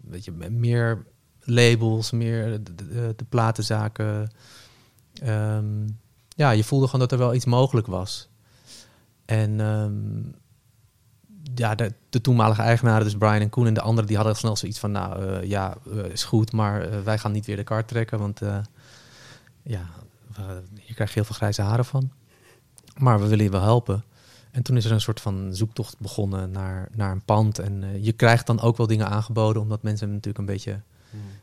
weet 0.00 0.24
je, 0.24 0.32
meer 0.32 1.06
labels, 1.40 2.10
meer 2.10 2.62
de, 2.62 2.74
de, 2.74 3.12
de 3.16 3.24
platenzaken. 3.28 4.30
Ehm, 5.14 5.88
ja, 6.28 6.50
je 6.50 6.64
voelde 6.64 6.86
gewoon 6.86 7.00
dat 7.00 7.12
er 7.12 7.18
wel 7.18 7.34
iets 7.34 7.44
mogelijk 7.44 7.86
was. 7.86 8.28
En 9.24 9.60
ehm, 9.60 10.40
ja, 11.54 11.74
de, 11.74 11.92
de 12.10 12.20
toenmalige 12.20 12.62
eigenaren, 12.62 13.04
dus 13.04 13.16
Brian 13.16 13.40
en 13.40 13.48
Koen 13.48 13.66
en 13.66 13.74
de 13.74 13.80
anderen, 13.80 14.06
die 14.06 14.16
hadden 14.16 14.36
snel 14.36 14.56
zoiets 14.56 14.78
van, 14.78 14.90
nou 14.92 15.26
eh, 15.26 15.48
ja, 15.48 15.76
eh, 15.90 16.04
is 16.04 16.24
goed, 16.24 16.52
maar 16.52 16.82
eh, 16.82 17.00
wij 17.00 17.18
gaan 17.18 17.32
niet 17.32 17.46
weer 17.46 17.56
de 17.56 17.64
kaart 17.64 17.88
trekken, 17.88 18.18
want 18.18 18.40
ja, 19.62 19.88
we- 20.36 20.62
hier 20.80 20.94
krijg 20.94 21.08
je 21.08 21.14
heel 21.14 21.24
veel 21.24 21.34
grijze 21.34 21.62
haren 21.62 21.84
van. 21.84 22.10
Maar 22.96 23.20
we 23.20 23.26
willen 23.26 23.44
je 23.44 23.50
wel 23.50 23.62
helpen. 23.62 24.04
En 24.50 24.62
toen 24.62 24.76
is 24.76 24.84
er 24.84 24.92
een 24.92 25.00
soort 25.00 25.20
van 25.20 25.48
zoektocht 25.54 25.98
begonnen 25.98 26.50
naar, 26.50 26.88
naar 26.94 27.12
een 27.12 27.24
pand. 27.24 27.58
En 27.58 28.02
je 28.02 28.12
krijgt 28.12 28.46
dan 28.46 28.60
ook 28.60 28.76
wel 28.76 28.86
dingen 28.86 29.08
aangeboden, 29.08 29.62
omdat 29.62 29.82
mensen 29.82 30.08
natuurlijk 30.08 30.38
een 30.38 30.44
beetje 30.54 30.80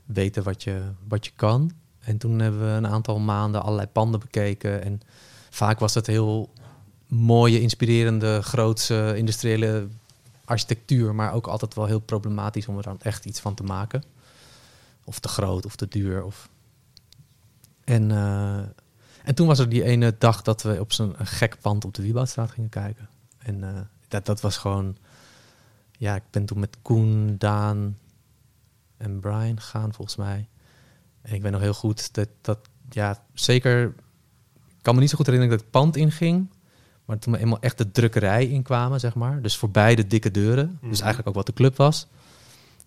weten 0.05 0.43
wat 0.43 0.63
je, 0.63 0.81
wat 1.07 1.25
je 1.25 1.31
kan. 1.35 1.71
En 1.99 2.17
toen 2.17 2.39
hebben 2.39 2.61
we 2.61 2.67
een 2.67 2.87
aantal 2.87 3.19
maanden 3.19 3.63
allerlei 3.63 3.87
panden 3.87 4.19
bekeken. 4.19 4.83
En 4.83 5.01
vaak 5.49 5.79
was 5.79 5.93
het 5.93 6.07
heel 6.07 6.49
mooie, 7.09 7.61
inspirerende, 7.61 8.41
grootse 8.41 9.13
industriële 9.17 9.87
architectuur. 10.45 11.15
Maar 11.15 11.33
ook 11.33 11.47
altijd 11.47 11.73
wel 11.73 11.85
heel 11.85 11.99
problematisch 11.99 12.67
om 12.67 12.77
er 12.77 12.83
dan 12.83 13.01
echt 13.01 13.25
iets 13.25 13.39
van 13.39 13.53
te 13.53 13.63
maken. 13.63 14.03
Of 15.03 15.19
te 15.19 15.27
groot 15.27 15.65
of 15.65 15.75
te 15.75 15.87
duur. 15.87 16.23
Of... 16.23 16.49
En, 17.83 18.11
eh, 18.11 18.57
en 19.23 19.35
toen 19.35 19.47
was 19.47 19.59
er 19.59 19.69
die 19.69 19.83
ene 19.83 20.15
dag 20.17 20.41
dat 20.41 20.61
we 20.61 20.79
op 20.79 20.93
zo'n 20.93 21.15
gek 21.17 21.57
pand 21.61 21.85
op 21.85 21.93
de 21.93 22.01
Wieboudstraat 22.01 22.51
gingen 22.51 22.69
kijken. 22.69 23.09
En 23.37 23.63
eh, 23.63 23.81
dat, 24.07 24.25
dat 24.25 24.41
was 24.41 24.57
gewoon... 24.57 24.97
Ja, 25.97 26.15
ik 26.15 26.23
ben 26.29 26.45
toen 26.45 26.59
met 26.59 26.77
Koen, 26.81 27.35
Daan 27.37 27.97
en 28.97 29.19
Brian 29.19 29.61
gegaan, 29.61 29.93
volgens 29.93 30.15
mij. 30.17 30.47
En 31.21 31.33
ik 31.33 31.41
weet 31.41 31.51
nog 31.51 31.61
heel 31.61 31.73
goed 31.73 32.13
dat, 32.13 32.29
dat 32.41 32.59
ja, 32.89 33.23
zeker... 33.33 33.93
Ik 34.67 34.85
kan 34.85 34.95
me 34.95 35.01
niet 35.01 35.09
zo 35.09 35.17
goed 35.17 35.25
herinneren 35.25 35.57
dat 35.57 35.67
ik 35.67 35.73
het 35.73 35.81
pand 35.81 35.95
inging. 35.95 36.49
Maar 37.09 37.19
toen 37.19 37.33
we 37.33 37.39
eenmaal 37.39 37.59
echt 37.59 37.77
de 37.77 37.91
drukkerij 37.91 38.47
inkwamen, 38.47 38.99
zeg 38.99 39.15
maar. 39.15 39.41
Dus 39.41 39.57
voorbij 39.57 39.95
de 39.95 40.07
dikke 40.07 40.31
deuren. 40.31 40.79
Dus 40.81 40.99
eigenlijk 40.99 41.27
ook 41.29 41.35
wat 41.35 41.45
de 41.45 41.53
club 41.53 41.75
was. 41.75 42.07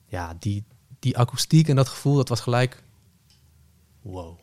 Ja, 0.07 0.37
die, 0.39 0.65
die 0.99 1.19
akoestiek 1.19 1.69
en 1.69 1.77
dat 1.77 1.89
gevoel, 1.89 2.15
dat 2.15 2.29
was 2.29 2.41
gelijk... 2.41 2.83
Wow. 4.03 4.39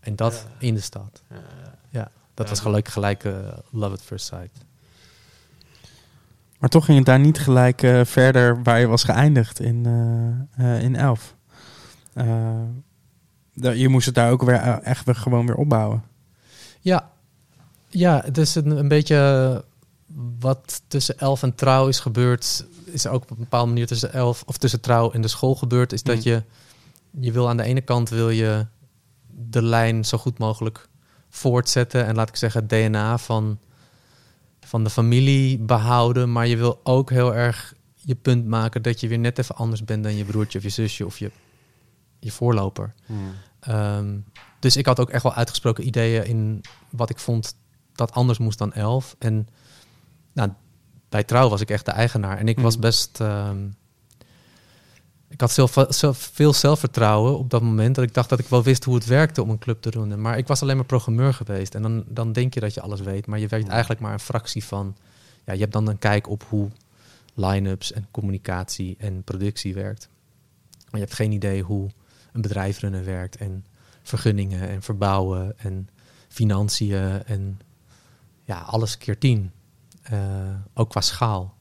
En 0.00 0.16
dat 0.16 0.46
in 0.58 0.74
de 0.74 0.80
stad. 0.80 1.22
Ja, 1.90 2.10
dat 2.34 2.48
was 2.48 2.60
gelijk, 2.60 2.88
gelijk 2.88 3.24
eh, 3.24 3.32
love 3.70 3.92
at 3.92 4.02
first 4.02 4.26
sight. 4.26 4.64
maar 6.58 6.68
toch 6.68 6.84
ging 6.84 6.96
het 6.96 7.06
daar 7.06 7.20
niet 7.20 7.38
gelijk 7.38 7.82
eh, 7.82 8.04
verder 8.04 8.62
waar 8.62 8.80
je 8.80 8.86
was 8.86 9.04
geëindigd 9.04 9.60
in, 9.60 9.86
eh, 10.56 10.74
eh, 10.76 10.82
in 10.82 10.96
Elf. 10.96 11.34
Eh, 12.12 12.62
je 13.52 13.88
moest 13.88 14.06
het 14.06 14.14
daar 14.14 14.30
ook 14.30 14.42
weer 14.42 14.60
echt 14.82 15.04
weer 15.04 15.14
gewoon 15.14 15.46
weer 15.46 15.56
opbouwen. 15.56 16.02
Ja, 16.80 17.14
ja 17.88 18.22
het 18.24 18.38
is 18.38 18.54
een, 18.54 18.70
een 18.70 18.88
beetje 18.88 19.64
wat 20.38 20.82
tussen 20.88 21.18
elf 21.18 21.42
en 21.42 21.54
trouw 21.54 21.88
is 21.88 22.00
gebeurd. 22.00 22.66
Is 22.84 23.06
ook 23.06 23.22
op 23.22 23.30
een 23.30 23.36
bepaalde 23.36 23.68
manier 23.68 23.86
tussen 23.86 24.12
elf 24.12 24.42
of 24.46 24.56
tussen 24.56 24.80
trouw 24.80 25.10
en 25.12 25.20
de 25.20 25.28
school 25.28 25.54
gebeurd. 25.54 25.92
Is 25.92 26.02
dat 26.02 26.16
Mm. 26.16 26.22
je, 26.22 26.42
je 27.20 27.32
wil 27.32 27.48
aan 27.48 27.56
de 27.56 27.62
ene 27.62 27.80
kant 27.80 28.08
wil 28.08 28.30
je 28.30 28.66
de 29.28 29.62
lijn 29.62 30.04
zo 30.04 30.18
goed 30.18 30.38
mogelijk 30.38 30.88
voortzetten. 31.28 32.06
En 32.06 32.14
laat 32.14 32.28
ik 32.28 32.36
zeggen, 32.36 32.60
het 32.60 32.70
DNA 32.70 33.18
van, 33.18 33.58
van 34.60 34.84
de 34.84 34.90
familie 34.90 35.58
behouden. 35.58 36.32
Maar 36.32 36.46
je 36.46 36.56
wil 36.56 36.80
ook 36.82 37.10
heel 37.10 37.34
erg 37.34 37.74
je 37.94 38.14
punt 38.14 38.46
maken 38.46 38.82
dat 38.82 39.00
je 39.00 39.08
weer 39.08 39.18
net 39.18 39.38
even 39.38 39.56
anders 39.56 39.84
bent 39.84 40.02
dan 40.02 40.16
je 40.16 40.24
broertje 40.24 40.58
of 40.58 40.64
je 40.64 40.70
zusje 40.70 41.06
of 41.06 41.18
je, 41.18 41.30
je 42.18 42.32
voorloper. 42.32 42.94
Ehm, 43.60 44.18
dus 44.60 44.76
ik 44.76 44.86
had 44.86 45.00
ook 45.00 45.10
echt 45.10 45.22
wel 45.22 45.34
uitgesproken 45.34 45.86
ideeën 45.86 46.26
in 46.26 46.60
wat 46.90 47.10
ik 47.10 47.18
vond 47.18 47.54
dat 47.96 48.12
anders 48.12 48.38
moest 48.38 48.58
dan 48.58 48.72
elf. 48.72 49.16
En 49.18 49.48
nou, 50.32 50.50
bij 51.08 51.24
trouw 51.24 51.48
was 51.48 51.60
ik 51.60 51.70
echt 51.70 51.84
de 51.84 51.90
eigenaar. 51.90 52.38
En 52.38 52.48
ik 52.48 52.58
was 52.60 52.72
Mhm. 52.74 52.82
best. 52.82 53.20
ehm, 53.20 53.66
ik 55.28 55.40
had 55.40 55.50
zelf, 55.50 55.86
zelf, 55.88 56.30
veel 56.32 56.52
zelfvertrouwen 56.52 57.38
op 57.38 57.50
dat 57.50 57.62
moment. 57.62 57.94
Dat 57.94 58.04
ik 58.04 58.14
dacht 58.14 58.28
dat 58.28 58.38
ik 58.38 58.46
wel 58.46 58.62
wist 58.62 58.84
hoe 58.84 58.94
het 58.94 59.06
werkte 59.06 59.42
om 59.42 59.50
een 59.50 59.58
club 59.58 59.82
te 59.82 59.90
runnen. 59.90 60.20
Maar 60.20 60.38
ik 60.38 60.46
was 60.46 60.62
alleen 60.62 60.76
maar 60.76 60.84
programmeur 60.84 61.34
geweest. 61.34 61.74
En 61.74 61.82
dan, 61.82 62.04
dan 62.08 62.32
denk 62.32 62.54
je 62.54 62.60
dat 62.60 62.74
je 62.74 62.80
alles 62.80 63.00
weet. 63.00 63.26
Maar 63.26 63.38
je 63.38 63.48
weet 63.48 63.68
eigenlijk 63.68 64.00
maar 64.00 64.12
een 64.12 64.20
fractie 64.20 64.64
van. 64.64 64.96
Ja, 65.44 65.52
je 65.52 65.60
hebt 65.60 65.72
dan 65.72 65.88
een 65.88 65.98
kijk 65.98 66.28
op 66.28 66.44
hoe 66.48 66.70
line-ups 67.34 67.92
en 67.92 68.06
communicatie 68.10 68.96
en 68.98 69.22
productie 69.22 69.74
werkt. 69.74 70.08
Maar 70.84 71.00
je 71.00 71.06
hebt 71.06 71.14
geen 71.14 71.32
idee 71.32 71.62
hoe 71.62 71.90
een 72.32 72.40
bedrijf 72.40 72.78
runnen 72.78 73.04
werkt. 73.04 73.36
En 73.36 73.64
vergunningen 74.02 74.68
en 74.68 74.82
verbouwen 74.82 75.58
en 75.58 75.88
financiën 76.28 77.24
en 77.24 77.60
ja, 78.46 78.58
alles 78.60 78.98
keer 78.98 79.18
tien. 79.18 79.50
Eh, 80.02 80.18
ook 80.74 80.90
qua 80.90 81.00
schaal. 81.00 81.54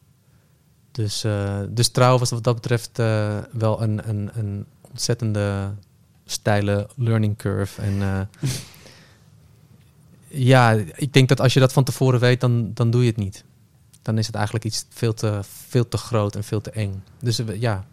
Dus, 0.91 1.23
eh 1.23 1.61
dus 1.69 1.89
trouw 1.89 2.17
wat 2.17 2.43
dat 2.43 2.55
betreft 2.55 2.99
eh, 2.99 3.37
wel 3.51 3.81
een, 3.81 4.09
een, 4.09 4.29
een 4.33 4.65
ontzettende 4.81 5.73
steile 6.25 6.89
learning 6.95 7.37
curve. 7.37 7.81
En 7.81 8.29
ja, 10.27 10.71
ik 10.95 11.13
denk 11.13 11.29
dat 11.29 11.41
als 11.41 11.53
je 11.53 11.59
dat 11.59 11.73
van 11.73 11.83
tevoren 11.83 12.19
weet, 12.19 12.41
dan, 12.41 12.73
dan 12.73 12.91
doe 12.91 13.01
je 13.01 13.07
het 13.07 13.17
niet. 13.17 13.43
Dan 14.01 14.17
is 14.17 14.25
het 14.25 14.35
eigenlijk 14.35 14.65
iets 14.65 14.85
veel 14.89 15.13
te, 15.13 15.39
veel 15.43 15.87
te 15.87 15.97
groot 15.97 16.35
en 16.35 16.43
veel 16.43 16.61
te 16.61 16.71
eng. 16.71 17.03
Dus 17.19 17.41
ja, 17.53 17.85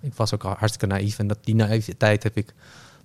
ik 0.00 0.14
was 0.14 0.34
ook 0.34 0.42
hartstikke 0.42 0.86
naïef. 0.94 1.18
En 1.18 1.26
dat, 1.26 1.38
die 1.40 1.54
naïviteit 1.54 2.22
heb 2.22 2.36
ik 2.36 2.54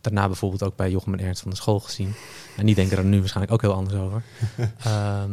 daarna 0.06 0.28
bijvoorbeeld 0.28 0.64
ook 0.64 0.76
bij 0.76 0.92
Jochem 0.92 1.14
en 1.14 1.20
Ernst 1.20 1.42
van 1.42 1.52
de 1.52 1.58
school 1.58 1.80
gezien. 1.80 2.14
En 2.58 2.66
die 2.66 2.76
denken 2.76 2.98
er 2.98 3.06
nu 3.06 3.20
waarschijnlijk 3.20 3.54
ook 3.54 3.62
heel 3.62 3.74
anders 3.74 3.96
over. 3.96 4.24
Ehm, 4.84 5.32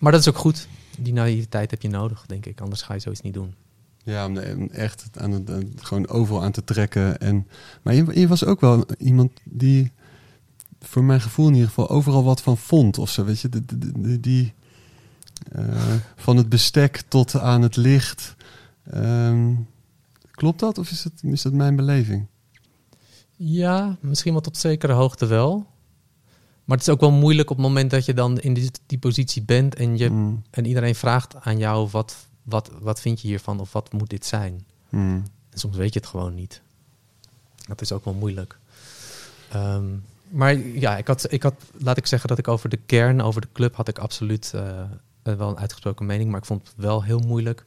maar 0.00 0.12
dat 0.12 0.20
is 0.20 0.28
ook 0.28 0.38
goed. 0.38 0.68
Die 0.98 1.12
naïviteit 1.12 1.70
heb 1.70 1.82
je 1.82 1.88
nodig, 1.88 2.24
denk 2.26 2.46
ik. 2.46 2.60
Anders 2.60 2.82
ga 2.82 2.94
je 2.94 3.00
zoiets 3.00 3.20
niet 3.20 3.34
doen. 3.34 3.54
Ja, 4.04 4.26
om 4.26 4.38
echt 4.72 5.06
aan 5.12 5.30
het, 5.30 5.50
gewoon 5.76 6.08
overal 6.08 6.42
aan 6.42 6.52
te 6.52 6.64
trekken. 6.64 7.20
En, 7.20 7.46
maar 7.82 7.94
je, 7.94 8.20
je 8.20 8.28
was 8.28 8.44
ook 8.44 8.60
wel 8.60 8.86
iemand 8.98 9.32
die, 9.44 9.92
voor 10.80 11.04
mijn 11.04 11.20
gevoel 11.20 11.46
in 11.46 11.52
ieder 11.52 11.68
geval, 11.68 11.88
overal 11.88 12.24
wat 12.24 12.42
van 12.42 12.58
vond. 12.58 12.98
Of 12.98 13.10
zo, 13.10 13.24
weet 13.24 13.40
je. 13.40 13.48
Die, 14.20 14.54
eh, 15.52 15.94
van 16.16 16.36
het 16.36 16.48
bestek 16.48 17.02
tot 17.08 17.34
aan 17.38 17.62
het 17.62 17.76
licht. 17.76 18.34
Ehm, 18.90 19.54
klopt 20.30 20.60
dat? 20.60 20.78
Of 20.78 20.90
is, 20.90 21.04
het, 21.04 21.22
is 21.22 21.42
dat 21.42 21.52
mijn 21.52 21.76
beleving? 21.76 22.26
Ja, 23.44 23.96
misschien 24.00 24.32
wel 24.32 24.40
tot 24.40 24.56
zekere 24.56 24.92
hoogte 24.92 25.26
wel. 25.26 25.66
Maar 26.64 26.76
het 26.76 26.86
is 26.86 26.92
ook 26.92 27.00
wel 27.00 27.10
moeilijk 27.10 27.50
op 27.50 27.56
het 27.56 27.66
moment 27.66 27.90
dat 27.90 28.04
je 28.04 28.14
dan 28.14 28.38
in 28.38 28.54
die, 28.54 28.70
die 28.86 28.98
positie 28.98 29.42
bent 29.42 29.74
en, 29.74 29.96
je, 29.98 30.08
Mm, 30.08 30.42
en 30.50 30.64
iedereen 30.64 30.94
vraagt 30.94 31.34
aan 31.40 31.58
jou 31.58 31.88
wat, 31.90 32.16
wat, 32.42 32.70
wat 32.80 33.00
vind 33.00 33.20
je 33.20 33.28
hiervan 33.28 33.60
of 33.60 33.72
wat 33.72 33.92
moet 33.92 34.10
dit 34.10 34.26
zijn. 34.26 34.66
mm. 34.88 35.22
En 35.50 35.58
soms 35.58 35.76
weet 35.76 35.92
je 35.92 35.98
het 35.98 36.08
gewoon 36.08 36.34
niet. 36.34 36.60
Dat 37.66 37.80
is 37.80 37.92
ook 37.92 38.04
wel 38.04 38.14
moeilijk. 38.14 38.58
Ehm, 39.50 39.86
maar 40.28 40.56
ja, 40.56 40.96
ik 40.96 41.06
had, 41.06 41.32
ik 41.32 41.42
had, 41.42 41.54
laat 41.78 41.96
ik 41.96 42.06
zeggen 42.06 42.28
dat 42.28 42.38
ik 42.38 42.48
over 42.48 42.68
de 42.68 42.78
kern, 42.86 43.20
over 43.20 43.40
de 43.40 43.48
club, 43.52 43.76
had 43.76 43.88
ik 43.88 43.98
absoluut 43.98 44.52
eh, 44.54 44.82
wel 45.22 45.48
een 45.48 45.58
uitgesproken 45.58 46.06
mening, 46.06 46.30
maar 46.30 46.40
ik 46.40 46.46
vond 46.46 46.66
het 46.66 46.76
wel 46.76 47.02
heel 47.02 47.20
moeilijk 47.20 47.64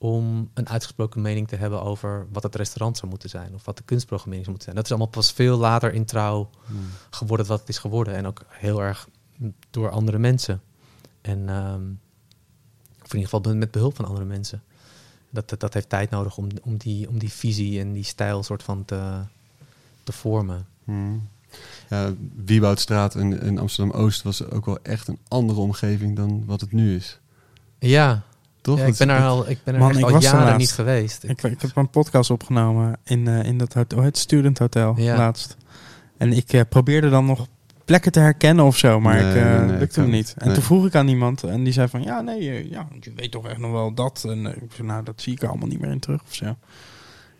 om 0.00 0.50
een 0.54 0.68
uitgesproken 0.68 1.22
mening 1.22 1.48
te 1.48 1.56
hebben 1.56 1.82
over 1.82 2.26
wat 2.32 2.42
het 2.42 2.54
restaurant 2.54 2.96
zou 2.96 3.10
moeten 3.10 3.28
zijn 3.28 3.54
of 3.54 3.64
wat 3.64 3.76
de 3.76 3.82
kunstprogrammering 3.82 4.44
zou 4.44 4.56
moeten 4.56 4.64
zijn. 4.64 4.76
Dat 4.76 4.84
is 4.84 4.90
allemaal 4.90 5.20
pas 5.20 5.32
veel 5.32 5.58
later 5.58 5.92
in 5.92 6.04
trouw 6.04 6.50
geworden 7.10 7.46
wat 7.46 7.60
het 7.60 7.68
is 7.68 7.78
geworden 7.78 8.14
en 8.14 8.26
ook 8.26 8.44
heel 8.48 8.82
erg 8.82 9.08
door 9.70 9.90
andere 9.90 10.18
mensen. 10.18 10.62
En 11.20 11.48
ehm, 11.48 11.82
of 13.02 13.12
in 13.12 13.18
ieder 13.18 13.28
geval 13.28 13.54
met 13.54 13.70
behulp 13.70 13.96
van 13.96 14.04
andere 14.04 14.26
mensen. 14.26 14.62
Dat, 15.30 15.48
dat, 15.48 15.60
dat 15.60 15.74
heeft 15.74 15.88
tijd 15.88 16.10
nodig 16.10 16.36
om, 16.36 16.48
om, 16.62 16.76
die, 16.76 17.08
om 17.08 17.18
die 17.18 17.32
visie 17.32 17.80
en 17.80 17.92
die 17.92 18.04
stijl 18.04 18.42
soort 18.42 18.62
van 18.62 18.84
te, 18.84 19.20
te 20.02 20.12
vormen. 20.12 20.66
Hmm. 20.84 21.28
Ja, 21.88 22.12
Wieboudstraat 22.34 23.14
in, 23.14 23.40
in 23.40 23.58
Amsterdam-Oost 23.58 24.22
was 24.22 24.44
ook 24.44 24.66
wel 24.66 24.78
echt 24.82 25.08
een 25.08 25.18
andere 25.28 25.60
omgeving 25.60 26.16
dan 26.16 26.44
wat 26.46 26.60
het 26.60 26.72
nu 26.72 26.96
is. 26.96 27.18
Ja, 27.78 28.24
Toch? 28.60 28.78
ja 28.78 28.84
ik 28.84 28.96
ben 28.96 29.08
er 29.08 29.22
al, 29.22 29.48
ik 29.50 29.58
ben 29.64 29.74
er 29.74 29.80
Man, 29.80 29.90
echt 29.90 29.98
ik 29.98 30.04
al 30.04 30.10
was 30.12 30.22
jaren 30.22 30.58
niet 30.58 30.72
geweest. 30.72 31.24
Ik, 31.24 31.42
ik 31.42 31.60
heb 31.60 31.76
een 31.76 31.90
podcast 31.90 32.30
opgenomen 32.30 32.98
in, 33.04 33.28
eh, 33.28 33.44
in 33.44 33.58
dat 33.58 33.72
hotel, 33.72 34.02
het 34.02 34.18
Student 34.18 34.58
Hotel 34.58 34.94
Ja. 34.96 35.16
laatst. 35.16 35.56
En 36.16 36.32
ik 36.32 36.52
eh, 36.52 36.60
probeerde 36.68 37.08
dan 37.10 37.26
nog 37.26 37.46
plekken 37.84 38.12
te 38.12 38.20
herkennen 38.20 38.64
of 38.64 38.76
zo, 38.76 39.00
maar 39.00 39.14
Nee, 39.14 39.30
ik 39.30 39.36
eh 39.36 39.58
nee, 39.58 39.68
nee, 39.68 39.78
lukte 39.78 40.00
hem 40.00 40.10
niet. 40.10 40.34
En 40.38 40.54
toen 40.54 40.62
vroeg 40.62 40.86
ik 40.86 40.94
aan 40.94 41.08
iemand 41.08 41.42
en 41.42 41.64
die 41.64 41.72
zei 41.72 41.88
van, 41.88 42.02
ja, 42.02 42.20
nee, 42.20 42.70
ja, 42.70 42.88
je 43.00 43.12
weet 43.16 43.30
toch 43.30 43.46
echt 43.48 43.58
nog 43.58 43.72
wel 43.72 43.94
dat. 43.94 44.24
En 44.28 44.46
ik 44.46 44.72
zei, 44.74 44.86
nou, 44.88 45.04
dat 45.04 45.20
zie 45.22 45.32
ik 45.32 45.44
allemaal 45.44 45.68
niet 45.68 45.80
meer 45.80 45.90
in 45.90 46.00
terug 46.00 46.20
of 46.22 46.34
zo. 46.34 46.56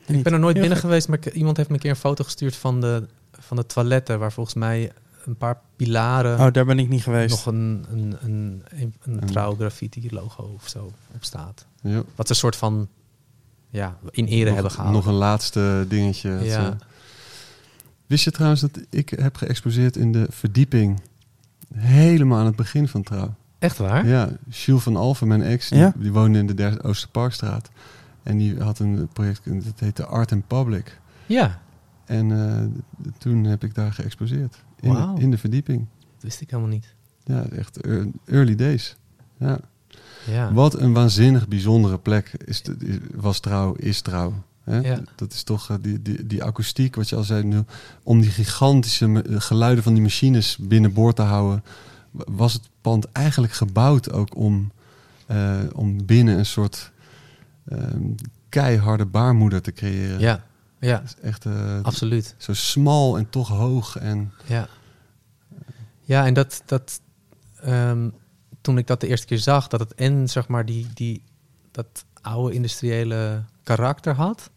Ik 0.07 0.23
ben 0.23 0.33
er 0.33 0.39
nooit 0.39 0.61
binnen 0.61 0.79
geweest, 0.79 1.09
maar 1.09 1.19
iemand 1.33 1.57
heeft 1.57 1.69
me 1.69 1.75
een 1.75 1.81
keer 1.81 1.91
een 1.91 1.97
foto 1.97 2.25
gestuurd 2.25 2.57
van 2.57 2.81
de, 2.81 3.07
van 3.39 3.57
de 3.57 3.67
toiletten, 3.67 4.19
waar 4.19 4.33
volgens 4.33 4.55
mij 4.57 4.93
een 5.25 5.37
paar 5.37 5.61
pilaren 5.77 6.39
Oh, 6.47 6.53
daar 6.53 6.65
ben 6.65 6.79
ik 6.79 6.89
niet 6.89 7.03
geweest. 7.03 7.31
nog 7.31 7.47
een, 7.47 7.85
een, 7.93 8.17
een, 8.23 8.63
een, 8.71 8.95
een 9.05 9.21
trouw 9.27 9.55
graffiti 9.55 10.09
logo 10.11 10.43
of 10.43 10.69
zo 10.69 10.93
op 11.15 11.25
staat. 11.25 11.67
Ja. 11.83 12.03
Wat 12.15 12.27
ze 12.27 12.33
een 12.33 12.39
soort 12.39 12.57
van 12.57 12.89
ja, 13.69 13.97
in 14.11 14.25
ere 14.27 14.45
nog, 14.45 14.55
hebben 14.55 14.71
gehouden. 14.73 15.01
nog 15.03 15.11
een 15.13 15.19
laatste 15.19 15.85
dingetje. 15.89 16.29
Het, 16.31 16.47
ja. 16.47 16.77
Wist 18.07 18.25
je 18.25 18.31
trouwens 18.31 18.61
dat 18.61 18.81
ik 18.91 19.09
heb 19.09 19.37
geëxposeerd 19.37 19.97
in 19.97 20.13
de 20.13 20.27
verdieping 20.31 21.01
helemaal 21.75 22.39
aan 22.39 22.47
het 22.47 22.57
begin 22.57 22.89
van 22.89 23.03
trouw? 23.03 23.35
Echt 23.59 23.79
waar? 23.79 24.07
Ja, 24.07 24.29
Jules 24.49 24.83
van 24.83 24.97
Alphen, 24.97 25.29
mijn 25.29 25.43
ex, 25.43 25.69
die, 25.69 25.79
Ja? 25.79 25.93
die 25.97 26.13
woonde 26.13 26.39
in 26.39 26.47
de 26.47 26.55
derde 26.55 26.83
Oosterparkstraat. 26.83 27.71
En 28.23 28.39
die 28.39 28.61
had 28.63 28.79
een 28.79 29.09
project, 29.13 29.41
dat 29.45 29.81
heette 29.81 30.05
Art 30.07 30.33
and 30.33 30.47
Public. 30.47 31.01
Ja, 31.27 31.61
En 32.05 32.33
eh, 32.49 33.11
toen 33.19 33.45
heb 33.45 33.65
ik 33.65 33.75
daar 33.75 33.93
geëxposeerd. 33.93 34.57
In, 34.81 34.93
de, 35.15 35.23
in 35.23 35.31
de 35.31 35.39
verdieping. 35.39 35.79
dat 36.15 36.23
wist 36.23 36.41
ik 36.41 36.51
helemaal 36.51 36.71
niet. 36.73 36.95
Ja, 37.25 37.45
echt 37.57 37.85
ear- 37.87 38.07
early 38.27 38.55
days. 38.55 38.97
Ja. 39.39 39.61
Ja. 40.27 40.53
Wat 40.53 40.81
een 40.81 40.93
waanzinnig 40.93 41.49
bijzondere 41.49 41.99
plek 41.99 42.33
is, 42.45 42.63
was 43.15 43.41
trouw, 43.41 43.73
is 43.75 44.01
trouw. 44.01 44.43
Hè? 44.65 44.79
Ja. 44.79 45.01
Dat 45.17 45.33
is 45.33 45.43
toch 45.43 45.71
eh, 45.71 45.77
die, 45.81 46.03
die, 46.03 46.27
die 46.27 46.45
akoestiek, 46.45 46.95
wat 46.95 47.09
je 47.09 47.17
al 47.17 47.23
zei, 47.25 47.45
nu, 47.45 47.63
om 48.03 48.21
die 48.21 48.31
gigantische 48.31 49.23
eh, 49.23 49.41
geluiden 49.41 49.85
van 49.85 49.93
die 49.95 50.03
machines 50.03 50.57
binnenboord 50.61 51.17
te 51.17 51.23
houden, 51.23 51.63
wa- 52.11 52.25
was 52.29 52.53
het 52.53 52.69
pand 52.81 53.13
eigenlijk 53.13 53.53
gebouwd 53.53 54.13
ook 54.13 54.37
om, 54.37 54.71
eh, 55.27 55.59
om 55.75 56.07
binnen 56.07 56.39
een 56.39 56.47
soort 56.47 56.91
ehm, 57.69 58.03
keiharde 58.49 59.07
baarmoeder 59.07 59.63
te 59.63 59.73
creëren. 59.73 60.21
ja, 60.21 60.45
ja, 60.81 60.99
Dat 60.99 61.05
is 61.05 61.23
echt 61.23 61.47
eh, 61.47 61.83
absoluut. 61.83 62.35
zo 62.39 62.53
smal 62.55 63.19
en 63.19 63.31
toch 63.31 63.49
hoog. 63.49 63.97
En, 63.97 64.33
Ja, 64.47 64.69
ja 66.01 66.27
en 66.27 66.35
dat, 66.35 66.63
dat 66.67 67.01
ehm, 67.61 68.09
toen 68.61 68.79
ik 68.79 68.87
dat 68.87 69.01
de 69.01 69.07
eerste 69.07 69.27
keer 69.27 69.39
zag, 69.39 69.69
dat 69.69 69.81
het 69.81 69.95
en 69.95 70.29
zeg 70.29 70.49
maar 70.49 70.65
die, 70.65 70.87
die, 70.95 71.23
dat 71.71 72.05
oude 72.21 72.55
industriële 72.55 73.45
karakter 73.63 74.15
had, 74.15 74.51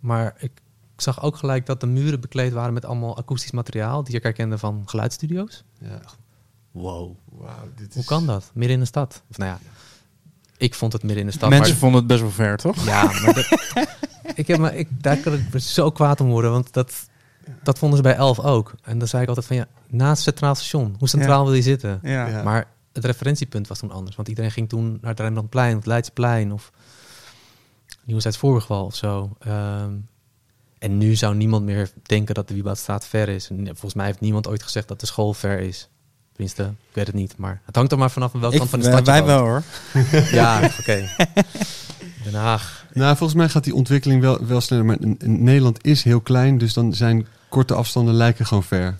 maar 0.00 0.34
ik, 0.38 0.52
ik 0.94 1.00
zag 1.02 1.22
ook 1.22 1.36
gelijk 1.36 1.66
dat 1.66 1.80
de 1.80 1.86
muren 1.86 2.20
bekleed 2.20 2.52
waren 2.52 2.72
met 2.74 2.84
allemaal 2.84 3.16
akoestisch 3.16 3.50
materiaal, 3.50 4.04
die 4.04 4.14
ik 4.16 4.22
herkende 4.22 4.58
van 4.58 4.82
geluidsstudio's. 4.86 5.64
ja. 5.80 6.00
Wow. 6.70 7.16
Wauw, 7.24 7.68
dit 7.76 7.92
Hoe 7.92 8.02
is- 8.02 8.08
kan 8.08 8.26
dat? 8.26 8.50
Midden 8.54 8.74
in 8.74 8.80
de 8.80 8.86
stad? 8.86 9.22
Of 9.30 9.36
nou 9.38 9.50
ja, 9.50 9.58
ik 10.58 10.74
vond 10.74 10.92
het 10.92 11.02
midden 11.02 11.20
in 11.20 11.26
de 11.26 11.32
stad. 11.32 11.50
Mensen 11.50 11.70
maar- 11.70 11.78
vonden 11.78 11.98
het 11.98 12.08
best 12.08 12.20
wel 12.20 12.30
ver, 12.30 12.56
toch? 12.56 12.84
Ja, 12.84 13.02
maar 13.04 13.34
dat, 13.34 13.58
ik 14.34 14.46
heb 14.46 14.58
me, 14.58 14.76
ik, 14.76 14.88
daar 15.00 15.16
kan 15.16 15.32
ik 15.32 15.52
me 15.52 15.60
zo 15.60 15.90
kwaad 15.90 16.20
om 16.20 16.28
worden, 16.28 16.50
want 16.50 16.72
dat, 16.72 16.92
dat 17.62 17.78
vonden 17.78 17.96
ze 17.96 18.02
bij 18.02 18.14
Elf 18.14 18.40
ook. 18.40 18.74
En 18.82 18.98
dan 18.98 19.08
zei 19.08 19.22
ik 19.22 19.28
altijd 19.28 19.46
van 19.46 19.56
ja, 19.56 19.66
naast 19.88 20.24
het 20.24 20.34
Centraal 20.34 20.54
Station, 20.54 20.94
hoe 20.98 21.08
centraal 21.08 21.44
wil 21.44 21.54
je 21.54 21.62
zitten? 21.62 21.98
Ja. 22.02 22.26
Ja. 22.26 22.42
Maar 22.42 22.66
het 22.92 23.04
referentiepunt 23.04 23.68
was 23.68 23.78
toen 23.78 23.90
anders, 23.90 24.16
want 24.16 24.28
iedereen 24.28 24.50
ging 24.50 24.68
toen 24.68 24.98
naar 25.00 25.10
het 25.10 25.20
Rembrandtplein 25.20 25.70
of 25.70 25.76
het 25.76 25.86
Leidseplein 25.86 26.52
of 26.52 26.72
Nieuwzijds 28.04 28.36
Voorburgwal 28.36 28.84
of 28.84 28.94
zo. 28.94 29.36
Ehm, 29.38 29.92
en 30.78 30.98
nu 30.98 31.14
zou 31.14 31.34
niemand 31.34 31.64
meer 31.64 31.90
denken 32.02 32.34
dat 32.34 32.48
de 32.48 32.54
Wieboudstraat 32.54 33.06
ver 33.06 33.28
is. 33.28 33.50
En 33.50 33.66
volgens 33.66 33.94
mij 33.94 34.06
heeft 34.06 34.20
niemand 34.20 34.48
ooit 34.48 34.62
gezegd 34.62 34.88
dat 34.88 35.00
de 35.00 35.06
school 35.06 35.34
ver 35.34 35.60
is. 35.60 35.88
Tenminste, 36.36 36.62
ik 36.62 36.94
weet 36.94 37.06
het 37.06 37.14
niet. 37.16 37.34
Maar 37.36 37.60
het 37.64 37.76
hangt 37.76 37.92
er 37.92 37.98
maar 37.98 38.10
vanaf 38.10 38.32
welke 38.32 38.52
Ik, 38.54 38.58
kant 38.58 38.70
van 38.70 38.78
de 38.80 38.84
wij, 38.88 38.94
stad 39.02 39.06
je 39.06 39.12
wij 39.12 39.24
wel 39.34 39.40
hoor. 39.44 39.62
Ja, 40.40 40.70
oké. 40.80 41.08
Den 42.24 42.34
Haag. 42.34 42.86
Nou, 42.92 43.16
volgens 43.16 43.38
mij 43.38 43.48
gaat 43.48 43.64
die 43.64 43.74
ontwikkeling 43.74 44.20
wel, 44.20 44.46
wel 44.46 44.60
sneller. 44.60 44.84
Maar 44.84 44.96
Nederland 45.24 45.84
is 45.84 46.02
heel 46.02 46.20
klein, 46.20 46.58
dus 46.58 46.72
dan 46.72 46.94
zijn 46.94 47.26
korte 47.48 47.74
afstanden 47.74 48.14
lijken 48.14 48.46
gewoon 48.46 48.62
ver. 48.62 48.94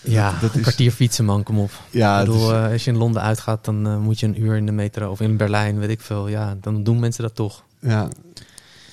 Ja, 0.00 0.30
dat 0.40 0.50
een 0.50 0.56
is- 0.56 0.62
kwartier 0.62 0.90
fietsen, 0.92 1.24
man, 1.24 1.42
kom 1.42 1.58
op. 1.58 1.70
Ja, 1.90 2.12
ik 2.12 2.18
het 2.26 2.26
bedoel, 2.34 2.50
is- 2.50 2.56
eh, 2.64 2.72
als 2.72 2.84
je 2.84 2.90
in 2.90 2.96
Londen 2.96 3.22
uitgaat, 3.22 3.64
dan 3.64 3.86
eh, 3.86 3.98
moet 3.98 4.20
je 4.20 4.26
een 4.26 4.42
uur 4.42 4.56
in 4.56 4.66
de 4.66 4.72
metro. 4.72 5.10
Of 5.10 5.20
in 5.20 5.36
Berlijn, 5.36 5.78
weet 5.78 5.90
ik 5.90 6.00
veel. 6.00 6.28
Ja, 6.28 6.56
dan 6.60 6.82
doen 6.82 6.98
mensen 7.00 7.22
dat 7.22 7.34
toch. 7.34 7.62
ja. 7.80 8.08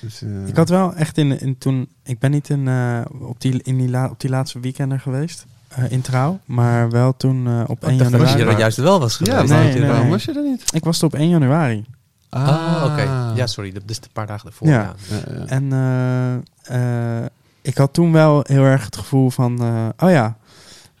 Dus, 0.00 0.22
eh, 0.22 0.46
Ik 0.46 0.56
had 0.56 0.68
wel 0.68 0.94
echt 0.94 1.18
in, 1.18 1.40
in 1.40 1.58
toen. 1.58 1.88
Ik 2.02 2.18
ben 2.18 2.30
niet 2.30 2.48
in, 2.50 2.68
op, 3.20 3.40
die, 3.40 3.62
in 3.62 3.76
die 3.78 3.88
la, 3.88 4.08
op 4.08 4.20
die 4.20 4.30
laatste 4.30 4.60
weekender 4.60 5.00
geweest. 5.00 5.46
Eh, 5.76 5.90
in 5.90 6.00
trouw. 6.00 6.38
Maar 6.44 6.90
wel 6.90 7.16
toen 7.16 7.46
eh, 7.46 7.60
op 7.66 7.82
1 7.84 7.92
Ik 7.92 7.98
dacht 7.98 8.10
dat 8.12 8.20
je 8.20 8.26
januari. 8.26 8.52
er 8.52 8.58
juist 8.58 8.76
wel 8.76 9.00
was 9.00 9.18
ja, 9.18 9.32
geweest. 9.34 9.52
maar 9.52 9.64
nee, 9.64 9.74
nee, 9.78 9.88
waarom 9.90 10.08
was 10.08 10.24
je 10.24 10.32
er 10.32 10.42
niet? 10.42 10.62
Ik 10.74 10.84
was 10.84 10.98
er 10.98 11.04
op 11.06 11.14
1 11.14 11.28
januari. 11.28 11.84
Ah, 12.30 12.82
oké. 12.84 13.32
Ja, 13.34 13.46
sorry. 13.46 13.72
Dat 13.72 13.82
is 13.86 13.96
een 13.96 14.02
paar 14.12 14.26
dagen 14.26 14.48
ervoor. 14.48 14.68
Ja. 14.68 14.94
Ja. 15.08 15.16
Ja, 15.16 15.34
ja. 15.38 15.46
En 15.46 15.72
eh, 16.68 17.20
eh, 17.20 17.26
ik 17.62 17.76
had 17.76 17.92
toen 17.92 18.12
wel 18.12 18.44
heel 18.46 18.62
erg 18.64 18.84
het 18.84 18.96
gevoel 18.96 19.30
van, 19.30 19.62
eh, 19.62 19.88
oh 20.06 20.10
ja, 20.10 20.36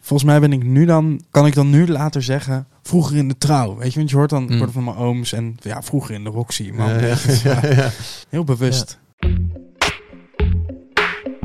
volgens 0.00 0.28
mij 0.30 0.40
ben 0.40 0.52
ik 0.52 0.64
nu 0.64 0.84
dan, 0.84 1.20
kan 1.30 1.46
ik 1.46 1.54
dan 1.54 1.70
nu 1.70 1.88
later 1.88 2.22
zeggen, 2.22 2.66
vroeger 2.82 3.16
in 3.16 3.28
de 3.28 3.38
trouw. 3.38 3.76
Weet 3.76 3.92
je, 3.92 3.98
want 3.98 4.10
je 4.10 4.16
hoort 4.16 4.30
dan, 4.30 4.44
Mm. 4.44 4.70
van 4.70 4.84
mijn 4.84 4.96
ooms 4.96 5.32
en 5.32 5.56
ja, 5.60 5.82
vroeger 5.82 6.14
in 6.14 6.24
de 6.24 6.30
Roxy. 6.30 6.70
Man. 6.74 6.88
Ja, 6.88 6.98
ja, 6.98 7.16
ja, 7.62 7.68
ja. 7.74 7.90
Heel 8.28 8.44
bewust. 8.44 8.98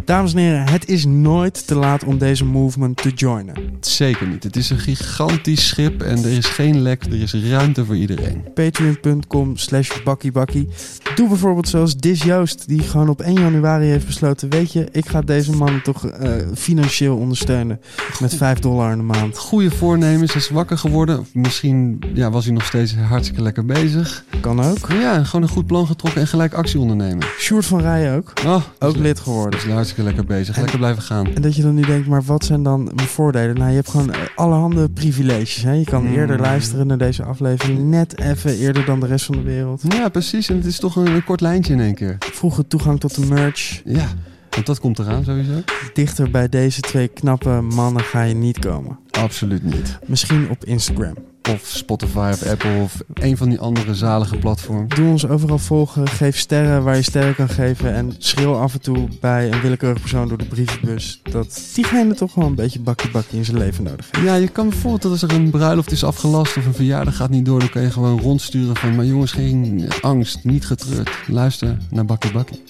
Dames 0.09 0.33
en 0.33 0.39
heren, 0.39 0.67
het 0.67 0.87
is 0.87 1.05
nooit 1.05 1.67
te 1.67 1.75
laat 1.75 2.03
om 2.03 2.17
deze 2.17 2.45
movement 2.45 2.97
te 2.97 3.09
joinen. 3.09 3.55
Zeker 3.79 4.27
niet. 4.27 4.43
Het 4.43 4.55
is 4.55 4.69
een 4.69 4.79
gigantisch 4.79 5.67
schip 5.67 6.01
en 6.01 6.17
er 6.17 6.31
is 6.31 6.45
geen 6.45 6.81
lek. 6.81 7.03
Er 7.03 7.21
is 7.21 7.33
ruimte 7.33 7.85
voor 7.85 7.95
iedereen. 7.95 8.43
Patreon.com 8.53 9.57
slash 9.57 10.03
bakkiebakkie. 10.03 10.67
Doe 11.15 11.27
bijvoorbeeld 11.27 11.67
zoals 11.67 11.97
Dis 11.97 12.23
Joost, 12.23 12.67
die 12.67 12.81
gewoon 12.81 13.09
op 13.09 13.21
1 13.21 13.33
januari 13.33 13.85
heeft 13.85 14.05
besloten... 14.05 14.49
weet 14.49 14.73
je, 14.73 14.87
ik 14.91 15.09
ga 15.09 15.21
deze 15.21 15.51
man 15.51 15.81
toch 15.81 16.05
eh, 16.05 16.31
financieel 16.55 17.17
ondersteunen 17.17 17.79
met 18.19 18.35
5 18.35 18.59
dollar 18.59 18.91
in 18.91 18.97
de 18.97 19.03
maand. 19.03 19.37
Goede 19.37 19.71
voornemens, 19.71 20.35
is 20.35 20.49
wakker 20.49 20.77
geworden. 20.77 21.27
Misschien 21.33 22.03
ja, 22.13 22.29
was 22.31 22.45
hij 22.45 22.53
nog 22.53 22.65
steeds 22.65 22.95
hartstikke 22.95 23.41
lekker 23.41 23.65
bezig. 23.65 24.23
Kan 24.41 24.63
ook. 24.63 24.91
Ja, 24.91 25.23
gewoon 25.23 25.41
een 25.41 25.53
goed 25.53 25.67
plan 25.67 25.87
getrokken 25.87 26.21
en 26.21 26.27
gelijk 26.27 26.53
actie 26.53 26.79
ondernemen. 26.79 27.27
Sjoerd 27.37 27.65
van 27.65 27.81
Rijen 27.81 28.15
ook. 28.15 28.33
Oh, 28.45 28.63
Ook 28.79 28.95
lid 28.95 29.19
geworden. 29.19 29.59
Dus 29.59 29.71
hartstikke 29.71 29.97
lekker 30.03 30.25
bezig. 30.25 30.55
En- 30.55 30.61
Lekker 30.61 30.79
blijven 30.79 31.01
gaan. 31.03 31.33
En 31.33 31.41
dat 31.41 31.55
je 31.55 31.61
dan 31.61 31.73
nu 31.75 31.81
denkt, 31.81 32.07
maar 32.07 32.23
wat 32.23 32.45
zijn 32.45 32.63
dan 32.63 32.83
mijn 32.83 33.07
voordelen? 33.07 33.55
Nou, 33.57 33.69
je 33.69 33.75
hebt 33.75 33.89
gewoon 33.89 34.11
eh, 34.13 34.19
allerhande 34.35 34.89
privileges. 34.89 35.61
Hè? 35.63 35.71
Je 35.71 35.83
kan 35.83 36.03
Mm. 36.03 36.13
eerder 36.13 36.39
luisteren 36.39 36.87
naar 36.87 36.97
deze 36.97 37.23
aflevering. 37.23 37.79
Net 37.89 38.19
even 38.19 38.57
eerder 38.57 38.85
dan 38.85 38.99
de 38.99 39.05
rest 39.07 39.25
van 39.25 39.35
de 39.35 39.41
wereld. 39.43 39.81
Ja, 39.87 40.09
precies. 40.09 40.49
En 40.49 40.55
het 40.55 40.65
is 40.65 40.79
toch 40.79 40.95
een, 40.95 41.07
een 41.07 41.23
kort 41.23 41.41
lijntje 41.41 41.73
in 41.73 41.79
één 41.79 41.95
keer. 41.95 42.15
Vroeger 42.19 42.67
toegang 42.67 42.99
tot 42.99 43.15
de 43.15 43.25
merch. 43.25 43.81
Ja, 43.85 44.07
want 44.49 44.65
dat 44.65 44.79
komt 44.79 44.99
eraan 44.99 45.23
sowieso. 45.23 45.51
Dichter 45.93 46.31
bij 46.31 46.49
deze 46.49 46.81
twee 46.81 47.07
knappe 47.07 47.61
mannen 47.61 48.03
ga 48.03 48.21
je 48.21 48.33
niet 48.33 48.59
komen. 48.59 48.99
Absoluut 49.11 49.63
niet. 49.63 49.99
Misschien 50.05 50.49
op 50.49 50.65
Instagram. 50.65 51.13
Of 51.49 51.61
Spotify 51.65 52.29
of 52.33 52.45
Apple 52.45 52.81
of 52.81 53.01
een 53.13 53.37
van 53.37 53.49
die 53.49 53.59
andere 53.59 53.95
zalige 53.95 54.37
platforms. 54.37 54.95
Doe 54.95 55.09
ons 55.09 55.27
overal 55.27 55.57
volgen. 55.57 56.07
Geef 56.07 56.37
sterren 56.37 56.83
waar 56.83 56.95
je 56.95 57.01
sterren 57.01 57.35
kan 57.35 57.49
geven. 57.49 57.93
En 57.93 58.15
schreeuw 58.17 58.53
af 58.53 58.73
en 58.73 58.81
toe 58.81 59.07
bij 59.21 59.51
een 59.51 59.61
willekeurig 59.61 59.99
persoon 59.99 60.27
door 60.27 60.37
de 60.37 60.45
brievenbus. 60.45 61.21
Dat 61.23 61.69
diegene 61.73 62.13
toch 62.13 62.33
wel 62.33 62.45
een 62.45 62.55
beetje 62.55 62.79
bakkie 62.79 63.11
bakkie 63.11 63.37
in 63.37 63.45
zijn 63.45 63.57
leven 63.57 63.83
nodig 63.83 64.07
heeft. 64.11 64.25
Ja, 64.25 64.35
je 64.35 64.47
kan 64.47 64.69
bijvoorbeeld 64.69 65.01
dat 65.01 65.11
als 65.11 65.21
er 65.21 65.31
een 65.31 65.49
bruiloft 65.49 65.91
is 65.91 66.03
afgelast 66.03 66.57
of 66.57 66.65
een 66.65 66.73
verjaardag 66.73 67.15
gaat 67.15 67.29
niet 67.29 67.45
door, 67.45 67.59
dan 67.59 67.69
kan 67.69 67.81
je 67.81 67.91
gewoon 67.91 68.19
rondsturen 68.19 68.75
van, 68.75 68.95
maar 68.95 69.05
jongens, 69.05 69.31
geen 69.31 69.89
angst, 70.01 70.43
niet 70.43 70.65
getreurd. 70.65 71.09
Luister 71.27 71.77
naar 71.89 72.05
Bakkie 72.05 72.31
Bakkie. 72.31 72.63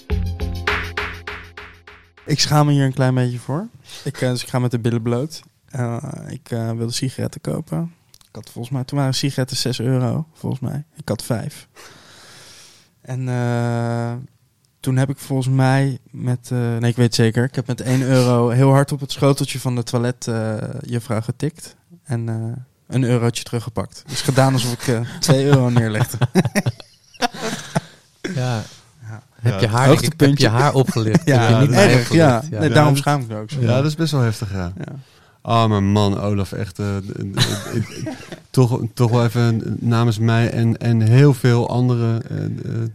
Ik 2.30 2.40
schaam 2.40 2.66
me 2.66 2.72
hier 2.72 2.86
een 2.86 2.94
klein 2.94 3.16
beetje 3.16 3.40
voor. 3.40 3.68
Ik, 4.04 4.22
eh, 4.22 4.30
dus 4.30 4.44
ik 4.44 4.50
ga 4.50 4.60
met 4.60 4.72
de 4.72 4.80
billen 4.80 5.02
bloot. 5.02 5.42
Eh, 5.66 6.04
ik 6.28 6.52
eh, 6.52 6.72
wilde 6.72 6.94
sigaretten 6.94 7.42
kopen. 7.42 7.94
Ik 8.30 8.36
had 8.36 8.50
volgens 8.50 8.74
mij, 8.74 8.84
toen 8.84 8.98
waren 8.98 9.14
sigaretten 9.14 9.58
6 9.58 9.80
euro, 9.80 10.26
volgens 10.34 10.62
mij. 10.62 10.84
Ik 10.96 11.10
had 11.10 11.24
5. 11.24 11.68
En 13.02 13.30
eh, 13.30 14.14
toen 14.80 14.98
heb 14.98 15.10
ik 15.10 15.18
volgens 15.18 15.48
mij 15.56 16.00
met, 16.12 16.50
eh, 16.52 16.58
nee 16.78 16.90
ik 16.90 16.96
weet 16.96 17.16
zeker, 17.16 17.44
ik 17.44 17.56
heb 17.56 17.68
met 17.68 17.82
1 17.82 18.02
euro 18.02 18.50
heel 18.50 18.70
hard 18.72 18.92
op 18.92 19.00
het 19.00 19.12
schoteltje 19.12 19.60
van 19.60 19.76
de 19.76 19.84
toilet 19.84 20.28
eh 20.28 20.54
juffrouw 20.82 21.22
getikt. 21.22 21.76
En 22.04 22.30
eh, 22.30 22.36
een 22.96 23.04
eurotje 23.04 23.44
teruggepakt. 23.44 24.04
Dus 24.08 24.22
gedaan 24.22 24.54
alsof 24.54 24.74
ik 24.74 24.88
eh 24.88 25.02
2 25.20 25.46
euro 25.46 25.70
neerlegde. 25.70 26.18
Ja. 28.36 28.62
Ja. 29.08 29.22
Heb, 29.42 29.60
je 29.60 29.68
haar, 29.68 29.84
ik, 29.84 29.90
heb 29.90 30.00
hoogtepuntje. 30.00 30.44
je 30.46 30.52
haar 30.52 30.74
opgelicht? 30.74 31.22
Ja, 31.26 31.42
Heb 31.42 31.62
je 31.62 31.68
niet 31.68 31.76
erg, 31.78 31.86
opgelicht? 32.00 32.12
ja. 32.14 32.44
ja. 32.52 32.60
Nee, 32.60 32.70
Ja, 32.70 32.74
daarom 32.76 32.96
schaam 32.96 33.22
ik 33.22 33.28
me 33.28 33.38
ook 33.38 33.50
zo. 33.52 33.62
Ja, 33.62 33.76
dat 33.76 33.86
is 33.86 33.96
best 33.96 34.12
wel 34.12 34.22
heftig, 34.22 34.52
ja. 34.54 34.74
Ah, 35.42 35.70
maar 35.70 35.84
man, 35.84 36.20
Olaf, 36.20 36.52
echt. 36.52 36.80
eh, 36.80 36.96
toch, 38.50 38.82
toch 38.94 39.12
wel 39.12 39.24
even 39.24 39.78
namens 39.80 40.20
mij 40.20 40.50
en, 40.52 40.78
en 40.78 41.02
heel 41.02 41.34
veel 41.34 41.70
anderen. 41.70 42.30
eh, 42.30 42.46
eh, 42.46 42.90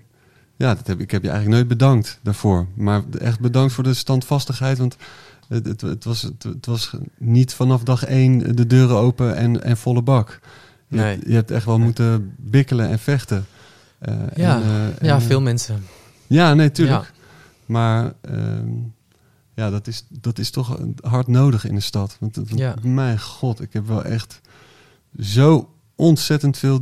ja, 0.56 0.74
dat 0.74 0.86
heb, 0.86 1.00
ik 1.00 1.10
heb 1.10 1.22
je 1.22 1.28
eigenlijk 1.28 1.58
nooit 1.58 1.78
bedankt 1.78 2.18
daarvoor. 2.22 2.66
Maar 2.74 3.02
echt 3.18 3.40
bedankt 3.40 3.72
voor 3.72 3.84
de 3.84 3.94
standvastigheid. 3.94 4.78
Want 4.78 4.96
het, 5.48 5.66
het, 5.66 5.80
het, 5.80 6.04
was, 6.04 6.22
het, 6.22 6.42
het 6.42 6.66
was 6.66 6.90
niet 7.18 7.54
vanaf 7.54 7.82
dag 7.82 8.04
één 8.04 8.56
de 8.56 8.66
deuren 8.66 8.96
open 8.96 9.36
en, 9.36 9.62
en 9.64 9.76
volle 9.76 10.02
bak. 10.02 10.40
Je, 10.88 10.96
Nee. 10.96 11.18
je 11.26 11.34
hebt 11.34 11.50
echt 11.50 11.64
wel 11.64 11.78
moeten 11.78 12.34
bikkelen 12.38 12.88
en 12.88 12.98
vechten. 12.98 13.46
Ja, 14.34 14.62
en, 14.62 14.94
Ja, 15.06 15.20
veel 15.20 15.40
mensen. 15.40 15.84
Ja, 16.26 16.54
nee, 16.54 16.70
tuurlijk. 16.72 17.02
Ja. 17.04 17.22
Maar 17.66 18.12
ehm, 18.20 18.68
ja, 19.54 19.70
dat 19.70 19.86
is, 19.86 20.06
dat 20.20 20.38
is 20.38 20.50
toch 20.50 20.78
hard 21.00 21.26
nodig 21.26 21.66
in 21.66 21.74
de 21.74 21.80
stad. 21.80 22.16
Want, 22.20 22.38
Ja. 22.54 22.74
mijn 22.82 23.20
god, 23.20 23.60
ik 23.60 23.72
heb 23.72 23.86
wel 23.86 24.04
echt 24.04 24.40
zo 25.18 25.68
ontzettend 25.94 26.58
veel... 26.58 26.80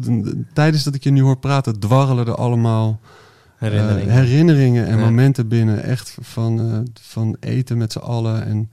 Tijdens 0.53 0.83
dat 0.85 0.95
ik 0.95 1.03
je 1.05 1.11
nu 1.11 1.21
hoor 1.23 1.39
praten, 1.39 1.79
dwarrelen 1.81 2.27
er 2.27 2.35
allemaal 2.35 3.01
eh, 3.59 3.69
Herinneringen. 3.71 4.13
herinneringen 4.15 4.87
en 4.87 4.99
Ja. 4.99 5.05
momenten 5.05 5.49
binnen. 5.49 5.83
Echt 5.83 6.17
van, 6.21 6.61
eh, 6.61 6.79
van 7.01 7.37
eten 7.41 7.79
met 7.79 7.93
z'n 7.93 7.99
allen 7.99 8.45
en 8.47 8.71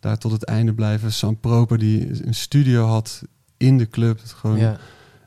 daar 0.00 0.18
tot 0.18 0.32
het 0.32 0.44
einde 0.44 0.74
blijven. 0.74 1.12
Sam 1.12 1.40
Proper 1.40 1.78
die 1.78 2.26
een 2.26 2.34
studio 2.34 2.86
had 2.86 3.22
in 3.56 3.78
de 3.78 3.88
club. 3.88 4.20
Gewoon 4.24 4.58
ja. 4.58 4.78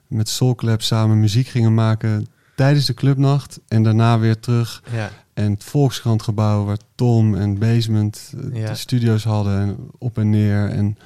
met 0.07 0.29
Soul 0.29 0.55
Clap 0.55 0.81
samen 0.81 1.19
muziek 1.19 1.47
gingen 1.47 1.73
maken 1.73 2.27
tijdens 2.55 2.85
de 2.85 2.93
clubnacht. 2.93 3.59
En 3.67 3.83
daarna 3.83 4.19
weer 4.19 4.39
terug 4.39 4.83
Ja. 4.91 5.09
En 5.33 5.51
het 5.51 5.63
Volkskrantgebouw, 5.63 6.65
waar 6.65 6.77
Tom 6.95 7.35
en 7.35 7.59
Basement 7.59 8.33
eh, 8.51 8.61
Ja. 8.61 8.67
de 8.69 8.75
studio's 8.75 9.23
hadden, 9.23 9.59
en 9.61 9.77
op 9.97 10.17
en 10.17 10.29
neer. 10.29 10.69
En 10.69 10.97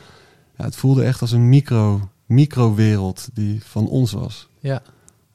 ja, 0.57 0.63
het 0.65 0.75
voelde 0.75 1.03
echt 1.03 1.21
als 1.21 1.31
een 1.31 1.49
micro, 1.49 2.09
microwereld 2.25 3.29
die 3.33 3.63
van 3.63 3.87
ons 3.87 4.11
was. 4.11 4.47
Ja. 4.59 4.81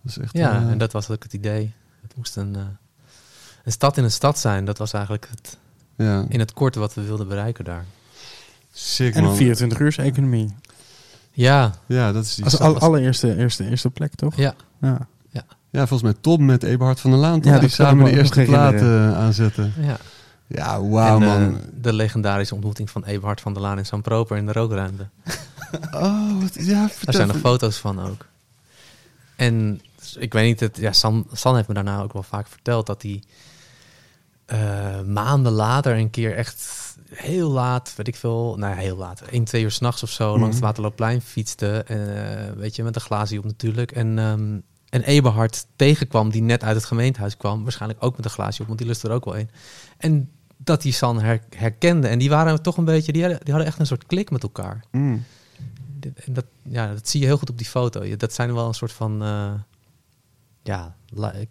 Dat 0.03 0.11
is 0.11 0.19
echt, 0.19 0.37
Ja, 0.37 0.57
eh, 0.63 0.71
en 0.71 0.79
dat 0.79 0.93
was 0.93 1.11
ook 1.11 1.23
het 1.23 1.33
idee. 1.33 1.73
Het 2.03 2.17
moest 2.17 2.37
een, 2.37 2.57
eh, 2.57 2.63
een 3.65 3.73
stad 3.73 3.97
in 3.97 4.05
een 4.05 4.11
stad 4.11 4.39
zijn. 4.39 4.65
Dat 4.65 4.79
was 4.79 4.93
eigenlijk 4.93 5.29
het, 5.31 5.59
ja, 5.97 6.25
in 6.29 6.39
het 6.41 6.53
korte 6.53 6.79
wat 6.79 6.95
we 6.95 7.03
wilden 7.03 7.29
bereiken 7.29 7.65
daar. 7.65 7.85
sick 8.73 9.15
En 9.15 9.25
een 9.25 9.37
24 9.37 9.79
uurs 9.81 9.97
economie. 9.99 10.55
Ja, 11.35 11.75
Ja, 11.87 12.13
dat 12.13 12.25
is 12.25 12.35
die 12.35 12.45
Als 12.45 12.59
al, 12.59 12.79
allereerste 12.79 13.37
eerste, 13.37 13.69
eerste 13.69 13.91
plek, 13.91 14.15
toch? 14.15 14.37
ja. 14.37 14.55
Ja. 14.81 15.07
Ja, 15.73 15.87
volgens 15.87 16.03
mij 16.13 16.21
Tom 16.21 16.45
met 16.45 16.63
Eberhard 16.63 17.01
van 17.01 17.11
der 17.11 17.21
Laan, 17.21 17.41
toch? 17.41 17.53
Ja, 17.53 17.59
die 17.59 17.69
samen 17.69 18.05
me 18.05 18.11
de 18.11 18.17
eerste 18.17 18.41
herinneren. 18.41 19.11
eh, 19.13 19.19
aanzetten. 19.19 19.73
ja. 19.81 19.97
Ja, 20.47 20.83
wauw 20.89 21.19
man. 21.19 21.41
eh, 21.57 21.63
de 21.81 21.93
legendarische 21.93 22.55
ontmoeting 22.55 22.91
van 22.91 23.05
Eberhard 23.05 23.41
van 23.41 23.53
der 23.53 23.63
Laan 23.63 23.79
in 23.79 23.87
San 23.87 24.03
Proper 24.03 24.37
in 24.37 24.47
de 24.47 24.53
rookruimte. 24.53 25.09
oh, 25.93 26.41
wat, 26.41 26.55
ja, 26.65 26.89
Daar 27.03 27.15
zijn 27.15 27.29
nog 27.29 27.39
foto's 27.39 27.77
van 27.77 28.01
ook. 28.01 28.27
En 29.37 29.81
ik 30.19 30.33
weet 30.33 30.45
niet, 30.45 30.61
het, 30.61 30.77
ja, 30.77 30.93
San, 30.93 31.27
San 31.33 31.57
heeft 31.57 31.69
me 31.69 31.75
daarna 31.75 32.03
ook 32.03 32.13
wel 32.13 32.23
vaak 32.23 32.47
verteld 32.49 32.87
dat 32.87 33.03
hij 33.03 33.23
eh, 34.47 35.01
maanden 35.07 35.53
later 35.53 35.97
een 35.97 36.11
keer 36.11 36.37
echt 36.37 36.81
heel 37.15 37.51
laat, 37.51 37.93
weet 37.97 38.09
ik 38.09 38.17
veel, 38.17 38.57
nou 38.59 38.75
ja, 38.75 38.81
heel 38.81 38.97
laat, 38.97 39.21
1, 39.21 39.45
2 39.45 39.63
uur 39.63 39.71
s'nachts 39.71 40.03
of 40.03 40.11
zo, 40.11 40.29
langs 40.31 40.45
het 40.45 40.55
Mhm. 40.55 40.65
Waterloopplein 40.65 41.21
fietste. 41.23 41.85
eh, 41.87 41.97
weet 42.57 42.77
je, 42.77 42.83
met 42.83 42.95
een 42.95 43.01
glaasje 43.01 43.39
op 43.39 43.45
natuurlijk. 43.45 43.93
En, 43.93 44.19
ehm 44.19 44.59
en 44.93 45.03
Eberhard 45.03 45.67
tegenkwam, 45.77 46.31
die 46.31 46.43
net 46.43 46.63
uit 46.65 46.77
het 46.77 46.85
gemeentehuis 46.85 47.37
kwam, 47.37 47.63
waarschijnlijk 47.63 48.05
ook 48.05 48.17
met 48.17 48.25
een 48.25 48.31
glaasje 48.31 48.61
op, 48.61 48.67
want 48.67 48.79
die 48.79 48.87
lust 48.89 49.03
er 49.05 49.11
ook 49.11 49.25
wel 49.25 49.37
een. 49.39 49.51
En 49.99 50.31
dat 50.57 50.83
die 50.83 50.93
San 50.93 51.21
her- 51.21 51.43
herkende. 51.57 52.09
En 52.09 52.19
die 52.19 52.29
waren 52.31 52.63
toch 52.63 52.77
een 52.77 52.85
beetje, 52.85 53.13
die 53.13 53.23
hadden, 53.23 53.41
die 53.45 53.53
hadden 53.53 53.71
echt 53.71 53.81
een 53.81 53.87
soort 53.87 54.07
klik 54.07 54.31
met 54.31 54.43
elkaar. 54.43 54.85
Mm. 54.91 55.25
En 56.01 56.33
dat, 56.33 56.45
ja, 56.63 56.93
dat 56.93 57.09
zie 57.09 57.21
je 57.21 57.27
heel 57.27 57.37
goed 57.39 57.51
op 57.51 57.59
die 57.59 57.67
foto. 57.67 58.05
Je- 58.05 58.17
Dat 58.17 58.33
zijn 58.33 58.55
wel 58.55 58.67
een 58.69 58.75
soort 58.75 58.93
van, 58.93 59.23
eh, 59.23 59.53
ja, 60.63 60.95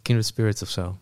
kindred 0.02 0.26
spirits 0.28 0.62
of 0.62 0.70
zo. 0.70 0.98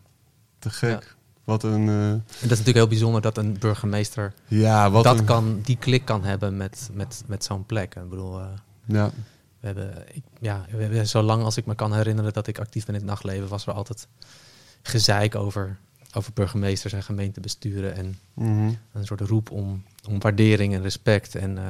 Te 0.58 0.70
gek. 0.70 1.16
Wat 1.44 1.62
een... 1.62 1.88
eh, 1.88 2.10
En 2.10 2.22
dat 2.26 2.42
is 2.42 2.48
natuurlijk 2.48 2.76
heel 2.76 2.86
bijzonder 2.88 3.20
dat 3.20 3.36
een 3.38 3.56
burgemeester 3.58 4.34
ja, 4.46 4.90
wat 4.90 5.04
dat 5.04 5.18
een... 5.18 5.24
kan, 5.24 5.60
die 5.62 5.76
klik 5.76 6.04
kan 6.04 6.24
hebben 6.24 6.56
met, 6.56 6.90
met, 6.92 7.22
met 7.26 7.44
zo'n 7.44 7.66
plek. 7.66 7.94
Ik 7.94 8.08
bedoel, 8.08 8.40
eh, 8.40 8.46
Ja, 8.84 9.10
we 9.60 9.66
hebben, 9.66 10.04
ik, 10.12 10.22
ja, 10.40 10.66
we 10.70 10.82
hebben, 10.82 11.08
zolang 11.08 11.42
als 11.42 11.56
ik 11.56 11.66
me 11.66 11.74
kan 11.74 11.94
herinneren 11.94 12.32
dat 12.32 12.46
ik 12.46 12.58
actief 12.58 12.84
ben 12.84 12.94
in 12.94 13.00
het 13.00 13.10
nachtleven, 13.10 13.48
was 13.48 13.66
er 13.66 13.72
altijd 13.72 14.08
gezeik 14.82 15.34
over, 15.34 15.78
over 16.12 16.32
burgemeesters 16.32 16.92
en 16.92 17.02
gemeentebesturen. 17.02 17.94
En 17.94 18.18
mhm. 18.34 18.72
een 18.92 19.06
soort 19.06 19.20
roep 19.20 19.50
om, 19.50 19.84
om 20.08 20.20
waardering 20.20 20.74
en 20.74 20.82
respect. 20.82 21.34
En, 21.34 21.58
eh 21.58 21.64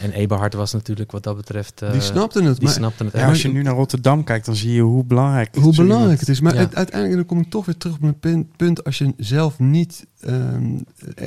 en 0.00 0.12
Eberhard 0.12 0.54
was 0.54 0.72
natuurlijk 0.72 1.10
wat 1.12 1.22
dat 1.22 1.36
betreft... 1.36 1.82
eh, 1.82 1.92
die 1.92 2.00
snapten 2.00 2.44
het. 2.44 2.54
Die 2.56 2.64
maar 2.64 2.72
snapte 2.74 3.04
het 3.04 3.12
Ja, 3.12 3.28
als 3.28 3.42
je 3.42 3.48
nu 3.52 3.62
naar 3.62 3.74
Rotterdam 3.74 4.24
kijkt, 4.24 4.46
dan 4.46 4.56
zie 4.56 4.72
je 4.72 4.80
hoe 4.80 5.04
belangrijk 5.04 5.54
hoe 5.54 5.74
zo 5.74 5.82
belangrijk 5.82 6.20
het 6.20 6.28
is. 6.28 6.40
Maar 6.40 6.54
Ja. 6.54 6.60
het- 6.60 6.74
uiteindelijk 6.74 7.16
dan 7.18 7.26
kom 7.36 7.44
ik 7.44 7.50
toch 7.50 7.66
weer 7.66 7.76
terug 7.76 7.94
op 7.94 8.00
mijn 8.00 8.18
punt, 8.18 8.56
punt. 8.56 8.84
Als 8.84 8.98
je 8.98 9.14
zelf 9.16 9.58
niet 9.58 10.06
ehm, 10.20 10.78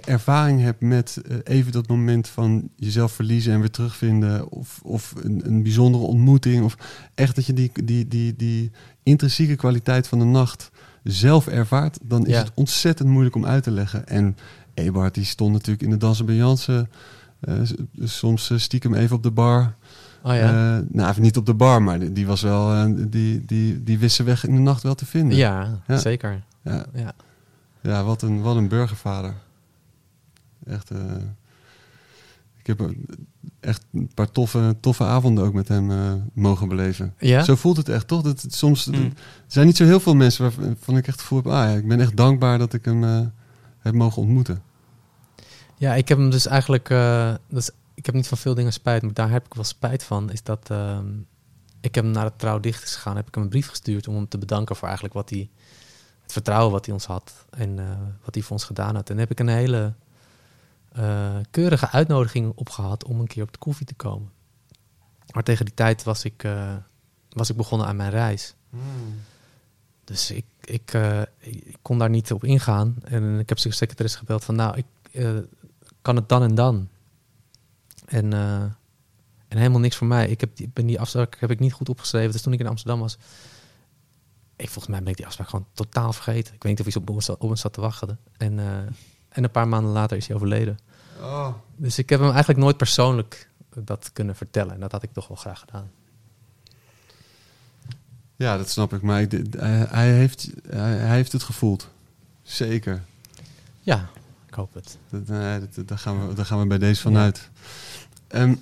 ervaring 0.05 0.61
hebt 0.61 0.81
met 0.81 1.21
eh, 1.29 1.37
even 1.43 1.71
dat 1.71 1.87
moment 1.87 2.27
van 2.27 2.69
jezelf 2.75 3.11
verliezen 3.11 3.53
en 3.53 3.59
weer 3.59 3.69
terugvinden. 3.71 4.51
Of, 4.51 4.79
of 4.83 5.13
een, 5.23 5.41
een 5.45 5.63
bijzondere 5.63 6.03
ontmoeting. 6.03 6.63
Of 6.63 6.75
echt 7.15 7.35
dat 7.35 7.45
je 7.45 7.53
die, 7.53 7.71
die, 7.83 8.07
die, 8.07 8.35
die 8.35 8.71
intrinsieke 9.03 9.55
kwaliteit 9.55 10.07
van 10.07 10.19
de 10.19 10.25
nacht 10.25 10.71
zelf 11.03 11.47
ervaart. 11.47 11.97
Dan 12.01 12.25
is 12.25 12.33
Ja. 12.33 12.39
het 12.39 12.51
ontzettend 12.53 13.09
moeilijk 13.09 13.35
om 13.35 13.45
uit 13.45 13.63
te 13.63 13.71
leggen. 13.71 14.07
En 14.07 14.37
Eberhard 14.73 15.13
die 15.13 15.25
stond 15.25 15.51
natuurlijk 15.53 15.83
in 15.83 15.89
de 15.89 15.97
dansen 15.97 16.25
bij 16.25 16.35
Jansen. 16.35 16.89
s- 16.91 17.22
soms 18.03 18.49
eh, 18.49 18.57
stiekem 18.57 18.93
even 18.93 19.15
op 19.15 19.23
de 19.23 19.31
bar. 19.31 19.73
Oh 20.23 20.33
ja. 20.35 20.77
Eh, 20.77 20.85
nou, 20.89 21.09
even 21.09 21.21
niet 21.21 21.37
op 21.37 21.45
de 21.45 21.53
bar, 21.53 21.81
maar 21.83 21.99
die, 21.99 22.11
die 22.13 22.27
was 22.27 22.41
wel, 22.41 22.73
eh, 22.73 22.85
die, 23.09 23.45
die, 23.45 23.83
die 23.83 23.97
wist 23.99 24.17
weg 24.23 24.45
in 24.47 24.55
de 24.55 24.61
nacht 24.61 24.83
wel 24.83 24.95
te 24.95 25.05
vinden. 25.05 25.37
ja, 25.37 25.81
Ja. 25.87 25.97
zeker. 25.97 26.43
ja, 26.63 26.85
Ja. 26.93 27.13
ja, 27.81 28.03
wat, 28.03 28.21
een, 28.21 28.41
wat 28.41 28.55
een 28.55 28.67
burgervader. 28.67 29.33
Echt, 30.65 30.91
eh, 30.91 30.97
ik 32.59 32.67
heb 32.67 32.93
echt 33.59 33.85
een 33.93 34.09
paar 34.13 34.31
toffe, 34.31 34.75
toffe 34.79 35.03
avonden 35.03 35.43
ook 35.43 35.53
met 35.53 35.67
hem 35.67 35.91
eh, 35.91 36.13
mogen 36.33 36.67
beleven. 36.67 37.13
Ja? 37.19 37.43
Zo 37.43 37.55
voelt 37.55 37.77
het 37.77 37.89
echt, 37.89 38.07
toch? 38.07 38.21
Dat 38.21 38.41
het 38.41 38.53
soms, 38.53 38.85
Mm. 38.85 38.93
er 38.93 39.11
zijn 39.47 39.65
niet 39.65 39.77
zo 39.77 39.85
heel 39.85 39.99
veel 39.99 40.15
mensen 40.15 40.43
waarvan 40.43 40.97
ik 40.97 41.07
echt 41.07 41.21
heb, 41.29 41.47
ah 41.47 41.53
ja, 41.53 41.69
ik 41.77 41.87
ben 41.87 41.99
echt 41.99 42.15
dankbaar 42.17 42.57
dat 42.57 42.73
ik 42.73 42.85
hem 42.85 43.03
eh, 43.03 43.19
heb 43.79 43.93
mogen 43.93 44.21
ontmoeten. 44.21 44.61
Ja, 45.77 45.93
ik 45.93 46.07
heb 46.07 46.17
hem 46.17 46.29
dus 46.29 46.45
eigenlijk... 46.45 46.89
eh, 46.89 47.33
is, 47.49 47.69
ik 47.93 48.05
heb 48.05 48.15
niet 48.15 48.27
van 48.27 48.37
veel 48.37 48.53
dingen 48.53 48.73
spijt, 48.73 49.01
maar 49.01 49.13
daar 49.13 49.29
heb 49.29 49.45
ik 49.45 49.53
wel 49.53 49.63
spijt 49.63 50.03
van. 50.03 50.31
Is 50.31 50.43
dat 50.43 50.69
ehm, 50.69 51.07
ik 51.81 51.95
heb 51.95 52.03
hem 52.03 52.13
naar 52.13 52.25
het 52.25 52.39
trouw 52.39 52.59
dicht 52.59 52.83
is 52.83 52.95
gegaan. 52.95 53.15
Heb 53.15 53.27
ik 53.27 53.33
hem 53.33 53.43
een 53.43 53.49
brief 53.49 53.69
gestuurd 53.69 54.07
om 54.07 54.15
hem 54.15 54.27
te 54.27 54.37
bedanken 54.37 54.75
voor 54.75 54.85
eigenlijk 54.87 55.15
wat 55.15 55.29
hij... 55.29 55.49
Het 56.21 56.31
vertrouwen 56.31 56.71
wat 56.71 56.85
hij 56.85 56.93
ons 56.93 57.05
had 57.05 57.45
en 57.49 57.79
eh, 57.79 57.97
wat 58.23 58.33
hij 58.33 58.43
voor 58.43 58.51
ons 58.51 58.63
gedaan 58.63 58.95
had. 58.95 59.09
En 59.09 59.17
heb 59.17 59.31
ik 59.31 59.39
een 59.39 59.47
hele 59.47 59.93
eh, 60.91 61.35
keurige 61.51 61.89
uitnodiging 61.89 62.51
opgehad 62.55 63.03
om 63.05 63.19
een 63.19 63.27
keer 63.27 63.43
op 63.43 63.51
de 63.51 63.57
koffie 63.57 63.85
te 63.85 63.93
komen. 63.93 64.31
Maar 65.33 65.43
tegen 65.43 65.65
die 65.65 65.73
tijd 65.73 66.03
was 66.03 66.23
ik, 66.23 66.47
was 67.29 67.49
ik 67.49 67.55
begonnen 67.55 67.87
aan 67.87 67.95
mijn 67.95 68.09
reis. 68.09 68.55
Dus 70.03 70.31
ik, 70.31 70.45
ik, 70.61 70.97
ik 71.37 71.77
kon 71.81 71.97
daar 71.97 72.09
niet 72.09 72.31
op 72.31 72.43
ingaan. 72.43 72.95
En 73.03 73.39
ik 73.39 73.49
heb 73.49 73.59
zijn 73.59 73.73
secretaris 73.73 74.15
gebeld 74.15 74.43
van, 74.43 74.55
nou, 74.55 74.77
ik 74.77 74.85
kan 76.03 76.15
het 76.15 76.29
dan 76.29 76.41
en 76.43 76.55
dan. 76.55 76.87
En, 78.05 78.33
eh, 78.33 78.61
en 79.47 79.57
helemaal 79.57 79.79
niks 79.79 79.95
voor 79.95 80.07
mij. 80.07 80.27
Ik 80.29 80.39
heb 80.41 80.55
die, 80.55 80.69
ben 80.73 80.85
die 80.85 80.99
afspraak 80.99 81.37
heb 81.39 81.51
ik 81.51 81.59
niet 81.59 81.73
goed 81.73 81.89
opgeschreven. 81.89 82.31
Dus 82.31 82.41
toen 82.41 82.53
ik 82.53 82.59
in 82.59 82.67
Amsterdam 82.67 82.99
was, 82.99 83.17
ik, 84.55 84.65
volgens 84.69 84.87
mij 84.87 84.99
ben 84.99 85.11
ik 85.11 85.17
die 85.17 85.25
afspraak 85.25 85.49
gewoon 85.49 85.65
totaal 85.73 86.13
vergeten. 86.13 86.53
Ik 86.53 86.63
weet 86.63 86.71
niet 86.77 86.87
of 86.87 86.93
hij 86.93 87.01
op 87.03 87.09
ons, 87.09 87.25
zat- 87.25 87.39
op 87.39 87.49
ons 87.49 87.61
zat 87.61 87.73
te 87.73 87.81
wachten. 87.81 88.19
En, 88.37 88.59
eh, 88.59 88.77
en 89.29 89.43
een 89.43 89.51
paar 89.51 89.67
maanden 89.67 89.91
later 89.91 90.17
is 90.17 90.27
hij 90.27 90.35
overleden. 90.35 90.79
Dus 91.75 91.97
ik 91.97 92.09
heb 92.09 92.19
hem 92.19 92.29
eigenlijk 92.29 92.59
nooit 92.59 92.77
persoonlijk 92.77 93.49
dat 93.75 94.09
kunnen 94.13 94.35
vertellen. 94.35 94.73
En 94.73 94.79
dat 94.79 94.91
had 94.91 95.03
ik 95.03 95.13
toch 95.13 95.27
wel 95.27 95.37
graag 95.37 95.59
gedaan. 95.59 95.91
Ja, 98.35 98.57
dat 98.57 98.69
snap 98.69 98.93
ik. 98.93 99.01
Maar 99.01 99.27
dit- 99.27 99.53
hij, 99.59 99.85
hij 99.89 100.11
heeft, 100.13 100.49
hij, 100.69 100.91
hij 100.93 101.15
heeft 101.15 101.31
het 101.31 101.43
gevoeld. 101.43 101.89
Zeker. 102.41 103.03
Ja, 103.81 104.09
ik 104.53 104.59
hoop 104.59 104.73
het. 104.73 104.97
Dat, 105.09 105.27
nee, 105.27 105.59
dat, 105.59 105.75
dat- 105.75 105.87
daar, 105.87 105.97
gaan 105.97 106.27
we, 106.27 106.33
daar 106.33 106.45
gaan 106.45 106.59
we 106.59 106.67
bij 106.67 106.77
deze 106.77 107.01
vanuit. 107.01 107.49
Ehm, 108.27 108.55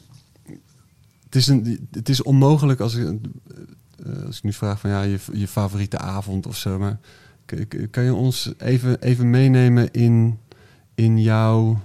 het, 1.24 1.36
is 1.36 1.48
een, 1.48 1.88
het 1.92 2.10
is 2.10 2.24
onmogelijk 2.24 2.80
als 2.80 2.96
ik, 2.96 3.20
eh, 4.06 4.26
als 4.26 4.38
ik 4.38 4.44
nu 4.44 4.54
vraag 4.54 4.80
van 4.80 4.90
ja, 4.90 5.02
je, 5.02 5.20
je 5.34 5.48
favoriete 5.48 5.98
avond 5.98 6.46
of 6.46 6.58
zo. 6.58 6.80
Maar 6.80 7.00
kan 7.92 8.04
je 8.04 8.14
ons 8.14 8.54
even, 8.58 9.02
even 9.02 9.30
meenemen 9.30 9.92
in, 9.92 10.40
in 10.96 11.22
jouw 11.22 11.80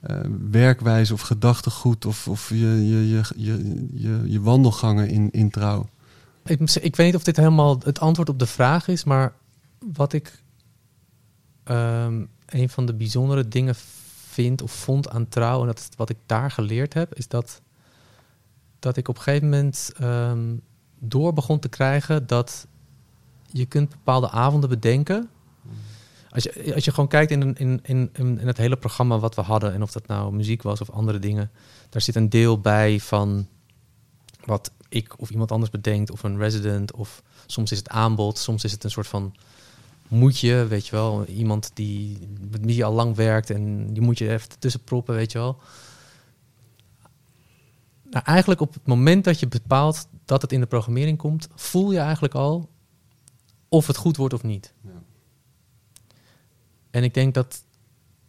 eh, 0.00 0.20
werkwijze 0.50 1.12
of 1.12 1.20
gedachtegoed 1.20 2.04
of, 2.06 2.28
of 2.28 2.48
je, 2.48 2.56
je, 2.88 3.08
je, 3.08 3.22
je, 3.36 3.86
je, 3.92 4.22
je 4.26 4.40
wandelgangen 4.40 5.08
in, 5.08 5.30
in 5.30 5.50
trouw? 5.50 5.88
Ik, 6.44 6.60
ik 6.60 6.96
weet 6.96 7.06
niet 7.06 7.14
of 7.16 7.24
dit 7.24 7.36
helemaal 7.36 7.78
het 7.84 8.00
antwoord 8.00 8.28
op 8.28 8.38
de 8.38 8.46
vraag 8.46 8.88
is, 8.88 9.04
maar 9.04 9.32
wat 9.92 10.12
ik 10.12 10.42
ehm, 11.64 12.24
een 12.48 12.68
van 12.68 12.86
de 12.86 12.94
bijzondere 12.94 13.48
dingen 13.48 13.74
vind 14.28 14.62
of 14.62 14.72
vond 14.72 15.08
aan 15.08 15.28
trouw, 15.28 15.60
en 15.60 15.66
dat 15.66 15.78
is 15.78 15.88
wat 15.96 16.10
ik 16.10 16.16
daar 16.26 16.50
geleerd 16.50 16.94
heb, 16.94 17.14
is 17.14 17.28
dat, 17.28 17.60
dat 18.78 18.96
ik 18.96 19.08
op 19.08 19.16
een 19.16 19.22
gegeven 19.22 19.48
moment 19.48 19.92
ehm, 19.96 20.56
door 20.98 21.32
begon 21.32 21.58
te 21.58 21.68
krijgen 21.68 22.26
dat 22.26 22.66
je 23.50 23.66
kunt 23.66 23.90
bepaalde 23.90 24.30
avonden 24.30 24.68
bedenken. 24.68 25.28
Als 26.30 26.42
je, 26.42 26.74
als 26.74 26.84
je 26.84 26.90
gewoon 26.90 27.08
kijkt 27.08 27.30
in, 27.30 27.56
in, 27.56 27.80
in, 27.82 28.10
in 28.12 28.46
het 28.46 28.56
hele 28.56 28.76
programma 28.76 29.18
wat 29.18 29.34
we 29.34 29.40
hadden, 29.40 29.72
en 29.72 29.82
of 29.82 29.92
dat 29.92 30.06
nou 30.06 30.32
muziek 30.32 30.62
was 30.62 30.80
of 30.80 30.90
andere 30.90 31.18
dingen, 31.18 31.50
daar 31.88 32.02
zit 32.02 32.14
een 32.14 32.28
deel 32.28 32.60
bij 32.60 33.00
van 33.00 33.46
wat 34.44 34.70
ik 34.88 35.20
of 35.20 35.30
iemand 35.30 35.52
anders 35.52 35.70
bedenkt, 35.70 36.10
of 36.10 36.22
een 36.22 36.38
resident, 36.38 36.92
of 36.92 37.22
soms 37.46 37.72
is 37.72 37.78
het 37.78 37.88
aanbod, 37.88 38.38
soms 38.38 38.64
is 38.64 38.72
het 38.72 38.84
een 38.84 38.90
soort 38.90 39.06
van 39.06 39.34
moetje, 40.08 40.66
weet 40.66 40.86
je 40.86 40.96
wel, 40.96 41.24
iemand 41.24 41.70
die 41.74 42.18
met 42.50 42.64
wie 42.64 42.76
je 42.76 42.84
al 42.84 42.92
lang 42.92 43.16
werkt 43.16 43.50
en 43.50 43.92
die 43.92 44.02
moet 44.02 44.18
je 44.18 44.30
even 44.30 44.58
tussen 44.58 44.84
proppen, 44.84 45.14
weet 45.14 45.32
je 45.32 45.38
wel. 45.38 45.58
Nou, 48.10 48.24
eigenlijk 48.24 48.60
op 48.60 48.74
het 48.74 48.86
moment 48.86 49.24
dat 49.24 49.40
je 49.40 49.48
bepaalt 49.48 50.08
dat 50.24 50.42
het 50.42 50.52
in 50.52 50.60
de 50.60 50.66
programmering 50.66 51.18
komt, 51.18 51.48
voel 51.54 51.92
je 51.92 51.98
eigenlijk 51.98 52.34
al 52.34 52.68
of 53.68 53.86
het 53.86 53.96
goed 53.96 54.16
wordt 54.16 54.34
of 54.34 54.42
niet. 54.42 54.72
Ja. 54.80 54.90
En 56.90 57.04
ik 57.04 57.14
denk 57.14 57.34
dat 57.34 57.64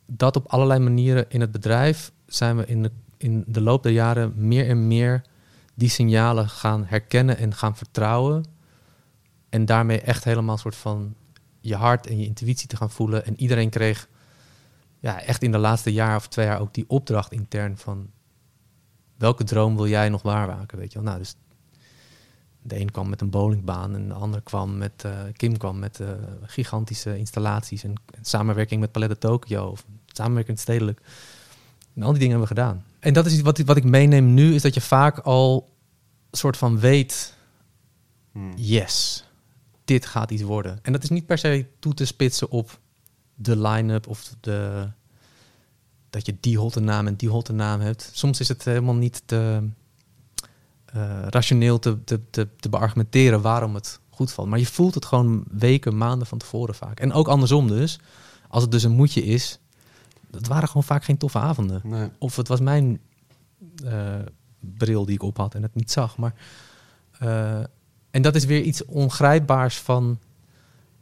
dat 0.06 0.36
op 0.36 0.48
allerlei 0.48 0.80
manieren 0.80 1.26
in 1.30 1.42
het 1.42 1.52
bedrijf 1.52 2.12
zijn 2.26 2.58
we 2.58 2.66
in 2.66 2.84
de, 2.84 2.92
in 3.18 3.44
de 3.48 3.62
loop 3.62 3.84
der 3.84 3.92
jaren 3.92 4.34
meer 4.36 4.68
en 4.68 4.88
meer 4.88 5.22
die 5.76 5.90
signalen 5.90 6.50
gaan 6.50 6.86
herkennen 6.86 7.38
en 7.38 7.54
gaan 7.54 7.76
vertrouwen. 7.76 8.46
En 9.50 9.66
daarmee 9.66 10.02
echt 10.02 10.24
helemaal 10.24 10.54
een 10.54 10.60
soort 10.60 10.76
van 10.76 11.16
je 11.60 11.76
hart 11.76 12.08
en 12.08 12.20
je 12.20 12.26
intuïtie 12.26 12.68
te 12.68 12.76
gaan 12.76 12.92
voelen. 12.92 13.26
En 13.26 13.40
iedereen 13.40 13.70
kreeg 13.70 14.08
ja, 15.00 15.22
echt 15.22 15.44
in 15.44 15.52
de 15.52 15.58
laatste 15.58 15.94
jaar 15.94 16.16
of 16.16 16.28
twee 16.28 16.46
jaar 16.46 16.60
ook 16.60 16.74
die 16.74 16.86
opdracht 16.88 17.32
intern 17.32 17.78
van 17.78 18.10
welke 19.18 19.44
droom 19.44 19.76
wil 19.76 19.88
jij 19.88 20.10
nog 20.10 20.22
waarmaken, 20.22 20.78
weet 20.78 20.92
je 20.92 21.00
wel. 21.00 21.08
Nou, 21.08 21.20
dus 21.20 21.36
de 22.62 22.80
een 22.80 22.92
kwam 22.92 23.10
met 23.10 23.22
een 23.22 23.30
bowlingbaan 23.30 23.96
en 23.96 24.08
de 24.08 24.14
ander 24.14 24.42
kwam 24.42 24.78
met, 24.78 25.04
eh, 25.06 25.12
Kim 25.34 25.58
kwam 25.58 25.80
met 25.80 26.00
eh, 26.00 26.08
gigantische 26.42 27.18
installaties 27.18 27.84
en, 27.84 27.94
en 28.16 28.26
samenwerking 28.26 28.80
met 28.80 28.92
Palet 28.92 29.10
de 29.10 29.18
Tokyo 29.18 29.66
of 29.66 29.86
samenwerking 30.08 30.60
Stedelijk. 30.60 31.02
En 31.96 32.04
al 32.04 32.12
die 32.12 32.20
dingen 32.20 32.38
hebben 32.40 32.56
we 32.56 32.62
gedaan. 32.62 32.84
En 33.00 33.14
dat 33.14 33.26
is 33.26 33.34
iets 33.34 33.42
wat, 33.42 33.60
wat 33.60 33.78
ik 33.78 33.84
meeneem 33.84 34.34
nu, 34.34 34.54
is 34.54 34.62
dat 34.62 34.74
je 34.74 34.82
vaak 34.82 35.20
al 35.20 35.74
soort 36.32 36.58
van 36.58 36.80
weet, 36.80 37.36
yes, 38.56 39.26
dit 39.90 40.06
gaat 40.06 40.32
iets 40.32 40.42
worden. 40.42 40.80
En 40.82 40.92
dat 40.92 41.04
is 41.04 41.10
niet 41.10 41.26
per 41.26 41.38
se 41.38 41.66
toe 41.80 41.94
te 41.94 42.06
spitsen 42.06 42.50
op 42.50 42.80
de 43.36 43.58
line-up 43.58 44.08
of 44.08 44.36
de, 44.40 44.90
dat 46.10 46.26
je 46.26 46.38
die 46.40 46.58
hotte 46.58 46.80
naam 46.80 47.08
en 47.08 47.16
die 47.16 47.30
hotte 47.30 47.54
naam 47.54 47.80
hebt. 47.80 48.10
Soms 48.14 48.40
is 48.40 48.48
het 48.48 48.64
helemaal 48.64 48.96
niet 48.96 49.22
te, 49.26 49.70
eh, 50.86 51.22
rationeel 51.30 51.80
te, 51.80 52.04
te, 52.04 52.30
te, 52.30 52.48
te 52.60 52.70
beargumenteren 52.70 53.42
waarom 53.42 53.76
het 53.76 54.00
goed 54.10 54.32
valt. 54.32 54.48
Maar 54.48 54.60
je 54.60 54.66
voelt 54.66 54.96
het 54.96 55.06
gewoon 55.06 55.44
weken, 55.52 55.98
maanden 55.98 56.28
van 56.28 56.38
tevoren 56.38 56.76
vaak. 56.76 57.00
En 57.00 57.14
ook 57.14 57.28
andersom 57.28 57.68
dus. 57.68 58.00
Als 58.48 58.62
het 58.62 58.72
dus 58.72 58.84
een 58.84 58.92
moedje 58.92 59.24
is, 59.24 59.60
dat 60.30 60.48
waren 60.48 60.68
gewoon 60.68 60.84
vaak 60.84 61.04
geen 61.04 61.18
toffe 61.18 61.40
avonden. 61.40 61.82
Nee. 61.84 62.10
Of 62.18 62.36
het 62.36 62.48
was 62.48 62.60
mijn 62.60 63.00
eh, 63.86 64.16
bril 64.60 65.06
die 65.06 65.16
ik 65.16 65.24
op 65.24 65.38
had 65.38 65.56
en 65.56 65.62
het 65.62 65.76
niet 65.76 65.92
zag. 65.92 66.18
Maar, 66.18 66.34
eh, 67.20 67.64
en 68.12 68.22
dat 68.22 68.36
is 68.36 68.46
weer 68.46 68.62
iets 68.62 68.86
ongrijpbaars 68.86 69.78
van, 69.78 70.20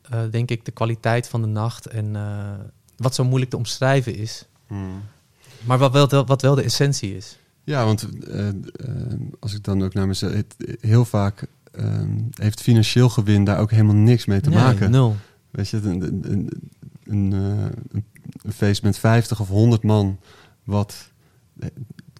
eh, 0.01 0.21
denk 0.31 0.49
ik, 0.51 0.65
de 0.65 0.71
kwaliteit 0.71 1.27
van 1.27 1.41
de 1.41 1.47
nacht. 1.47 1.85
En 1.85 2.15
eh, 2.15 2.51
wat 2.95 3.15
zo 3.15 3.23
moeilijk 3.23 3.51
te 3.51 3.57
omschrijven 3.57 4.15
is. 4.15 4.45
Hmm. 4.67 5.03
Maar 5.65 5.77
wat 5.77 5.91
wel, 5.91 6.25
wat 6.25 6.41
wel 6.41 6.55
de 6.55 6.63
essentie 6.63 7.15
is. 7.15 7.37
Ja, 7.63 7.85
want 7.85 8.07
eh, 8.27 8.47
als 9.39 9.53
ik 9.53 9.63
dan 9.63 9.83
ook 9.83 9.93
naar 9.93 10.07
mezelf... 10.07 10.33
Het, 10.33 10.55
heel 10.79 11.05
vaak 11.05 11.47
eh, 11.71 12.01
heeft 12.33 12.61
financieel 12.61 13.09
gewin 13.09 13.43
daar 13.43 13.59
ook 13.59 13.71
helemaal 13.71 13.95
niks 13.95 14.25
mee 14.25 14.41
te 14.41 14.49
Nee, 14.49 14.59
maken. 14.59 14.91
Nul. 14.91 15.15
Weet 15.51 15.69
je, 15.69 15.77
een, 15.77 16.01
een, 16.01 16.49
een, 17.03 17.31
een, 18.41 18.53
feest 18.53 18.83
met 18.83 18.97
50 18.97 19.39
of 19.39 19.47
100 19.47 19.83
man, 19.83 20.19
wat 20.63 21.11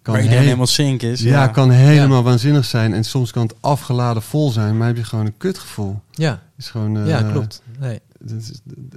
kan, 0.08 0.16
Waar 0.16 0.26
iedereen 0.26 0.44
helemaal 0.44 0.66
zink 0.66 1.02
is. 1.02 1.20
ja, 1.20 1.46
kan 1.46 1.70
helemaal 1.70 2.22
waanzinnig 2.22 2.64
zijn. 2.64 2.94
En 2.94 3.04
soms 3.04 3.30
kan 3.30 3.42
het 3.42 3.54
afgeladen 3.60 4.22
vol 4.22 4.50
zijn, 4.50 4.76
maar 4.76 4.86
heb 4.86 4.96
je 4.96 5.04
gewoon 5.04 5.26
een 5.26 5.36
kutgevoel. 5.36 6.00
Ja, 6.10 6.42
Is 6.56 6.70
gewoon, 6.70 6.96
eh, 6.96 7.06
ja 7.08 7.22
klopt. 7.22 7.62
Nee. 7.78 8.00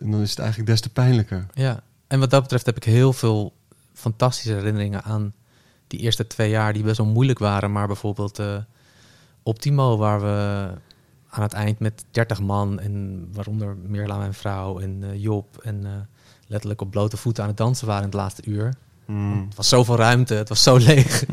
en 0.02 0.12
dan 0.12 0.22
is 0.22 0.30
het 0.30 0.40
eigenlijk 0.40 0.70
des 0.70 0.82
te 0.82 0.90
pijnlijker. 0.90 1.46
Ja, 1.54 1.80
en 2.08 2.20
wat 2.20 2.30
dat 2.30 2.42
betreft 2.42 2.66
heb 2.66 2.78
ik 2.78 2.84
heel 2.84 3.14
veel 3.14 3.54
fantastische 3.94 4.54
herinneringen 4.54 5.04
aan 5.04 5.34
die 5.88 6.00
eerste 6.00 6.28
twee 6.28 6.50
jaar 6.50 6.74
die 6.74 6.84
best 6.84 6.98
wel 6.98 7.08
moeilijk 7.08 7.40
waren. 7.40 7.72
Maar 7.72 7.88
bijvoorbeeld 7.88 8.40
eh, 8.40 8.58
Optimo, 9.44 9.98
waar 9.98 10.22
we 10.22 10.68
aan 11.30 11.42
het 11.42 11.54
eind 11.54 11.80
met 11.80 12.06
30 12.12 12.42
man 12.42 12.80
en 12.80 13.28
waaronder 13.34 13.78
Mirla, 13.88 14.18
mijn 14.18 14.34
vrouw 14.34 14.80
en 14.80 15.04
eh, 15.04 15.22
Job 15.22 15.58
en 15.58 15.86
eh, 15.86 15.92
letterlijk 16.48 16.82
op 16.82 16.92
blote 16.92 17.18
voeten 17.18 17.44
aan 17.44 17.50
het 17.50 17.58
dansen 17.58 17.88
waren 17.88 18.04
in 18.04 18.10
het 18.10 18.18
laatste 18.18 18.42
uur. 18.46 18.74
Hmm. 19.12 19.46
Het 19.48 19.56
was 19.56 19.70
zoveel 19.70 19.96
ruimte, 19.96 20.34
het 20.34 20.50
was 20.50 20.64
zo 20.64 20.78
leeg. 20.88 21.24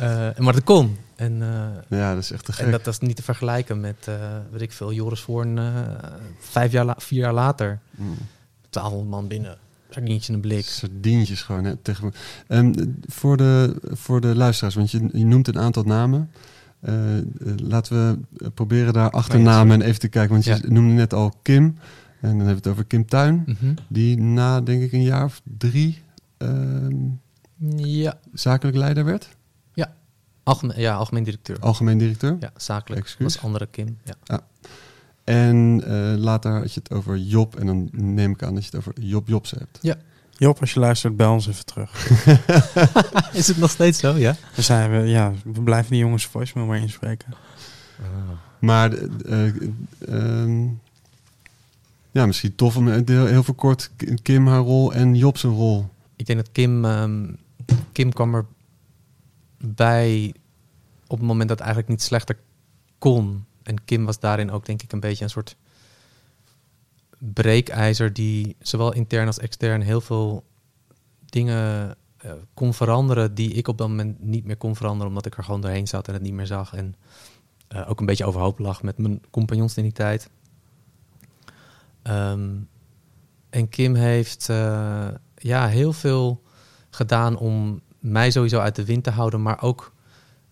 Eh, 0.00 0.28
maar 0.36 0.52
dat 0.52 0.64
kon. 0.64 0.96
En, 1.16 1.42
eh, 1.42 1.98
Ja, 1.98 2.14
dat 2.14 2.22
is 2.22 2.30
echt 2.32 2.44
te 2.44 2.52
gek. 2.52 2.64
en 2.64 2.70
dat 2.70 2.84
was 2.84 2.98
niet 2.98 3.16
te 3.16 3.22
vergelijken 3.22 3.80
met, 3.80 3.96
eh 4.04 4.14
weet 4.50 4.60
ik 4.60 4.72
veel, 4.72 4.92
Joris 4.92 5.20
Voorn 5.20 5.58
vijf 6.38 6.72
jaar, 6.72 6.94
vier 6.98 7.18
jaar 7.18 7.32
later. 7.32 7.78
1200 8.70 9.10
man 9.10 9.28
binnen. 9.28 9.58
Sardientje 9.90 10.28
in 10.28 10.34
een 10.34 10.40
blik. 10.40 10.64
Sardientjes 10.64 11.42
gewoon. 11.42 11.64
Hè, 11.64 11.76
tegen... 11.76 12.12
Ehm, 12.46 12.72
voor, 13.06 13.36
de, 13.36 13.76
voor 13.82 14.20
de 14.20 14.34
luisteraars, 14.36 14.74
want 14.74 14.90
je, 14.90 15.08
je 15.12 15.24
noemt 15.24 15.48
een 15.48 15.58
aantal 15.58 15.82
namen. 15.82 16.30
Laten 17.56 17.96
we 18.42 18.48
proberen 18.50 18.92
daar 18.92 19.10
achternamen 19.10 19.80
en 19.82 19.86
even 19.88 20.00
te 20.00 20.08
kijken. 20.08 20.32
Want 20.32 20.44
je 20.44 20.50
Ja. 20.50 20.58
noemde 20.68 20.92
net 20.94 21.14
al 21.14 21.32
Kim. 21.42 21.64
En 21.64 21.76
dan 22.20 22.30
hebben 22.30 22.46
we 22.48 22.54
het 22.54 22.66
over 22.66 22.84
Kim 22.84 23.06
Tuin. 23.06 23.42
Mhm. 23.46 23.74
Die 23.88 24.20
na, 24.20 24.60
denk 24.60 24.82
ik, 24.82 24.92
een 24.92 25.02
jaar 25.02 25.24
of 25.24 25.40
drie 25.58 26.02
ehm, 26.38 26.96
Ja, 27.76 28.18
zakelijk 28.32 28.76
leider 28.76 29.04
werd. 29.04 29.28
algemeen, 30.42 30.80
ja, 30.80 30.94
algemeen 30.94 31.24
directeur. 31.24 31.58
Algemeen 31.60 31.98
directeur. 31.98 32.36
Ja, 32.40 32.50
zakelijk. 32.56 33.00
Excuus. 33.00 33.34
was 33.34 33.42
andere 33.44 33.66
Kim. 33.66 33.98
Ja. 34.04 34.40
En 35.24 35.82
eh, 35.86 36.18
later 36.18 36.52
had 36.52 36.74
je 36.74 36.80
het 36.80 36.92
over 36.92 37.16
Job. 37.16 37.56
En 37.56 37.66
dan 37.66 37.88
neem 37.92 38.32
ik 38.32 38.42
aan 38.42 38.54
dat 38.54 38.64
je 38.64 38.70
het 38.70 38.78
over 38.78 39.00
Job 39.00 39.28
Jobs 39.28 39.50
hebt. 39.50 39.78
Job, 40.36 40.60
als 40.60 40.72
je 40.72 40.80
luistert, 40.80 41.16
bel 41.16 41.32
ons 41.32 41.48
even 41.48 41.64
terug. 41.64 42.10
Is 43.32 43.46
het 43.46 43.56
nog 43.56 43.70
steeds 43.70 43.98
zo, 43.98 44.16
ja? 44.16 44.36
Dan 44.54 44.64
zijn 44.64 44.90
we, 44.90 45.08
ja, 45.08 45.32
we 45.44 45.62
blijven 45.62 45.90
die 45.90 46.00
jongens 46.00 46.26
voicemail 46.26 46.66
maar 46.66 46.78
inspreken. 46.78 47.34
Maar 48.58 48.92
eh, 48.92 49.46
eh, 49.46 49.54
ehm, 50.08 50.66
ja, 52.10 52.26
misschien 52.26 52.54
tof 52.54 52.76
om 52.76 52.88
heel, 52.88 53.26
heel 53.26 53.42
veel 53.42 53.54
kort 53.54 53.90
Kim 54.22 54.46
haar 54.46 54.60
rol 54.60 54.92
en 54.92 55.14
Job 55.14 55.38
zijn 55.38 55.52
rol. 55.52 55.88
Ik 56.18 56.26
denk 56.26 56.38
dat 56.38 56.52
Kim, 56.52 56.84
ehm, 56.84 57.34
Kim 57.92 58.12
kwam 58.12 58.34
er 58.34 58.46
bij 59.58 60.34
op 61.06 61.18
het 61.18 61.26
moment 61.26 61.48
dat 61.48 61.58
eigenlijk 61.58 61.88
niet 61.88 62.02
slechter 62.02 62.38
kon. 62.98 63.44
En 63.62 63.84
Kim 63.84 64.04
was 64.04 64.20
daarin 64.20 64.50
ook 64.50 64.66
denk 64.66 64.82
ik 64.82 64.92
een 64.92 65.00
beetje 65.00 65.24
een 65.24 65.30
soort 65.30 65.56
breekijzer 67.18 68.12
die 68.12 68.56
zowel 68.60 68.92
intern 68.92 69.26
als 69.26 69.38
extern 69.38 69.80
heel 69.80 70.00
veel 70.00 70.44
dingen 71.24 71.96
eh, 72.16 72.32
kon 72.54 72.74
veranderen 72.74 73.34
die 73.34 73.52
ik 73.52 73.68
op 73.68 73.78
dat 73.78 73.88
moment 73.88 74.22
niet 74.22 74.44
meer 74.44 74.56
kon 74.56 74.76
veranderen 74.76 75.08
omdat 75.08 75.26
ik 75.26 75.36
er 75.36 75.44
gewoon 75.44 75.60
doorheen 75.60 75.88
zat 75.88 76.08
en 76.08 76.14
het 76.14 76.22
niet 76.22 76.32
meer 76.32 76.46
zag 76.46 76.74
en 76.74 76.94
eh, 77.68 77.90
ook 77.90 78.00
een 78.00 78.06
beetje 78.06 78.24
overhoop 78.24 78.58
lag 78.58 78.82
met 78.82 78.98
mijn 78.98 79.20
compagnons 79.30 79.76
in 79.76 79.82
die 79.82 79.92
tijd. 79.92 80.30
Ehm, 82.02 82.56
en 83.50 83.68
Kim 83.68 83.94
heeft 83.94 84.48
eh, 84.48 85.08
ja, 85.38 85.66
heel 85.66 85.92
veel 85.92 86.42
gedaan 86.90 87.36
om 87.36 87.80
mij 87.98 88.30
sowieso 88.30 88.58
uit 88.58 88.76
de 88.76 88.84
wind 88.84 89.04
te 89.04 89.10
houden, 89.10 89.42
maar 89.42 89.62
ook 89.62 89.92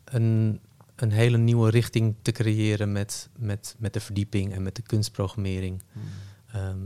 een, 0.04 0.60
een 0.96 1.10
hele 1.10 1.38
nieuwe 1.38 1.70
richting 1.70 2.14
te 2.22 2.32
creëren 2.32 2.92
met, 2.92 3.28
met, 3.38 3.74
met 3.78 3.92
de 3.92 4.00
verdieping 4.00 4.52
en 4.52 4.62
met 4.62 4.76
de 4.76 4.82
kunstprogrammering. 4.82 5.82
Ehm, 6.52 6.78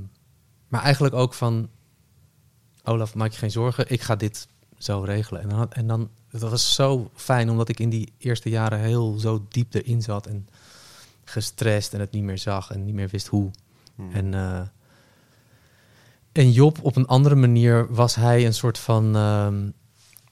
maar 0.69 0.83
eigenlijk 0.83 1.15
ook 1.15 1.35
van, 1.35 1.69
Olaf, 2.85 3.15
maak 3.15 3.33
je 3.33 3.39
geen 3.39 3.51
zorgen, 3.51 3.91
ik 3.91 4.01
ga 4.01 4.17
dit 4.17 4.49
zo 4.79 5.01
regelen. 5.01 5.43
En 5.43 5.49
dan, 5.49 5.73
en 5.73 5.87
dan 5.87 6.11
dat 6.31 6.51
was 6.51 6.75
zo 6.75 7.11
fijn, 7.15 7.51
omdat 7.51 7.69
ik 7.69 7.81
in 7.81 7.91
die 7.91 8.13
eerste 8.19 8.49
jaren 8.49 8.79
heel 8.79 9.19
zo 9.19 9.47
diep 9.49 9.75
erin 9.75 10.03
zat 10.03 10.27
en 10.27 10.49
gestrest 11.25 11.95
en 11.95 12.01
het 12.01 12.11
niet 12.11 12.23
meer 12.23 12.39
zag 12.39 12.71
en 12.71 12.85
niet 12.85 12.95
meer 12.95 13.09
wist 13.09 13.27
hoe. 13.27 13.51
Hmm. 13.95 14.13
En, 14.13 14.35
eh, 14.35 14.61
en 16.33 16.51
Job, 16.51 16.79
op 16.83 16.97
een 16.97 17.07
andere 17.07 17.35
manier, 17.35 17.95
was 17.95 18.15
hij 18.15 18.47
een 18.47 18.55
soort 18.55 18.79
van, 18.79 19.17
ehm, 19.17 19.71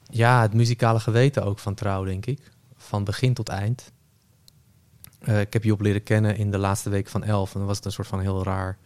ja, 0.09 0.41
het 0.41 0.53
muzikale 0.53 0.99
geweten 0.99 1.43
ook 1.43 1.59
van 1.59 1.73
trouw, 1.73 2.03
denk 2.03 2.25
ik. 2.25 2.51
Van 2.75 3.03
begin 3.03 3.33
tot 3.33 3.49
eind. 3.49 3.91
Eh, 5.19 5.39
ik 5.39 5.53
heb 5.53 5.63
Job 5.63 5.81
leren 5.81 6.03
kennen 6.03 6.37
in 6.37 6.51
de 6.51 6.57
laatste 6.57 6.89
week 6.89 7.07
van 7.07 7.23
elf. 7.23 7.53
En 7.53 7.57
dan 7.57 7.67
was 7.67 7.77
het 7.77 7.85
een 7.85 7.91
soort 7.91 8.07
van 8.07 8.19
heel 8.19 8.43
raar 8.43 8.77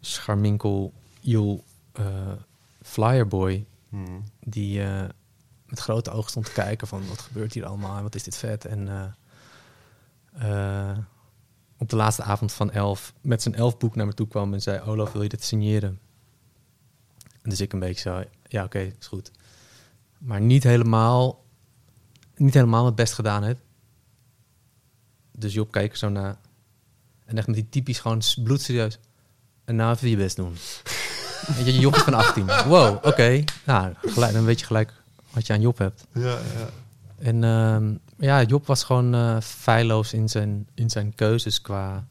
scharminkel, 0.00 0.92
Joel, 1.20 1.64
eh 1.92 2.32
flyerboy 2.82 3.66
Hmm. 3.88 4.24
die 4.40 4.82
eh, 4.82 5.08
met 5.66 5.78
grote 5.78 6.10
ogen 6.10 6.30
stond 6.30 6.44
te 6.44 6.52
kijken 6.52 6.86
van 6.86 7.08
wat 7.08 7.20
gebeurt 7.20 7.52
hier 7.52 7.66
allemaal 7.66 7.96
en 7.96 8.02
wat 8.02 8.14
is 8.14 8.22
dit 8.22 8.36
vet. 8.36 8.64
En 8.64 9.14
op 11.78 11.88
de 11.88 11.96
laatste 11.96 12.22
avond 12.22 12.52
van 12.52 12.70
elf 12.70 13.14
met 13.20 13.42
zijn 13.42 13.54
elfboek 13.54 13.94
naar 13.94 14.06
me 14.06 14.14
toe 14.14 14.28
kwam 14.28 14.52
en 14.52 14.62
zei, 14.62 14.80
Olaf, 14.80 15.12
wil 15.12 15.22
je 15.22 15.28
dit 15.28 15.44
signeren? 15.44 16.00
En 17.48 17.54
dus 17.54 17.62
ik 17.62 17.72
een 17.72 17.78
beetje 17.78 18.10
zo, 18.10 18.24
ja 18.48 18.64
oké, 18.64 18.78
is 18.78 19.06
goed. 19.06 19.30
Maar 20.18 20.40
niet 20.40 20.62
helemaal, 20.62 21.44
niet 22.36 22.54
helemaal 22.54 22.84
het 22.86 22.94
best 22.94 23.12
gedaan 23.12 23.42
heb. 23.42 23.58
Dus 25.32 25.54
Job 25.54 25.74
er 25.74 25.96
zo 25.96 26.08
naar. 26.08 26.36
En 27.24 27.38
echt 27.38 27.46
met 27.46 27.56
die 27.56 27.68
typisch 27.68 27.98
gewoon 27.98 28.22
bloedserieus. 28.42 28.98
En 29.64 29.76
nou 29.76 29.94
even 29.94 30.08
je 30.08 30.16
best 30.16 30.36
doen. 30.36 30.56
Weet 31.56 31.66
je, 31.66 31.78
Job 31.78 31.94
is 31.94 32.02
van 32.02 32.14
18. 32.14 32.46
Wow, 32.46 33.06
oké. 33.06 33.44
Nou, 33.64 33.94
gelijk, 34.00 34.32
dan 34.32 34.44
weet 34.44 34.60
je 34.60 34.66
gelijk 34.66 34.92
wat 35.30 35.46
je 35.46 35.52
aan 35.52 35.60
Job 35.60 35.78
hebt. 35.78 36.06
Ja, 36.12 36.38
ja. 36.38 36.70
En 37.18 37.44
ehm, 37.44 37.94
ja, 38.16 38.42
Job 38.42 38.66
was 38.66 38.84
gewoon 38.84 39.14
eh 39.14 39.40
feilloos 39.40 40.12
in 40.12 40.28
zijn, 40.28 40.68
in 40.74 40.90
zijn 40.90 41.14
keuzes 41.14 41.60
qua... 41.60 42.06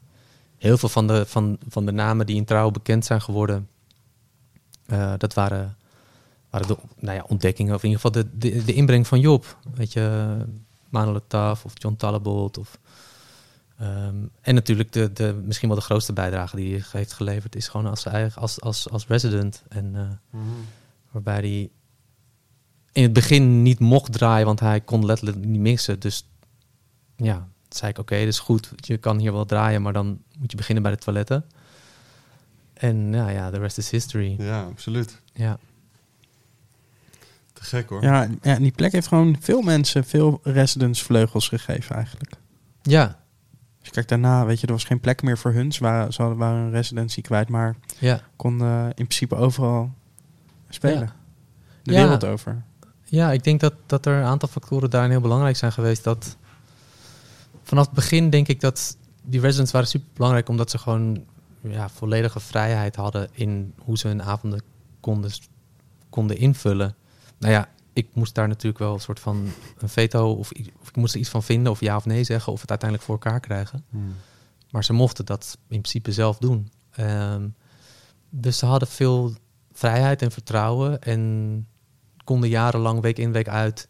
Heel 0.56 0.78
veel 0.78 0.88
van 0.88 1.06
de, 1.06 1.26
van, 1.26 1.58
van 1.68 1.86
de 1.86 1.92
namen 1.92 2.26
die 2.26 2.36
in 2.36 2.44
trouw 2.44 2.70
bekend 2.70 3.04
zijn 3.04 3.20
geworden... 3.20 3.68
eh, 4.88 5.12
dat 5.18 5.34
waren, 5.34 5.76
waren 6.50 6.66
de 6.66 6.76
nou 6.98 7.16
ja, 7.16 7.24
ontdekkingen, 7.28 7.74
of 7.74 7.82
in 7.82 7.88
ieder 7.88 8.02
geval 8.02 8.22
de, 8.22 8.38
de, 8.38 8.64
de 8.64 8.74
inbreng 8.74 9.06
van 9.06 9.20
Job. 9.20 9.56
Weet 9.74 9.92
je, 9.92 10.36
Manuel 10.88 11.26
Taf 11.26 11.64
of 11.64 11.72
John 11.74 11.96
Talabot. 11.96 12.58
Of, 12.58 12.78
ehm, 13.78 14.16
en 14.40 14.54
natuurlijk 14.54 14.92
de, 14.92 15.12
de, 15.12 15.42
misschien 15.44 15.68
wel 15.68 15.78
de 15.78 15.84
grootste 15.84 16.12
bijdrage 16.12 16.56
die 16.56 16.72
hij 16.72 16.84
heeft 16.90 17.12
geleverd... 17.12 17.56
is 17.56 17.68
gewoon 17.68 17.86
als, 17.86 18.06
eigen, 18.06 18.40
als, 18.42 18.60
als, 18.60 18.90
als 18.90 19.06
resident. 19.06 19.62
En 19.68 19.94
eh, 19.94 20.02
Hmm. 20.30 20.64
waarbij 21.10 21.38
hij 21.40 21.70
in 22.92 23.02
het 23.02 23.12
begin 23.12 23.62
niet 23.62 23.78
mocht 23.78 24.12
draaien, 24.12 24.46
want 24.46 24.60
hij 24.60 24.80
kon 24.80 25.06
letterlijk 25.06 25.44
niet 25.44 25.60
missen. 25.60 26.00
Dus 26.00 26.28
ja, 27.16 27.48
zei 27.68 27.90
ik, 27.90 27.98
oké, 27.98 28.18
dat 28.18 28.26
is 28.26 28.38
goed. 28.38 28.72
Je 28.76 28.96
kan 28.96 29.18
hier 29.18 29.32
wel 29.32 29.44
draaien, 29.44 29.82
maar 29.82 29.92
dan 29.92 30.22
moet 30.38 30.50
je 30.50 30.56
beginnen 30.56 30.82
bij 30.82 30.92
de 30.92 30.98
toiletten. 30.98 31.44
En 32.78 33.12
ja, 33.12 33.28
ja, 33.28 33.50
the 33.50 33.58
rest 33.58 33.78
is 33.78 33.90
history. 33.90 34.34
ja, 34.38 34.62
absoluut. 34.62 35.20
Ja, 35.32 35.58
Te 37.52 37.64
gek 37.64 37.88
hoor. 37.88 38.02
Ja, 38.02 38.22
ja, 38.42 38.54
en 38.54 38.62
die 38.62 38.72
plek 38.72 38.92
heeft 38.92 39.06
gewoon 39.06 39.36
veel 39.40 39.60
mensen 39.62 40.04
veel 40.04 40.40
residence 40.42 41.04
vleugels 41.04 41.48
gegeven 41.48 41.94
eigenlijk. 41.96 42.32
ja, 42.82 43.04
Als 43.78 43.86
je 43.86 43.90
kijkt 43.90 44.08
daarna, 44.08 44.44
weet 44.46 44.60
je, 44.60 44.66
er 44.66 44.72
was 44.72 44.84
geen 44.84 45.00
plek 45.00 45.22
meer 45.22 45.38
voor 45.38 45.52
hun. 45.52 45.72
Ze 45.72 45.82
waren, 45.82 46.12
ze 46.12 46.20
hadden- 46.22 46.38
waren 46.38 46.58
een 46.64 46.70
residency 46.70 47.20
kwijt, 47.20 47.48
maar 47.48 47.76
ja. 47.98 48.20
konden 48.36 48.86
in 48.86 49.06
principe 49.06 49.34
overal 49.34 49.92
spelen. 50.68 50.98
Ja. 51.00 51.14
De 51.82 51.92
Ja. 51.92 52.02
wereld 52.02 52.24
over. 52.24 52.62
Ja, 53.04 53.32
ik 53.32 53.44
denk 53.44 53.60
dat, 53.60 53.74
dat 53.86 54.06
er 54.06 54.16
een 54.16 54.24
aantal 54.24 54.48
factoren 54.48 54.90
daarin 54.90 55.10
heel 55.10 55.20
belangrijk 55.20 55.56
zijn 55.56 55.72
geweest. 55.72 56.04
Dat 56.04 56.36
vanaf 57.62 57.84
het 57.86 57.94
begin 57.94 58.30
denk 58.30 58.48
ik 58.48 58.60
dat 58.60 58.96
die 59.22 59.40
residents 59.40 59.72
waren 59.72 59.88
super 59.88 60.08
belangrijk 60.14 60.48
omdat 60.48 60.70
ze 60.70 60.78
gewoon 60.78 61.24
ja, 61.60 61.88
volledige 61.88 62.40
vrijheid 62.40 62.96
hadden 62.96 63.28
in 63.32 63.74
hoe 63.78 63.98
ze 63.98 64.08
hun 64.08 64.22
avonden 64.22 64.62
konden, 65.00 65.30
konden 66.10 66.38
invullen. 66.38 66.94
Nou 67.38 67.52
ja, 67.52 67.68
ik 67.92 68.08
moest 68.12 68.34
daar 68.34 68.48
natuurlijk 68.48 68.78
wel 68.78 68.94
een 68.94 69.00
soort 69.00 69.20
van 69.20 69.48
een 69.78 69.88
veto 69.88 70.32
of, 70.32 70.50
of 70.80 70.88
ik 70.88 70.96
moest 70.96 71.14
er 71.14 71.20
iets 71.20 71.28
van 71.28 71.42
vinden 71.42 71.72
of 71.72 71.80
ja 71.80 71.96
of 71.96 72.04
nee 72.04 72.24
zeggen 72.24 72.52
of 72.52 72.60
het 72.60 72.70
uiteindelijk 72.70 73.10
voor 73.10 73.18
elkaar 73.20 73.40
krijgen. 73.40 73.84
Hmm. 73.90 74.14
Maar 74.70 74.84
ze 74.84 74.92
mochten 74.92 75.24
dat 75.24 75.58
in 75.60 75.80
principe 75.80 76.12
zelf 76.12 76.38
doen. 76.38 76.70
Ehm, 76.90 77.48
dus 78.30 78.58
ze 78.58 78.66
hadden 78.66 78.88
veel 78.88 79.32
vrijheid 79.72 80.22
en 80.22 80.30
vertrouwen 80.30 81.02
en 81.02 81.66
konden 82.24 82.48
jarenlang 82.48 83.00
week 83.00 83.18
in 83.18 83.32
week 83.32 83.48
uit 83.48 83.88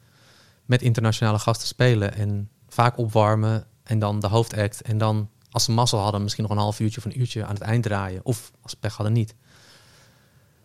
met 0.64 0.82
internationale 0.82 1.38
gasten 1.38 1.68
spelen 1.68 2.14
en 2.14 2.48
vaak 2.68 2.98
opwarmen 2.98 3.66
en 3.82 3.98
dan 3.98 4.20
de 4.20 4.26
hoofdact 4.26 4.82
en 4.82 4.98
dan 4.98 5.28
als 5.50 5.64
ze 5.64 5.72
mazzel 5.72 5.98
hadden 5.98 6.22
misschien 6.22 6.44
nog 6.44 6.52
een 6.52 6.58
half 6.58 6.80
uurtje 6.80 6.98
of 6.98 7.04
een 7.04 7.20
uurtje 7.20 7.44
aan 7.44 7.54
het 7.54 7.62
eind 7.62 7.82
draaien 7.82 8.24
of 8.24 8.52
als 8.60 8.74
pech 8.74 8.94
hadden 8.94 9.14
niet. 9.14 9.34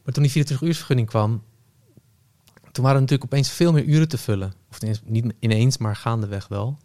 Maar 0.03 0.14
toen 0.14 0.23
die 0.23 0.31
24 0.31 0.68
uursvergunning 0.68 1.07
kwam, 1.07 1.43
toen 2.72 2.84
waren 2.84 3.01
natuurlijk 3.01 3.31
opeens 3.31 3.49
veel 3.49 3.72
meer 3.72 3.84
uren 3.84 4.07
te 4.07 4.18
vullen. 4.18 4.53
Of 4.69 5.01
niet 5.05 5.34
ineens, 5.39 5.77
maar 5.77 5.95
gaandeweg 5.95 6.47
wel. 6.47 6.77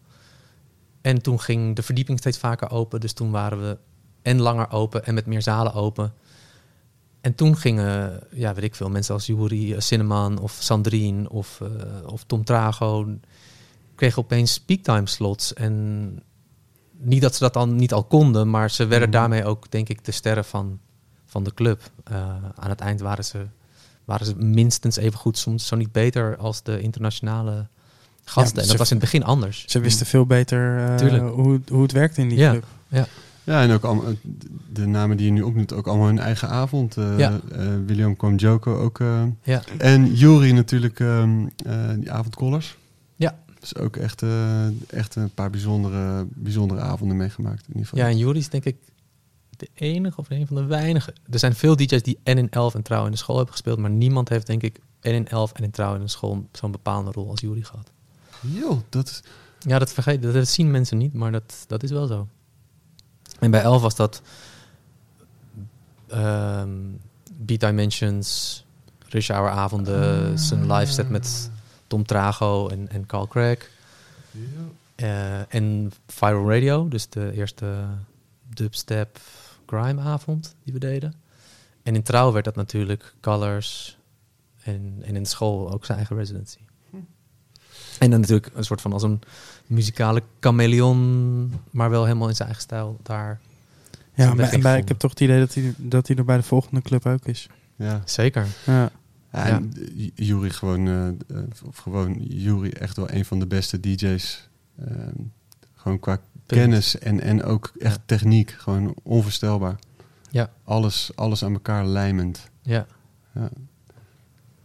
En 1.00 1.22
toen 1.22 1.40
ging 1.40 1.76
de 1.76 1.82
verdieping 1.82 2.18
steeds 2.18 2.38
vaker 2.38 2.70
open. 2.70 3.00
Dus 3.00 3.12
toen 3.12 3.30
waren 3.30 3.60
we 3.60 3.78
en 4.22 4.40
langer 4.40 4.70
open 4.70 5.04
en 5.04 5.14
met 5.14 5.26
meer 5.26 5.42
zalen 5.42 5.72
open. 5.72 6.12
En 7.20 7.34
toen 7.34 7.56
gingen, 7.56 8.20
ja, 8.30 8.54
weet 8.54 8.64
ik 8.64 8.74
veel, 8.74 8.90
mensen 8.90 9.14
als 9.14 9.26
Juri 9.26 9.74
eh, 9.74 9.80
Cinnamon 9.80 10.38
of 10.38 10.56
Sandrine 10.60 11.30
of, 11.30 11.60
eh, 11.60 12.12
of 12.12 12.24
Tom 12.24 12.44
Trago... 12.44 13.18
kregen 13.94 14.22
opeens 14.22 14.52
speaktime 14.52 15.06
slots. 15.06 15.54
En 15.54 16.22
niet 17.00 17.22
dat 17.22 17.34
ze 17.34 17.38
dat 17.42 17.52
dan 17.54 17.76
niet 17.76 17.92
al 17.92 18.04
konden, 18.04 18.50
maar 18.50 18.70
ze 18.70 18.86
werden 18.86 19.08
Mhm. 19.08 19.18
daarmee 19.18 19.44
ook, 19.44 19.70
denk 19.70 19.88
ik, 19.88 20.04
de 20.04 20.12
sterren 20.12 20.44
van, 20.44 20.78
van 21.26 21.44
de 21.44 21.54
club. 21.54 21.90
Eh, 22.04 22.16
aan 22.54 22.70
het 22.70 22.80
eind 22.80 23.00
waren 23.00 23.24
ze, 23.24 23.38
waren 24.04 24.26
ze 24.26 24.36
minstens 24.36 24.96
even 24.96 25.18
goed, 25.18 25.38
soms 25.38 25.66
zo 25.66 25.76
niet 25.76 25.92
beter 25.92 26.36
als 26.36 26.62
de 26.62 26.80
internationale 26.80 27.66
gasten. 28.24 28.56
Ja, 28.56 28.62
en 28.62 28.68
dat 28.68 28.76
was 28.76 28.90
in 28.90 28.96
het 28.96 29.04
begin 29.04 29.24
anders. 29.24 29.64
Ze 29.66 29.80
wisten 29.80 30.06
veel 30.06 30.26
beter 30.26 30.78
eh, 30.78 31.30
hoe, 31.30 31.52
het- 31.52 31.68
hoe 31.68 31.82
het 31.82 31.92
werkte 31.92 32.20
in 32.20 32.28
die 32.28 32.38
Ja. 32.38 32.50
club. 32.50 32.64
Ja, 33.44 33.62
en 33.62 33.70
ook 33.72 33.84
allemaal, 33.84 34.12
de 34.72 34.86
namen 34.86 35.16
die 35.16 35.26
je 35.26 35.32
nu 35.32 35.42
opnoemt, 35.42 35.72
ook 35.72 35.86
allemaal 35.86 36.06
hun 36.06 36.18
eigen 36.18 36.48
avond. 36.48 36.96
Eh, 36.96 37.18
Ja. 37.18 37.40
eh, 37.52 37.66
William 37.86 38.16
kwam 38.16 38.34
Joko 38.36 38.76
ook. 38.80 39.00
eh, 39.00 39.22
Ja. 39.42 39.62
En 39.78 40.14
Jury 40.14 40.50
natuurlijk, 40.50 41.00
ehm, 41.00 41.46
eh, 41.66 41.74
die 41.96 42.12
avondkollers. 42.12 42.76
Dus 43.60 43.76
ook 43.76 43.96
echt, 43.96 44.22
eh, 44.22 44.66
echt 44.90 45.14
een 45.14 45.34
paar 45.34 45.50
bijzondere, 45.50 46.26
bijzondere 46.30 46.80
avonden 46.80 47.16
meegemaakt. 47.16 47.60
In 47.60 47.68
ieder 47.68 47.82
geval. 47.82 47.98
Ja, 47.98 48.10
en 48.10 48.18
Juri 48.18 48.38
is 48.38 48.48
denk 48.48 48.64
ik 48.64 48.76
de 49.56 49.68
enige 49.74 50.20
of 50.20 50.30
een 50.30 50.46
van 50.46 50.56
de 50.56 50.64
weinigen. 50.64 51.12
Er 51.30 51.38
zijn 51.38 51.54
veel 51.54 51.76
DJ's 51.76 52.02
die 52.02 52.18
en 52.22 52.38
in 52.38 52.50
11 52.50 52.74
en 52.74 52.82
trouw 52.82 53.04
in 53.04 53.10
de 53.10 53.16
school 53.16 53.36
hebben 53.36 53.54
gespeeld, 53.54 53.78
maar 53.78 53.90
niemand 53.90 54.28
heeft 54.28 54.46
denk 54.46 54.62
ik 54.62 54.80
en 55.00 55.14
in 55.14 55.28
11 55.28 55.52
en 55.52 55.64
in 55.64 55.70
trouw 55.70 55.94
in 55.94 56.00
de 56.00 56.08
school 56.08 56.46
zo'n 56.52 56.70
bepaalde 56.70 57.10
rol 57.10 57.30
als 57.30 57.40
Juri 57.40 57.64
gehad. 57.64 57.90
Yo, 58.40 58.82
dat 58.88 59.06
is... 59.06 59.22
Ja, 59.58 59.78
dat 59.78 59.92
vergeet, 59.92 60.22
dat, 60.22 60.48
zien 60.48 60.70
mensen 60.70 60.98
niet, 60.98 61.12
maar 61.12 61.32
dat, 61.32 61.64
dat 61.66 61.82
is 61.82 61.90
wel 61.90 62.06
zo. 62.06 62.28
En 63.38 63.50
bij 63.50 63.62
11 63.62 63.82
was 63.82 63.96
dat 63.96 64.22
ehm 66.06 66.70
Beat 67.36 67.60
Dimensions, 67.60 68.64
Rush 69.08 69.28
Hour 69.28 69.50
avonden, 69.50 70.38
zijn 70.38 70.72
live 70.72 70.92
set 70.92 71.08
met 71.08 71.50
Tom 71.88 72.04
Trago 72.04 72.68
en, 72.68 72.88
en 72.88 73.06
Carl 73.06 73.26
Craig. 73.26 73.70
Eh, 74.94 75.54
en 75.54 75.92
Viral 76.06 76.50
Radio, 76.50 76.88
dus 76.88 77.08
de 77.08 77.32
eerste 77.34 77.84
dubstep 78.54 79.20
grime 79.66 80.00
avond 80.00 80.54
die 80.64 80.72
we 80.72 80.78
deden. 80.78 81.14
En 81.82 81.94
in 81.94 82.02
trouw 82.02 82.32
werd 82.32 82.44
dat 82.44 82.56
natuurlijk 82.56 83.14
Colors 83.20 83.98
en, 84.62 84.98
en 85.02 85.16
in 85.16 85.22
de 85.22 85.28
school 85.28 85.72
ook 85.72 85.84
zijn 85.84 85.98
eigen 85.98 86.16
residency. 86.16 86.58
En 87.98 88.10
dan 88.10 88.20
natuurlijk 88.20 88.50
een 88.54 88.64
soort 88.64 88.80
van 88.80 88.92
als 88.92 89.02
een 89.02 89.20
muzikale 89.66 90.22
chameleon, 90.40 91.52
maar 91.70 91.90
wel 91.90 92.04
helemaal 92.04 92.28
in 92.28 92.34
zijn 92.34 92.48
eigen 92.48 92.66
stijl 92.66 92.98
daar. 93.02 93.40
Ja, 94.14 94.34
maar, 94.34 94.48
en 94.48 94.60
bij, 94.60 94.78
ik 94.78 94.88
heb 94.88 94.98
toch 94.98 95.10
het 95.10 95.20
idee 95.20 95.38
dat 95.38 95.54
hij, 95.54 95.74
dat 95.76 96.06
hij 96.06 96.16
er 96.16 96.24
bij 96.24 96.36
de 96.36 96.42
volgende 96.42 96.82
club 96.82 97.06
ook 97.06 97.26
is. 97.26 97.48
Ja. 97.76 98.02
Zeker. 98.04 98.46
Ja. 98.66 98.90
Ja, 99.32 99.44
en 99.46 99.72
Jury 100.14 100.50
gewoon, 100.50 100.86
eh, 100.86 101.08
eh, 101.08 101.44
of 101.64 101.76
gewoon 101.76 102.14
Jury 102.28 102.70
echt 102.70 102.96
wel 102.96 103.10
een 103.10 103.24
van 103.24 103.38
de 103.38 103.46
beste 103.46 103.80
DJ's. 103.80 104.48
Ehm, 104.78 105.14
gewoon 105.74 105.98
qua 105.98 106.20
kennis 106.46 106.98
en, 106.98 107.20
en 107.20 107.42
ook 107.42 107.72
echt 107.78 107.96
Ja. 107.96 108.02
techniek. 108.06 108.50
Gewoon 108.50 108.94
onvoorstelbaar. 109.02 109.78
Ja. 110.30 110.50
Alles, 110.64 111.10
alles 111.14 111.44
aan 111.44 111.52
elkaar 111.52 111.86
lijmend. 111.86 112.50
Ja. 112.62 112.86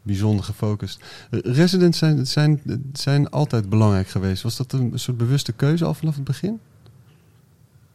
Bijzonder 0.01 0.45
gefocust. 0.45 1.03
Eh, 1.31 1.39
Residents 1.43 1.97
zijn, 1.97 2.27
zijn, 2.27 2.61
zijn 2.93 3.29
altijd 3.29 3.69
belangrijk 3.69 4.07
geweest. 4.07 4.43
Was 4.43 4.57
dat 4.57 4.71
een 4.73 4.91
soort 4.95 5.17
bewuste 5.17 5.51
keuze 5.51 5.85
al 5.85 5.93
vanaf 5.93 6.15
het 6.15 6.23
begin? 6.23 6.59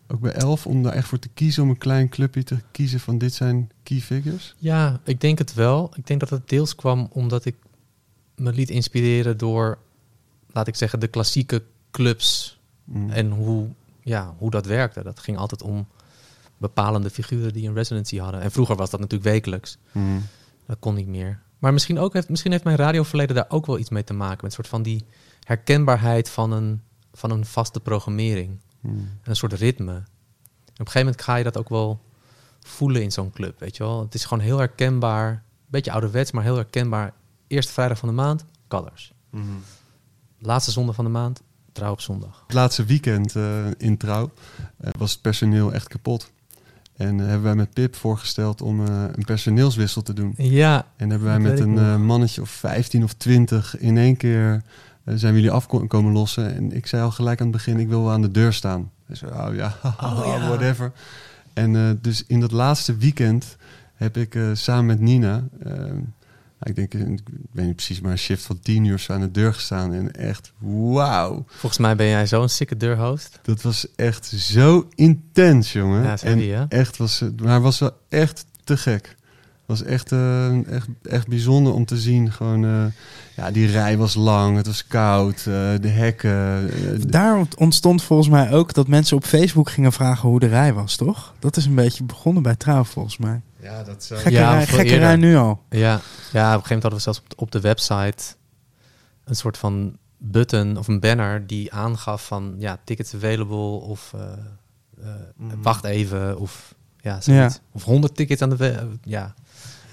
Ook 0.09 0.20
bij 0.20 0.32
Elf, 0.32 0.66
om 0.66 0.82
daar 0.82 0.93
echt 0.93 1.09
voor 1.09 1.18
te 1.18 1.28
kiezen, 1.35 1.62
om 1.62 1.68
een 1.68 1.78
klein 1.78 2.09
clubje 2.09 2.43
te 2.43 2.56
kiezen 2.70 3.01
van 3.01 3.18
dit 3.18 3.35
zijn 3.35 3.70
key 3.82 4.01
figures? 4.01 4.55
Ja, 4.59 5.01
ik 5.05 5.20
denk 5.20 5.39
het 5.39 5.55
wel. 5.55 5.90
Ik 5.97 6.06
denk 6.06 6.20
dat 6.20 6.30
het 6.30 6.48
deels 6.48 6.74
kwam 6.74 7.09
omdat 7.10 7.44
ik 7.44 7.55
me 8.35 8.52
liet 8.52 8.70
inspireren 8.70 9.36
door 9.36 9.78
laat 10.52 10.66
ik 10.66 10.76
zeggen, 10.76 11.01
de 11.01 11.09
klassieke 11.09 11.62
clubs 11.90 12.59
Mm. 12.89 13.10
en 13.10 13.30
hoe, 13.30 13.68
ja, 14.02 14.35
hoe 14.39 14.51
dat 14.51 14.66
werkte. 14.66 15.02
Dat 15.02 15.18
ging 15.18 15.36
altijd 15.39 15.62
om 15.62 15.86
bepalende 16.56 17.10
figuren 17.10 17.52
die 17.52 17.68
een 17.68 17.74
residency 17.74 18.18
hadden. 18.18 18.40
En 18.40 18.51
vroeger 18.51 18.76
was 18.76 18.90
dat 18.90 19.01
natuurlijk 19.01 19.30
wekelijks. 19.30 19.78
Mm. 19.93 20.22
Dat 20.66 20.76
kon 20.80 20.94
niet 20.94 21.06
meer. 21.06 21.40
Maar 21.59 21.72
misschien, 21.72 21.98
ook 21.98 22.12
heeft, 22.12 22.28
misschien 22.28 22.52
heeft 22.52 22.64
mijn 22.64 22.76
radioverleden 22.76 23.36
daar 23.36 23.47
ook 23.48 23.66
wel 23.66 23.78
iets 23.78 23.90
mee 23.90 24.05
te 24.05 24.12
maken. 24.12 24.36
Met 24.36 24.44
een 24.44 24.51
soort 24.51 24.68
van 24.68 24.82
die 24.82 25.05
herkenbaarheid 25.43 26.30
van 26.30 26.52
een, 26.52 26.82
van 27.12 27.30
een 27.30 27.44
vaste 27.44 27.80
programmering. 27.80 28.59
En 28.83 29.21
een 29.23 29.37
soort 29.37 29.53
ritme. 29.53 29.93
En 29.93 30.85
op 30.85 30.87
een 30.87 30.87
gegeven 30.87 31.01
moment 31.01 31.23
ga 31.23 31.37
je 31.37 31.45
dat 31.45 31.57
ook 31.57 31.69
wel 31.69 32.01
voelen 32.61 33.03
in 33.03 33.13
zo'n 33.13 33.33
club, 33.33 33.61
weet 33.61 33.77
je 33.77 33.83
wel. 33.83 34.01
Het 34.01 34.15
is 34.15 34.25
gewoon 34.25 34.45
heel 34.45 34.59
herkenbaar. 34.59 35.31
Een 35.31 35.41
beetje 35.67 35.93
ouderwets, 35.93 36.31
maar 36.31 36.43
heel 36.43 36.55
herkenbaar. 36.57 37.13
Eerste 37.47 37.73
vrijdag 37.73 37.99
van 37.99 38.09
de 38.09 38.15
maand, 38.15 38.45
Colors. 38.69 39.13
Mm. 39.31 39.63
Laatste 40.39 40.71
zondag 40.71 40.95
van 40.95 41.05
de 41.05 41.11
maand, 41.11 41.43
Trouw 41.73 41.93
op 41.93 42.01
zondag. 42.01 42.43
Het 42.47 42.55
laatste 42.55 42.85
weekend 42.85 43.37
eh, 43.37 43.67
in 43.77 43.97
Trouw 43.97 44.31
eh, 44.77 44.91
was 44.99 45.13
het 45.13 45.21
personeel 45.21 45.73
echt 45.73 45.89
kapot. 45.89 46.31
En 46.97 47.21
eh, 47.21 47.27
hebben 47.27 47.43
wij 47.43 47.55
met 47.55 47.73
Pip 47.73 47.97
voorgesteld 47.97 48.63
om 48.63 48.87
eh, 48.87 49.05
een 49.13 49.25
personeelswissel 49.25 50.03
te 50.03 50.13
doen. 50.13 50.35
Ja, 50.37 50.87
En 50.97 51.11
hebben 51.11 51.29
wij 51.29 51.39
met 51.39 51.61
een 51.61 52.05
mannetje 52.05 52.41
of 52.41 52.51
15 52.51 53.03
of 53.03 53.13
20 53.13 53.79
in 53.79 53.97
één 53.97 54.17
keer 54.17 54.63
zijn 55.14 55.35
we 55.35 55.40
jullie 55.40 55.55
afkomen 55.56 56.12
lossen. 56.12 56.55
En 56.55 56.72
ik 56.72 56.86
zei 56.86 57.02
al 57.02 57.10
gelijk 57.10 57.40
aan 57.40 57.47
het 57.47 57.56
begin, 57.56 57.78
ik 57.78 57.89
wil 57.89 58.02
wel 58.02 58.12
aan 58.12 58.22
de 58.22 58.30
deur 58.30 58.52
staan. 58.52 58.90
Hij 59.06 59.16
zei, 59.16 59.30
oh 59.32 59.55
ja, 59.55 59.76
Oh 60.02 60.22
ja. 60.24 60.48
whatever. 60.48 60.93
En 61.52 61.76
eh, 61.76 61.90
dus 62.01 62.24
in 62.26 62.40
dat 62.40 62.52
laatste 62.52 62.97
weekend 62.97 63.56
heb 63.94 64.16
ik 64.16 64.35
eh, 64.35 64.51
samen 64.52 64.86
met 64.86 65.01
Nina, 65.01 65.44
eh, 65.62 65.72
ik 66.62 66.74
denk, 66.74 66.94
eh, 66.94 67.01
ik 67.01 67.20
weet 67.52 67.66
niet 67.66 67.76
precies, 67.76 68.01
maar 68.01 68.12
een 68.12 68.18
shift 68.18 68.43
van 68.44 68.60
10 68.60 68.85
uur 68.85 68.98
zo 68.98 69.12
aan 69.12 69.20
de 69.20 69.30
deur 69.30 69.55
gestaan. 69.55 69.93
En 69.93 70.12
echt, 70.12 70.52
wauw. 70.59 71.44
volgens 71.48 71.80
mij 71.80 71.97
ben 71.97 72.06
jij 72.06 72.26
zo'n 72.26 72.48
sikke 72.48 72.76
deurhost. 72.76 73.39
Dat 73.43 73.62
was 73.62 73.86
echt 73.97 74.26
zo 74.26 74.89
intens, 74.94 75.72
jongen. 75.72 76.02
Ja, 76.02 76.16
en 76.22 76.68
echt 76.68 76.97
was 76.97 77.20
het, 77.20 77.40
maar 77.40 77.55
het 77.55 77.62
was 77.62 77.78
wel 77.78 77.97
echt 78.09 78.47
te 78.64 78.76
gek. 78.76 79.16
Het 79.69 79.78
was 79.78 79.89
echt, 79.89 80.12
eh, 80.12 80.66
echt, 80.73 80.86
echt 81.03 81.28
bijzonder 81.28 81.73
om 81.73 81.85
te 81.85 81.97
zien. 81.99 82.32
Gewoon, 82.32 82.65
eh, 82.65 82.85
ja, 83.36 83.51
die 83.51 83.66
rij 83.66 83.97
was 83.97 84.15
lang, 84.15 84.57
het 84.57 84.66
was 84.66 84.86
koud, 84.86 85.36
eh, 85.39 85.45
de 85.81 85.89
hekken. 85.89 86.66
de- 87.01 87.07
Daar 87.07 87.47
ontstond 87.57 88.03
volgens 88.03 88.28
mij 88.28 88.53
ook 88.53 88.73
dat 88.74 88.89
mensen 88.89 89.16
op 89.16 89.24
Facebook 89.24 89.70
gingen 89.70 89.93
vragen 89.93 90.28
hoe 90.28 90.40
de 90.40 90.47
rij 90.47 90.73
was, 90.73 90.97
toch? 90.97 91.35
Dat 91.39 91.57
is 91.57 91.66
een 91.66 91.74
beetje 91.74 92.05
begonnen 92.05 92.43
bij 92.43 92.57
Trouw, 92.57 92.85
volgens 92.85 93.16
mij. 93.19 93.40
ja, 93.61 93.82
dat 93.82 94.05
zo. 94.05 94.16
Gekke, 94.16 94.31
Ja, 94.31 94.53
rij, 94.53 94.66
gekke 94.66 95.16
nu 95.16 95.36
al. 95.36 95.62
Ja, 95.70 95.78
ja 95.78 95.95
op 95.95 96.01
een 96.01 96.01
gegeven 96.32 96.43
moment 96.43 96.70
hadden 96.82 96.90
we 96.93 97.01
zelfs 97.01 97.19
op, 97.20 97.32
op 97.36 97.51
de 97.51 97.61
website 97.61 98.24
een 99.24 99.36
soort 99.36 99.59
van 99.59 99.97
button 100.19 100.77
of 100.77 100.89
een 100.89 101.01
banner 101.01 101.47
die 101.47 101.73
aangaf 101.73 102.27
van 102.27 102.55
ja, 102.59 102.78
tickets 102.85 103.15
available 103.15 103.57
of 103.86 104.12
eh, 104.15 104.23
eh, 105.07 105.53
wacht 105.62 105.85
even 105.85 106.39
of 106.39 106.74
ja, 107.01 107.20
zoiets. 107.20 107.55
Ja. 107.55 107.61
Of 107.73 107.85
100 107.85 108.16
tickets 108.16 108.43
aan 108.43 108.51
de 108.51 108.89
ja. 109.05 109.35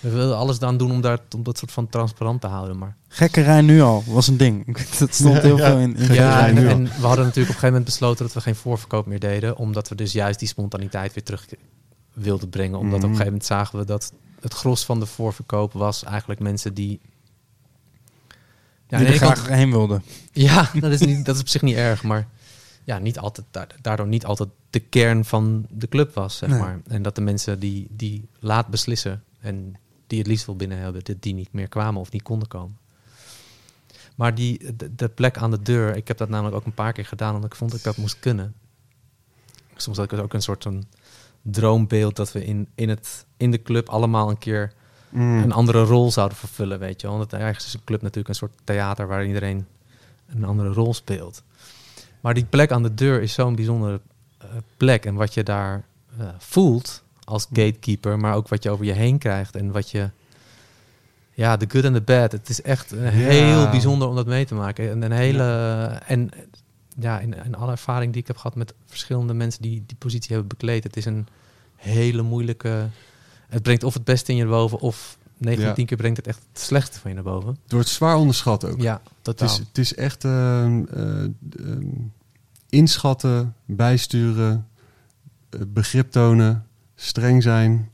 We 0.06 0.11
wilden 0.11 0.38
alles 0.38 0.60
dan 0.60 0.77
doen 0.77 0.91
om, 0.91 1.02
daar, 1.02 1.19
om 1.36 1.44
dat 1.44 1.57
soort 1.57 1.72
van 1.72 1.90
transparant 1.90 2.41
te 2.41 2.48
houden. 2.48 2.77
Maar 2.77 2.95
Gekke 3.07 3.41
rij 3.41 3.61
nu 3.61 3.82
al 3.82 4.03
was 4.07 4.27
een 4.27 4.38
ding. 4.38 4.77
Dat 4.99 5.14
stond 5.14 5.38
heel 5.41 5.57
Ja, 5.57 5.65
veel 5.69 5.77
in. 5.80 5.95
in 5.95 6.14
ja, 6.14 6.48
en, 6.48 6.57
en 6.57 6.84
we 6.84 6.90
hadden 6.90 6.99
natuurlijk 7.02 7.26
op 7.26 7.38
een 7.38 7.45
gegeven 7.45 7.68
moment 7.68 7.86
besloten 7.86 8.26
dat 8.26 8.34
we 8.34 8.41
geen 8.41 8.56
voorverkoop 8.56 9.06
meer 9.06 9.19
deden. 9.19 9.57
Omdat 9.57 9.90
we 9.90 9.95
dus 9.95 10.11
juist 10.11 10.40
die 10.40 10.48
spontaniteit 10.48 11.14
weer 11.14 11.23
terug 11.23 11.45
wilden 12.14 12.49
brengen. 12.49 12.77
Omdat 12.80 12.94
op 12.98 13.03
een 13.03 13.10
Mhm. 13.10 13.18
gegeven 13.18 13.26
moment 13.32 13.45
zagen 13.45 13.80
we 13.80 13.86
dat 13.86 14.14
het 14.41 14.53
gros 14.53 14.86
van 14.86 14.99
de 14.99 15.06
voorverkoop 15.06 15.73
was 15.73 16.03
eigenlijk 16.03 16.40
mensen 16.40 16.73
die... 16.73 16.99
Ja, 18.88 18.98
die 18.98 19.07
er 19.07 19.14
graag 19.14 19.48
heen 19.48 19.72
wilden. 19.72 20.03
ja, 20.32 20.69
dat 20.80 20.91
is, 20.91 20.99
niet, 20.99 21.26
dat 21.26 21.36
is 21.36 21.41
op 21.41 21.48
zich 21.48 21.61
niet 21.61 21.76
erg, 21.76 22.03
maar 22.03 22.27
ja, 22.84 22.98
niet 22.99 23.19
altijd, 23.19 23.45
da- 23.52 23.68
daardoor 23.82 24.07
niet 24.07 24.26
altijd 24.26 24.49
de 24.69 24.80
kern 24.80 25.26
van 25.26 25.65
de 25.69 25.88
club 25.88 26.14
was, 26.14 26.38
zeg 26.38 26.49
Nee. 26.49 26.60
maar. 26.60 26.80
En 26.88 27.02
dat 27.02 27.15
de 27.15 27.22
mensen 27.22 27.60
die, 27.60 27.88
die 27.91 28.27
laat 28.40 28.68
beslissen 28.68 29.23
en 29.40 29.76
die 30.07 30.19
het 30.19 30.27
liefst 30.27 30.45
wil 30.45 30.56
binnen 30.56 30.77
hebben, 30.77 31.03
dat 31.03 31.22
die 31.22 31.34
niet 31.34 31.53
meer 31.53 31.68
kwamen 31.68 32.02
of 32.02 32.11
niet 32.11 32.23
konden 32.23 32.48
komen. 32.48 32.77
Maar 34.15 34.36
die, 34.36 34.76
de, 34.76 34.95
de 34.95 35.10
plek 35.10 35.38
aan 35.38 35.52
de 35.52 35.61
deur, 35.61 35.95
ik 35.95 36.07
heb 36.07 36.18
dat 36.18 36.30
namelijk 36.30 36.56
ook 36.56 36.65
een 36.65 36.73
paar 36.73 36.94
keer 36.94 37.06
gedaan, 37.06 37.36
omdat 37.36 37.52
ik 37.52 37.57
vond 37.57 37.72
dat 37.72 37.80
ik 37.80 37.86
dat 37.86 37.98
moest 37.98 38.19
kunnen. 38.19 38.53
Soms 39.76 39.98
had 39.98 40.11
ik 40.11 40.19
ook 40.19 40.34
een 40.34 40.41
soort 40.41 40.64
van 40.64 40.84
droombeeld 41.41 42.15
dat 42.15 42.32
we 42.32 42.45
in, 42.45 42.68
in, 42.76 42.90
het, 42.90 43.26
in 43.38 43.52
de 43.52 43.61
club 43.61 43.90
allemaal 43.90 44.30
een 44.30 44.38
keer 44.38 44.73
Mm. 45.15 45.44
een 45.44 45.52
andere 45.52 45.84
rol 45.84 46.11
zouden 46.11 46.38
vervullen, 46.38 46.80
weet 46.80 47.02
je 47.02 47.07
wel. 47.07 47.18
Want 47.18 47.34
ergens 47.34 47.65
is 47.65 47.73
een 47.73 47.84
club 47.84 48.02
natuurlijk 48.02 48.30
een 48.30 48.36
soort 48.36 48.53
theater 48.64 49.07
waar 49.07 49.26
iedereen 49.26 49.68
een 50.27 50.44
andere 50.44 50.69
rol 50.69 50.94
speelt. 50.94 51.44
Maar 52.22 52.34
die 52.34 52.45
plek 52.45 52.72
aan 52.72 52.84
de 52.84 52.94
deur 52.94 53.22
is 53.22 53.34
zo'n 53.34 53.56
bijzondere 53.56 54.02
eh, 54.38 54.48
plek. 54.77 55.06
En 55.06 55.15
wat 55.15 55.34
je 55.34 55.44
daar 55.44 55.86
eh, 56.18 56.27
voelt 56.38 57.03
als 57.26 57.45
gatekeeper, 57.53 58.19
maar 58.19 58.35
ook 58.35 58.47
wat 58.47 58.64
je 58.64 58.69
over 58.69 58.85
je 58.85 58.91
heen 58.91 59.18
krijgt 59.18 59.56
en 59.56 59.72
wat 59.72 59.89
je... 59.91 60.10
Ja, 61.34 61.57
the 61.57 61.65
good 61.69 61.85
and 61.85 61.93
the 61.93 62.02
bad. 62.02 62.31
Het 62.31 62.49
is 62.49 62.61
echt 62.61 62.91
een 62.91 63.07
heel 63.07 63.69
bijzonder 63.69 64.07
om 64.07 64.15
dat 64.15 64.26
mee 64.26 64.45
te 64.45 64.56
maken. 64.56 64.89
En 64.89 65.02
een 65.02 65.11
hele... 65.11 65.43
En 66.07 66.30
ja, 66.99 67.19
in, 67.19 67.45
in 67.45 67.56
alle 67.56 67.72
ervaring 67.72 68.11
die 68.11 68.22
ik 68.22 68.27
heb 68.27 68.38
gehad 68.38 68.56
met 68.56 68.73
verschillende 68.85 69.34
mensen 69.34 69.61
die 69.61 69.84
die 69.85 69.97
positie 69.97 70.30
hebben 70.30 70.47
bekleed. 70.47 70.84
Het 70.84 70.97
is 70.97 71.06
een 71.06 71.27
hele 71.76 72.22
moeilijke... 72.22 72.88
Het 73.47 73.64
brengt 73.64 73.84
of 73.84 73.93
het 73.93 74.03
beste 74.03 74.31
in 74.31 74.38
je 74.38 74.45
boven, 74.45 74.80
of 74.80 75.18
9 75.38 75.60
van 75.60 75.69
Ja. 75.69 75.76
10 75.76 75.85
keer 75.85 75.97
brengt 75.97 76.18
het 76.18 76.27
echt 76.27 76.41
het 76.52 76.61
slechte 76.61 76.99
van 76.99 77.10
je 77.10 77.15
naar 77.15 77.26
boven. 77.26 77.57
Het 77.64 77.72
wordt 77.72 77.88
zwaar 77.88 78.15
onderschat 78.15 78.65
ook. 78.65 78.81
Ja, 78.81 79.02
totaal. 79.22 79.47
is, 79.47 79.57
het 79.57 79.77
is 79.77 79.95
echt 79.95 80.23
ehm, 80.23 80.84
eh, 80.84 81.23
ehm, 81.23 81.88
inschatten, 82.69 83.56
bijsturen, 83.65 84.68
eh, 85.49 85.60
begrip 85.68 86.11
tonen, 86.11 86.64
streng 86.95 87.43
zijn. 87.43 87.91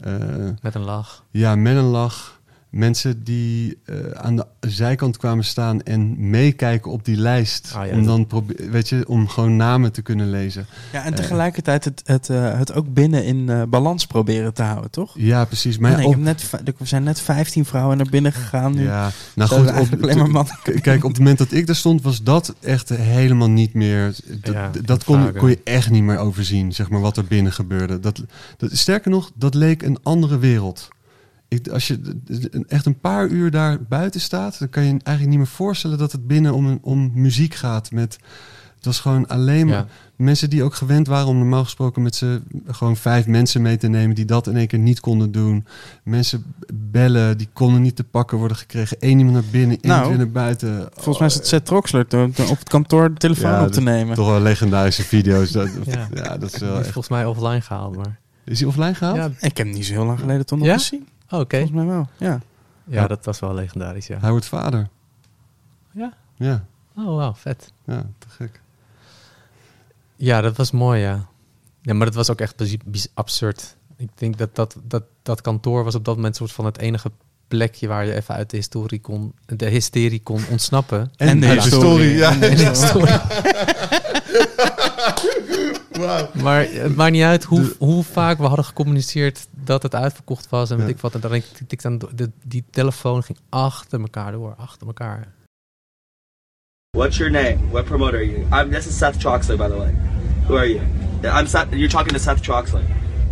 eh, 0.00 0.14
Met 0.62 0.74
een 0.74 0.84
lach. 0.84 1.24
ja, 1.30 1.56
met 1.56 1.76
een 1.76 1.82
lach. 1.84 2.35
Mensen 2.76 3.24
die 3.24 3.78
eh, 3.84 3.96
aan 4.12 4.36
de 4.36 4.46
zijkant 4.60 5.16
kwamen 5.16 5.44
staan 5.44 5.82
en 5.82 6.30
meekijken 6.30 6.90
op 6.90 7.04
die 7.04 7.16
lijst. 7.16 7.72
Ah, 7.76 7.86
ja, 7.86 7.92
om 7.92 8.06
dan 8.06 8.26
weet 8.70 8.88
je, 8.88 9.04
om 9.08 9.28
gewoon 9.28 9.56
namen 9.56 9.92
te 9.92 10.02
kunnen 10.02 10.30
lezen. 10.30 10.66
Ja, 10.92 11.04
en 11.04 11.10
Eh. 11.12 11.16
tegelijkertijd 11.18 11.84
het, 11.84 12.02
het, 12.04 12.30
eh, 12.30 12.58
het 12.58 12.72
ook 12.74 12.94
binnen 12.94 13.24
in 13.24 13.48
eh, 13.48 13.62
balans 13.68 14.06
proberen 14.06 14.54
te 14.54 14.62
houden, 14.62 14.90
toch? 14.90 15.14
Ja, 15.18 15.44
precies. 15.44 15.78
Maar 15.78 15.90
nee, 15.96 16.06
op, 16.06 16.10
ik 16.10 16.16
heb 16.16 16.24
net, 16.24 16.50
er 16.80 16.86
zijn 16.86 17.02
net 17.02 17.20
15 17.20 17.64
vrouwen 17.64 17.96
naar 17.96 18.06
binnen 18.10 18.32
gegaan. 18.32 18.74
Nu 18.74 18.82
ja, 18.84 19.10
nou 19.34 19.50
goed, 19.50 19.68
op, 19.78 20.02
alleen 20.02 20.18
maar 20.18 20.30
mannen. 20.30 20.54
k- 20.62 20.82
kijk, 20.82 21.04
op 21.04 21.10
het 21.10 21.18
moment 21.18 21.38
dat 21.38 21.52
ik 21.52 21.66
daar 21.66 21.76
stond, 21.76 22.02
was 22.02 22.22
dat 22.22 22.54
echt 22.60 22.88
helemaal 22.88 23.50
niet 23.50 23.74
meer. 23.74 24.14
Dat, 24.26 24.54
Ja, 24.54 24.70
dat 24.84 25.04
kon, 25.04 25.32
kon 25.32 25.48
je 25.48 25.60
echt 25.64 25.90
niet 25.90 26.02
meer 26.02 26.18
overzien, 26.18 26.72
zeg 26.72 26.90
maar, 26.90 27.00
wat 27.00 27.16
er 27.16 27.24
binnen 27.24 27.52
gebeurde. 27.52 28.00
Dat, 28.00 28.22
dat, 28.56 28.70
sterker 28.76 29.10
nog, 29.10 29.30
dat 29.34 29.54
leek 29.54 29.82
een 29.82 29.98
andere 30.02 30.38
wereld. 30.38 30.88
Ik, 31.48 31.68
als 31.68 31.86
je 31.86 32.00
echt 32.68 32.86
een 32.86 32.98
paar 32.98 33.28
uur 33.28 33.50
daar 33.50 33.82
buiten 33.82 34.20
staat, 34.20 34.58
dan 34.58 34.68
kan 34.68 34.82
je 34.82 34.88
je 34.92 34.98
eigenlijk 35.02 35.28
niet 35.36 35.46
meer 35.46 35.56
voorstellen 35.56 35.98
dat 35.98 36.12
het 36.12 36.26
binnen 36.26 36.54
om, 36.54 36.66
een- 36.66 36.78
om 36.82 37.10
muziek 37.14 37.54
gaat. 37.54 37.90
Met, 37.90 38.18
het 38.76 38.84
was 38.84 39.00
gewoon 39.00 39.26
alleen 39.26 39.66
maar 39.66 39.74
Ja. 39.76 39.86
mensen 40.16 40.50
die 40.50 40.62
ook 40.62 40.74
gewend 40.74 41.06
waren 41.06 41.26
om 41.26 41.36
normaal 41.38 41.64
gesproken 41.64 42.02
met 42.02 42.14
ze 42.14 42.40
gewoon 42.66 42.96
vijf 42.96 43.26
mensen 43.26 43.62
mee 43.62 43.76
te 43.76 43.88
nemen 43.88 44.14
die 44.14 44.24
dat 44.24 44.46
in 44.46 44.56
één 44.56 44.66
keer 44.66 44.78
niet 44.78 45.00
konden 45.00 45.32
doen. 45.32 45.66
Mensen 46.02 46.44
bellen, 46.74 47.38
die 47.38 47.48
konden 47.52 47.82
niet 47.82 47.96
te 47.96 48.04
pakken 48.04 48.38
worden 48.38 48.56
gekregen. 48.56 48.96
Eén 49.00 49.18
iemand 49.18 49.34
naar 49.34 49.50
binnen, 49.50 49.78
één 49.80 49.92
Nou, 49.92 50.08
weer 50.08 50.16
naar 50.16 50.30
buiten. 50.30 50.88
Volgens 50.94 51.18
mij 51.18 51.26
is 51.28 51.34
het 51.34 51.46
Seth 51.46 51.64
Troxler 51.66 52.06
te- 52.06 52.30
te- 52.34 52.42
op 52.42 52.58
het 52.58 52.68
kantoor 52.68 53.08
de 53.08 53.18
telefoon 53.18 53.50
Ja, 53.50 53.60
op 53.62 53.66
te 53.72 53.74
dat- 53.74 53.84
nemen. 53.94 54.14
Toch 54.14 54.28
wel 54.28 54.40
legendarische 54.40 55.02
video's. 55.02 55.50
Dat, 55.50 55.68
ja. 55.84 56.08
Ja. 56.14 56.36
dat 56.38 56.52
is 56.54 56.58
wel 56.60 56.72
is 56.72 56.78
echt. 56.78 56.84
volgens 56.92 57.08
mij 57.08 57.24
offline 57.26 57.60
gehaald, 57.60 57.96
maar... 57.96 58.18
Is 58.44 58.58
hij 58.60 58.68
offline 58.68 58.94
gehaald? 58.94 59.16
Ja, 59.16 59.30
Ik 59.40 59.56
heb 59.56 59.66
hem 59.66 59.74
niet 59.76 59.86
zo 59.86 59.92
heel 59.92 60.04
lang 60.04 60.20
geleden 60.20 60.46
toch 60.46 60.58
nog 60.58 60.66
Ja? 60.68 60.74
gezien. 60.78 61.06
Oh, 61.30 61.40
oké. 61.40 61.56
Volgens 61.56 61.76
mij 61.78 61.86
wel, 61.86 62.08
ja. 62.16 62.40
Ja, 62.84 63.06
dat 63.06 63.24
was 63.24 63.40
wel 63.40 63.54
legendarisch, 63.54 64.06
ja. 64.06 64.18
Hij 64.18 64.30
wordt 64.30 64.46
vader. 64.46 64.88
Ja? 65.90 66.12
Ja, 66.34 66.64
Oh, 66.96 67.16
wauw, 67.16 67.34
vet. 67.34 67.72
ja, 67.84 68.06
te 68.18 68.28
gek. 68.28 68.60
Ja, 70.16 70.40
dat 70.40 70.56
was 70.56 70.70
mooi, 70.70 71.00
ja. 71.00 71.26
Ja, 71.82 71.94
maar 71.94 72.06
dat 72.06 72.14
was 72.14 72.30
ook 72.30 72.40
echt 72.40 72.78
absurd. 73.14 73.76
Ik 73.96 74.08
denk 74.14 74.38
dat 74.38 74.54
dat, 74.54 74.76
dat 74.82 75.02
dat 75.22 75.40
kantoor 75.40 75.84
was 75.84 75.94
op 75.94 76.04
dat 76.04 76.16
moment 76.16 76.36
soort 76.36 76.52
van 76.52 76.64
het 76.64 76.78
enige 76.78 77.10
plekje 77.48 77.88
waar 77.88 78.06
je 78.06 78.14
even 78.14 78.34
uit 78.34 78.50
de 78.50 78.56
historie 78.56 79.00
kon, 79.00 79.32
de 79.46 79.66
hysterie 79.66 80.20
kon 80.22 80.42
ontsnappen. 80.50 81.12
En 81.16 81.40
de 81.40 81.46
uit 81.46 81.62
historie. 81.62 82.10
ja. 82.16 82.32
En 82.32 82.40
de 82.40 82.46
En 82.46 82.56
de. 82.56 83.20
Maar 86.42 86.60
het 86.70 86.96
maakt 86.96 87.12
niet 87.12 87.22
uit 87.22 87.44
hoe, 87.44 87.74
hoe 87.78 88.04
vaak 88.04 88.38
we 88.38 88.44
hadden 88.46 88.64
gecommuniceerd 88.64 89.46
dat 89.64 89.82
het 89.82 89.94
uitverkocht 89.94 90.48
was 90.48 90.70
en 90.70 90.76
weet 90.76 90.86
Ja. 90.86 90.92
ik 90.92 91.00
wat. 91.00 91.14
En 91.14 91.20
dan 91.20 91.30
denk 91.30 91.44
ik, 91.44 91.68
tik 91.68 91.82
dan 91.82 92.02
de, 92.14 92.30
die 92.44 92.64
telefoon 92.70 93.22
ging 93.22 93.38
achter 93.48 94.00
elkaar 94.00 94.32
door, 94.32 94.54
achter 94.56 94.86
elkaar. 94.86 95.34
What's 96.96 97.16
your 97.16 97.32
name? 97.32 97.56
What 97.70 97.84
promoter 97.84 98.18
are 98.18 98.30
you? 98.30 98.46
I'm, 98.62 98.70
this 98.72 98.86
is 98.86 98.96
Seth 98.98 99.18
Troxley, 99.20 99.56
by 99.56 99.68
the 99.68 99.76
way. 99.76 99.94
Who 100.46 100.56
are 100.56 100.68
you? 100.68 100.80
I'm 101.22 101.46
Seth. 101.46 101.66
You're 101.70 101.88
talking 101.88 102.12
to 102.12 102.18
Seth 102.18 102.42
Troxley. 102.42 102.82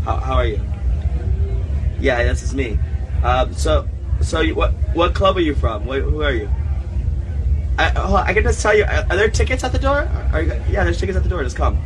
How, 0.05 0.17
how 0.19 0.35
are 0.35 0.47
you? 0.49 0.61
Yeah, 2.01 2.23
this 2.25 2.43
is 2.43 2.53
me. 2.55 2.79
Um, 3.23 3.53
so, 3.55 3.87
so 4.21 4.41
you, 4.41 4.55
what 4.55 4.73
what 4.95 5.15
club 5.15 5.37
are 5.37 5.41
you 5.41 5.55
from? 5.55 5.83
Wh- 5.85 6.03
who 6.03 6.23
are 6.23 6.33
you? 6.33 6.49
I, 7.79 7.91
on, 7.91 8.27
I 8.27 8.33
can 8.33 8.43
just 8.45 8.61
tell 8.63 8.77
you. 8.77 8.85
Are, 8.85 9.05
are 9.11 9.17
there 9.17 9.29
tickets 9.29 9.65
at 9.65 9.73
the 9.73 9.79
door? 9.79 10.09
Are 10.33 10.43
you, 10.43 10.53
yeah, 10.71 10.85
there's 10.85 10.99
tickets 10.99 11.17
at 11.17 11.23
the 11.23 11.29
door. 11.29 11.43
Just 11.43 11.57
come. 11.57 11.79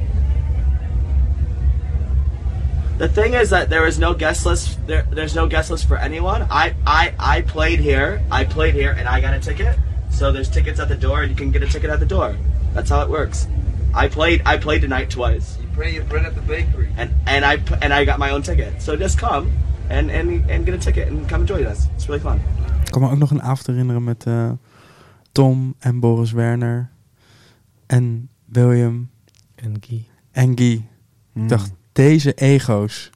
The 2.98 3.08
thing 3.08 3.34
is 3.34 3.50
that 3.50 3.70
there 3.70 3.86
is 3.86 3.98
no 3.98 4.12
guest 4.12 4.44
list. 4.44 4.84
There, 4.86 5.06
there's 5.10 5.34
no 5.34 5.46
guest 5.46 5.70
list 5.70 5.86
for 5.86 5.96
anyone. 5.96 6.42
I, 6.50 6.74
I, 6.84 7.14
I 7.18 7.42
played 7.42 7.78
here. 7.78 8.20
I 8.30 8.44
played 8.44 8.74
here, 8.74 8.90
and 8.90 9.06
I 9.06 9.20
got 9.20 9.34
a 9.34 9.40
ticket. 9.40 9.78
So 10.10 10.32
there's 10.32 10.50
tickets 10.50 10.80
at 10.80 10.88
the 10.88 10.96
door, 10.96 11.22
and 11.22 11.30
you 11.30 11.36
can 11.36 11.52
get 11.52 11.62
a 11.62 11.68
ticket 11.68 11.90
at 11.90 12.00
the 12.00 12.06
door. 12.06 12.36
That's 12.74 12.90
how 12.90 13.02
it 13.02 13.08
works. 13.08 13.46
I 13.94 14.08
played. 14.08 14.42
I 14.44 14.58
played 14.58 14.82
tonight 14.82 15.10
twice, 15.10 15.56
You 15.60 15.68
pray 15.74 15.94
your 15.94 16.04
bread 16.04 16.26
at 16.26 16.34
the 16.34 16.40
bakery. 16.42 16.90
and 16.96 17.14
and 17.26 17.44
I 17.44 17.54
and 17.80 17.94
I 17.94 18.04
got 18.04 18.18
my 18.18 18.30
own 18.30 18.42
ticket. 18.42 18.82
So 18.82 18.96
just 18.96 19.16
come 19.16 19.52
and 19.90 20.10
and 20.10 20.50
and 20.50 20.64
get 20.64 20.74
a 20.74 20.78
ticket 20.78 21.08
and 21.10 21.26
come 21.26 21.44
join 21.44 21.66
us. 21.66 21.78
It's 21.94 22.06
really 22.06 22.20
fun. 22.22 22.40
Ik 22.84 22.90
kan 22.90 23.02
me 23.02 23.10
ook 23.10 23.18
nog 23.18 23.30
een 23.30 23.42
avond 23.42 23.66
herinneren 23.66 24.04
met 24.04 24.24
eh, 24.24 24.50
Tom 25.32 25.74
en 25.78 26.00
Boris 26.00 26.32
Werner 26.32 26.90
en 27.86 28.28
William 28.44 29.08
En 29.54 29.76
Guy. 29.80 30.06
en 30.30 30.58
Guy. 30.58 30.86
Hmm. 31.32 31.42
Ik 31.42 31.48
dacht, 31.48 31.70
deze 31.92 32.34
ego's 32.34 33.10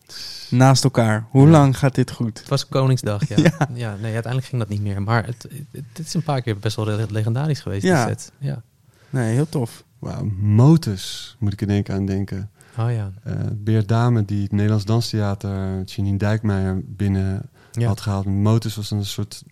naast 0.51 0.85
elkaar. 0.85 1.27
Hoe 1.31 1.45
Ja. 1.45 1.51
lang 1.51 1.79
gaat 1.79 1.95
dit 1.95 2.11
goed? 2.11 2.39
Het 2.39 2.49
was 2.49 2.69
Koningsdag, 2.69 3.29
ja. 3.29 3.37
Ja. 3.43 3.69
ja. 3.75 3.95
nee, 4.01 4.13
uiteindelijk 4.13 4.45
ging 4.47 4.61
dat 4.63 4.71
niet 4.71 4.83
meer. 4.83 5.03
Maar 5.03 5.27
het, 5.27 5.47
het, 5.73 5.85
het 5.93 6.07
is 6.07 6.15
een 6.15 6.23
paar 6.23 6.43
keer 6.43 6.59
best 6.59 6.77
wel 6.77 6.85
le- 6.85 7.07
legendarisch 7.11 7.61
geweest, 7.61 7.83
Ja. 7.83 8.07
die 8.07 8.15
set. 8.19 8.33
Ja. 8.39 8.63
Nee, 9.11 9.35
heel 9.35 9.49
tof. 9.49 9.85
Wauw, 9.99 10.25
Motus 10.41 11.37
moet 11.39 11.53
ik 11.53 11.61
er 11.61 11.67
denk 11.67 11.89
ik 11.89 11.95
aan 11.95 12.07
denken. 12.07 12.51
Oh 12.79 12.93
ja. 12.93 13.13
Eh 13.23 13.35
Beert 13.53 13.89
Dame, 13.89 14.25
die 14.25 14.43
het 14.43 14.53
Nederlands 14.53 14.85
Danstheater, 14.85 15.83
Janine 15.85 16.19
Dijkmeijer, 16.19 16.81
binnen 16.85 17.43
ja. 17.73 17.87
had 17.87 18.01
gehaald. 18.01 18.25
Motus 18.27 18.77
was 18.77 18.91
een 18.91 19.05
soort, 19.05 19.43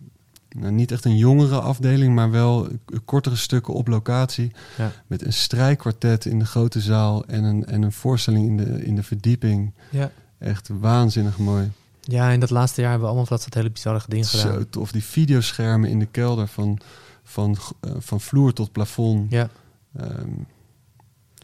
nou, 0.49 0.71
niet 0.71 0.91
echt 0.91 1.05
een 1.05 1.17
jongere 1.17 1.59
afdeling, 1.59 2.15
maar 2.15 2.31
wel 2.31 2.67
kortere 3.05 3.35
stukken 3.35 3.73
op 3.73 3.87
locatie. 3.87 4.51
Ja. 4.77 4.91
Met 5.07 5.25
een 5.25 5.33
strijkkwartet 5.33 6.25
in 6.25 6.39
de 6.39 6.45
grote 6.45 6.79
zaal 6.79 7.25
en 7.25 7.43
een, 7.43 7.65
en 7.65 7.81
een 7.81 7.91
voorstelling 7.91 8.47
in 8.47 8.57
de, 8.57 8.85
in 8.85 8.95
de 8.95 9.03
verdieping. 9.03 9.73
Ja. 9.89 10.11
Echt 10.37 10.69
waanzinnig 10.79 11.37
mooi. 11.37 11.71
ja, 12.01 12.29
in 12.29 12.39
dat 12.39 12.49
laatste 12.49 12.81
jaar 12.81 12.89
hebben 12.89 13.07
we 13.09 13.13
allemaal 13.13 13.31
dat 13.31 13.41
soort 13.41 13.53
hele 13.53 13.71
bizarre 13.71 14.01
dingen 14.07 14.25
gedaan. 14.25 14.53
Zo 14.53 14.65
tof. 14.69 14.91
Die 14.91 15.03
videoschermen 15.03 15.89
in 15.89 15.99
de 15.99 16.05
kelder 16.05 16.47
van, 16.47 16.79
van, 17.23 17.57
eh, 17.79 17.91
van 17.99 18.21
vloer 18.21 18.53
tot 18.53 18.71
plafond. 18.71 19.31
Ja, 19.31 19.49
Ehm, 19.97 20.29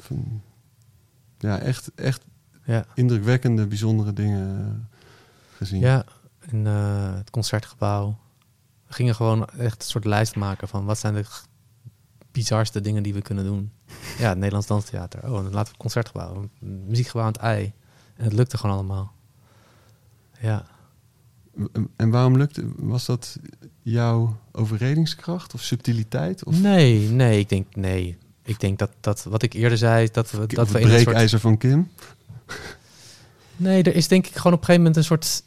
van, 0.02 0.42
ja, 1.40 1.60
echt, 1.60 1.92
echt 1.96 2.26
ja. 2.64 2.86
indrukwekkende, 2.94 3.68
bijzondere 3.68 4.14
dingen 4.14 4.60
eh, 4.60 4.98
gezien. 5.58 5.80
Ja, 5.80 6.06
in 6.52 6.68
eh, 6.68 7.16
het 7.16 7.30
concertgebouw. 7.30 8.18
We 8.88 8.94
gingen 8.94 9.16
gewoon 9.16 9.48
echt 9.50 9.82
een 9.84 9.90
soort 9.90 10.06
lijst 10.06 10.36
maken 10.36 10.68
van 10.68 10.86
wat 10.86 10.98
zijn 11.00 11.14
de 11.14 11.26
bizarste 12.32 12.82
dingen 12.82 13.04
die 13.04 13.14
we 13.14 13.22
kunnen 13.22 13.44
doen. 13.44 13.72
Ja, 14.20 14.28
het 14.30 14.38
Nederlands 14.38 14.68
Danstheater. 14.68 15.20
Oh, 15.24 15.34
dan 15.34 15.44
laten 15.44 15.52
we 15.54 15.58
het 15.58 15.78
concertgebouw. 15.78 16.50
Muziekgebouw 16.60 17.22
aan 17.26 17.32
het 17.32 17.42
ei. 17.42 17.74
En 18.16 18.24
het 18.24 18.34
lukte 18.34 18.58
gewoon 18.58 18.76
allemaal. 18.76 19.14
Ja. 20.42 20.66
En- 21.74 21.90
En 21.96 22.10
waarom 22.10 22.38
lukte, 22.38 22.66
was 22.76 23.06
dat 23.06 23.40
jouw 23.82 24.38
overredingskracht 24.52 25.54
of 25.54 25.62
subtiliteit? 25.62 26.44
Of, 26.44 26.60
Nee, 26.62 27.10
nee, 27.10 27.40
ik 27.40 27.50
denk 27.50 27.76
nee. 27.76 28.18
Ik 28.48 28.60
denk 28.60 28.80
dat, 28.80 28.92
dat 29.00 29.24
wat 29.24 29.42
ik 29.42 29.54
eerder 29.54 29.78
zei, 29.78 30.10
dat 30.12 30.32
we, 30.32 30.48
dat 30.48 30.72
we 30.72 30.80
in 30.80 30.90
een 30.90 31.30
soort... 31.30 31.42
van 31.42 31.58
Kim? 31.58 31.92
Nee, 33.56 33.84
er 33.84 33.96
is 33.96 34.08
denk 34.08 34.28
ik 34.28 34.36
gewoon 34.36 34.54
op 34.54 34.60
een 34.60 34.66
gegeven 34.66 34.82
moment 34.82 34.96
een 34.98 35.04
soort 35.04 35.44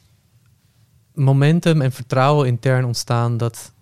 momentum 1.14 1.81
en 1.81 1.93
vertrouwen 1.93 2.47
intern 2.47 2.85
ontstaan 2.85 3.36
dat, 3.36 3.72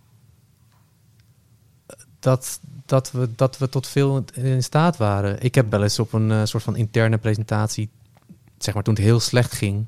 dat, 2.18 2.60
dat, 2.86 3.10
we, 3.10 3.28
dat 3.34 3.58
we 3.58 3.68
tot 3.68 3.86
veel 3.86 4.24
in 4.32 4.62
staat 4.62 4.96
waren. 4.96 5.42
Ik 5.42 5.54
heb 5.54 5.70
wel 5.70 5.82
eens 5.82 5.98
op 5.98 6.12
een 6.12 6.30
eh, 6.30 6.44
soort 6.44 6.62
van 6.62 6.76
interne 6.76 7.18
presentatie, 7.18 7.88
zeg 8.58 8.74
maar 8.74 8.82
toen 8.82 8.94
het 8.94 9.02
heel 9.02 9.20
slecht 9.20 9.52
ging, 9.52 9.86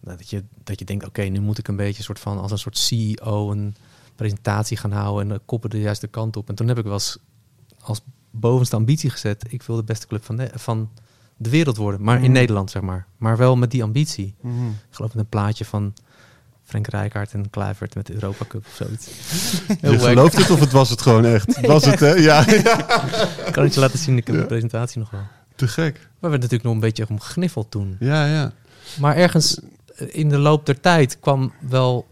dat 0.00 0.30
je, 0.30 0.44
dat 0.64 0.78
je 0.78 0.84
denkt, 0.84 1.06
oké, 1.06 1.22
nu 1.22 1.40
moet 1.40 1.58
ik 1.58 1.68
een 1.68 1.76
beetje 1.76 2.02
soort 2.02 2.20
van 2.20 2.38
als 2.38 2.50
een 2.50 2.58
soort 2.58 2.78
CEO 2.78 3.50
een 3.50 3.74
presentatie 4.14 4.76
gaan 4.76 4.92
houden 4.92 5.28
en 5.28 5.34
de 5.34 5.40
koppen 5.44 5.70
de 5.70 5.80
juiste 5.80 6.06
kant 6.06 6.36
op. 6.36 6.48
En 6.48 6.54
toen 6.54 6.68
heb 6.68 6.78
ik 6.78 6.84
wel 6.84 6.92
eens 6.92 7.18
als 7.80 8.00
bovenste 8.30 8.76
ambitie 8.76 9.10
gezet, 9.10 9.44
ik 9.48 9.62
wil 9.62 9.76
de 9.76 9.82
beste 9.84 10.06
club 10.06 10.24
van 10.24 10.36
de, 10.36 10.50
van 10.54 10.90
de 11.36 11.50
wereld 11.50 11.76
worden, 11.76 12.02
maar 12.02 12.16
in 12.16 12.22
Mhm. 12.22 12.32
Nederland 12.32 12.70
zeg 12.70 12.82
maar. 12.82 13.06
Maar 13.16 13.36
wel 13.36 13.56
met 13.56 13.70
die 13.70 13.82
ambitie. 13.82 14.34
Mhm. 14.40 14.66
Ik 14.66 14.74
geloof 14.90 15.14
met 15.14 15.22
een 15.22 15.28
plaatje 15.28 15.64
van 15.64 15.94
Frank 16.64 16.86
Rijkaard 16.86 17.32
en 17.32 17.50
Kluivert 17.50 17.94
met 17.94 18.06
de 18.06 18.12
Europa 18.14 18.44
Cup 18.48 18.66
of 18.66 18.74
zoiets. 18.74 19.06
Heel 19.80 19.92
Je 19.92 19.98
gelooft 19.98 20.36
het 20.36 20.50
of 20.50 20.60
het 20.60 20.72
was 20.72 20.90
het 20.90 21.02
gewoon 21.02 21.24
echt? 21.24 21.60
Was 21.66 21.84
het, 21.84 22.00
hè? 22.00 22.12
Ja, 22.12 22.44
kan 23.52 23.64
het 23.64 23.74
je 23.74 23.80
laten 23.80 23.98
zien, 23.98 24.16
ik 24.16 24.26
heb 24.26 24.36
Ja. 24.36 24.40
de 24.42 24.46
presentatie 24.46 24.98
nog 25.00 25.10
wel. 25.10 25.20
Te 25.56 25.68
gek. 25.68 25.92
Maar 25.94 26.00
we 26.00 26.08
werden 26.20 26.40
natuurlijk 26.40 26.62
nog 26.62 26.72
een 26.74 26.80
beetje 26.80 27.08
omgniffeld 27.08 27.70
toen. 27.70 27.96
Ja, 28.00 28.26
ja. 28.26 28.52
Maar 29.00 29.16
ergens 29.16 29.60
eh, 29.96 30.06
in 30.10 30.28
de 30.28 30.38
loop 30.38 30.66
der 30.66 30.80
tijd 30.80 31.18
kwam 31.20 31.52
wel... 31.60 32.06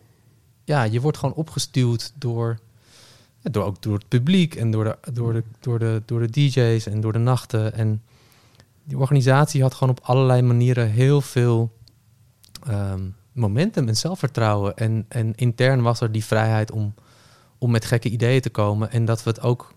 Ja, 0.64 0.82
je 0.82 1.00
wordt 1.00 1.18
gewoon 1.18 1.34
opgestuwd 1.34 2.12
door... 2.18 2.58
door 3.52 3.64
ook 3.64 3.82
door 3.82 3.94
het 3.94 4.08
publiek 4.08 4.54
en 4.54 4.70
door 4.70 4.84
de, 4.84 4.98
door, 5.12 5.32
de, 5.32 5.42
door, 5.60 5.78
de, 5.78 6.02
door 6.04 6.20
de 6.20 6.30
DJ's 6.30 6.86
en 6.86 7.00
door 7.00 7.12
de 7.12 7.18
nachten. 7.18 7.74
En 7.74 8.02
die 8.84 8.98
organisatie 8.98 9.62
had 9.62 9.74
gewoon 9.74 9.96
op 9.98 10.04
allerlei 10.04 10.42
manieren 10.42 10.90
heel 10.90 11.20
veel 11.20 11.72
ehm, 12.66 13.02
momentum 13.32 13.88
en 13.88 13.96
zelfvertrouwen. 13.96 14.76
En, 14.76 15.04
en 15.08 15.34
intern 15.34 15.82
was 15.82 16.00
er 16.00 16.12
die 16.12 16.24
vrijheid 16.24 16.70
om, 16.70 16.94
om 17.58 17.70
met 17.70 17.84
gekke 17.84 18.08
ideeën 18.08 18.40
te 18.40 18.50
komen. 18.50 18.90
En 18.90 19.04
dat 19.04 19.22
we 19.22 19.30
het 19.30 19.40
ook... 19.40 19.74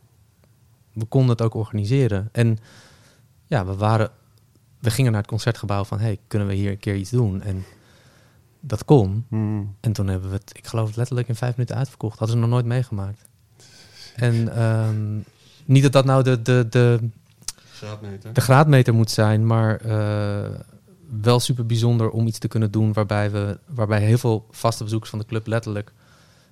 We 0.93 1.05
konden 1.05 1.29
het 1.29 1.41
ook 1.41 1.53
organiseren. 1.53 2.29
En 2.31 2.57
ja, 3.47 3.65
we 3.65 3.75
waren 3.75 4.11
we 4.79 4.91
gingen 4.91 5.11
naar 5.11 5.21
het 5.21 5.29
concertgebouw 5.29 5.83
van, 5.83 5.99
hey, 5.99 6.19
kunnen 6.27 6.47
we 6.47 6.53
hier 6.53 6.71
een 6.71 6.79
keer 6.79 6.95
iets 6.95 7.09
doen? 7.09 7.41
En 7.41 7.65
dat 8.59 8.85
kon. 8.85 9.25
Mhm. 9.29 9.63
En 9.79 9.91
toen 9.93 10.07
hebben 10.07 10.29
we 10.29 10.35
het, 10.35 10.51
ik 10.57 10.67
geloof, 10.67 10.95
letterlijk 10.95 11.27
in 11.27 11.35
vijf 11.35 11.55
minuten 11.55 11.75
uitverkocht. 11.75 12.19
Hadden 12.19 12.35
ze 12.35 12.41
nog 12.41 12.51
nooit 12.51 12.65
meegemaakt. 12.65 13.28
En 14.19 14.55
ehm, 14.55 15.17
niet 15.65 15.83
dat 15.83 15.91
dat 15.91 16.05
nou 16.05 16.23
de, 16.23 16.41
de, 16.41 16.67
de, 16.69 16.99
Graadmeter. 17.71 18.33
de 18.33 18.41
graadmeter 18.41 18.93
moet 18.93 19.11
zijn, 19.11 19.45
maar 19.45 19.81
eh, 19.81 20.59
wel 21.21 21.39
super 21.39 21.65
bijzonder 21.65 22.09
om 22.09 22.27
iets 22.27 22.39
te 22.39 22.47
kunnen 22.47 22.71
doen 22.71 22.93
waarbij, 22.93 23.31
we, 23.31 23.59
waarbij 23.65 24.01
heel 24.01 24.17
veel 24.17 24.47
vaste 24.51 24.83
bezoekers 24.83 25.09
van 25.09 25.19
de 25.19 25.25
club 25.25 25.47
letterlijk 25.47 25.91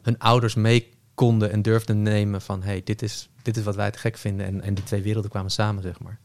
hun 0.01 0.19
ouders 0.19 0.55
mee 0.55 0.95
konden 1.13 1.51
en 1.51 1.61
durfden 1.61 2.01
nemen 2.01 2.41
van, 2.41 2.63
hey, 2.63 2.81
dit 2.83 3.01
is, 3.01 3.29
dit 3.41 3.57
is 3.57 3.63
wat 3.63 3.75
wij 3.75 3.91
te 3.91 3.99
gek 3.99 4.17
vinden. 4.17 4.45
En, 4.45 4.61
en 4.61 4.73
die 4.73 4.83
twee 4.83 5.01
werelden 5.01 5.31
kwamen 5.31 5.51
samen, 5.51 5.83
zeg 5.83 5.99
maar. 5.99 6.19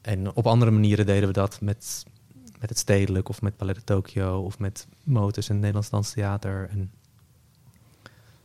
En 0.00 0.34
op 0.34 0.46
andere 0.46 0.70
manieren 0.70 1.06
deden 1.06 1.28
we 1.28 1.34
dat 1.34 1.60
met, 1.60 2.04
met 2.60 2.68
het 2.68 2.78
Stedelijk 2.78 3.28
of 3.28 3.42
met 3.42 3.56
Ballet 3.56 3.74
de 3.74 3.84
Tokyo 3.84 4.40
of 4.40 4.58
met 4.58 4.86
Motus 5.04 5.48
en 5.48 5.56
Nederlands 5.56 5.90
Danstheater. 5.90 6.68
En 6.70 6.90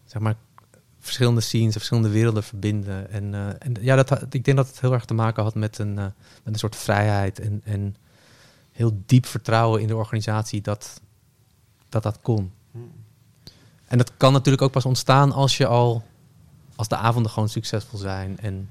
zeg 0.05 0.21
maar 0.21 0.35
verschillende 1.03 1.41
scenes, 1.41 1.73
verschillende 1.73 2.09
werelden 2.09 2.43
verbinden. 2.43 3.11
En, 3.11 3.33
eh, 3.33 3.47
en 3.47 3.75
ja, 3.79 3.95
dat, 3.95 4.25
ik 4.29 4.43
denk 4.43 4.57
dat 4.57 4.67
het 4.67 4.79
heel 4.79 4.93
erg 4.93 5.05
te 5.05 5.13
maken 5.13 5.43
had 5.43 5.55
met 5.55 5.77
een, 5.77 5.97
eh, 5.97 6.03
met 6.43 6.53
een 6.53 6.59
soort 6.59 6.75
vrijheid 6.75 7.39
en, 7.39 7.61
en 7.63 7.95
heel 8.71 9.01
diep 9.05 9.25
vertrouwen 9.25 9.81
in 9.81 9.87
de 9.87 9.95
organisatie 9.95 10.61
dat 10.61 11.01
dat, 11.89 12.03
dat 12.03 12.19
kon. 12.21 12.51
En 13.85 13.97
dat 13.97 14.11
kan 14.17 14.33
natuurlijk 14.33 14.63
ook 14.63 14.71
pas 14.71 14.85
ontstaan 14.85 15.31
als 15.31 15.57
je 15.57 15.67
al, 15.67 16.03
als 16.75 16.87
de 16.87 16.95
avonden 16.95 17.31
gewoon 17.31 17.49
succesvol 17.49 17.99
zijn 17.99 18.39
en 18.39 18.69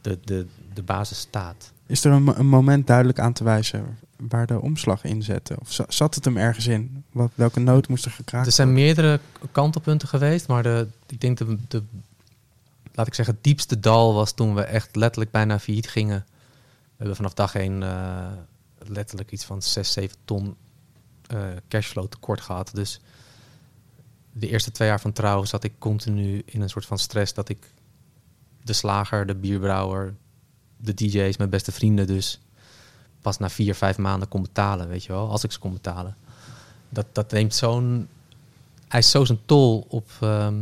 de, 0.00 0.18
de, 0.24 0.46
de 0.74 0.82
basis 0.82 1.18
staat. 1.18 1.72
Is 1.86 2.04
er 2.04 2.12
een 2.12 2.46
moment 2.46 2.86
duidelijk 2.86 3.18
aan 3.18 3.32
te 3.32 3.44
wijzen 3.44 3.98
waar 4.18 4.46
de 4.46 4.60
omslag 4.60 5.04
in 5.04 5.22
zette? 5.22 5.56
Of 5.60 5.72
za- 5.72 5.84
zat 5.88 6.14
het 6.14 6.24
hem 6.24 6.36
ergens 6.36 6.66
in? 6.66 7.04
Wat, 7.12 7.30
welke 7.34 7.60
noot 7.60 7.88
moest 7.88 8.04
er 8.04 8.10
gekraakt 8.10 8.46
Er 8.46 8.52
zijn 8.52 8.68
worden? 8.68 8.84
meerdere 8.84 9.20
kantelpunten 9.52 10.08
geweest, 10.08 10.48
maar 10.48 10.62
de, 10.62 10.86
ik 11.06 11.20
denk 11.20 11.38
de, 11.38 11.56
de, 11.68 11.82
laat 12.92 13.06
ik 13.06 13.14
zeggen, 13.14 13.38
diepste 13.40 13.80
dal 13.80 14.14
was 14.14 14.32
toen 14.32 14.54
we 14.54 14.62
echt 14.62 14.96
letterlijk 14.96 15.30
bijna 15.30 15.58
failliet 15.58 15.88
gingen. 15.88 16.24
We 16.26 16.94
hebben 16.96 17.16
vanaf 17.16 17.34
dag 17.34 17.54
één 17.54 17.82
eh, 17.82 18.26
letterlijk 18.78 19.32
iets 19.32 19.44
van 19.44 19.62
6, 19.62 19.92
7 19.92 20.16
ton 20.24 20.56
eh, 21.26 21.38
cashflow 21.68 22.06
tekort 22.06 22.40
gehad. 22.40 22.70
Dus 22.74 23.00
de 24.32 24.48
eerste 24.48 24.70
twee 24.70 24.88
jaar 24.88 25.00
van 25.00 25.12
trouw 25.12 25.44
zat 25.44 25.64
ik 25.64 25.72
continu 25.78 26.42
in 26.46 26.60
een 26.60 26.68
soort 26.70 26.86
van 26.86 26.98
stress 26.98 27.34
dat 27.34 27.48
ik 27.48 27.72
de 28.62 28.72
slager, 28.72 29.26
de 29.26 29.34
bierbrouwer, 29.34 30.14
de 30.76 30.94
DJ's, 30.94 31.36
mijn 31.36 31.50
beste 31.50 31.72
vrienden 31.72 32.06
dus 32.06 32.40
pas 33.28 33.38
na 33.38 33.48
vier, 33.48 33.74
vijf 33.74 33.98
maanden 33.98 34.28
kon 34.28 34.42
betalen, 34.42 34.88
weet 34.88 35.04
je 35.04 35.12
wel, 35.12 35.30
als 35.30 35.44
ik 35.44 35.52
ze 35.52 35.58
kon 35.58 35.72
betalen. 35.72 36.16
Dat, 36.88 37.06
dat 37.12 37.32
neemt 37.32 37.54
zo'n 37.54 38.08
hij 38.88 39.00
is 39.00 39.10
zo 39.10 39.24
tol 39.46 39.86
op, 39.88 40.10
ehm, 40.20 40.54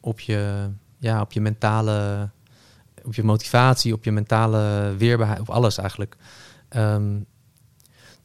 op, 0.00 0.20
je, 0.20 0.68
ja, 0.98 1.20
op 1.20 1.32
je 1.32 1.40
mentale, 1.40 2.28
op 3.04 3.14
je 3.14 3.22
motivatie, 3.22 3.92
op 3.92 4.04
je 4.04 4.12
mentale 4.12 4.94
weerbaarheid, 4.98 5.40
op 5.40 5.50
alles 5.50 5.78
eigenlijk. 5.78 6.16
Ehm, 6.68 7.18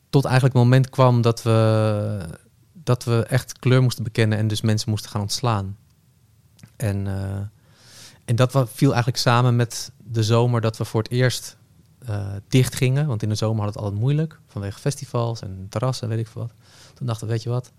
tot 0.09 0.25
eigenlijk 0.25 0.55
het 0.55 0.63
moment 0.63 0.89
kwam 0.89 1.21
dat 1.21 1.43
we, 1.43 2.19
dat 2.73 3.03
we 3.03 3.25
echt 3.25 3.59
kleur 3.59 3.81
moesten 3.81 4.03
bekennen 4.03 4.37
en 4.37 4.47
dus 4.47 4.61
mensen 4.61 4.89
moesten 4.89 5.11
gaan 5.11 5.21
ontslaan. 5.21 5.77
En, 6.75 7.07
eh, 7.07 7.41
En 8.25 8.35
dat 8.35 8.51
viel 8.51 8.89
eigenlijk 8.89 9.17
samen 9.17 9.55
met 9.55 9.91
de 9.97 10.23
zomer 10.23 10.61
dat 10.61 10.77
we 10.77 10.85
voor 10.85 11.01
het 11.01 11.11
eerst 11.11 11.57
eh, 12.05 12.27
dicht 12.47 12.75
gingen. 12.75 13.07
Want 13.07 13.23
in 13.23 13.29
de 13.29 13.35
zomer 13.35 13.63
had 13.63 13.73
het 13.73 13.83
altijd 13.83 14.01
moeilijk 14.01 14.39
vanwege 14.47 14.79
festivals 14.79 15.41
en 15.41 15.65
terrassen, 15.69 16.07
weet 16.07 16.19
ik 16.19 16.27
veel 16.27 16.41
wat. 16.41 16.53
Toen 16.93 17.07
dachten 17.07 17.27
we, 17.27 17.33
weet 17.33 17.43
je 17.43 17.49
wat, 17.49 17.71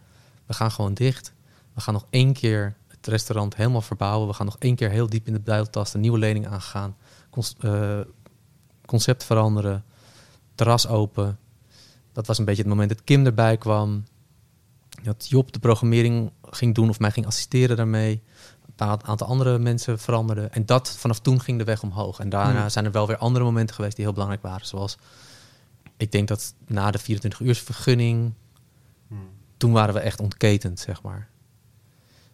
we 0.46 0.54
gaan 0.54 0.70
gewoon 0.70 0.94
dicht. 0.94 1.32
We 1.74 1.80
gaan 1.80 1.94
nog 1.94 2.06
één 2.10 2.32
keer 2.32 2.76
het 2.88 3.06
restaurant 3.06 3.56
helemaal 3.56 3.80
verbouwen. 3.80 4.28
We 4.28 4.34
gaan 4.34 4.46
nog 4.46 4.56
één 4.58 4.74
keer 4.74 4.90
heel 4.90 5.08
diep 5.08 5.26
in 5.26 5.32
de 5.32 5.40
buiteltasten, 5.40 6.00
nieuwe 6.00 6.18
lening 6.18 6.46
aangaan. 6.46 6.96
Eh, 7.58 8.00
concept 8.86 9.24
veranderen, 9.24 9.84
terras 10.54 10.86
open. 10.86 11.38
Dat 12.12 12.26
was 12.26 12.38
een 12.38 12.44
beetje 12.44 12.62
het 12.62 12.70
moment 12.70 12.88
dat 12.88 13.04
Kim 13.04 13.26
erbij 13.26 13.56
kwam. 13.56 14.04
Dat 15.02 15.28
Job 15.28 15.52
de 15.52 15.58
programmering 15.58 16.30
ging 16.42 16.74
doen 16.74 16.88
of 16.88 16.98
mij 16.98 17.10
ging 17.10 17.26
assisteren 17.26 17.76
daarmee. 17.76 18.22
Een 18.82 19.04
aantal 19.04 19.26
andere 19.26 19.58
mensen 19.58 19.98
veranderden. 19.98 20.52
En 20.52 20.66
dat, 20.66 20.96
vanaf 20.98 21.18
toen 21.18 21.40
ging 21.40 21.58
de 21.58 21.64
weg 21.64 21.82
omhoog. 21.82 22.18
En 22.18 22.28
daarna 22.28 22.60
Hmm. 22.60 22.68
zijn 22.68 22.84
er 22.84 22.92
wel 22.92 23.06
weer 23.06 23.16
andere 23.16 23.44
momenten 23.44 23.74
geweest 23.74 23.96
die 23.96 24.04
heel 24.04 24.14
belangrijk 24.14 24.42
waren. 24.42 24.66
Zoals, 24.66 24.96
ik 25.96 26.12
denk 26.12 26.28
dat 26.28 26.54
na 26.66 26.90
de 26.90 26.98
24 26.98 27.40
uur 27.40 27.54
vergunning, 27.54 28.34
toen 29.56 29.72
waren 29.72 29.94
we 29.94 30.00
echt 30.00 30.20
ontketend, 30.20 30.80
zeg 30.80 31.02
maar. 31.02 31.28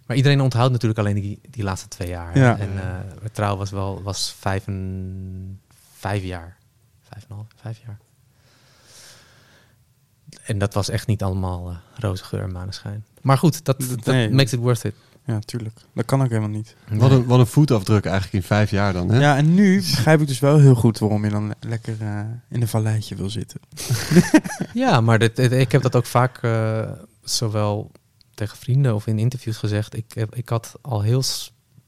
Maar 0.06 0.16
iedereen 0.16 0.40
onthoudt 0.40 0.72
natuurlijk 0.72 1.00
alleen 1.00 1.14
die, 1.14 1.40
die 1.50 1.62
laatste 1.62 1.88
twee 1.88 2.08
jaar. 2.08 2.38
Ja. 2.38 2.58
En 2.58 2.78
eh 2.78 3.28
trouw 3.32 3.56
was 3.56 3.70
wel 3.70 4.02
was 4.02 4.34
vijf, 4.38 4.66
en, 4.66 5.60
vijf 5.94 6.22
jaar. 6.22 6.56
Vijf 7.00 7.24
en 7.28 7.34
half, 7.34 7.46
vijf 7.56 7.80
jaar. 7.86 7.98
En 10.42 10.58
dat 10.58 10.74
was 10.74 10.88
echt 10.88 11.06
niet 11.06 11.22
allemaal 11.22 11.70
eh, 11.70 11.76
roze 11.98 12.24
geur 12.24 12.42
en 12.42 12.52
maneschijn. 12.52 13.04
Maar 13.22 13.38
goed, 13.38 13.64
dat, 13.64 13.80
dat 14.04 14.30
makes 14.30 14.52
it 14.52 14.58
worth 14.58 14.84
it. 14.84 14.94
Ja, 15.28 15.38
tuurlijk. 15.38 15.78
Dat 15.94 16.04
kan 16.04 16.22
ook 16.22 16.28
helemaal 16.28 16.48
niet. 16.48 16.76
Wat 16.90 17.10
een, 17.10 17.24
wat 17.26 17.38
een 17.38 17.46
voetafdruk 17.46 18.04
eigenlijk 18.04 18.34
in 18.34 18.42
vijf 18.42 18.70
jaar 18.70 18.92
dan, 18.92 19.10
hè? 19.10 19.20
Ja, 19.20 19.36
en 19.36 19.54
nu 19.54 19.76
begrijp 19.76 20.20
ik 20.20 20.26
dus 20.26 20.38
wel 20.38 20.58
heel 20.58 20.74
goed 20.74 20.98
waarom 20.98 21.24
je 21.24 21.30
dan 21.30 21.46
le- 21.48 21.54
lekker 21.60 21.96
eh, 22.00 22.20
in 22.48 22.60
een 22.62 22.68
valleitje 22.68 23.14
wil 23.14 23.30
zitten. 23.30 23.60
Ja, 24.74 25.00
maar 25.00 25.18
dit, 25.18 25.36
dit- 25.36 25.52
ik 25.52 25.72
heb 25.72 25.82
dat 25.82 25.96
ook 25.96 26.06
vaak 26.06 26.42
eh, 26.42 26.90
zowel 27.22 27.90
tegen 28.34 28.56
vrienden 28.56 28.94
of 28.94 29.06
in 29.06 29.18
interviews 29.18 29.56
gezegd. 29.56 29.96
Ik, 29.96 30.14
ik 30.30 30.48
had 30.48 30.74
al 30.80 31.00
heel, 31.02 31.22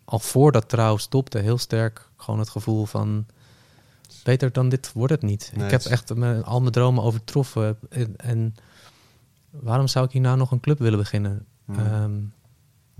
al 0.04 0.18
voordat 0.18 0.68
trouw 0.68 0.96
stopte, 0.96 1.38
heel 1.38 1.58
sterk 1.58 2.08
gewoon 2.16 2.40
het 2.40 2.48
gevoel 2.50 2.86
van 2.86 3.26
beter 4.24 4.52
dan 4.52 4.68
dit 4.68 4.90
wordt 4.94 5.12
het 5.12 5.22
niet. 5.22 5.52
Nee, 5.54 5.64
ik 5.64 5.70
heb 5.70 5.84
echt 5.84 6.14
mijn, 6.14 6.44
al 6.44 6.60
mijn 6.60 6.72
dromen 6.72 7.02
overtroffen. 7.04 7.78
En, 7.90 8.14
en 8.16 8.54
waarom 9.50 9.86
zou 9.88 10.04
ik 10.04 10.12
hier 10.12 10.20
nou 10.20 10.36
nog 10.36 10.50
een 10.50 10.60
club 10.60 10.78
willen 10.78 10.98
beginnen? 10.98 11.46
Ja. 11.66 11.74
Ehm, 11.84 12.12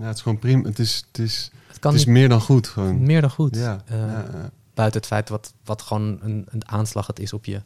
Ja, 0.01 0.07
het 0.07 0.15
is 0.15 0.21
gewoon 0.21 0.39
prima. 0.39 0.67
Het 0.67 0.79
is, 0.79 1.03
het 1.11 1.19
is, 1.19 1.51
het 1.67 1.79
kan 1.79 1.91
het 1.91 1.99
is 1.99 2.05
niet 2.07 2.15
meer 2.15 2.29
dan 2.29 2.41
goed. 2.41 2.67
Gewoon. 2.67 3.03
meer 3.03 3.21
dan 3.21 3.29
goed. 3.29 3.55
Ja, 3.55 3.81
Eh, 3.85 3.97
ja. 3.99 4.51
Buiten 4.73 4.99
het 4.99 5.09
feit 5.09 5.29
wat, 5.29 5.53
wat 5.65 5.81
gewoon 5.81 6.19
een, 6.21 6.45
een 6.49 6.67
aanslag 6.67 7.07
het 7.07 7.19
is 7.19 7.33
op 7.33 7.45
je, 7.45 7.61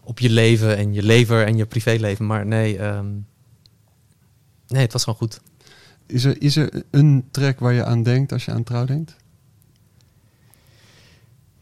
op 0.00 0.18
je 0.18 0.30
leven 0.30 0.76
en 0.76 0.92
je 0.94 1.02
lever 1.02 1.46
en 1.46 1.56
je 1.56 1.66
privéleven. 1.66 2.26
Maar 2.26 2.46
nee, 2.46 2.78
ehm, 2.78 3.06
nee, 4.68 4.82
het 4.82 4.92
was 4.92 5.04
gewoon 5.04 5.18
goed. 5.18 5.40
Is, 6.06 6.24
er, 6.24 6.42
is 6.42 6.56
er 6.56 6.82
een 6.90 7.24
track 7.30 7.58
waar 7.58 7.72
je 7.72 7.84
aan 7.84 8.02
denkt 8.02 8.32
als 8.32 8.44
je 8.44 8.50
aan 8.52 8.62
trouw 8.64 8.84
denkt? 8.84 9.16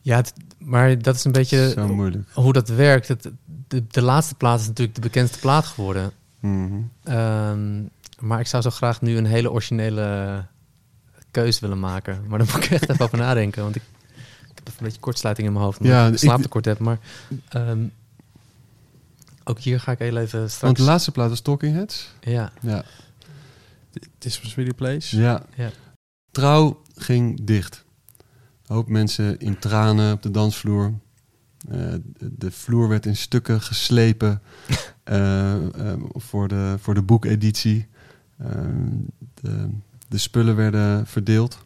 Ja, 0.01 0.17
het- 0.17 0.33
maar 0.59 0.99
dat 1.03 1.15
is 1.15 1.25
een 1.25 1.33
beetje 1.33 1.71
Zo 1.77 1.95
moeilijk. 1.95 2.29
hoe 2.33 2.53
dat 2.53 2.69
werkt. 2.69 3.09
Het, 3.09 3.31
de, 3.69 3.85
de 3.91 4.03
laatste 4.03 4.35
plaat 4.35 4.61
is 4.61 4.67
natuurlijk 4.67 4.95
de 4.97 5.01
bekendste 5.03 5.39
plaat 5.39 5.65
geworden. 5.67 6.11
Mhm. 6.41 6.73
Ehm, 7.03 7.83
maar 8.21 8.41
ik 8.41 8.47
zou 8.47 8.63
zo 8.63 8.71
graag 8.71 9.01
nu 9.01 9.17
een 9.17 9.27
hele 9.27 9.51
originele 9.51 10.47
keus 11.31 11.61
willen 11.61 11.81
maken. 11.81 12.25
Maar 12.29 12.39
daar 12.39 12.49
moet 12.55 12.65
ik 12.65 12.71
echt 12.71 12.89
even 12.91 13.05
over 13.05 13.19
nadenken. 13.19 13.63
Want 13.63 13.77
ik, 13.77 13.83
ik 14.49 14.53
heb 14.55 14.69
even 14.69 14.79
een 14.79 14.85
beetje 14.85 15.01
kortsluiting 15.01 15.47
in 15.47 15.53
mijn 15.53 15.65
hoofd. 15.65 15.79
Ja, 15.83 16.07
ik 16.07 16.13
ik- 16.13 16.19
slaaptekort 16.19 16.65
heb. 16.65 16.79
Maar 16.79 16.99
ehm, 17.49 17.85
ook 19.45 19.59
hier 19.59 19.81
ga 19.81 19.93
ik 19.93 19.99
heel 19.99 20.17
even 20.17 20.39
Want 20.39 20.51
straks... 20.51 20.79
de 20.79 20.85
laatste 20.85 21.11
plaat 21.11 21.29
was 21.29 21.41
Talking 21.41 21.75
Heads. 21.75 22.13
Ja, 22.21 22.53
Ja. 22.61 22.85
This 24.19 24.43
was 24.43 24.55
really 24.55 24.73
place. 24.75 25.17
ja. 25.21 25.43
Ja. 25.55 25.71
Trouw 26.31 26.83
ging 26.97 27.45
dicht. 27.45 27.85
Een 28.67 28.75
hoop 28.75 28.89
mensen 28.89 29.39
in 29.39 29.59
tranen 29.59 30.13
op 30.13 30.23
de 30.23 30.31
dansvloer. 30.31 30.93
Eh, 31.69 31.79
de, 32.19 32.31
de 32.39 32.51
vloer 32.51 32.89
werd 32.89 33.07
in 33.07 33.17
stukken 33.17 33.61
geslepen 33.61 34.43
eh, 35.05 35.55
eh, 35.55 36.01
voor, 36.13 36.49
de, 36.49 36.77
voor 36.81 36.95
de 36.95 37.03
boekeditie. 37.03 37.87
Eh, 38.37 38.49
de, 39.41 39.69
de 40.09 40.19
spullen 40.19 40.57
werden 40.57 41.07
verdeeld. 41.07 41.59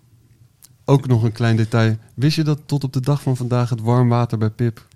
Ook 0.85 1.07
nog 1.07 1.23
een 1.23 1.33
klein 1.33 1.57
detail. 1.57 1.97
Wist 2.15 2.37
je 2.37 2.43
dat 2.45 2.61
tot 2.67 2.85
op 2.85 2.93
de 2.93 3.01
dag 3.01 3.23
van 3.23 3.37
vandaag 3.37 3.71
het 3.71 3.81
warm 3.81 4.09
water 4.09 4.39
bij 4.39 4.51
Pip 4.51 4.87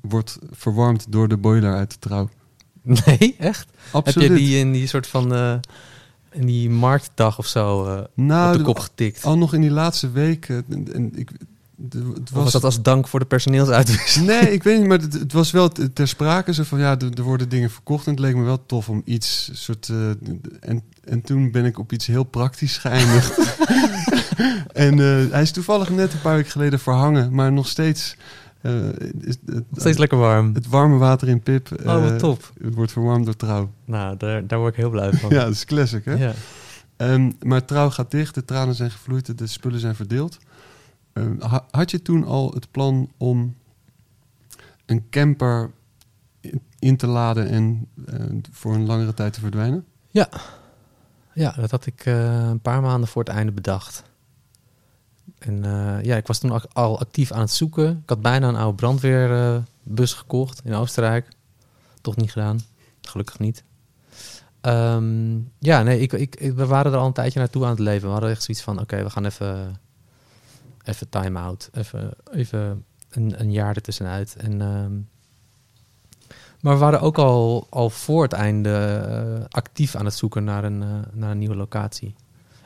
wordt 0.00 0.38
verwarmd 0.50 1.06
door 1.08 1.28
de 1.28 1.36
boiler 1.36 1.74
uit 1.74 1.90
de 1.90 1.98
trouw? 1.98 2.28
nee, 3.06 3.36
echt? 3.38 3.68
Absoluut. 3.92 4.28
Heb 4.28 4.38
je 4.38 4.44
die 4.44 4.58
in 4.58 4.72
die 4.72 4.86
soort 4.86 5.06
van... 5.06 5.34
eh, 5.34 5.58
in 6.32 6.46
die 6.46 6.70
marktdag 6.70 7.38
of 7.38 7.46
zo 7.46 7.86
eh, 7.86 8.04
nou, 8.14 8.52
op 8.52 8.58
de 8.58 8.64
kop 8.64 8.78
getikt? 8.78 9.24
al 9.24 9.38
nog 9.38 9.54
in 9.54 9.60
die 9.60 9.70
laatste 9.70 10.10
week. 10.10 10.48
en, 10.48 10.88
en 10.92 11.18
ik, 11.18 11.30
het 11.88 12.30
was 12.30 12.42
was 12.42 12.52
dat 12.52 12.64
als 12.64 12.82
dank 12.82 13.08
voor 13.08 13.20
de 13.20 13.26
personeelsuitwisseling? 13.26 14.30
Nee, 14.30 14.52
ik 14.52 14.62
weet 14.62 14.78
niet, 14.78 14.88
maar 14.88 15.00
het, 15.00 15.12
het 15.12 15.32
was 15.32 15.50
wel 15.50 15.68
ter 15.92 16.08
sprake 16.08 16.54
zo 16.54 16.62
van 16.62 16.78
ja, 16.78 16.98
er, 16.98 17.14
er 17.14 17.22
worden 17.22 17.48
dingen 17.48 17.70
verkocht 17.70 18.06
en 18.06 18.10
het 18.10 18.20
leek 18.20 18.34
me 18.36 18.42
wel 18.42 18.66
tof 18.66 18.88
om 18.88 19.02
iets 19.04 19.50
soort 19.52 19.88
eh, 19.88 20.10
en 20.60 20.82
en 21.04 21.22
toen 21.22 21.50
ben 21.50 21.64
ik 21.64 21.78
op 21.78 21.92
iets 21.92 22.06
heel 22.06 22.24
praktisch 22.24 22.76
geëindigd. 22.76 23.38
en 24.72 24.92
eh, 24.92 25.32
hij 25.32 25.42
is 25.42 25.50
toevallig 25.50 25.90
net 25.90 26.12
een 26.12 26.20
paar 26.20 26.36
weken 26.36 26.50
geleden 26.50 26.78
verhangen, 26.78 27.34
maar 27.34 27.52
nog 27.52 27.68
steeds 27.68 28.16
eh, 28.60 28.88
is 29.20 29.36
het, 29.46 29.64
Steeds 29.74 29.98
lekker 29.98 30.18
warm. 30.18 30.54
het 30.54 30.68
warme 30.68 30.96
water 30.96 31.28
in 31.28 31.40
Pip 31.42 31.68
Oh, 31.86 32.02
wat 32.02 32.18
top. 32.18 32.52
het 32.62 32.74
wordt 32.74 32.92
verwarmd 32.92 33.24
door 33.24 33.36
trouw. 33.36 33.70
Nou, 33.84 34.16
daar, 34.16 34.46
daar 34.46 34.58
word 34.58 34.72
ik 34.72 34.80
heel 34.80 34.90
blij 34.90 35.12
van. 35.12 35.30
Ja, 35.36 35.44
dat 35.44 35.52
is 35.52 35.64
classic, 35.64 36.04
hè? 36.04 36.14
Ja. 36.14 36.32
Ehm, 36.96 37.30
maar 37.42 37.64
trouw 37.64 37.90
gaat 37.90 38.10
dicht, 38.10 38.34
de 38.34 38.44
tranen 38.44 38.74
zijn 38.74 38.90
gevloeid, 38.90 39.38
de 39.38 39.46
spullen 39.46 39.80
zijn 39.80 39.94
verdeeld. 39.94 40.38
Ehm, 41.12 41.40
ha- 41.40 41.66
had 41.70 41.90
je 41.90 42.02
toen 42.02 42.24
al 42.24 42.50
het 42.54 42.70
plan 42.70 43.10
om 43.16 43.54
een 44.86 45.06
camper 45.10 45.70
in, 46.78 46.96
te 46.96 47.06
laden 47.06 47.48
en 47.48 47.86
eh, 48.06 48.24
voor 48.50 48.74
een 48.74 48.86
langere 48.86 49.14
tijd 49.14 49.32
te 49.32 49.40
verdwijnen? 49.40 49.84
Ja, 51.34 51.52
dat 51.52 51.70
had 51.70 51.86
ik 51.86 52.04
eh, 52.06 52.48
een 52.48 52.60
paar 52.60 52.80
maanden 52.82 53.08
voor 53.08 53.22
het 53.24 53.32
einde 53.32 53.52
bedacht. 53.52 54.02
En 55.38 55.64
eh, 55.64 56.02
ja, 56.04 56.16
ik 56.16 56.26
was 56.26 56.38
toen 56.38 56.72
al 56.72 56.98
actief 57.00 57.32
aan 57.32 57.40
het 57.40 57.50
zoeken. 57.50 57.90
Ik 58.02 58.08
had 58.08 58.20
bijna 58.22 58.48
een 58.48 58.56
oude 58.56 58.76
brandweerbus 58.76 60.12
gekocht 60.12 60.60
in 60.64 60.74
Oostenrijk. 60.74 61.28
Toch 62.00 62.16
niet 62.16 62.32
gedaan. 62.32 62.60
Gelukkig 63.00 63.38
niet. 63.38 63.64
Ehm, 64.60 65.38
ja, 65.58 65.82
nee, 65.82 66.00
ik, 66.00 66.12
ik- 66.12 66.52
we 66.54 66.66
waren 66.66 66.92
er 66.92 66.98
al 66.98 67.06
een 67.06 67.12
tijdje 67.12 67.38
naartoe 67.38 67.64
aan 67.64 67.70
het 67.70 67.78
leven. 67.78 68.06
We 68.06 68.12
hadden 68.12 68.30
echt 68.30 68.42
zoiets 68.42 68.64
van, 68.64 68.80
oké, 68.80 69.02
we 69.02 69.10
gaan 69.10 69.24
even, 69.24 69.80
even 70.84 71.08
time-out. 71.08 71.68
Even, 71.72 72.10
even 72.32 72.84
een, 73.10 73.40
een 73.40 73.52
jaar 73.52 73.74
ertussenuit. 73.74 74.36
En, 74.36 74.60
ehm, 74.60 74.92
maar 76.60 76.72
we 76.74 76.80
waren 76.80 77.00
ook 77.00 77.18
al, 77.18 77.66
al 77.70 77.90
voor 77.90 78.22
het 78.22 78.32
einde 78.32 78.70
eh, 78.78 79.44
actief 79.48 79.94
aan 79.94 80.04
het 80.04 80.14
zoeken 80.14 80.44
naar 80.44 80.64
een, 80.64 80.82
eh, 80.82 80.88
naar 81.12 81.30
een 81.30 81.38
nieuwe 81.38 81.54
locatie. 81.56 82.14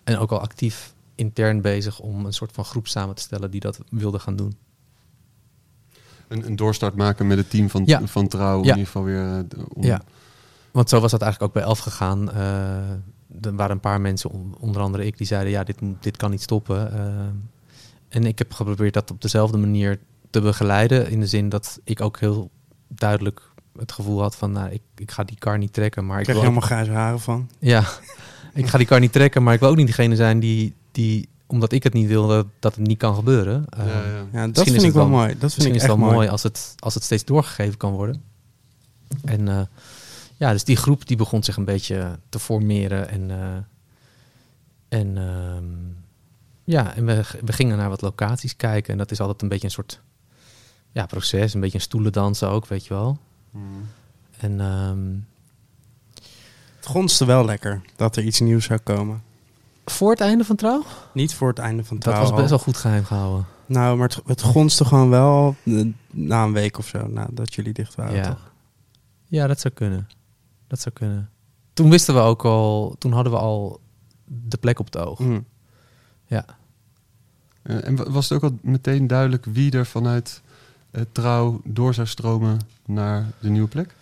En 0.05 0.19
ook 0.19 0.31
al 0.33 0.41
actief 0.41 0.95
intern 1.15 1.61
bezig 1.61 2.01
om 2.01 2.25
een 2.27 2.33
soort 2.33 2.53
van 2.53 2.65
groep 2.65 2.87
samen 2.87 3.15
te 3.15 3.23
stellen 3.23 3.51
die 3.51 3.61
dat 3.61 3.79
wilde 3.91 4.19
gaan 4.19 4.37
doen. 4.37 4.57
Een, 6.29 6.47
een 6.47 6.57
doorstart 6.57 6.95
maken 6.95 7.27
met 7.27 7.39
het 7.39 7.51
team 7.51 7.71
van, 7.71 7.83
Ja. 7.87 8.07
van 8.07 8.29
trouw, 8.29 8.59
in 8.59 8.65
Ja. 8.65 8.69
ieder 8.71 8.87
geval 8.87 9.05
weer. 9.05 9.23
eh, 9.39 9.65
om- 9.75 9.83
Ja. 9.83 10.03
Want 10.71 10.89
zo 10.89 11.01
was 11.01 11.11
dat 11.11 11.23
eigenlijk 11.23 11.51
ook 11.53 11.59
bij 11.63 11.69
Elf 11.71 11.79
gegaan. 11.79 12.33
Er 12.33 13.55
waren 13.55 13.71
een 13.71 13.81
paar 13.81 14.01
mensen, 14.01 14.31
on- 14.31 14.55
onder 14.61 14.83
andere 14.83 15.07
ik, 15.07 15.19
die 15.19 15.27
zeiden: 15.27 15.53
ja, 15.53 15.65
dit, 15.65 15.77
dit 16.01 16.17
kan 16.17 16.31
niet 16.31 16.43
stoppen. 16.43 16.93
Eh, 18.15 18.21
en 18.21 18.27
ik 18.27 18.39
heb 18.39 18.53
geprobeerd 18.53 18.95
dat 18.95 19.11
op 19.11 19.23
dezelfde 19.23 19.59
manier 19.59 19.99
te 20.31 20.41
begeleiden. 20.41 21.11
In 21.11 21.21
de 21.21 21.27
zin 21.27 21.49
dat 21.49 21.81
ik 21.85 22.01
ook 22.01 22.21
heel 22.21 22.51
duidelijk 22.89 23.51
het 23.79 23.93
gevoel 23.93 24.21
had 24.21 24.37
van: 24.37 24.53
nou, 24.53 24.71
ik, 24.71 24.83
ik 24.97 25.11
ga 25.11 25.25
die 25.25 25.39
kar 25.39 25.59
niet 25.59 25.73
trekken. 25.73 26.07
Maar 26.07 26.15
Ik 26.21 26.21
ik 26.21 26.25
krijg 26.35 26.39
ook- 26.39 26.45
helemaal 26.45 26.69
grijze 26.69 26.91
haren 26.91 27.21
van. 27.21 27.51
Ja, 27.59 27.85
ik 28.55 28.67
ga 28.67 28.79
die 28.79 28.87
kar 28.87 29.01
niet 29.01 29.13
trekken, 29.13 29.43
maar 29.43 29.55
ik 29.55 29.61
wil 29.61 29.69
ook 29.69 29.77
niet 29.77 29.87
degene 29.87 30.17
zijn 30.17 30.41
die, 30.41 30.75
die 30.93 31.29
omdat 31.47 31.73
ik 31.73 31.83
het 31.83 31.93
niet 31.93 32.07
wil, 32.09 32.27
dat, 32.27 32.47
dat 32.59 32.75
het 32.77 32.87
niet 32.87 32.99
kan 32.99 33.15
gebeuren. 33.15 33.67
Eh, 33.69 33.87
Ja, 33.87 33.93
ja. 34.05 34.27
Ja, 34.33 34.47
dat 34.49 34.65
vind 34.65 34.77
is 34.77 34.83
ik 34.83 34.93
wel 34.93 35.09
mooi. 35.09 35.27
Dat 35.29 35.39
vind 35.39 35.43
Misschien 35.43 35.75
ik 35.75 35.81
is 35.81 35.87
wel 35.87 35.97
mooi. 35.97 36.15
mooi 36.15 36.29
als 36.29 36.43
het, 36.43 36.75
als 36.79 36.95
het 36.95 37.03
steeds 37.03 37.25
doorgegeven 37.25 37.77
kan 37.77 37.93
worden. 37.93 38.23
En 39.25 39.49
eh, 39.49 39.61
ja, 40.37 40.53
dus 40.53 40.65
die 40.65 40.77
groep 40.77 41.07
die 41.07 41.17
begon 41.17 41.43
zich 41.43 41.57
een 41.57 41.65
beetje 41.65 42.19
te 42.29 42.39
formeren. 42.39 43.09
En, 43.09 43.31
eh, 43.31 43.57
en 44.99 45.17
ehm, 45.19 45.65
ja, 46.65 46.95
en 46.95 47.07
we, 47.07 47.25
we 47.45 47.53
gingen 47.53 47.77
naar 47.77 47.89
wat 47.89 48.01
locaties 48.03 48.57
kijken. 48.57 48.93
En 48.93 48.99
dat 48.99 49.11
is 49.11 49.21
altijd 49.21 49.43
een 49.43 49.49
beetje 49.49 49.67
een 49.67 49.73
soort 49.73 50.01
ja, 50.93 51.07
proces. 51.07 51.55
Een 51.55 51.61
beetje 51.61 51.79
een 51.79 51.85
stoelendansen 51.85 52.49
ook, 52.49 52.67
weet 52.67 52.87
je 52.87 52.95
wel. 52.95 53.19
Mhm. 53.51 53.65
En 54.39 54.61
ehm, 54.61 55.15
Het 56.77 56.87
gonste 56.87 57.25
wel 57.25 57.45
lekker 57.45 57.83
dat 57.97 58.17
er 58.17 58.23
iets 58.25 58.41
nieuws 58.41 58.65
zou 58.65 58.79
komen. 58.81 59.23
Voor 59.85 60.11
het 60.11 60.21
einde 60.21 60.45
van 60.45 60.57
trouw? 60.57 60.85
Niet 61.13 61.35
voor 61.35 61.49
het 61.49 61.59
einde 61.59 61.85
van 61.85 61.99
Dat 61.99 62.15
trouw. 62.15 62.21
was 62.21 62.35
best 62.35 62.49
wel 62.49 62.59
goed 62.59 62.77
geheim 62.77 63.05
gehouden. 63.05 63.47
Nou, 63.67 63.97
maar 63.97 64.09
het, 64.09 64.21
het 64.27 64.43
gonste 64.43 64.85
gewoon 64.85 65.11
wel 65.11 65.57
eh, 65.65 65.87
na 66.11 66.45
een 66.45 66.53
week 66.53 66.79
of 66.79 66.87
zo, 66.87 67.07
nadat 67.07 67.55
jullie 67.55 67.73
dicht 67.73 67.95
waren, 67.95 68.15
ja. 68.15 68.29
toch? 68.29 68.53
ja, 69.29 69.47
dat 69.47 69.61
zou 69.61 69.75
kunnen. 69.75 70.09
Dat 70.67 70.81
zou 70.81 70.95
kunnen. 70.95 71.31
Toen 71.73 71.91
wisten 71.91 72.15
we 72.15 72.21
ook 72.21 72.45
al, 72.45 72.95
toen 72.99 73.13
hadden 73.13 73.33
we 73.33 73.39
al 73.39 73.81
de 74.25 74.57
plek 74.57 74.79
op 74.79 74.85
het 74.85 74.99
oog. 74.99 75.19
Hm. 75.19 75.41
Ja. 76.27 76.45
Eh, 77.63 77.87
en 77.87 77.97
wa- 77.97 78.11
was 78.11 78.29
het 78.29 78.43
ook 78.43 78.51
al 78.51 78.59
meteen 78.63 79.07
duidelijk 79.07 79.45
wie 79.45 79.73
er 79.73 79.87
vanuit 79.87 80.43
eh, 80.91 81.03
trouw 81.13 81.61
door 81.65 81.95
zou 81.95 82.07
stromen 82.07 82.59
naar 82.87 83.27
de 83.41 83.49
nieuwe 83.49 83.69
plek? 83.69 83.95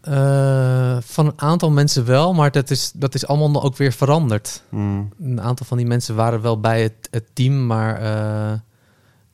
Eh, 0.00 0.96
van 1.00 1.26
een 1.26 1.40
aantal 1.40 1.70
mensen 1.70 2.04
wel, 2.04 2.34
maar 2.34 2.50
dat 2.50 2.70
is, 2.70 2.92
dat 2.94 3.14
is 3.14 3.26
allemaal 3.26 3.62
ook 3.62 3.76
weer 3.76 3.92
veranderd. 3.92 4.62
Hmm. 4.68 5.08
Een 5.20 5.40
aantal 5.40 5.66
van 5.66 5.76
die 5.76 5.86
mensen 5.86 6.14
waren 6.14 6.40
wel 6.40 6.60
bij 6.60 6.82
het, 6.82 7.08
het 7.10 7.24
team, 7.32 7.66
maar 7.66 8.00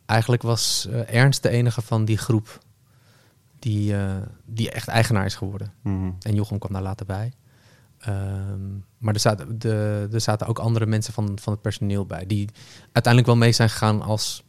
eigenlijk 0.06 0.42
was 0.42 0.88
Ernst 1.06 1.42
de 1.42 1.48
enige 1.48 1.82
van 1.82 2.04
die 2.04 2.18
groep 2.18 2.58
die, 3.58 3.94
die 4.44 4.70
echt 4.70 4.88
eigenaar 4.88 5.24
is 5.24 5.34
geworden. 5.34 5.72
Hmm. 5.82 6.16
En 6.20 6.34
Jochem 6.34 6.58
kwam 6.58 6.72
daar 6.72 6.82
later 6.82 7.06
bij. 7.06 7.32
Ehm, 7.98 8.76
maar 8.98 9.14
er 9.14 9.20
zaten, 9.20 9.58
de, 9.58 10.08
er 10.12 10.20
zaten 10.20 10.46
ook 10.46 10.58
andere 10.58 10.86
mensen 10.86 11.12
van, 11.12 11.38
van 11.40 11.52
het 11.52 11.62
personeel 11.62 12.06
bij, 12.06 12.26
die 12.26 12.48
uiteindelijk 12.82 13.26
wel 13.26 13.36
mee 13.36 13.52
zijn 13.52 13.70
gegaan 13.70 14.02
als, 14.02 14.44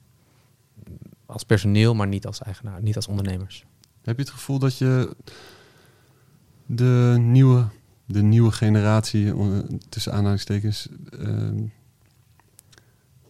als 1.26 1.44
personeel, 1.44 1.96
maar 1.96 2.08
niet 2.08 2.26
als 2.26 2.42
eigenaar, 2.42 2.82
niet 2.82 2.96
als 2.96 3.08
ondernemers. 3.08 3.66
Heb 4.04 4.16
je 4.18 4.24
het 4.24 4.32
gevoel 4.32 4.60
dat 4.60 4.78
je 4.78 5.16
de 6.66 7.16
nieuwe, 7.20 7.68
de 8.06 8.22
nieuwe 8.22 8.52
generatie, 8.52 9.34
eh, 9.34 9.60
tussen 9.90 10.14
aanhalingstekens, 10.14 10.88
eh, 11.20 11.50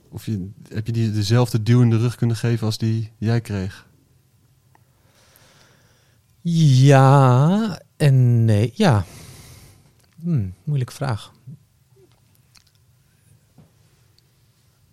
of 0.09 0.25
je, 0.25 0.49
heb 0.69 0.85
je 0.85 0.91
die 0.91 1.11
dezelfde 1.11 1.63
duw 1.63 1.81
in 1.81 1.89
de 1.89 1.97
rug 1.97 2.15
kunnen 2.15 2.35
geven 2.35 2.65
als 2.65 2.77
die 2.77 3.11
jij 3.17 3.41
kreeg? 3.41 3.87
Ja 6.41 7.79
en 7.97 8.45
nee. 8.45 8.71
Ja. 8.75 9.05
Hm, 10.21 10.49
moeilijke 10.63 10.93
vraag. 10.93 11.31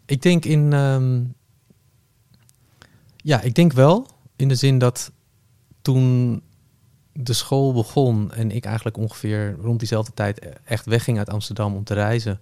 Ik 0.05 0.23
denk 0.23 0.45
in. 0.45 0.73
ehm, 0.73 1.25
ja, 3.17 3.41
ik 3.41 3.55
denk 3.55 3.73
wel. 3.73 4.07
In 4.37 4.49
de 4.49 4.55
zin 4.55 4.79
dat 4.79 5.13
toen 5.83 6.43
de 7.13 7.33
school 7.33 7.73
begon 7.73 8.33
en 8.33 8.51
ik 8.51 8.65
eigenlijk 8.65 8.97
ongeveer 8.97 9.57
rond 9.61 9.79
diezelfde 9.79 10.15
tijd 10.15 10.39
echt 10.65 10.87
wegging 10.87 11.19
uit 11.19 11.31
Amsterdam 11.31 11.75
om 11.75 11.85
te 11.85 11.95
reizen, 11.95 12.41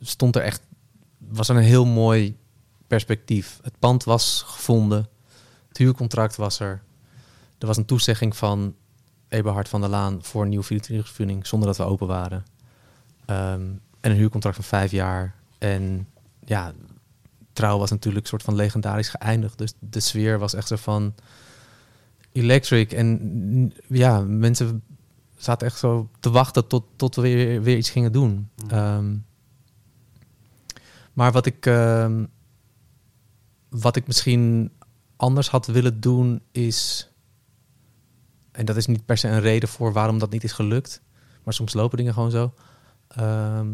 stond 0.00 0.36
er 0.36 0.42
echt. 0.42 0.62
was 1.18 1.48
er 1.48 1.56
een 1.56 1.62
heel 1.62 1.86
mooi 1.86 2.36
perspectief. 2.86 3.58
Het 3.62 3.78
pand 3.78 4.04
was 4.04 4.42
gevonden, 4.46 5.08
het 5.68 5.76
huurcontract 5.76 6.36
was 6.36 6.60
er. 6.60 6.82
Er 7.58 7.66
was 7.66 7.76
een 7.76 7.84
toezegging 7.84 8.36
van 8.36 8.74
Eberhard 9.30 9.68
van 9.68 9.80
der 9.80 9.90
Laan 9.90 10.22
voor 10.22 10.42
een 10.42 10.48
nieuwe 10.48 10.64
verhuurvergunning 10.64 11.46
zonder 11.46 11.68
dat 11.68 11.76
we 11.76 11.84
open 11.84 12.06
waren. 12.06 12.44
Ehm, 13.24 13.62
en 14.00 14.10
een 14.10 14.16
huurcontract 14.16 14.56
van 14.56 14.64
vijf 14.64 14.90
jaar. 14.90 15.34
En 15.58 16.08
ja, 16.44 16.72
trouw 17.52 17.78
was 17.78 17.90
natuurlijk 17.90 18.22
een 18.22 18.30
soort 18.30 18.42
van 18.42 18.54
legendarisch 18.54 19.08
geëindigd. 19.08 19.58
Dus 19.58 19.72
de 19.78 20.00
sfeer 20.00 20.38
was 20.38 20.54
echt 20.54 20.68
zo 20.68 20.76
van 20.76 21.14
electric. 22.32 22.92
En 22.92 23.06
mm, 23.22 23.72
ja, 23.88 24.20
mensen 24.20 24.82
zaten 25.36 25.66
echt 25.66 25.78
zo 25.78 26.08
te 26.20 26.30
wachten 26.30 26.66
tot, 26.66 26.84
tot 26.96 27.14
we 27.14 27.22
weer, 27.22 27.62
weer 27.62 27.76
iets 27.76 27.90
gingen 27.90 28.12
doen. 28.12 28.48
Ehm, 28.68 29.16
maar 31.12 31.32
wat 31.32 31.46
ik, 31.46 31.66
ehm, 31.66 32.24
wat 33.68 33.96
ik 33.96 34.06
misschien 34.06 34.72
anders 35.16 35.48
had 35.48 35.66
willen 35.66 36.00
doen 36.00 36.42
is 36.52 37.09
en 38.60 38.66
dat 38.66 38.76
is 38.76 38.86
niet 38.86 39.04
per 39.04 39.18
se 39.18 39.28
een 39.28 39.40
reden 39.40 39.68
voor 39.68 39.92
waarom 39.92 40.18
dat 40.18 40.30
niet 40.30 40.44
is 40.44 40.52
gelukt. 40.52 41.02
Maar 41.42 41.54
soms 41.54 41.72
lopen 41.72 41.96
dingen 41.96 42.12
gewoon 42.14 42.30
zo. 42.30 42.54
Ehm, 43.08 43.68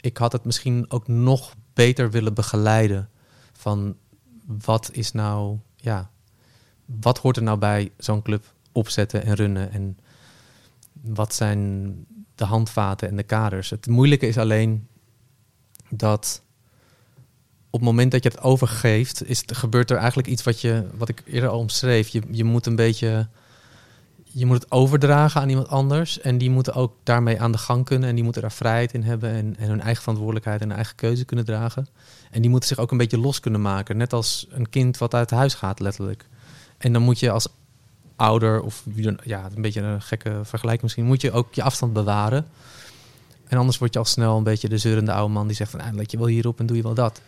ik 0.00 0.16
had 0.16 0.32
het 0.32 0.44
misschien 0.44 0.84
ook 0.88 1.08
nog 1.08 1.54
beter 1.74 2.10
willen 2.10 2.34
begeleiden. 2.34 3.08
Van 3.52 3.96
wat 4.46 4.90
is 4.92 5.12
nou, 5.12 5.58
ja, 5.76 6.10
wat 6.84 7.18
hoort 7.18 7.36
er 7.36 7.42
nou 7.42 7.58
bij 7.58 7.92
zo'n 7.96 8.22
club 8.22 8.44
opzetten 8.72 9.24
en 9.24 9.34
runnen? 9.34 9.72
En 9.72 9.98
wat 10.92 11.34
zijn 11.34 11.94
de 12.34 12.44
handvaten 12.44 13.08
en 13.08 13.16
de 13.16 13.22
kaders? 13.22 13.70
Het 13.70 13.86
moeilijke 13.86 14.26
is 14.26 14.38
alleen 14.38 14.86
dat 15.88 16.42
op 17.70 17.80
het 17.80 17.88
moment 17.88 18.10
dat 18.10 18.22
je 18.22 18.28
het 18.28 18.40
overgeeft, 18.40 19.28
is 19.28 19.42
gebeurt 19.46 19.90
er 19.90 19.96
eigenlijk 19.96 20.28
iets 20.28 20.42
wat, 20.42 20.60
je, 20.60 20.86
wat 20.94 21.08
ik 21.08 21.22
eerder 21.26 21.50
al 21.50 21.58
omschreef. 21.58 22.08
Je, 22.08 22.22
je 22.30 22.44
moet 22.44 22.66
een 22.66 22.76
beetje 22.76 23.28
je 24.32 24.46
moet 24.46 24.62
het 24.62 24.70
overdragen 24.70 25.40
aan 25.40 25.48
iemand 25.48 25.68
anders. 25.68 26.20
En 26.20 26.38
die 26.38 26.50
moeten 26.50 26.74
ook 26.74 26.94
daarmee 27.02 27.40
aan 27.40 27.52
de 27.52 27.58
gang 27.58 27.84
kunnen. 27.84 28.08
En 28.08 28.14
die 28.14 28.24
moeten 28.24 28.42
daar 28.42 28.52
vrijheid 28.52 28.92
in 28.92 29.02
hebben. 29.02 29.30
En, 29.30 29.56
en 29.58 29.68
hun 29.68 29.80
eigen 29.80 30.00
verantwoordelijkheid 30.00 30.60
en 30.60 30.66
hun 30.66 30.76
eigen 30.76 30.96
keuze 30.96 31.24
kunnen 31.24 31.44
dragen. 31.44 31.86
En 32.30 32.40
die 32.40 32.50
moeten 32.50 32.68
zich 32.68 32.78
ook 32.78 32.90
een 32.90 32.96
beetje 32.96 33.18
los 33.18 33.40
kunnen 33.40 33.60
maken. 33.60 33.96
Net 33.96 34.12
als 34.12 34.46
een 34.50 34.68
kind 34.68 34.98
wat 34.98 35.14
uit 35.14 35.30
huis 35.30 35.54
gaat, 35.54 35.80
letterlijk. 35.80 36.26
En 36.78 36.92
dan 36.92 37.02
moet 37.02 37.18
je 37.18 37.30
als 37.30 37.48
ouder, 38.16 38.62
of 38.62 38.84
ja, 39.24 39.48
een 39.54 39.62
beetje 39.62 39.80
een 39.80 40.02
gekke 40.02 40.40
vergelijking 40.42 40.82
misschien, 40.82 41.04
moet 41.04 41.20
je 41.20 41.32
ook 41.32 41.54
je 41.54 41.62
afstand 41.62 41.92
bewaren. 41.92 42.46
En 43.46 43.58
anders 43.58 43.78
word 43.78 43.92
je 43.92 43.98
al 43.98 44.04
snel 44.04 44.36
een 44.36 44.42
beetje 44.42 44.68
de 44.68 44.78
zeurende 44.78 45.12
oude 45.12 45.32
man 45.32 45.46
die 45.46 45.56
zegt 45.56 45.70
van, 45.70 45.80
ah, 45.80 45.94
let 45.94 46.10
je 46.10 46.18
wel 46.18 46.26
hierop 46.26 46.58
en 46.58 46.66
doe 46.66 46.76
je 46.76 46.82
wel 46.82 46.94
dat. 46.94 47.20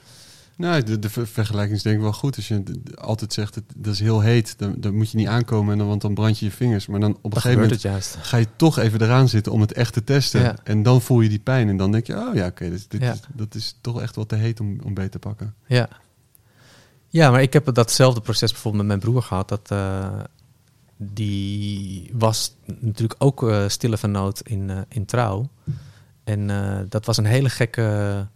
Nou, 0.57 0.83
de, 0.83 0.99
de 0.99 1.11
ver- 1.11 1.27
vergelijking 1.27 1.77
is 1.77 1.83
denk 1.83 1.97
ik 1.97 2.03
wel 2.03 2.13
goed. 2.13 2.37
Als 2.37 2.49
je 2.49 2.63
altijd 2.95 3.33
zegt, 3.33 3.55
het, 3.55 3.65
dat 3.77 3.93
is 3.93 4.01
heel 4.01 4.21
heet, 4.21 4.59
dan, 4.59 4.75
dan 4.79 4.95
moet 4.97 5.11
je 5.11 5.17
niet 5.17 5.27
aankomen, 5.27 5.73
en 5.73 5.79
dan, 5.79 5.87
want 5.89 6.01
dan 6.01 6.15
brand 6.15 6.39
je 6.39 6.45
je 6.45 6.51
vingers. 6.51 6.87
Maar 6.87 7.01
dan 7.01 7.11
op 7.11 7.25
een 7.25 7.31
Dan 7.31 7.41
gegeven 7.41 7.63
moment 7.63 7.83
juist. 7.83 8.17
ga 8.21 8.37
je 8.37 8.47
toch 8.57 8.79
even 8.79 9.03
eraan 9.03 9.29
zitten 9.29 9.53
om 9.53 9.61
het 9.61 9.73
echt 9.73 9.93
te 9.93 10.05
testen. 10.05 10.41
Ja. 10.41 10.57
En 10.65 10.83
dan 10.83 11.01
voel 11.03 11.21
je 11.21 11.29
die 11.29 11.39
pijn. 11.39 11.69
En 11.69 11.77
dan 11.77 11.93
denk 11.93 12.07
je, 12.07 12.17
oh 12.17 12.35
ja, 12.35 12.47
oké, 12.47 12.71
dit 12.71 12.87
Ja. 13.03 13.13
is- 13.13 13.21
dat 13.33 13.55
is 13.55 13.77
toch 13.81 14.01
echt 14.01 14.15
wat 14.17 14.29
te 14.29 14.35
heet 14.37 14.61
om, 14.61 14.81
om 14.85 14.95
beet 14.95 15.11
te 15.11 15.19
pakken. 15.19 15.55
Ja. 15.67 15.89
Ja, 17.09 17.31
maar 17.31 17.43
ik 17.43 17.53
heb 17.53 17.75
datzelfde 17.75 18.21
proces 18.21 18.53
bijvoorbeeld 18.53 18.87
met 18.87 18.97
mijn 18.99 19.11
broer 19.11 19.23
gehad. 19.23 19.49
Dat, 19.49 19.71
eh, 19.71 20.19
die 20.97 22.11
was 22.13 22.55
natuurlijk 22.81 23.15
ook 23.23 23.49
eh, 23.49 23.69
stille 23.69 23.99
van 23.99 24.11
nood 24.11 24.41
in, 24.41 24.71
eh, 24.71 24.79
in 24.89 25.05
trouw. 25.05 25.49
En 26.25 26.47
dat 26.89 27.07
was 27.07 27.17
een 27.17 27.25
hele 27.25 27.49
gekke 27.51 28.27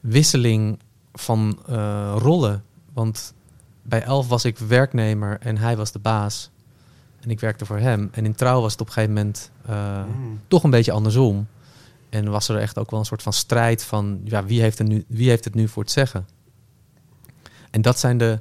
wisseling 0.00 0.78
van 1.20 1.58
eh, 1.66 2.14
rollen. 2.18 2.64
Want 2.92 3.34
bij 3.82 4.02
elf 4.02 4.28
was 4.28 4.44
ik 4.44 4.58
werknemer 4.58 5.38
en 5.40 5.56
hij 5.56 5.76
was 5.76 5.92
de 5.92 5.98
baas. 5.98 6.50
En 7.20 7.30
ik 7.30 7.40
werkte 7.40 7.66
voor 7.66 7.78
hem. 7.78 8.08
En 8.12 8.24
in 8.24 8.34
trouw 8.34 8.60
was 8.60 8.72
het 8.72 8.80
op 8.80 8.86
een 8.86 8.92
gegeven 8.92 9.14
moment 9.14 9.50
eh, 9.66 10.02
toch 10.48 10.62
een 10.62 10.70
beetje 10.70 10.92
andersom. 10.92 11.46
En 12.08 12.30
was 12.30 12.48
er 12.48 12.56
echt 12.56 12.78
ook 12.78 12.90
wel 12.90 13.00
een 13.00 13.06
soort 13.06 13.22
van 13.22 13.32
strijd 13.32 13.84
van 13.84 14.20
ja, 14.24 14.44
wie, 14.44 14.60
heeft 14.60 14.78
er 14.78 14.84
nu, 14.84 15.04
wie 15.08 15.28
heeft 15.28 15.44
het 15.44 15.54
nu 15.54 15.68
voor 15.68 15.82
het 15.82 15.92
zeggen? 15.92 16.26
En 17.70 17.82
dat 17.82 17.98
zijn 17.98 18.18
de, 18.18 18.38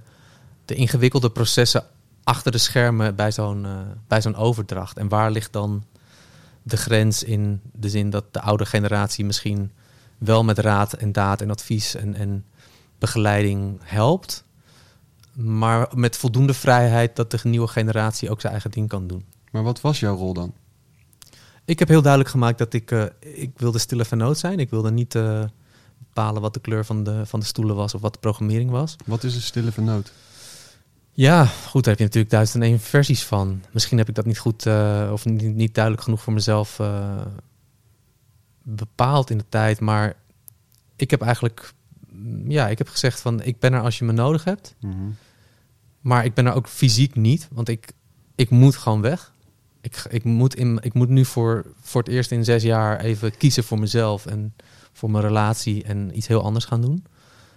de 0.65 0.75
ingewikkelde 0.75 1.29
processen 1.29 1.83
achter 2.23 2.51
de 2.51 2.57
schermen 2.57 3.15
bij 3.15 3.31
zo'n 3.31 3.65
eh, 3.65 3.71
bij 4.07 4.21
zo'n 4.21 4.35
overdracht. 4.35 4.97
En 4.97 5.07
waar 5.07 5.31
ligt 5.31 5.53
dan 5.53 5.83
de 6.63 6.77
grens 6.77 7.23
in 7.23 7.61
de 7.71 7.89
zin 7.89 8.09
dat 8.09 8.33
de 8.33 8.41
oude 8.41 8.65
generatie 8.65 9.25
misschien 9.25 9.71
wel 10.17 10.43
met 10.43 10.57
raad 10.57 10.93
en 10.93 11.11
daad 11.11 11.41
en 11.41 11.49
advies 11.49 11.95
en, 11.95 12.15
en 12.15 12.45
begeleiding 12.99 13.79
helpt, 13.83 14.43
maar 15.33 15.89
met 15.93 16.17
voldoende 16.17 16.53
vrijheid 16.53 17.15
dat 17.15 17.31
de 17.31 17.39
nieuwe 17.43 17.67
generatie 17.67 18.29
ook 18.29 18.41
zijn 18.41 18.53
eigen 18.53 18.71
ding 18.71 18.87
kan 18.87 19.07
doen. 19.07 19.25
Maar 19.51 19.63
wat 19.63 19.81
was 19.81 19.99
jouw 19.99 20.15
rol 20.15 20.33
dan? 20.33 20.53
Ik 21.65 21.79
heb 21.79 21.87
heel 21.87 22.01
duidelijk 22.01 22.31
gemaakt 22.31 22.57
dat 22.57 22.73
ik, 22.73 22.91
eh, 22.91 23.03
ik 23.19 23.51
wilde 23.55 23.79
stille 23.79 24.05
vernoot 24.05 24.37
zijn. 24.37 24.59
Ik 24.59 24.69
wilde 24.69 24.91
niet 24.91 25.15
eh, 25.15 25.43
bepalen 25.97 26.41
wat 26.41 26.53
de 26.53 26.59
kleur 26.59 26.85
van 26.85 27.03
de, 27.03 27.25
van 27.25 27.39
de 27.39 27.45
stoelen 27.45 27.75
was 27.75 27.93
of 27.93 28.01
wat 28.01 28.13
de 28.13 28.19
programmering 28.19 28.71
was. 28.71 28.95
Wat 29.05 29.23
is 29.23 29.35
een 29.35 29.41
stille 29.41 29.71
vernoot? 29.71 30.11
Ja, 31.11 31.45
goed, 31.45 31.83
daar 31.83 31.97
heb 31.97 31.97
je 31.97 32.03
natuurlijk 32.03 32.31
duizend 32.31 32.63
en 32.63 32.69
één 32.69 32.79
versies 32.79 33.25
van. 33.25 33.63
Misschien 33.71 33.97
heb 33.97 34.09
ik 34.09 34.15
dat 34.15 34.25
niet 34.25 34.39
goed 34.39 34.65
eh, 34.65 35.09
of 35.11 35.25
niet, 35.25 35.55
niet 35.55 35.73
duidelijk 35.73 36.03
genoeg 36.03 36.21
voor 36.21 36.33
mezelf 36.33 36.79
bepaald 38.63 39.29
in 39.29 39.37
de 39.37 39.45
tijd. 39.49 39.79
Maar 39.79 40.15
ik 40.95 41.11
heb 41.11 41.21
eigenlijk, 41.21 41.73
ja, 42.47 42.67
ik 42.67 42.77
heb 42.77 42.87
gezegd 42.87 43.19
van 43.19 43.41
ik 43.41 43.59
ben 43.59 43.73
er 43.73 43.81
als 43.81 43.97
je 43.97 44.05
me 44.05 44.11
nodig 44.11 44.43
hebt. 44.43 44.75
Mhm. 44.79 45.09
Maar 46.01 46.25
ik 46.25 46.33
ben 46.33 46.45
er 46.45 46.53
ook 46.53 46.67
fysiek 46.67 47.15
niet, 47.15 47.47
want 47.51 47.69
ik, 47.69 47.91
ik 48.35 48.49
moet 48.49 48.75
gewoon 48.75 49.01
weg. 49.01 49.33
Ik, 49.81 50.05
ik, 50.09 50.23
moet 50.23 50.55
in, 50.55 50.79
ik 50.81 50.93
moet 50.93 51.09
nu 51.09 51.25
voor, 51.25 51.65
voor 51.81 52.01
het 52.01 52.11
eerst 52.11 52.31
in 52.31 52.43
zes 52.43 52.63
jaar 52.63 52.99
even 52.99 53.37
kiezen 53.37 53.63
voor 53.63 53.79
mezelf 53.79 54.25
en 54.25 54.55
voor 54.93 55.11
mijn 55.11 55.23
relatie 55.23 55.83
en 55.83 56.17
iets 56.17 56.27
heel 56.27 56.43
anders 56.43 56.65
gaan 56.65 56.81
doen. 56.81 57.05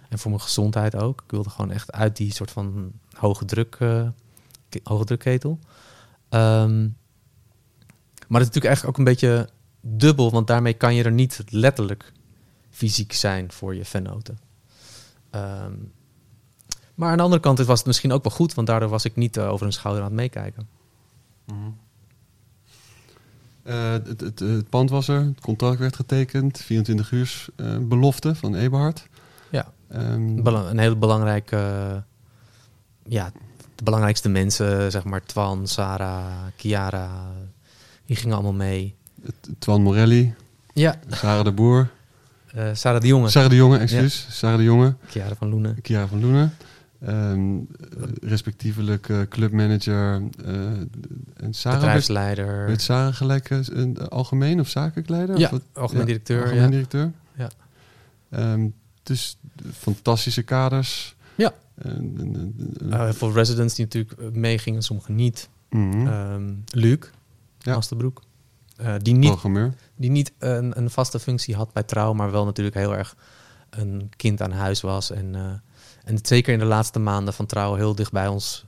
En 0.09 0.19
voor 0.19 0.31
mijn 0.31 0.43
gezondheid 0.43 0.95
ook. 0.95 1.21
Ik 1.25 1.31
wilde 1.31 1.49
gewoon 1.49 1.71
echt 1.71 1.91
uit 1.91 2.17
die 2.17 2.33
soort 2.33 2.51
van 2.51 2.91
hoge 3.13 3.45
druk, 3.45 3.75
eh, 3.79 4.07
hoge 4.83 5.05
drukketel. 5.05 5.59
Ehm, 6.29 6.81
maar 8.27 8.41
het 8.41 8.49
is 8.49 8.55
natuurlijk 8.55 8.65
eigenlijk 8.65 8.87
ook 8.87 8.97
een 8.97 9.13
beetje 9.13 9.49
dubbel, 9.81 10.31
want 10.31 10.47
daarmee 10.47 10.73
kan 10.73 10.95
je 10.95 11.03
er 11.03 11.11
niet 11.11 11.43
letterlijk 11.49 12.11
fysiek 12.69 13.13
zijn 13.13 13.51
voor 13.51 13.75
je 13.75 13.85
fannoten. 13.85 14.37
Ehm, 15.33 15.73
maar 16.95 17.09
aan 17.09 17.17
de 17.17 17.23
andere 17.23 17.41
kant 17.41 17.59
was 17.59 17.77
het 17.77 17.87
misschien 17.87 18.11
ook 18.11 18.23
wel 18.23 18.31
goed, 18.31 18.53
want 18.53 18.67
daardoor 18.67 18.89
was 18.89 19.05
ik 19.05 19.15
niet 19.15 19.37
eh, 19.37 19.49
over 19.49 19.65
een 19.65 19.73
schouder 19.73 20.03
aan 20.03 20.09
het 20.09 20.19
meekijken. 20.19 20.67
Eh, 23.63 23.91
het, 23.91 24.19
het, 24.19 24.39
het 24.39 24.69
pand 24.69 24.89
was 24.89 25.07
er, 25.07 25.19
het 25.19 25.41
contract 25.41 25.79
werd 25.79 25.95
getekend, 25.95 26.57
24 26.57 27.11
uur 27.11 27.45
eh, 27.55 27.77
belofte 27.77 28.35
van 28.35 28.55
Eberhard. 28.55 29.07
Ja. 29.49 29.71
Ehm, 29.87 30.47
een 30.47 30.77
heel 30.77 30.97
belangrijk, 30.97 31.49
ja, 33.03 33.31
de 33.75 33.83
belangrijkste 33.83 34.29
mensen, 34.29 34.91
zeg 34.91 35.03
maar 35.03 35.23
Twan, 35.23 35.67
Sarah, 35.67 36.33
Kiara, 36.55 37.31
die 38.05 38.15
gingen 38.15 38.33
allemaal 38.33 38.53
mee. 38.53 38.95
Twan 39.59 39.81
Morelli, 39.81 40.33
Ja, 40.73 40.99
Sarah 41.09 41.43
de 41.43 41.51
Boer, 41.51 41.89
eh, 42.53 42.69
Sarah 42.73 43.01
de 43.01 43.07
Jonge, 43.07 43.29
Sarah 43.29 43.49
de 43.49 43.55
Jonge, 43.55 43.77
excuus, 43.77 44.27
Sarah 44.29 44.57
de 44.57 44.63
Jonge, 44.63 44.95
Kiara 45.09 45.35
van 45.35 45.49
Loenen. 45.49 45.81
Kiara 45.81 46.07
van 46.07 46.19
Loenen. 46.21 46.53
Eh, 46.99 47.33
respectievelijk 48.29 49.09
eh, 49.09 49.21
clubmanager 49.29 50.21
eh, 50.45 50.53
en 51.35 51.53
Sarah 51.53 51.79
bedrijfsleider. 51.79 52.65
werd 52.67 52.81
Sarah 52.81 53.13
gelijk 53.13 53.49
een 53.49 53.97
algemeen 54.09 54.59
of 54.59 54.69
zakelijk 54.69 55.09
leider? 55.09 55.39
Ja, 55.39 55.49
Of 55.53 55.59
algemeen 55.73 56.01
Ja, 56.01 56.07
directeur. 56.07 56.41
algemeen 56.41 56.63
ja. 56.63 56.69
directeur. 56.69 57.11
Ja. 57.35 57.49
Ehm, 58.29 58.67
dus 59.03 59.37
fantastische 59.77 60.41
kaders. 60.43 61.15
Ja. 61.35 61.53
Eh, 62.89 63.09
voor 63.11 63.33
residents 63.33 63.75
die 63.75 63.85
natuurlijk 63.85 64.35
meegingen, 64.35 64.81
sommigen 64.81 65.15
niet. 65.15 65.49
mhm. 65.69 66.07
Ehm 66.07 66.43
Luc, 66.71 66.99
Ja. 67.59 67.73
Masterbroek. 67.73 68.21
Die 69.01 69.13
niet, 69.13 69.29
Programmeur. 69.29 69.73
Die 70.03 70.11
niet 70.11 70.33
een, 70.37 70.77
een 70.77 70.89
vaste 70.89 71.19
functie 71.19 71.55
had 71.55 71.73
bij 71.73 71.83
Trouw, 71.83 72.13
maar 72.13 72.31
wel 72.31 72.45
natuurlijk 72.45 72.75
heel 72.75 72.95
erg 72.95 73.15
een 73.69 74.11
kind 74.15 74.41
aan 74.41 74.51
huis 74.51 74.81
was. 74.81 75.11
En, 75.11 75.35
eh, 75.35 75.41
en 76.03 76.15
het 76.15 76.27
zeker 76.27 76.53
in 76.53 76.59
de 76.59 76.65
laatste 76.65 76.99
maanden 76.99 77.33
van 77.33 77.45
Trouw 77.45 77.73
heel 77.75 77.95
dicht 77.95 78.11
bij 78.11 78.27
ons 78.27 78.65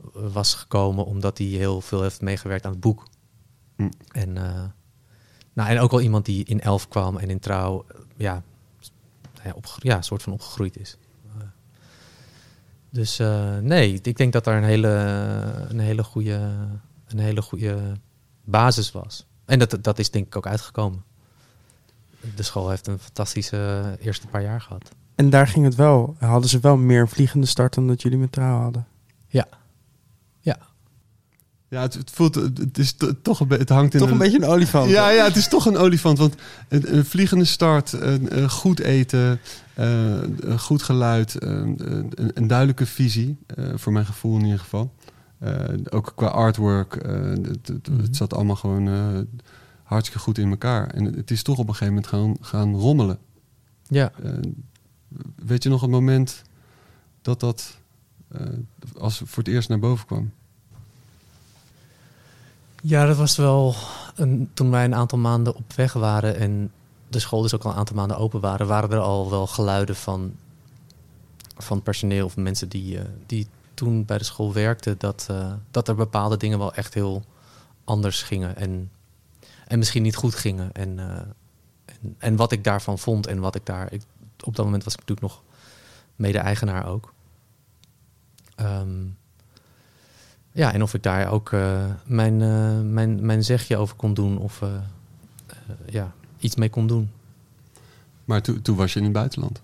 eh, 0.00 0.06
was 0.32 0.54
gekomen, 0.54 1.04
omdat 1.04 1.38
hij 1.38 1.46
heel 1.46 1.80
veel 1.80 2.02
heeft 2.02 2.20
meegewerkt 2.20 2.64
aan 2.64 2.70
het 2.70 2.80
boek. 2.80 3.06
Hm. 3.76 3.88
En, 4.12 4.36
eh, 4.36 4.62
nou, 5.52 5.68
en 5.70 5.78
ook 5.80 5.90
wel 5.90 6.00
iemand 6.00 6.24
die 6.24 6.44
in 6.44 6.60
Elf 6.60 6.88
kwam 6.88 7.16
en 7.16 7.30
in 7.30 7.38
Trouw 7.38 7.84
ja, 8.16 8.42
s- 8.80 8.90
ja, 9.78 10.02
soort 10.02 10.22
van 10.22 10.32
opgegroeid 10.32 10.78
is. 10.78 10.96
Dus 12.90 13.16
nee, 13.60 14.00
ik 14.02 14.16
denk 14.16 14.32
dat 14.32 14.44
daar 14.44 14.56
een 14.56 14.64
hele, 14.64 14.88
een 15.68 15.78
hele 15.78 16.04
goede, 16.04 16.54
een 17.06 17.18
hele 17.18 17.42
goede 17.42 17.78
basis 18.44 18.92
was. 18.92 19.26
En 19.46 19.58
dat, 19.58 19.78
dat 19.80 19.98
is 19.98 20.10
denk 20.10 20.26
ik 20.26 20.36
ook 20.36 20.46
uitgekomen. 20.46 21.04
De 22.34 22.42
school 22.42 22.70
heeft 22.70 22.86
een 22.86 22.98
fantastische 22.98 23.82
eerste 24.00 24.26
paar 24.26 24.42
jaar 24.42 24.60
gehad. 24.60 24.90
En 25.14 25.30
daar 25.30 25.48
ging 25.48 25.64
het 25.64 25.74
wel. 25.74 26.16
Hadden 26.18 26.50
ze 26.50 26.58
wel 26.60 26.76
meer 26.76 27.00
een 27.00 27.08
vliegende 27.08 27.46
start 27.46 27.74
dan 27.74 27.86
dat 27.86 28.02
jullie 28.02 28.18
met 28.18 28.32
trouw 28.32 28.60
hadden. 28.60 28.86
Ja. 29.28 29.46
Ja. 30.40 30.58
Ja, 31.68 31.80
het, 31.80 31.94
het 31.94 32.10
voelt, 32.10 32.34
het 32.34 32.78
is 32.78 32.92
to- 32.92 33.12
toch 33.22 33.40
een, 33.40 33.48
het 33.48 33.68
hangt 33.68 33.94
in 33.94 34.00
Toch 34.00 34.10
een 34.10 34.18
beetje 34.18 34.36
een 34.36 34.48
olifant. 34.48 34.90
Ja, 34.90 35.08
ja, 35.08 35.24
het 35.24 35.36
is 35.36 35.48
toch 35.48 35.66
een 35.66 35.76
olifant. 35.76 36.18
Want 36.18 36.34
een, 36.68 36.96
een 36.96 37.04
vliegende 37.04 37.44
start, 37.44 37.92
een, 37.92 38.38
een 38.38 38.50
goed 38.50 38.78
eten, 38.80 39.40
eh, 39.74 40.22
een 40.40 40.58
goed 40.58 40.82
geluid, 40.82 41.42
een, 41.42 41.74
een, 41.84 42.30
een 42.34 42.46
duidelijke 42.46 42.86
visie, 42.86 43.36
eh, 43.46 43.64
voor 43.74 43.92
mijn 43.92 44.06
gevoel 44.06 44.36
in 44.38 44.44
ieder 44.44 44.58
geval. 44.60 44.92
Eh, 45.38 45.64
ook 45.90 46.12
qua 46.14 46.26
artwork, 46.26 46.96
eh, 46.96 47.20
het, 47.20 47.68
het, 47.68 47.88
Mhm. 47.88 48.00
het 48.00 48.16
zat 48.16 48.34
allemaal 48.34 48.56
gewoon 48.56 48.88
eh, 48.88 49.42
hartstikke 49.82 50.22
goed 50.22 50.38
in 50.38 50.50
elkaar. 50.50 50.88
En 50.88 51.04
het 51.04 51.30
is 51.30 51.42
toch 51.42 51.58
op 51.58 51.68
een 51.68 51.74
gegeven 51.74 51.94
moment 51.94 52.12
gaan, 52.12 52.36
gaan 52.40 52.74
rommelen. 52.74 53.18
Ja. 53.88 54.12
Weet 55.36 55.62
je 55.62 55.68
nog 55.68 55.80
het 55.80 55.90
moment 55.90 56.42
dat 57.22 57.40
dat 57.40 57.78
als 58.98 59.22
voor 59.24 59.42
het 59.42 59.52
eerst 59.52 59.68
naar 59.68 59.78
boven 59.78 60.06
kwam? 60.06 60.30
Ja, 62.82 63.06
dat 63.06 63.16
was 63.16 63.36
wel 63.36 63.74
een, 64.14 64.50
toen 64.54 64.70
wij 64.70 64.84
een 64.84 64.94
aantal 64.94 65.18
maanden 65.18 65.54
op 65.54 65.72
weg 65.72 65.92
waren 65.92 66.36
en 66.36 66.70
de 67.08 67.18
school 67.18 67.42
dus 67.42 67.54
ook 67.54 67.62
al 67.64 67.70
een 67.70 67.76
aantal 67.76 67.96
maanden 67.96 68.18
open 68.18 68.40
waren, 68.40 68.66
waren 68.66 68.90
er 68.90 68.98
al 68.98 69.30
wel 69.30 69.46
geluiden 69.46 69.96
van, 69.96 70.32
van 71.56 71.82
personeel 71.82 72.24
of 72.24 72.36
mensen 72.36 72.68
die, 72.68 72.98
die 73.26 73.46
toen 73.76 74.04
bij 74.04 74.18
de 74.18 74.24
school 74.24 74.52
werkten, 74.52 74.98
dat, 74.98 75.26
eh, 75.30 75.52
dat 75.70 75.88
er 75.88 75.94
bepaalde 75.94 76.36
dingen 76.36 76.58
wel 76.58 76.74
echt 76.74 76.94
heel 76.94 77.24
anders 77.84 78.22
gingen 78.22 78.56
en, 78.56 78.90
en 79.66 79.78
misschien 79.78 80.02
niet 80.02 80.16
goed 80.16 80.34
gingen. 80.34 80.72
En, 80.72 80.98
eh, 80.98 81.16
en, 81.84 82.14
en 82.18 82.36
wat 82.36 82.52
ik 82.52 82.64
daarvan 82.64 82.98
vond 82.98 83.26
en 83.26 83.40
wat 83.40 83.54
ik 83.54 83.66
daar. 83.66 83.92
Ik, 83.92 84.02
op 84.44 84.56
dat 84.56 84.64
moment 84.64 84.84
was 84.84 84.92
ik 84.92 85.00
natuurlijk 85.00 85.32
nog 85.32 85.42
mede-eigenaar 86.16 86.86
ook. 86.86 87.12
Ehm, 88.54 89.04
ja, 90.52 90.72
en 90.72 90.82
of 90.82 90.94
ik 90.94 91.02
daar 91.02 91.30
ook 91.30 91.52
eh, 91.52 91.84
mijn, 92.04 92.36
mijn, 92.92 93.26
mijn 93.26 93.44
zegje 93.44 93.76
over 93.76 93.96
kon 93.96 94.14
doen 94.14 94.38
of 94.38 94.62
ja, 95.86 96.14
iets 96.38 96.54
mee 96.54 96.70
kon 96.70 96.86
doen. 96.86 97.10
Maar 98.24 98.42
toen 98.42 98.62
toen 98.62 98.76
was 98.76 98.92
je 98.92 98.98
in 98.98 99.04
het 99.04 99.14
buitenland. 99.14 99.62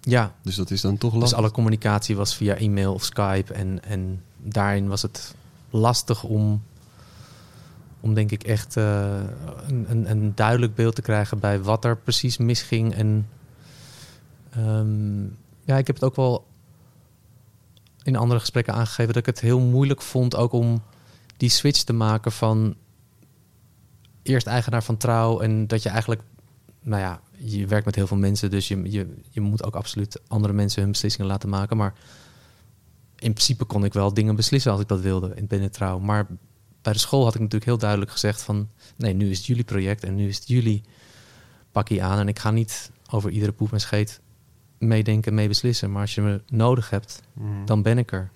Ja, 0.00 0.34
Dus 0.42 0.56
dat 0.56 0.70
is 0.70 0.80
dan 0.80 0.98
toch 0.98 1.12
dus 1.12 1.20
lastig. 1.20 1.38
alle 1.38 1.50
communicatie 1.50 2.16
was 2.16 2.34
via 2.34 2.54
e-mail 2.54 2.94
of 2.94 3.04
Skype. 3.04 3.52
En, 3.52 3.84
en 3.84 4.22
daarin 4.36 4.88
was 4.88 5.02
het 5.02 5.34
lastig 5.70 6.24
om, 6.24 6.62
om 8.00 8.14
denk 8.14 8.30
ik 8.30 8.42
echt 8.42 8.76
eh, 8.76 9.20
een, 9.66 9.86
een, 9.88 10.10
een 10.10 10.32
duidelijk 10.34 10.74
beeld 10.74 10.94
te 10.94 11.02
krijgen 11.02 11.38
bij 11.38 11.62
wat 11.62 11.84
er 11.84 11.96
precies 11.96 12.36
misging. 12.36 12.94
En 12.94 13.28
ehm, 14.50 15.22
ja, 15.64 15.76
ik 15.76 15.86
heb 15.86 15.94
het 15.94 16.04
ook 16.04 16.16
wel 16.16 16.46
in 18.02 18.16
andere 18.16 18.40
gesprekken 18.40 18.74
aangegeven 18.74 19.06
dat 19.06 19.16
ik 19.16 19.26
het 19.26 19.40
heel 19.40 19.60
moeilijk 19.60 20.02
vond 20.02 20.36
ook 20.36 20.52
om 20.52 20.82
die 21.36 21.50
switch 21.50 21.82
te 21.82 21.92
maken 21.92 22.32
van 22.32 22.74
eerst 24.22 24.46
eigenaar 24.46 24.82
van 24.82 24.96
trouw 24.96 25.40
en 25.40 25.66
dat 25.66 25.82
je 25.82 25.88
eigenlijk, 25.88 26.22
nou 26.82 27.02
ja, 27.02 27.20
je 27.38 27.66
werkt 27.66 27.84
met 27.86 27.94
heel 27.94 28.06
veel 28.06 28.16
mensen, 28.16 28.50
dus 28.50 28.68
je, 28.68 28.90
je, 28.90 29.14
je 29.30 29.40
moet 29.40 29.64
ook 29.64 29.74
absoluut 29.74 30.20
andere 30.28 30.52
mensen 30.52 30.82
hun 30.82 30.90
beslissingen 30.90 31.26
laten 31.30 31.48
maken. 31.48 31.76
Maar 31.76 31.94
in 33.18 33.32
principe 33.32 33.64
kon 33.64 33.84
ik 33.84 33.92
wel 33.92 34.14
dingen 34.14 34.36
beslissen 34.36 34.72
als 34.72 34.80
ik 34.80 34.88
dat 34.88 35.00
wilde 35.00 35.32
in 35.34 35.46
binnen 35.46 35.70
trouw. 35.70 35.98
Maar 35.98 36.26
bij 36.82 36.92
de 36.92 36.98
school 36.98 37.24
had 37.24 37.34
ik 37.34 37.40
natuurlijk 37.40 37.70
heel 37.70 37.78
duidelijk 37.78 38.10
gezegd 38.10 38.42
van, 38.42 38.68
nee, 38.96 39.14
nu 39.14 39.30
is 39.30 39.36
het 39.36 39.46
jullie 39.46 39.64
project 39.64 40.04
en 40.04 40.14
nu 40.14 40.28
is 40.28 40.36
het 40.36 40.48
jullie 40.48 40.82
pakje 41.72 42.02
aan 42.02 42.18
en 42.18 42.28
ik 42.28 42.38
ga 42.38 42.50
niet 42.50 42.90
over 43.10 43.30
iedere 43.30 43.52
poep 43.52 43.72
en 43.72 43.80
scheet 43.80 44.20
meedenken, 44.78 45.34
mee 45.34 45.48
beslissen. 45.48 45.92
Maar 45.92 46.00
als 46.00 46.14
je 46.14 46.20
me 46.20 46.40
nodig 46.48 46.90
hebt, 46.90 47.22
Mhm. 47.32 47.64
dan 47.64 47.82
ben 47.82 47.98
ik 47.98 48.12
er. 48.12 48.30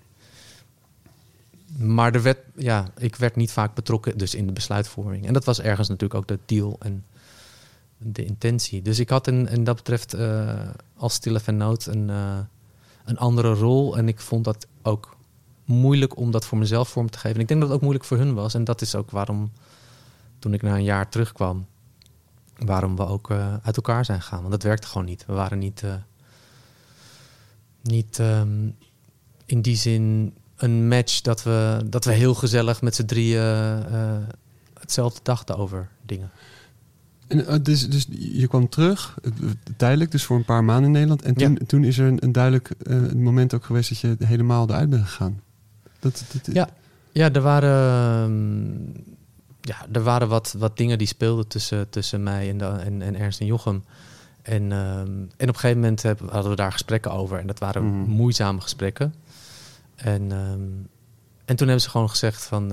Maar 1.77 2.15
er 2.15 2.23
werd, 2.23 2.39
ja, 2.57 2.91
ik 2.99 3.17
werd 3.17 3.37
niet 3.37 3.53
vaak 3.53 3.75
betrokken 3.75 4.19
dus 4.19 4.35
in 4.35 4.47
de 4.47 4.53
besluitvorming. 4.53 5.27
En 5.27 5.33
dat 5.33 5.45
was 5.45 5.61
ergens 5.61 5.89
natuurlijk 5.89 6.21
ook 6.21 6.29
de 6.29 6.39
deal 6.47 6.77
en 6.79 7.05
de 8.05 8.25
intentie. 8.25 8.83
Dus 8.83 8.99
ik 8.99 9.09
had 9.09 9.27
in, 9.27 9.49
in 9.49 9.65
dat 9.65 9.77
betreft 9.77 10.15
eh, 10.15 10.69
als 10.97 11.21
noot 11.47 11.87
een, 11.87 12.11
eh, 12.11 12.39
een 13.05 13.19
andere 13.19 13.55
rol. 13.55 13.97
En 13.97 14.09
ik 14.09 14.21
vond 14.21 14.45
dat 14.45 14.67
ook 14.83 15.17
moeilijk 15.65 16.17
om 16.17 16.31
dat 16.31 16.45
voor 16.45 16.59
mezelf 16.59 16.89
vorm 16.89 17.11
te 17.11 17.19
geven. 17.19 17.37
En 17.37 17.41
ik 17.41 17.49
denk 17.49 17.61
dat 17.61 17.69
het 17.69 17.79
ook 17.79 17.85
moeilijk 17.85 18.09
voor 18.09 18.17
hun 18.17 18.35
was. 18.35 18.55
En 18.55 18.65
dat 18.65 18.81
is 18.81 18.95
ook 18.95 19.11
waarom, 19.11 19.53
toen 20.39 20.55
ik 20.55 20.63
na 20.63 20.75
een 20.75 20.85
jaar 20.85 21.09
terugkwam, 21.09 21.67
waarom 22.59 22.97
we 22.97 23.07
ook 23.07 23.31
eh, 23.31 23.55
uit 23.63 23.77
elkaar 23.77 24.05
zijn 24.05 24.21
gegaan. 24.21 24.41
Want 24.41 24.53
dat 24.53 24.63
werkte 24.63 24.87
gewoon 24.87 25.07
niet. 25.07 25.27
We 25.27 25.33
waren 25.33 25.59
niet, 25.59 25.85
niet 27.83 28.19
ehm, 28.19 28.69
in 29.47 29.63
die 29.63 29.77
zin 29.77 30.35
een 30.57 30.89
match 30.89 31.21
dat 31.21 31.43
we, 31.43 31.81
dat 31.87 32.05
we 32.05 32.13
heel 32.13 32.35
gezellig 32.35 32.83
met 32.83 32.95
z'n 32.95 33.05
drieën 33.05 33.41
hetzelfde 34.81 35.21
dachten 35.23 35.57
over 35.57 35.89
dingen. 36.03 36.31
En, 37.27 37.47
eh, 37.47 37.57
dus, 37.63 37.89
dus 37.89 38.07
je 38.19 38.47
kwam 38.49 38.69
terug, 38.69 39.19
eh, 39.23 39.31
tijdelijk, 39.77 40.11
dus 40.11 40.25
voor 40.25 40.37
een 40.37 40.45
paar 40.45 40.65
maanden 40.65 40.85
in 40.85 40.91
Nederland. 40.91 41.23
En 41.23 41.35
toen, 41.35 41.59
toen 41.67 41.85
is 41.85 41.99
er 41.99 42.07
een, 42.07 42.25
een 42.25 42.33
duidelijk 42.33 42.71
eh, 42.71 43.13
moment 43.13 43.55
ook 43.55 43.65
geweest 43.65 43.89
dat 43.89 43.99
je 43.99 44.27
helemaal 44.27 44.69
eruit 44.69 44.91
bent 44.91 45.03
gegaan. 45.05 45.41
Dat, 45.99 46.25
dat, 46.33 46.55
Ja. 46.55 46.69
Ja, 47.13 47.33
er 47.33 47.41
waren, 47.41 47.71
ehm, 48.23 49.01
ja, 49.61 49.87
er 49.93 50.03
waren 50.03 50.29
wat, 50.29 50.55
wat 50.59 50.77
dingen 50.77 50.99
die 50.99 51.07
speelden 51.07 51.49
tussen, 51.49 51.89
tussen 51.91 52.23
mij 52.23 52.49
en, 52.49 52.59
de, 52.59 52.65
en, 52.65 53.03
en 53.03 53.17
Ernst 53.17 53.41
en 53.41 53.47
Jochem. 53.47 53.85
En, 54.43 54.73
ehm, 54.73 55.11
en 55.37 55.49
op 55.49 55.55
een 55.55 55.55
gegeven 55.55 55.77
moment 55.81 56.03
hadden 56.03 56.51
we 56.51 56.57
daar 56.57 56.73
gesprekken 56.73 57.13
over. 57.13 57.39
En 57.39 57.47
dat 57.47 57.59
waren 57.59 57.85
Mhm. 57.85 58.11
moeizame 58.11 58.61
gesprekken. 58.61 59.15
En, 59.95 60.33
ehm, 60.33 60.61
en 61.45 61.57
toen 61.57 61.67
hebben 61.67 61.81
ze 61.81 61.91
gewoon 61.91 62.11
gezegd 62.11 62.45
van... 62.45 62.73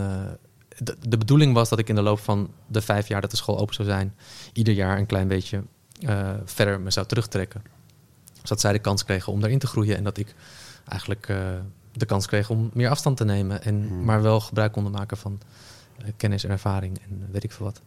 de, 0.84 0.96
de 1.08 1.18
bedoeling 1.18 1.54
was 1.54 1.70
dat 1.70 1.80
ik 1.80 1.90
in 1.90 1.96
de 1.96 2.02
loop 2.02 2.20
van 2.20 2.50
de 2.68 2.82
vijf 2.82 3.08
jaar 3.08 3.22
dat 3.22 3.32
de 3.32 3.38
school 3.38 3.60
open 3.60 3.76
zou 3.76 3.88
zijn... 3.88 4.16
ieder 4.54 4.74
jaar 4.74 4.98
een 4.98 5.06
klein 5.06 5.28
beetje 5.28 5.64
eh, 6.02 6.30
verder 6.46 6.80
me 6.80 6.92
zou 6.92 7.06
terugtrekken. 7.06 7.64
Zodat 8.34 8.60
zij 8.60 8.72
de 8.72 8.80
kans 8.80 9.06
kregen 9.06 9.34
om 9.34 9.40
daarin 9.40 9.60
te 9.60 9.68
groeien. 9.68 9.98
En 9.98 10.04
dat 10.04 10.18
ik 10.18 10.36
eigenlijk 10.88 11.28
eh, 11.30 11.38
de 11.92 12.06
kans 12.06 12.26
kreeg 12.26 12.50
om 12.50 12.70
meer 12.74 12.90
afstand 12.90 13.18
te 13.18 13.26
nemen. 13.26 13.64
En, 13.64 13.88
Hmm. 13.88 14.04
Maar 14.04 14.22
wel 14.22 14.40
gebruik 14.40 14.72
konden 14.72 14.92
maken 14.92 15.18
van 15.18 15.40
eh, 15.98 16.06
kennis 16.18 16.44
en 16.44 16.50
ervaring 16.50 17.00
en 17.00 17.28
weet 17.32 17.44
ik 17.44 17.52
veel 17.52 17.66
wat. 17.66 17.82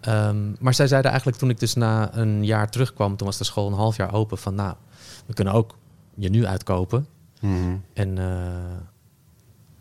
Ehm, 0.00 0.52
maar 0.60 0.74
zij 0.74 0.86
zeiden 0.86 1.10
eigenlijk 1.10 1.40
toen 1.40 1.50
ik 1.50 1.60
dus 1.60 1.74
na 1.74 2.16
een 2.16 2.44
jaar 2.44 2.70
terugkwam, 2.70 3.16
toen 3.16 3.26
was 3.26 3.38
de 3.38 3.44
school 3.44 3.66
een 3.66 3.72
half 3.72 3.96
jaar 3.96 4.12
open, 4.12 4.38
van 4.38 4.54
nou, 4.54 4.74
we 5.26 5.34
kunnen 5.34 5.54
ook 5.54 5.76
je 6.14 6.28
nu 6.28 6.46
uitkopen. 6.46 7.06
Mhm. 7.40 7.76
En, 7.92 8.18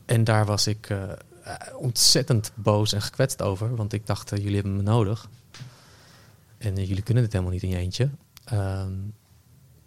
en 0.06 0.24
daar 0.24 0.46
was 0.46 0.68
ik 0.68 0.90
ontzettend 1.78 2.52
boos 2.56 2.94
en 2.94 3.02
gekwetst 3.02 3.42
over, 3.42 3.76
want 3.76 3.94
ik 3.94 4.06
dacht, 4.06 4.32
eh, 4.32 4.38
jullie 4.38 4.56
hebben 4.56 4.76
me 4.76 4.82
nodig. 4.82 5.30
En 6.58 6.78
eh, 6.78 6.88
jullie 6.88 7.04
kunnen 7.04 7.24
dit 7.24 7.32
helemaal 7.32 7.54
niet 7.54 7.64
in 7.64 7.70
je 7.70 7.78
eentje. 7.78 8.10
Ehm, 8.44 8.94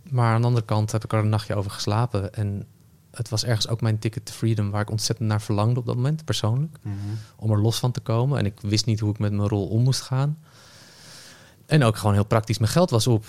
maar 0.03 0.35
aan 0.35 0.41
de 0.41 0.47
andere 0.47 0.65
kant 0.65 0.93
heb 0.93 1.05
ik 1.05 1.13
er 1.13 1.19
een 1.19 1.29
nachtje 1.29 1.55
over 1.55 1.71
geslapen. 1.71 2.35
En 2.35 2.67
het 3.11 3.29
was 3.29 3.45
ergens 3.45 3.69
ook 3.69 3.81
mijn 3.81 3.99
ticket 3.99 4.25
to 4.25 4.33
freedom, 4.33 4.71
waar 4.71 4.81
ik 4.81 4.91
ontzettend 4.91 5.29
naar 5.29 5.41
verlangde 5.41 5.81
op 5.81 5.87
dat 5.87 5.97
moment, 5.97 6.25
persoonlijk. 6.25 6.77
Mhm. 6.83 6.95
Om 7.37 7.51
er 7.51 7.61
los 7.61 7.79
van 7.79 7.93
te 7.93 8.01
komen. 8.01 8.39
En 8.39 8.47
ik 8.47 8.61
wist 8.61 8.87
niet 8.87 9.01
hoe 9.01 9.11
ik 9.11 9.19
met 9.19 9.33
mijn 9.33 9.49
rol 9.49 9.67
om 9.67 9.83
moest 9.83 10.01
gaan. 10.01 10.39
En 11.67 11.85
ook 11.85 11.97
gewoon 11.97 12.15
heel 12.15 12.25
praktisch, 12.25 12.59
mijn 12.59 12.71
geld 12.71 12.91
was 12.91 13.07
op. 13.07 13.25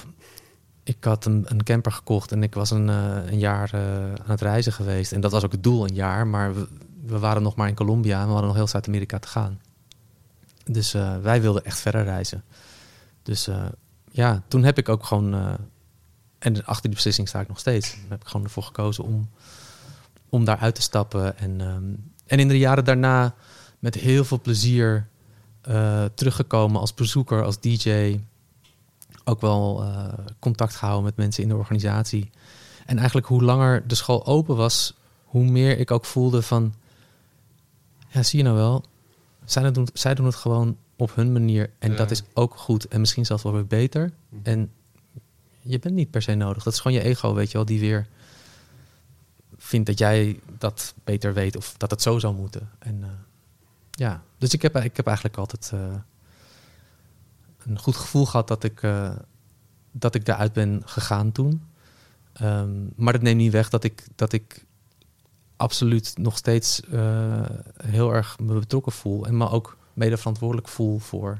Ik 0.84 1.03
had 1.03 1.26
een, 1.26 1.64
camper 1.64 1.91
gekocht 1.91 2.32
en 2.32 2.44
ik 2.44 2.53
was 2.53 2.72
een, 2.72 2.90
eh, 2.90 3.32
een 3.32 3.40
jaar 3.40 3.74
eh, 3.74 4.14
aan 4.14 4.30
het 4.30 4.41
reizen 4.41 4.74
geweest. 4.74 5.12
En 5.12 5.22
dat 5.22 5.32
was 5.32 5.44
ook 5.44 5.52
het 5.52 5.64
doel, 5.64 5.88
een 5.88 5.95
jaar. 5.95 6.28
Maar 6.28 6.53
we, 7.06 7.20
waren 7.20 7.41
nog 7.41 7.56
maar 7.56 7.68
in 7.68 7.76
Colombia 7.76 8.20
en 8.20 8.26
we 8.26 8.32
hadden 8.32 8.48
nog 8.48 8.56
heel 8.56 8.68
Zuid-Amerika 8.68 9.20
te 9.20 9.28
gaan. 9.28 9.62
Dus 10.64 10.94
eh, 10.94 11.18
wij 11.18 11.41
wilden 11.41 11.66
echt 11.66 11.80
verder 11.80 12.03
reizen. 12.03 12.44
Dus 13.24 13.49
ja, 14.12 14.44
toen 14.48 14.64
heb 14.64 14.78
ik 14.78 14.90
ook 14.90 15.03
gewoon... 15.03 15.58
en 16.40 16.66
achter 16.66 16.82
die 16.82 16.94
beslissing 16.94 17.28
sta 17.28 17.40
ik 17.40 17.48
nog 17.48 17.60
steeds. 17.60 17.98
Heb 18.10 18.22
ik 18.22 18.28
gewoon 18.28 18.45
ervoor 18.45 18.64
gekozen 18.64 19.03
om, 19.03 19.30
om 20.30 20.45
daar 20.45 20.58
uit 20.58 20.76
te 20.76 20.82
stappen. 20.82 21.38
En, 21.38 21.62
ehm, 21.62 21.84
en 22.26 22.40
in 22.40 22.48
de 22.48 22.58
jaren 22.58 22.86
daarna 22.86 23.36
met 23.80 23.95
heel 23.95 24.24
veel 24.24 24.41
plezier 24.41 25.08
teruggekomen 26.14 26.82
als 26.82 26.94
bezoeker, 26.94 27.44
als 27.44 27.60
DJ. 27.60 28.20
Ook 29.32 29.41
wel 29.41 29.84
eh, 29.84 30.14
contact 30.40 30.76
gehouden 30.76 31.06
met 31.06 31.16
mensen 31.16 31.44
in 31.44 31.49
de 31.49 31.56
organisatie. 31.56 32.30
En 32.86 32.98
eigenlijk 32.98 33.28
hoe 33.28 33.44
langer 33.44 33.88
de 33.88 33.95
school 33.95 34.26
open 34.26 34.56
was, 34.56 34.94
hoe 35.24 35.44
meer 35.44 35.78
ik 35.78 35.91
ook 35.91 36.06
voelde 36.06 36.41
van... 36.41 36.74
Ja, 38.08 38.24
zie 38.24 38.40
je 38.40 38.45
nou 38.45 38.56
wel, 38.56 38.84
zij 39.45 39.72
doen, 39.72 39.88
zij 39.94 40.16
doen 40.16 40.26
het 40.26 40.36
gewoon 40.36 40.78
op 40.95 41.16
hun 41.16 41.32
manier. 41.32 41.70
En 41.80 41.91
Ja. 41.91 41.98
dat 41.98 42.12
is 42.12 42.24
ook 42.34 42.56
goed 42.56 42.88
en 42.88 42.99
misschien 42.99 43.26
zelfs 43.26 43.44
wel 43.44 43.53
weer 43.53 43.68
beter. 43.68 44.12
En 44.44 44.72
je 45.62 45.80
bent 45.80 45.95
niet 45.95 46.12
per 46.12 46.22
se 46.22 46.34
nodig. 46.34 46.64
Dat 46.64 46.74
is 46.74 46.80
gewoon 46.80 46.98
je 46.98 47.03
ego, 47.03 47.34
weet 47.34 47.52
je 47.52 47.58
wel, 47.58 47.66
die 47.66 47.80
weer 47.80 48.08
vindt 49.58 49.88
dat 49.88 49.98
jij 49.98 50.40
dat 50.58 50.94
beter 51.03 51.34
weet 51.34 51.56
of 51.56 51.74
dat 51.78 51.91
het 51.91 52.02
zo 52.02 52.20
zou 52.20 52.36
moeten. 52.36 52.70
En 52.80 53.03
eh, 53.03 53.10
ja, 53.91 54.24
dus 54.38 54.53
ik 54.53 54.62
heb, 54.62 54.78
ik 54.78 54.98
heb 54.98 55.06
eigenlijk 55.08 55.38
altijd 55.38 55.72
eh, 55.74 55.95
een 57.65 57.79
goed 57.79 57.95
gevoel 57.95 58.25
gehad 58.25 58.47
dat 58.47 58.63
ik, 58.63 58.83
eh, 58.83 59.15
dat 59.91 60.15
ik 60.15 60.25
daaruit 60.25 60.53
ben 60.53 60.81
gegaan 60.85 61.31
toen. 61.31 61.63
Ehm, 62.33 62.71
maar 62.95 63.13
dat 63.13 63.21
neemt 63.21 63.38
niet 63.38 63.51
weg 63.51 63.69
dat 63.69 63.83
ik, 63.83 64.07
dat 64.15 64.33
ik 64.33 64.65
absoluut 65.55 66.17
nog 66.17 66.38
steeds 66.38 66.81
eh, 66.81 67.45
heel 67.83 68.13
erg 68.13 68.39
me 68.39 68.53
betrokken 68.53 68.91
voel. 68.91 69.25
En 69.25 69.38
me 69.38 69.49
ook 69.49 69.77
mede 69.93 70.17
verantwoordelijk 70.17 70.67
voel 70.67 70.99
voor 70.99 71.39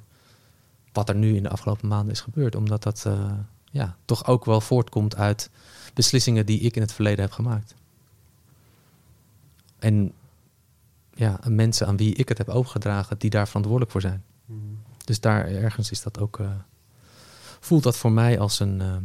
wat 0.92 1.10
er 1.10 1.16
nu 1.16 1.36
in 1.36 1.44
de 1.44 1.50
afgelopen 1.50 1.88
maanden 1.88 2.14
is 2.14 2.22
gebeurd. 2.22 2.56
Omdat 2.56 2.84
dat 2.84 3.04
eh, 3.06 3.32
ja, 3.72 3.96
toch 4.06 4.26
ook 4.28 4.46
wel 4.46 4.62
voortkomt 4.62 5.16
uit 5.16 5.50
beslissingen 5.94 6.46
die 6.46 6.60
ik 6.60 6.76
in 6.76 6.82
het 6.82 6.94
verleden 6.94 7.22
heb 7.22 7.32
gemaakt. 7.32 7.76
En 9.80 10.14
ja, 11.14 11.40
mensen 11.48 11.88
aan 11.88 11.98
wie 11.98 12.16
ik 12.16 12.30
het 12.30 12.38
heb 12.38 12.50
overgedragen, 12.50 13.18
die 13.18 13.30
daar 13.30 13.48
verantwoordelijk 13.48 13.92
voor 13.92 14.02
zijn. 14.02 14.24
Dus 15.04 15.20
daar 15.20 15.46
ergens 15.48 15.92
is 15.92 16.02
dat 16.02 16.20
ook. 16.20 16.40
eh, 16.40 16.52
voelt 17.60 17.84
dat 17.84 17.98
voor 17.98 18.12
mij 18.12 18.40
als 18.40 18.60
een. 18.60 18.82
eh, 18.82 18.96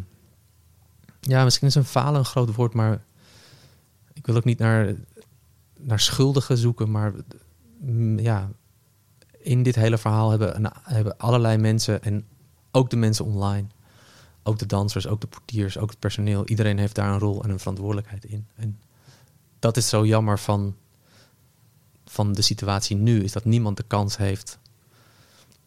ja, 1.20 1.44
misschien 1.44 1.68
is 1.68 1.74
een 1.74 1.84
falen 1.84 2.18
een 2.18 2.24
groot 2.24 2.54
woord, 2.54 2.74
maar 2.74 3.04
ik 4.12 4.26
wil 4.26 4.36
ook 4.36 4.44
niet 4.44 4.58
naar, 4.58 4.94
naar 5.76 6.00
schuldigen 6.00 6.58
zoeken, 6.58 6.90
maar 6.90 7.12
mm, 7.78 8.18
ja, 8.18 8.50
in 9.38 9.62
dit 9.62 9.74
hele 9.74 9.98
verhaal 9.98 10.30
hebben, 10.30 10.72
hebben 10.82 11.18
allerlei 11.18 11.56
mensen 11.56 12.02
en 12.02 12.26
ook 12.70 12.90
de 12.90 12.96
mensen 12.96 13.24
online, 13.24 13.66
ook 14.42 14.58
de 14.58 14.66
dansers, 14.66 15.06
ook 15.06 15.20
de 15.20 15.26
portiers, 15.26 15.78
ook 15.78 15.90
het 15.90 15.98
personeel, 15.98 16.46
iedereen 16.46 16.78
heeft 16.78 16.94
daar 16.94 17.12
een 17.12 17.18
rol 17.18 17.42
en 17.42 17.50
een 17.50 17.58
verantwoordelijkheid 17.58 18.24
in. 18.24 18.46
En 18.54 18.80
dat 19.58 19.76
is 19.76 19.88
zo 19.88 20.06
jammer 20.06 20.38
van, 20.38 20.76
van 22.04 22.32
de 22.32 22.42
situatie 22.42 22.96
nu, 22.96 23.22
is 23.22 23.32
dat 23.32 23.44
niemand 23.44 23.76
de 23.76 23.84
kans 23.86 24.16
heeft 24.16 24.58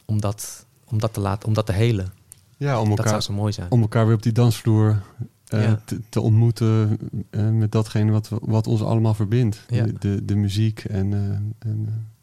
om 0.10 0.22
dat, 0.22 0.66
om 0.86 1.00
dat 1.00 1.14
te 1.14 1.20
laten, 1.20 1.48
om 1.48 1.54
dat 1.54 1.66
te 1.66 1.72
helen. 1.72 2.12
Ja, 2.58 2.80
om 2.82 2.88
Dat 2.90 2.96
zou 2.98 3.08
elkaar, 3.08 3.24
zo 3.24 3.34
mooi 3.34 3.52
zijn. 3.54 3.72
om 3.72 3.82
elkaar 3.82 4.06
weer 4.06 4.16
op 4.16 4.24
die 4.24 4.32
dansvloer 4.32 5.02
eh, 5.48 5.64
Ja. 5.64 5.82
te, 5.86 6.00
te 6.10 6.22
ontmoeten 6.22 6.98
eh, 7.30 7.50
met 7.50 7.72
datgene 7.72 8.12
wat, 8.12 8.30
we- 8.30 8.40
wat 8.42 8.68
ons 8.68 8.82
allemaal 8.82 9.14
verbindt. 9.14 9.64
Ja. 9.68 9.84
De, 9.86 9.94
de, 10.00 10.26
de 10.26 10.36
muziek 10.36 10.84
en, 10.84 11.14
eh, 11.14 11.20
en, 11.20 11.54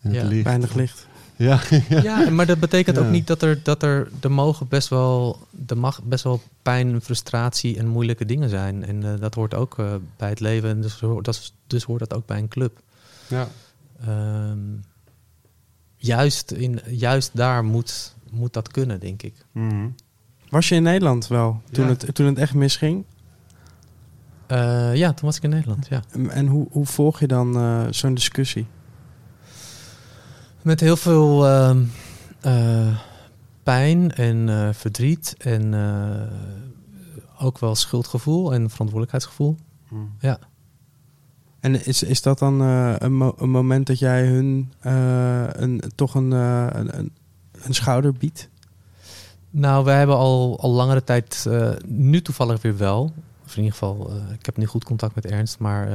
en 0.00 0.10
het 0.10 0.14
Ja. 0.14 0.24
licht. 0.24 0.44
Weinig 0.44 0.74
licht. 0.74 1.06
Ja, 1.36 1.60
ja. 1.88 2.02
Ja, 2.02 2.30
maar 2.30 2.46
dat 2.46 2.60
betekent 2.60 2.96
Ja. 2.96 3.02
ook 3.02 3.10
niet 3.10 3.26
dat 3.26 3.42
er, 3.42 3.62
dat 3.62 3.82
er, 3.82 4.08
er 4.20 4.30
mogen 4.32 4.68
best 4.68 4.88
wel, 4.88 5.38
er 5.66 5.78
mag 5.78 6.02
best 6.02 6.24
wel 6.24 6.40
pijn, 6.62 7.00
frustratie 7.00 7.78
en 7.78 7.86
moeilijke 7.88 8.24
dingen 8.24 8.48
zijn. 8.48 8.84
En 8.84 9.04
eh, 9.12 9.20
dat 9.20 9.34
hoort 9.34 9.54
ook 9.54 9.76
bij 10.16 10.28
het 10.28 10.40
leven. 10.40 10.68
En 10.68 10.80
dus, 10.80 11.00
hoort- 11.00 11.24
dat 11.24 11.34
is- 11.34 11.54
dus 11.66 11.82
hoort 11.84 12.00
dat 12.00 12.14
ook 12.14 12.26
bij 12.26 12.38
een 12.38 12.48
club. 12.48 12.80
ja. 13.28 13.48
Ehm, 14.06 14.58
juist, 16.06 16.50
in, 16.50 16.80
juist 16.88 17.30
daar 17.34 17.64
moet, 17.64 18.16
moet 18.30 18.52
dat 18.52 18.68
kunnen, 18.70 19.00
denk 19.00 19.22
ik. 19.22 19.44
Mhm. 19.52 19.88
Was 20.48 20.68
je 20.68 20.74
in 20.74 20.82
Nederland 20.82 21.26
wel, 21.26 21.60
toen, 21.72 21.84
Ja. 21.84 21.90
het, 21.90 22.14
toen 22.14 22.26
het 22.26 22.38
echt 22.38 22.54
misging? 22.54 23.04
Eh, 24.46 24.94
ja, 24.94 25.12
toen 25.12 25.26
was 25.26 25.36
ik 25.36 25.42
in 25.42 25.50
Nederland, 25.50 25.86
ja. 25.88 26.02
En- 26.10 26.30
En 26.30 26.46
hoe, 26.46 26.66
hoe 26.70 26.86
volg 26.86 27.20
je 27.20 27.26
dan 27.26 27.56
eh, 27.56 27.84
zo'n 27.90 28.14
discussie? 28.14 28.66
Met 30.62 30.80
heel 30.80 30.96
veel 30.96 31.46
ehm, 31.46 31.84
eh, 32.40 32.98
pijn 33.62 34.12
en 34.12 34.74
verdriet 34.74 35.34
en 35.38 35.74
ook 37.38 37.58
wel 37.58 37.74
schuldgevoel 37.74 38.52
en 38.54 38.70
verantwoordelijkheidsgevoel. 38.70 39.56
Mhm. 39.90 40.02
Ja. 40.18 40.38
En 41.66 41.86
is, 41.86 42.02
is 42.02 42.22
dat 42.22 42.38
dan 42.38 42.60
eh, 42.60 42.94
een, 42.98 43.14
mo- 43.14 43.34
een 43.38 43.51
moment 43.51 43.86
dat 43.86 43.98
jij 43.98 44.26
hun 44.26 44.72
eh, 44.80 45.44
een, 45.48 45.82
toch 45.94 46.14
een, 46.14 46.32
eh, 46.32 46.66
een, 46.70 46.98
een, 46.98 47.12
een 47.62 47.74
schouder 47.74 48.12
biedt? 48.12 48.48
Nou, 49.51 49.84
we 49.84 49.90
hebben 49.90 50.16
al, 50.16 50.60
al 50.60 50.70
langere 50.70 51.05
tijd, 51.05 51.47
nu 51.86 52.22
toevallig 52.22 52.62
weer 52.62 52.76
wel. 52.76 53.12
Of 53.44 53.56
in 53.56 53.62
ieder 53.62 53.72
geval, 53.72 54.10
ik 54.38 54.47
heb 54.47 54.56
nu 54.56 54.66
goed 54.66 54.84
contact 54.84 55.14
met 55.14 55.26
Ernst, 55.26 55.59
maar 55.59 55.88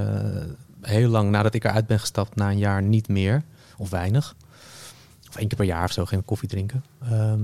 heel 0.81 1.09
lang 1.09 1.29
nadat 1.29 1.53
ik 1.53 1.63
eruit 1.63 1.87
ben 1.87 1.99
gestapt, 1.99 2.35
na 2.35 2.49
een 2.49 2.57
jaar 2.57 2.83
niet 2.83 3.07
meer. 3.07 3.43
Of 3.77 3.89
weinig. 3.89 4.35
Of 5.29 5.35
één 5.35 5.47
keer 5.47 5.57
per 5.57 5.65
jaar 5.65 5.83
of 5.83 5.91
zo, 5.91 6.05
geen 6.05 6.25
koffie 6.25 6.49
drinken. 6.49 6.83
Ehm, 7.01 7.43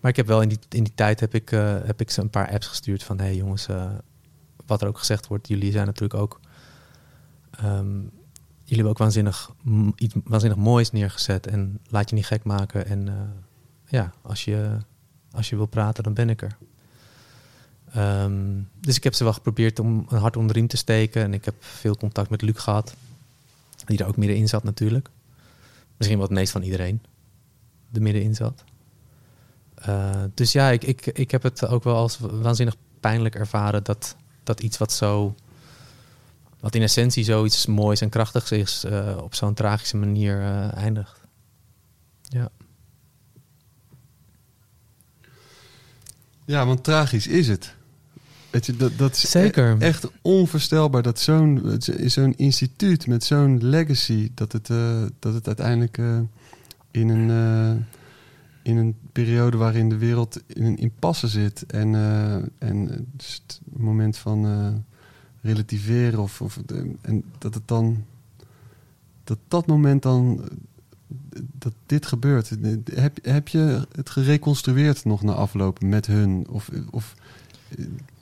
maar 0.00 0.10
ik 0.10 0.16
heb 0.16 0.26
wel 0.26 0.42
in 0.42 0.48
die, 0.48 0.58
in 0.68 0.84
die 0.84 0.94
tijd 0.94 1.20
heb 1.20 1.34
ik, 1.34 1.48
heb 1.84 2.00
ik 2.00 2.10
ze 2.10 2.20
een 2.20 2.30
paar 2.30 2.50
apps 2.50 2.66
gestuurd 2.66 3.02
van... 3.02 3.18
hé 3.18 3.24
hey 3.24 3.36
jongens, 3.36 3.66
wat 4.66 4.82
er 4.82 4.88
ook 4.88 4.98
gezegd 4.98 5.26
wordt, 5.26 5.48
jullie 5.48 5.72
zijn 5.72 5.86
natuurlijk 5.86 6.20
ook... 6.20 6.40
ehm, 7.56 7.98
jullie 8.62 8.84
hebben 8.84 8.88
ook 8.88 8.98
waanzinnig, 8.98 9.50
iets 9.96 10.14
waanzinnig 10.24 10.58
moois 10.58 10.90
neergezet. 10.90 11.46
En 11.46 11.80
laat 11.88 12.08
je 12.08 12.14
niet 12.14 12.26
gek 12.26 12.44
maken. 12.44 12.86
En 12.86 13.08
eh, 13.08 13.14
ja, 13.88 14.12
als 14.22 14.44
je, 14.44 14.78
als 15.30 15.48
je 15.48 15.56
wil 15.56 15.66
praten, 15.66 16.02
dan 16.04 16.14
ben 16.14 16.30
ik 16.30 16.42
er. 16.42 16.56
Ehm, 17.92 18.60
dus 18.80 18.96
ik 18.96 19.04
heb 19.04 19.14
ze 19.14 19.24
wel 19.24 19.32
geprobeerd 19.32 19.78
om 19.78 20.06
een 20.08 20.18
hart 20.18 20.36
onder 20.36 20.52
de 20.52 20.58
riem 20.58 20.68
te 20.68 20.76
steken. 20.76 21.22
En 21.22 21.34
ik 21.34 21.44
heb 21.44 21.54
veel 21.58 21.96
contact 21.96 22.30
met 22.30 22.42
Luc 22.42 22.58
gehad. 22.58 22.94
Die 23.84 23.98
er 23.98 24.06
ook 24.06 24.16
middenin 24.16 24.48
zat 24.48 24.64
natuurlijk. 24.64 25.08
Misschien 25.96 26.18
wel 26.18 26.26
het 26.26 26.36
meest 26.36 26.52
van 26.52 26.62
iedereen 26.62 27.00
er 27.92 28.02
middenin 28.02 28.34
zat. 28.34 28.64
Eh, 29.74 30.22
dus 30.34 30.52
ja, 30.52 30.70
ik, 30.70 30.84
ik, 30.84 31.06
ik 31.06 31.30
heb 31.30 31.42
het 31.42 31.66
ook 31.66 31.84
wel 31.84 31.96
als 31.96 32.18
waanzinnig 32.18 32.76
pijnlijk 33.00 33.34
ervaren 33.34 33.84
dat, 33.84 34.16
dat 34.42 34.60
iets 34.60 34.78
wat 34.78 34.92
zo. 34.92 35.34
Wat 36.66 36.74
in 36.74 36.82
essentie 36.82 37.24
zoiets 37.24 37.66
moois 37.66 38.00
en 38.00 38.08
krachtigs 38.08 38.52
is, 38.52 38.84
eh, 38.84 39.16
op 39.22 39.34
zo'n 39.34 39.54
tragische 39.54 39.96
manier 39.96 40.40
eh, 40.40 40.74
eindigt. 40.74 41.20
Ja. 42.22 42.48
Ja, 46.44 46.66
want 46.66 46.84
tragisch 46.84 47.26
is 47.26 47.48
het. 47.48 47.74
Weet 48.50 48.66
je, 48.66 48.76
dat, 48.76 48.98
dat 48.98 49.12
is 49.12 49.30
Zeker. 49.30 49.76
e- 49.78 49.84
echt 49.84 50.08
onvoorstelbaar 50.22 51.02
dat 51.02 51.20
zo'n 51.20 51.56
het 51.64 51.88
instituut 52.36 53.06
met 53.06 53.24
zo'n 53.24 53.58
legacy, 53.64 54.30
dat 54.34 54.52
het, 54.52 54.70
eh, 54.70 55.02
dat 55.18 55.34
het 55.34 55.46
uiteindelijk 55.46 55.98
in, 56.90 57.08
een, 57.08 57.86
in 58.62 58.76
een 58.76 58.96
periode 59.12 59.56
waarin 59.56 59.88
de 59.88 59.98
wereld 59.98 60.40
in 60.46 60.64
een 60.64 60.76
impasse 60.76 61.28
zit 61.28 61.66
en, 61.66 61.94
en 62.58 63.06
dus 63.12 63.42
het 63.46 63.60
moment 63.72 64.16
van 64.16 64.44
relativeren 65.46 66.18
of, 66.18 66.40
of 66.40 66.58
en 67.00 67.24
dat 67.38 67.54
het 67.54 67.68
dan 67.68 68.04
dat 69.24 69.38
dat 69.48 69.66
moment 69.66 70.02
dan 70.02 70.40
dat 71.58 71.72
dit 71.86 72.06
gebeurt. 72.06 72.50
Heb, 72.94 73.18
heb 73.22 73.48
je 73.48 73.86
het 73.94 74.10
gereconstrueerd 74.10 75.04
nog 75.04 75.22
na 75.22 75.32
afloop 75.32 75.80
met 75.80 76.06
hun? 76.06 76.46
Of, 76.50 76.70
of 76.90 77.14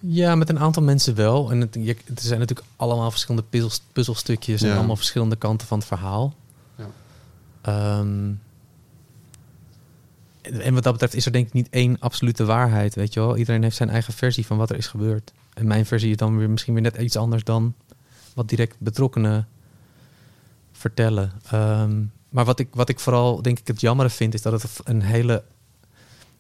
Ja, 0.00 0.34
met 0.34 0.48
een 0.48 0.58
aantal 0.58 0.82
mensen 0.82 1.14
wel. 1.14 1.50
En 1.50 1.60
het, 1.60 1.76
je, 1.80 1.94
er 1.94 2.20
zijn 2.20 2.38
natuurlijk 2.38 2.68
allemaal 2.76 3.10
verschillende 3.10 3.46
puzzels, 3.50 3.82
puzzelstukjes 3.92 4.62
en 4.62 4.76
allemaal 4.76 4.96
verschillende 4.96 5.36
kanten 5.36 5.66
van 5.66 5.78
het 5.78 5.86
verhaal. 5.86 6.34
Ja. 6.76 6.86
Ehm, 7.60 8.32
en 10.40 10.60
en 10.60 10.74
wat 10.74 10.82
dat 10.82 10.92
betreft 10.92 11.14
is 11.14 11.26
er 11.26 11.32
denk 11.32 11.46
ik 11.46 11.52
niet 11.52 11.68
één 11.70 11.96
absolute 12.00 12.44
waarheid, 12.44 12.94
weet 12.94 13.14
je 13.14 13.20
wel. 13.20 13.36
Iedereen 13.36 13.62
heeft 13.62 13.76
zijn 13.76 13.90
eigen 13.90 14.12
versie 14.12 14.46
van 14.46 14.56
wat 14.56 14.70
er 14.70 14.76
is 14.76 14.86
gebeurd. 14.86 15.32
En 15.54 15.66
mijn 15.66 15.86
versie 15.86 16.10
is 16.10 16.16
dan 16.16 16.36
weer 16.38 16.50
misschien 16.50 16.74
weer 16.74 16.82
net 16.82 16.96
iets 16.96 17.16
anders 17.16 17.44
dan 17.44 17.74
wat 18.34 18.48
direct 18.48 18.76
betrokkenen 18.78 19.48
vertellen. 20.72 21.32
Ehm, 21.50 22.02
maar 22.28 22.44
wat 22.44 22.58
ik, 22.58 22.68
wat 22.74 22.88
ik 22.88 23.00
vooral 23.00 23.42
denk 23.42 23.58
ik 23.58 23.66
het 23.66 23.80
jammere 23.80 24.10
vind, 24.10 24.34
is 24.34 24.42
dat 24.42 24.62
het 24.62 24.80
een 24.84 25.02
hele... 25.02 25.44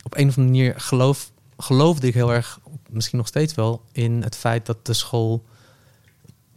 Op 0.02 0.16
een 0.16 0.28
of 0.28 0.36
andere 0.36 0.58
manier 0.58 0.80
geloof, 0.80 1.30
geloofde 1.58 2.06
ik 2.06 2.14
heel 2.14 2.32
erg, 2.32 2.60
misschien 2.90 3.18
nog 3.18 3.26
steeds 3.26 3.54
wel, 3.54 3.84
in 3.92 4.22
het 4.22 4.36
feit 4.36 4.66
dat 4.66 4.86
de 4.86 4.92
school 4.92 5.44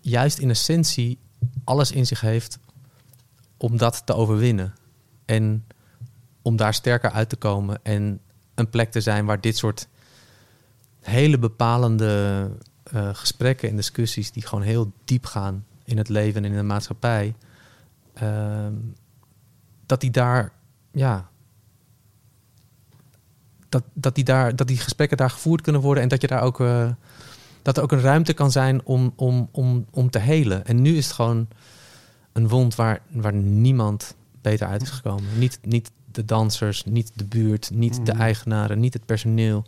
juist 0.01 0.38
in 0.38 0.49
essentie 0.49 1.17
alles 1.63 1.91
in 1.91 2.05
zich 2.05 2.21
heeft 2.21 2.59
om 3.57 3.77
dat 3.77 4.01
te 4.05 4.13
overwinnen. 4.13 4.73
En 5.25 5.65
om 6.41 6.55
daar 6.55 6.73
sterker 6.73 7.11
uit 7.11 7.29
te 7.29 7.35
komen 7.35 7.79
en 7.84 8.19
een 8.55 8.69
plek 8.69 8.91
te 8.91 9.01
zijn 9.01 9.25
waar 9.25 9.41
dit 9.41 9.57
soort 9.57 9.88
hele 11.09 11.38
bepalende 11.39 12.49
eh, 12.84 13.09
gesprekken 13.13 13.69
en 13.69 13.75
discussies 13.75 14.31
die 14.31 14.45
gewoon 14.45 14.63
heel 14.63 14.91
diep 15.05 15.25
gaan 15.25 15.65
in 15.84 15.97
het 15.97 16.09
leven 16.09 16.45
en 16.45 16.51
in 16.51 16.57
de 16.57 16.63
maatschappij, 16.63 17.35
ehm, 18.13 18.73
dat 19.85 20.01
die 20.01 20.11
daar, 20.11 20.51
ja, 20.91 21.29
dat, 23.69 23.84
dat, 23.93 24.15
die 24.15 24.23
daar, 24.23 24.55
dat 24.55 24.67
die 24.67 24.77
gesprekken 24.77 25.17
daar 25.17 25.29
gevoerd 25.29 25.61
kunnen 25.61 25.81
worden 25.81 26.03
en 26.03 26.09
dat 26.09 26.21
je 26.21 26.27
daar 26.27 26.41
ook, 26.41 26.59
eh, 26.59 26.89
dat 27.61 27.77
er 27.77 27.84
ook 27.84 27.91
een 27.91 28.01
ruimte 28.01 28.34
kan 28.34 28.51
zijn 28.51 28.85
om, 28.85 29.13
om, 29.15 29.49
om, 29.51 29.85
om 29.91 30.09
te 30.09 30.19
helen. 30.19 30.65
En 30.65 30.81
nu 30.81 30.97
is 30.97 31.05
het 31.05 31.15
gewoon 31.15 31.47
een 32.34 32.47
wond 32.47 32.75
waar, 32.75 33.01
waar 33.11 33.34
niemand 33.34 34.15
beter 34.41 34.67
uit 34.67 34.81
is 34.81 34.89
gekomen. 34.89 35.39
Niet, 35.39 35.59
niet 35.61 35.91
de 36.11 36.25
dansers, 36.25 36.84
niet 36.85 37.11
de 37.13 37.25
buurt, 37.25 37.69
niet 37.73 38.05
de 38.05 38.11
Mhm. 38.13 38.21
eigenaren, 38.21 38.79
niet 38.79 38.93
het 38.93 39.05
personeel, 39.05 39.65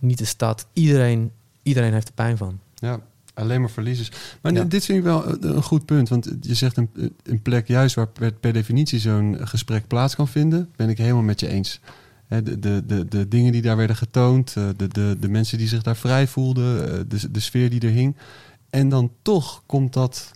niet 0.00 0.18
de 0.18 0.24
stad. 0.24 0.66
Iedereen, 0.72 1.30
iedereen 1.62 1.92
heeft 1.92 2.08
er 2.08 2.14
pijn 2.14 2.36
van. 2.36 2.58
Ja, 2.74 3.00
alleen 3.34 3.60
maar 3.60 3.70
verliezers. 3.70 4.10
Maar 4.42 4.52
Ja. 4.52 4.64
dit 4.64 4.84
vind 4.84 4.98
ik 4.98 5.04
wel 5.04 5.28
een 5.28 5.56
een 5.56 5.62
goed 5.62 5.84
punt. 5.86 6.08
Want 6.08 6.30
je 6.40 6.54
zegt 6.54 6.76
een, 6.76 6.90
een 7.22 7.42
plek 7.42 7.68
juist 7.68 7.94
waar 7.94 8.08
per, 8.08 8.32
per 8.32 8.52
definitie 8.52 8.98
zo'n 8.98 9.36
gesprek 9.40 9.86
plaats 9.86 10.14
kan 10.14 10.28
vinden. 10.28 10.68
Ben 10.76 10.88
ik 10.88 10.98
helemaal 10.98 11.22
met 11.22 11.40
je 11.40 11.48
eens. 11.48 11.80
De, 12.28 12.58
de, 12.58 12.82
de, 12.86 13.04
de 13.08 13.28
dingen 13.28 13.52
die 13.52 13.62
daar 13.62 13.76
werden 13.76 13.96
getoond. 13.96 14.56
eh, 14.56 14.68
De, 14.76 14.88
de, 14.88 15.16
de 15.20 15.28
mensen 15.28 15.58
die 15.58 15.68
zich 15.68 15.82
daar 15.82 15.96
vrij 15.96 16.26
voelden. 16.26 16.92
eh, 16.92 17.00
De, 17.08 17.30
de 17.30 17.40
sfeer 17.40 17.70
die 17.70 17.80
er 17.80 17.90
hing. 17.90 18.16
En 18.70 18.88
dan 18.88 19.10
toch 19.22 19.62
komt 19.66 19.92
dat, 19.92 20.30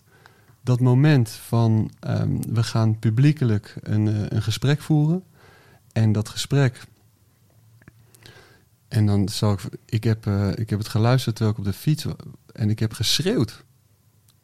dat 0.63 0.79
moment 0.79 1.29
van... 1.29 1.91
ehm, 1.99 2.29
we 2.53 2.63
gaan 2.63 2.99
publiekelijk 2.99 3.75
een, 3.83 4.07
eh, 4.07 4.13
een 4.29 4.41
gesprek 4.41 4.81
voeren. 4.81 5.23
En 5.91 6.11
dat 6.11 6.29
gesprek... 6.29 6.83
En 8.87 9.05
dan 9.05 9.29
zal 9.29 9.51
ik... 9.53 9.59
Ik 9.85 10.03
heb, 10.03 10.25
eh, 10.27 10.49
ik 10.55 10.69
heb 10.69 10.79
het 10.79 10.87
geluisterd 10.87 11.35
terwijl 11.35 11.57
ik 11.57 11.65
op 11.65 11.71
de 11.71 11.77
fiets... 11.79 12.05
En 12.53 12.69
ik 12.69 12.79
heb 12.79 12.93
geschreeuwd. 12.93 13.63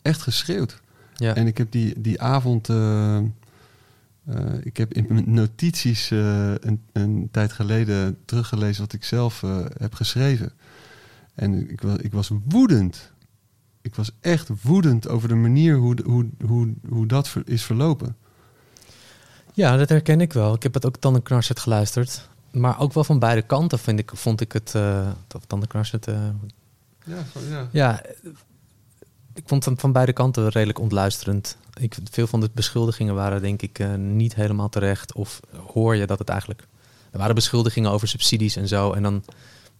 Echt 0.01 0.21
geschreeuwd. 0.21 0.81
Ja. 1.15 1.35
En 1.35 1.47
ik 1.47 1.57
heb 1.57 1.71
die, 1.71 2.01
die 2.01 2.21
avond... 2.21 2.69
eh, 2.69 3.17
eh, 3.17 3.23
ik 4.63 4.77
heb 4.77 4.93
in 4.93 5.05
mijn 5.09 5.33
notities 5.33 6.09
een, 6.09 6.81
een 6.91 7.29
tijd 7.31 7.51
geleden 7.51 8.17
teruggelezen... 8.25 8.81
wat 8.81 8.93
ik 8.93 9.03
zelf 9.03 9.41
heb 9.77 9.93
geschreven. 9.93 10.51
En 11.35 11.69
ik, 11.69 11.81
wa- 11.81 11.99
ik 12.01 12.11
was 12.11 12.31
woedend. 12.45 13.11
Ik 13.81 13.95
was 13.95 14.11
echt 14.19 14.49
woedend 14.61 15.07
over 15.07 15.27
de 15.27 15.35
manier 15.35 15.75
hoe, 15.75 15.97
hoe, 16.03 16.29
hoe, 16.45 16.73
hoe 16.89 17.05
dat 17.05 17.35
is 17.45 17.63
verlopen. 17.63 18.15
Ja, 19.53 19.77
dat 19.77 19.89
herken 19.89 20.21
ik 20.21 20.33
wel. 20.33 20.53
Ik 20.53 20.63
heb 20.63 20.73
het 20.73 20.85
ook 20.85 20.97
tandenknarsend 20.97 21.59
geluisterd. 21.59 22.29
Maar 22.51 22.79
ook 22.79 22.93
wel 22.93 23.03
van 23.03 23.19
beide 23.19 23.41
kanten 23.41 23.79
vind 23.79 23.99
ik, 23.99 24.11
vond 24.13 24.41
ik 24.41 24.51
het... 24.51 24.75
eh 24.75 25.11
of 25.35 25.45
tandenknarsend... 25.47 26.07
eh, 26.07 26.15
Ja, 27.05 27.23
ja. 27.49 27.67
ja, 27.71 28.01
ik 29.33 29.43
vond 29.45 29.65
het 29.65 29.79
van 29.79 29.91
beide 29.91 30.13
kanten 30.13 30.49
redelijk 30.49 30.79
ontluisterend. 30.79 31.57
Ik, 31.79 31.97
veel 32.11 32.27
van 32.27 32.39
de 32.39 32.49
beschuldigingen 32.53 33.15
waren 33.15 33.41
denk 33.41 33.61
ik 33.61 33.79
eh, 33.79 33.93
niet 33.95 34.35
helemaal 34.35 34.69
terecht. 34.69 35.13
Of 35.13 35.39
hoor 35.73 35.95
je 35.95 36.07
dat 36.07 36.19
het 36.19 36.29
eigenlijk... 36.29 36.67
Er 37.11 37.17
waren 37.17 37.35
beschuldigingen 37.35 37.91
over 37.91 38.07
subsidies 38.07 38.55
en 38.55 38.67
zo. 38.67 38.91
En 38.91 39.03
dan, 39.03 39.23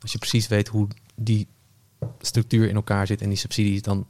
als 0.02 0.11
je 0.11 0.18
precies 0.18 0.48
weet 0.48 0.68
hoe 0.68 0.88
die 1.15 1.48
structuur 2.22 2.69
in 2.69 2.76
elkaar 2.76 3.07
zit 3.07 3.22
en 3.22 3.30
die 3.30 3.38
subsidies, 3.38 3.81
dan... 3.81 4.06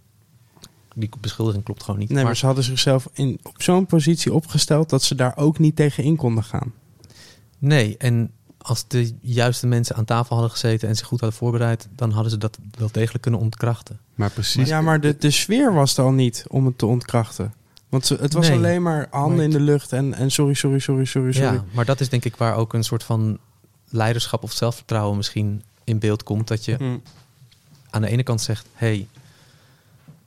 Die 0.96 1.10
beschuldiging 1.20 1.64
klopt 1.64 1.84
gewoon 1.84 2.00
niet. 2.00 2.10
Nee, 2.10 2.24
maar 2.24 2.36
ze 2.38 2.46
hadden 2.46 2.64
zichzelf 2.64 3.10
in, 3.14 3.40
op 3.44 3.62
zo'n 3.62 3.86
positie 3.86 4.34
opgesteld 4.34 4.90
dat 4.90 5.04
ze 5.04 5.16
daar 5.16 5.38
ook 5.38 5.60
niet 5.60 5.76
tegen 5.76 6.04
in 6.04 6.16
konden 6.16 6.44
gaan. 6.44 6.74
Nee, 7.58 7.98
en 7.98 8.32
als 8.62 8.88
de 8.88 9.14
juiste 9.22 9.68
mensen 9.68 9.96
aan 9.96 10.06
tafel 10.06 10.36
hadden 10.36 10.52
gezeten 10.52 10.88
en 10.90 10.96
zich 10.96 11.08
goed 11.08 11.20
hadden 11.20 11.38
voorbereid, 11.38 11.88
dan 11.96 12.12
hadden 12.12 12.32
ze 12.32 12.38
dat 12.38 12.58
wel 12.78 12.90
degelijk 12.92 13.22
kunnen 13.22 13.40
ontkrachten. 13.40 14.00
Maar 14.16 14.30
precies. 14.32 14.68
Ja, 14.68 14.82
maar 14.82 15.02
de, 15.02 15.16
de 15.18 15.32
sfeer 15.32 15.74
was 15.74 15.98
er 15.98 16.04
al 16.04 16.12
niet 16.12 16.46
om 16.48 16.66
het 16.66 16.78
te 16.78 16.86
ontkrachten. 16.86 17.54
Want 17.90 18.06
ze, 18.06 18.18
het 18.22 18.34
was 18.34 18.48
Nee. 18.48 18.58
alleen 18.58 18.82
maar 18.82 19.08
handen 19.10 19.36
Maar 19.36 19.44
in 19.46 19.52
de 19.52 19.60
lucht 19.60 19.92
en, 19.94 20.14
en 20.14 20.32
sorry, 20.32 20.54
sorry, 20.54 20.80
sorry, 20.80 21.06
sorry, 21.06 21.32
sorry. 21.32 21.54
Ja, 21.54 21.64
maar 21.72 21.86
dat 21.86 22.00
is 22.00 22.10
denk 22.10 22.26
ik 22.26 22.36
waar 22.36 22.56
ook 22.56 22.74
een 22.74 22.84
soort 22.84 23.04
van 23.04 23.38
leiderschap 23.90 24.44
of 24.44 24.52
zelfvertrouwen 24.52 25.18
misschien 25.18 25.64
in 25.84 26.00
beeld 26.00 26.24
komt. 26.24 26.48
Dat 26.48 26.66
je 26.66 26.76
Hm. 26.76 26.98
aan 27.90 28.02
de 28.02 28.08
ene 28.08 28.24
kant 28.24 28.42
zegt, 28.42 28.66
hey, 28.74 29.08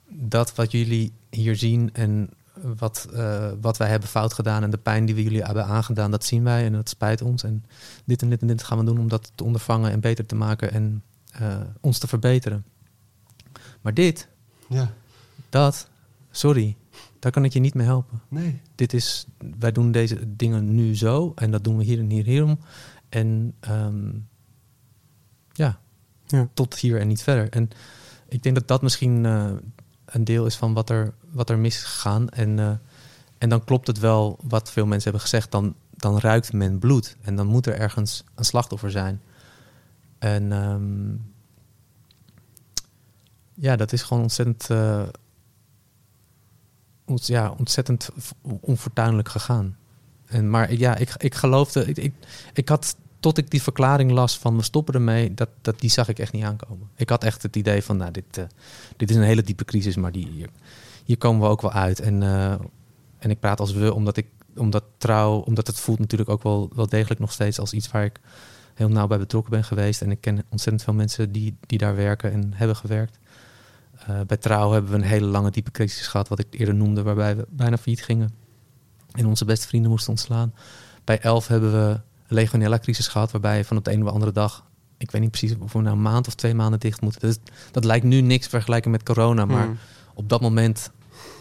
dat 0.09 0.55
wat 0.55 0.73
jullie 0.73 1.12
hier 1.31 1.56
zien 1.56 1.90
en 1.93 2.31
wat, 2.77 3.09
eh, 3.15 3.51
wat 3.61 3.77
wij 3.77 3.89
hebben 3.89 4.09
fout 4.09 4.32
gedaan 4.32 4.62
en 4.62 4.70
de 4.70 4.77
pijn 4.78 5.05
die 5.07 5.15
we 5.15 5.23
jullie 5.23 5.43
hebben 5.43 5.65
aangedaan, 5.66 6.11
dat 6.11 6.24
zien 6.24 6.45
wij 6.45 6.65
en 6.65 6.73
dat 6.73 6.89
spijt 6.89 7.23
ons. 7.23 7.43
En 7.43 7.65
dit 8.05 8.23
en 8.23 8.28
dit 8.31 8.41
en 8.41 8.47
dit 8.47 8.62
gaan 8.62 8.78
we 8.78 8.85
doen 8.85 8.99
om 8.99 9.09
dat 9.09 9.32
te 9.35 9.45
ondervangen 9.45 9.91
en 9.91 10.01
beter 10.01 10.27
te 10.27 10.35
maken 10.35 10.73
en 10.73 11.03
eh, 11.32 11.61
ons 11.81 11.99
te 11.99 12.07
verbeteren. 12.07 12.65
Maar 13.81 13.95
dit, 13.95 14.28
Ja, 14.69 14.93
dat, 15.49 15.89
sorry, 16.31 16.77
daar 17.19 17.32
kan 17.32 17.45
ik 17.45 17.53
je 17.53 17.61
niet 17.61 17.74
mee 17.74 17.86
helpen. 17.86 18.20
nee. 18.28 18.61
Dit 18.74 18.93
is, 18.93 19.27
wij 19.59 19.73
doen 19.73 19.93
deze 19.93 20.36
dingen 20.36 20.74
nu 20.74 20.97
zo 20.97 21.32
en 21.35 21.51
dat 21.51 21.65
doen 21.65 21.77
we 21.77 21.85
hier 21.85 21.99
en 21.99 22.11
hier 22.11 22.24
hierom. 22.24 22.59
En 23.09 23.55
ehm, 23.61 24.09
ja, 25.53 25.78
Ja. 26.27 26.49
tot 26.55 26.74
hier 26.74 27.01
en 27.01 27.09
niet 27.09 27.23
verder. 27.23 27.49
En 27.51 27.69
ik 28.28 28.43
denk 28.43 28.55
dat 28.55 28.69
dat 28.69 28.82
misschien 28.82 29.27
eh, 29.27 29.51
een 30.05 30.24
deel 30.24 30.47
is 30.47 30.57
van 30.57 30.73
wat 30.74 30.91
er, 30.91 31.15
wat 31.35 31.51
er 31.51 31.59
mis 31.59 31.77
is 31.77 31.82
gegaan. 31.82 32.28
En, 32.28 32.59
eh, 32.59 32.70
en 33.39 33.48
dan 33.48 33.65
klopt 33.65 33.86
het 33.86 33.98
wel 33.98 34.39
wat 34.43 34.70
veel 34.70 34.86
mensen 34.86 35.11
hebben 35.11 35.28
gezegd. 35.28 35.51
Dan, 35.51 35.74
dan 35.90 36.19
ruikt 36.19 36.52
men 36.52 36.78
bloed. 36.78 37.16
En 37.23 37.36
dan 37.36 37.47
moet 37.47 37.66
er 37.66 37.78
ergens 37.78 38.24
een 38.35 38.44
slachtoffer 38.44 38.90
zijn. 38.90 39.20
En 40.19 40.52
ehm, 40.52 41.15
ja, 43.55 43.77
dat 43.77 43.93
is 43.93 44.02
gewoon 44.02 44.23
ontzettend, 44.23 44.70
eh, 44.70 45.02
ja, 47.15 47.55
ontzettend 47.59 48.11
onfortuinlijk 48.43 49.28
gegaan. 49.28 49.77
En, 50.27 50.51
maar 50.51 50.74
ja, 50.74 50.97
ik, 50.97 51.15
ik 51.16 51.35
geloofde, 51.35 51.85
ik, 51.85 51.97
ik, 51.97 52.15
ik 52.52 52.69
had 52.69 52.97
tot 53.20 53.39
ik 53.39 53.51
die 53.51 53.62
verklaring 53.62 54.11
las 54.11 54.39
van 54.39 54.56
we 54.56 54.62
stoppen 54.62 54.94
ermee, 54.94 55.35
dat, 55.35 55.48
dat, 55.61 55.81
die 55.81 55.90
zag 55.90 56.09
ik 56.09 56.19
echt 56.19 56.32
niet 56.32 56.44
aankomen. 56.44 56.90
Ik 56.97 57.09
had 57.09 57.24
echt 57.24 57.43
het 57.43 57.56
idee 57.56 57.82
van, 57.82 57.97
nou, 57.97 58.11
dit, 58.11 58.39
eh, 58.39 58.44
dit 58.97 59.11
is 59.11 59.16
een 59.16 59.23
hele 59.23 59.43
diepe 59.43 59.65
crisis, 59.65 59.97
maar 59.97 60.12
die, 60.12 60.47
hier, 61.05 61.18
komen 61.18 61.40
we 61.40 61.48
ook 61.48 61.60
wel 61.60 61.72
uit. 61.72 62.01
En, 62.01 62.22
eh, 62.22 62.52
en 63.18 63.31
ik 63.31 63.40
praat 63.40 63.60
als 63.60 63.72
we, 63.72 63.94
omdat 63.94 64.16
ik, 64.16 64.26
omdat 64.56 64.85
trouw, 64.98 65.39
omdat 65.39 65.66
het 65.66 65.81
voelt 65.81 65.98
natuurlijk 65.98 66.31
ook 66.31 66.43
wel, 66.43 66.70
wel 66.74 66.86
degelijk 66.86 67.20
nog 67.20 67.32
steeds 67.32 67.59
als 67.59 67.72
iets 67.72 67.90
waar 67.90 68.05
ik 68.05 68.20
heel 68.74 68.89
nauw 68.89 69.06
bij 69.06 69.18
betrokken 69.18 69.51
ben 69.51 69.64
geweest. 69.64 70.02
En 70.02 70.10
ik 70.10 70.20
ken 70.20 70.44
ontzettend 70.48 70.85
veel 70.85 70.94
mensen 70.94 71.32
die, 71.32 71.56
die 71.60 71.78
daar 71.78 71.97
werken 71.97 72.32
en 72.32 72.52
hebben 72.55 72.76
gewerkt. 72.76 73.18
Eh, 74.06 74.20
bij 74.26 74.36
Trouw 74.36 74.72
hebben 74.72 74.90
we 74.90 74.97
een 74.97 75.02
hele 75.02 75.26
lange 75.26 75.51
diepe 75.51 75.70
crisis 75.70 76.06
gehad, 76.06 76.28
wat 76.28 76.39
ik 76.39 76.47
eerder 76.51 76.74
noemde, 76.74 77.02
waarbij 77.02 77.36
we 77.36 77.47
bijna 77.51 77.78
failliet 77.78 78.05
gingen. 78.05 78.31
En 79.12 79.26
onze 79.26 79.44
beste 79.44 79.66
vrienden 79.66 79.90
moesten 79.90 80.10
ontslaan. 80.10 80.55
Bij 81.05 81.20
Elf 81.20 81.47
hebben 81.47 81.72
we 81.72 82.01
een 82.26 82.36
legionella-crisis 82.36 83.09
gehad, 83.09 83.31
waarbij 83.31 83.64
van 83.64 83.76
op 83.76 83.85
de 83.85 83.93
een 83.93 84.06
of 84.06 84.12
andere 84.12 84.32
dag, 84.32 84.64
ik 84.97 85.10
weet 85.10 85.20
niet 85.20 85.31
precies 85.31 85.56
of 85.59 85.72
we 85.72 85.81
nou 85.81 85.97
een 85.97 86.02
maand 86.02 86.26
of 86.26 86.35
twee 86.35 86.55
maanden 86.55 86.81
dicht 86.81 87.01
moeten. 87.01 87.36
Dat 87.70 87.85
lijkt 87.85 88.05
nu 88.05 88.20
niks 88.20 88.47
vergelijken 88.47 88.90
met 88.90 89.02
corona, 89.02 89.44
maar 89.44 89.66
Hm. 89.66 89.72
Op 90.15 90.28
dat 90.28 90.41
moment, 90.41 90.91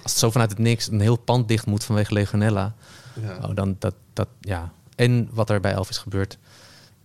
als 0.04 0.12
het 0.12 0.20
zo 0.20 0.32
vanuit 0.32 0.50
het 0.50 0.60
niks 0.60 0.88
een 0.88 1.00
heel 1.02 1.16
pand 1.16 1.48
dicht 1.48 1.66
moet 1.66 1.84
vanwege 1.84 2.14
legionella, 2.14 2.74
Ja. 3.22 3.38
oh, 3.41 3.56
dan 3.56 3.76
dat, 3.80 3.95
dat, 4.14 4.28
ja. 4.40 4.72
En 4.95 5.30
wat 5.32 5.50
er 5.50 5.60
bij 5.60 5.72
Elf 5.74 5.90
is 5.90 5.98
gebeurd, 5.98 6.38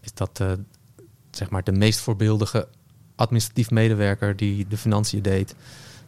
is 0.01 0.15
dat 0.15 0.40
eh, 0.40 0.53
zeg 1.31 1.51
maar 1.51 1.65
de 1.65 1.73
meest 1.73 1.99
voorbeeldige 2.01 2.69
administratief 3.16 3.70
medewerker 3.70 4.36
die 4.36 4.66
de 4.69 4.77
financiën 4.77 5.23
deed, 5.23 5.55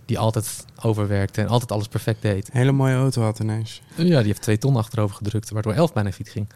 die 0.05 0.19
altijd 0.19 0.65
overwerkte 0.83 1.41
en 1.41 1.49
altijd 1.49 1.73
alles 1.73 1.89
perfect 1.89 2.23
deed. 2.23 2.49
Hele 2.53 2.73
mooie 2.73 2.95
auto 2.95 3.23
had 3.23 3.39
ineens. 3.39 3.83
Ja, 3.97 4.19
die 4.19 4.27
heeft 4.27 4.43
twee 4.43 4.59
ton 4.59 4.77
achterover 4.77 5.17
gedrukt, 5.17 5.51
waardoor 5.51 5.73
elf 5.73 5.93
bijna 5.93 6.13
fiets 6.13 6.31
ging. 6.31 6.47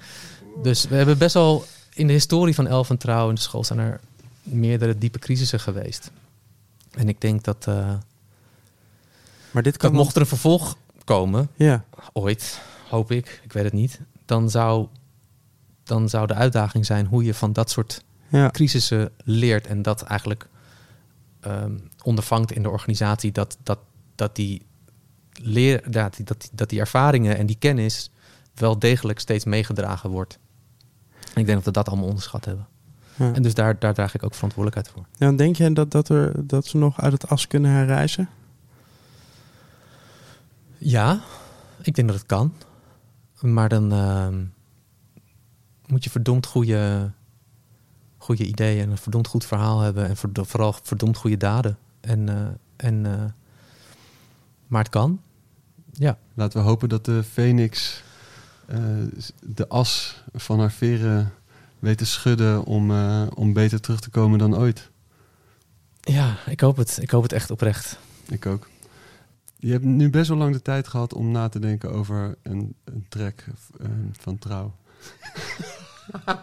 Dus 0.63 0.89
we 0.89 0.95
hebben 0.97 1.19
best 1.19 1.35
wel 1.35 1.65
in 1.95 2.07
de 2.07 2.13
historie 2.13 2.55
van 2.55 2.67
elf 2.67 2.91
en 2.91 2.99
trouw 2.99 3.29
in 3.29 3.35
de 3.35 3.41
school 3.41 3.65
zijn 3.65 3.79
er 3.79 4.01
meerdere 4.43 4.99
diepe 4.99 5.19
crisissen 5.19 5.61
geweest. 5.61 6.11
En 6.91 7.09
ik 7.09 7.21
denk 7.21 7.45
dat, 7.45 7.67
eh, 7.67 7.95
Maar 9.55 9.63
dit 9.63 9.73
dat 9.73 9.91
kan 9.91 9.93
mocht 9.93 10.15
er 10.15 10.21
een 10.21 10.27
vervolg 10.27 10.77
komen, 11.05 11.49
Ja, 11.57 11.85
ooit, 12.13 12.61
hoop 12.89 13.11
ik, 13.11 13.41
ik 13.45 13.53
weet 13.53 13.65
het 13.65 13.73
niet, 13.73 14.01
dan 14.25 14.51
zou, 14.51 14.87
dan 15.85 16.09
zou 16.09 16.27
de 16.27 16.35
uitdaging 16.35 16.87
zijn 16.87 17.07
hoe 17.07 17.25
je 17.25 17.35
van 17.35 17.53
dat 17.53 17.71
soort 17.71 18.05
ja. 18.29 18.51
crisissen 18.51 19.11
leert 19.25 19.67
en 19.67 19.83
dat 19.83 20.03
eigenlijk 20.03 20.49
ehm, 21.41 21.73
ondervangt 22.03 22.53
in 22.53 22.63
de 22.63 22.71
organisatie 22.71 23.33
dat, 23.33 23.57
dat, 23.63 23.79
dat, 24.15 24.37
die 24.37 24.67
leer, 25.33 25.91
dat, 25.91 26.17
die, 26.17 26.25
dat, 26.25 26.41
die, 26.41 26.51
dat 26.53 26.73
ervaringen 26.73 27.37
en 27.37 27.47
die 27.47 27.59
kennis 27.59 28.11
wel 28.55 28.79
degelijk 28.79 29.21
steeds 29.21 29.45
meegedragen 29.45 30.11
wordt. 30.11 30.39
En 31.35 31.41
ik 31.41 31.47
denk 31.47 31.57
dat 31.57 31.65
we 31.65 31.71
dat 31.71 31.89
allemaal 31.89 32.09
onderschat 32.09 32.45
hebben. 32.45 32.67
ja. 33.17 33.33
En 33.33 33.43
dus 33.43 33.55
daar, 33.55 33.79
daar 33.79 33.95
draag 33.95 34.15
ik 34.15 34.23
ook 34.23 34.35
verantwoordelijkheid 34.35 34.97
voor. 34.97 35.29
Ja, 35.29 35.37
denk 35.37 35.57
je 35.57 35.73
dat, 35.73 35.91
dat, 35.91 36.09
er, 36.09 36.47
dat 36.47 36.67
ze 36.67 36.77
nog 36.77 37.01
uit 37.01 37.13
het 37.13 37.29
as 37.29 37.47
kunnen 37.47 37.71
herreizen? 37.71 38.29
Ja, 40.85 41.21
ik 41.83 41.95
denk 41.95 42.09
dat 42.09 42.17
het 42.17 42.27
kan. 42.27 42.55
Maar 43.41 43.69
dan 43.69 43.93
ehm, 43.93 44.45
moet 45.87 46.05
je 46.05 46.11
verdomd 46.11 46.47
goede, 46.47 47.11
goede 48.17 48.47
ideeën 48.47 48.83
en 48.83 48.91
een 48.91 48.99
verdomd 48.99 49.27
goed 49.27 49.45
verhaal 49.45 49.81
hebben. 49.81 50.09
En 50.09 50.17
vooral 50.33 50.75
verdomd 50.83 51.17
goede 51.17 51.37
daden. 51.37 51.79
En, 52.01 52.29
eh, 52.29 52.47
en, 52.77 53.07
eh, 53.07 53.25
maar 54.67 54.83
het 54.83 54.93
kan. 54.93 55.21
Ja. 55.93 56.19
Laten 56.35 56.61
we 56.61 56.67
hopen 56.67 56.89
dat 56.89 57.05
de 57.05 57.23
Phoenix 57.23 58.03
eh, 58.67 58.79
de 59.41 59.69
as 59.69 60.23
van 60.33 60.59
haar 60.59 60.73
veren 60.73 61.33
weet 61.79 61.99
te 61.99 62.07
schudden 62.07 62.65
om, 62.65 62.91
om 63.29 63.53
beter 63.53 63.81
terug 63.81 64.01
te 64.01 64.11
komen 64.11 64.39
dan 64.39 64.57
ooit. 64.57 64.91
ja, 66.01 66.37
ik 66.47 66.61
hoop 66.61 66.77
het. 66.77 66.99
Ik 67.01 67.11
hoop 67.11 67.23
het 67.23 67.33
echt 67.33 67.51
oprecht. 67.51 67.99
Ik 68.29 68.47
ook. 68.47 68.69
Je 69.65 69.73
hebt 69.73 69.85
nu 69.85 70.11
best 70.11 70.29
wel 70.29 70.39
lang 70.39 70.53
de 70.53 70.63
tijd 70.63 70.89
gehad 70.89 71.15
om 71.15 71.31
na 71.31 71.49
te 71.49 71.59
denken 71.59 71.91
over 71.93 72.37
een, 72.43 72.75
een 72.85 73.07
track 73.09 73.45
eh, 73.81 73.89
van 74.13 74.39
trouw. 74.39 74.75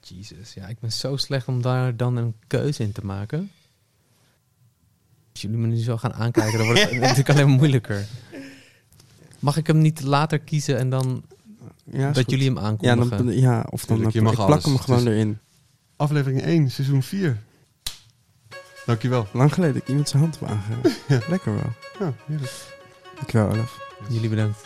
Jezus, 0.00 0.54
ja, 0.54 0.66
ik 0.66 0.78
ben 0.80 0.92
zo 0.92 1.16
slecht 1.16 1.48
om 1.48 1.62
daar 1.62 1.96
dan 1.96 2.16
een 2.16 2.34
keuze 2.46 2.82
in 2.82 2.92
te 2.92 3.04
maken. 3.04 3.50
Als 5.32 5.40
jullie 5.42 5.56
me 5.56 5.66
nu 5.66 5.76
zo 5.76 5.96
gaan 5.96 6.14
aankijken, 6.14 6.58
dan 6.58 6.66
wordt 6.66 6.82
het 6.82 6.92
natuurlijk 7.00 7.28
alleen 7.28 7.46
maar 7.48 7.56
moeilijker. 7.56 8.06
Mag 9.38 9.56
ik 9.56 9.66
hem 9.66 9.78
niet 9.78 10.00
later 10.00 10.38
kiezen 10.38 10.78
en 10.78 10.90
dan 10.90 11.22
Ja, 11.84 12.06
dat 12.06 12.16
goed. 12.22 12.30
jullie 12.30 12.46
hem 12.46 12.56
ja, 12.56 12.62
aankondigen? 12.62 13.26
dan, 13.26 13.36
ja, 13.36 13.66
of 13.70 13.84
dan 13.84 13.96
Tuurlijk, 13.96 14.16
je 14.16 14.22
mag 14.22 14.32
ik 14.32 14.38
plak 14.38 14.50
alles. 14.50 14.64
hem 14.64 14.78
gewoon 14.78 15.06
erin. 15.06 15.38
Aflevering 15.96 16.42
1, 16.42 16.70
seizoen 16.70 17.02
4. 17.02 17.38
Dankjewel. 18.86 19.26
Lang 19.32 19.54
geleden 19.54 19.74
dat 19.74 19.82
ik 19.82 19.88
iemand 19.88 20.08
zijn 20.08 20.22
hand 20.22 20.40
heb 20.40 20.48
aangeraakt. 20.48 21.28
Lekker 21.30 21.54
wel. 21.54 21.72
Ja, 21.98 22.12
heerlijk. 22.26 22.52
Dankjewel, 23.14 23.48
Olaf. 23.50 23.78
Jullie 24.08 24.28
bedankt. 24.28 24.58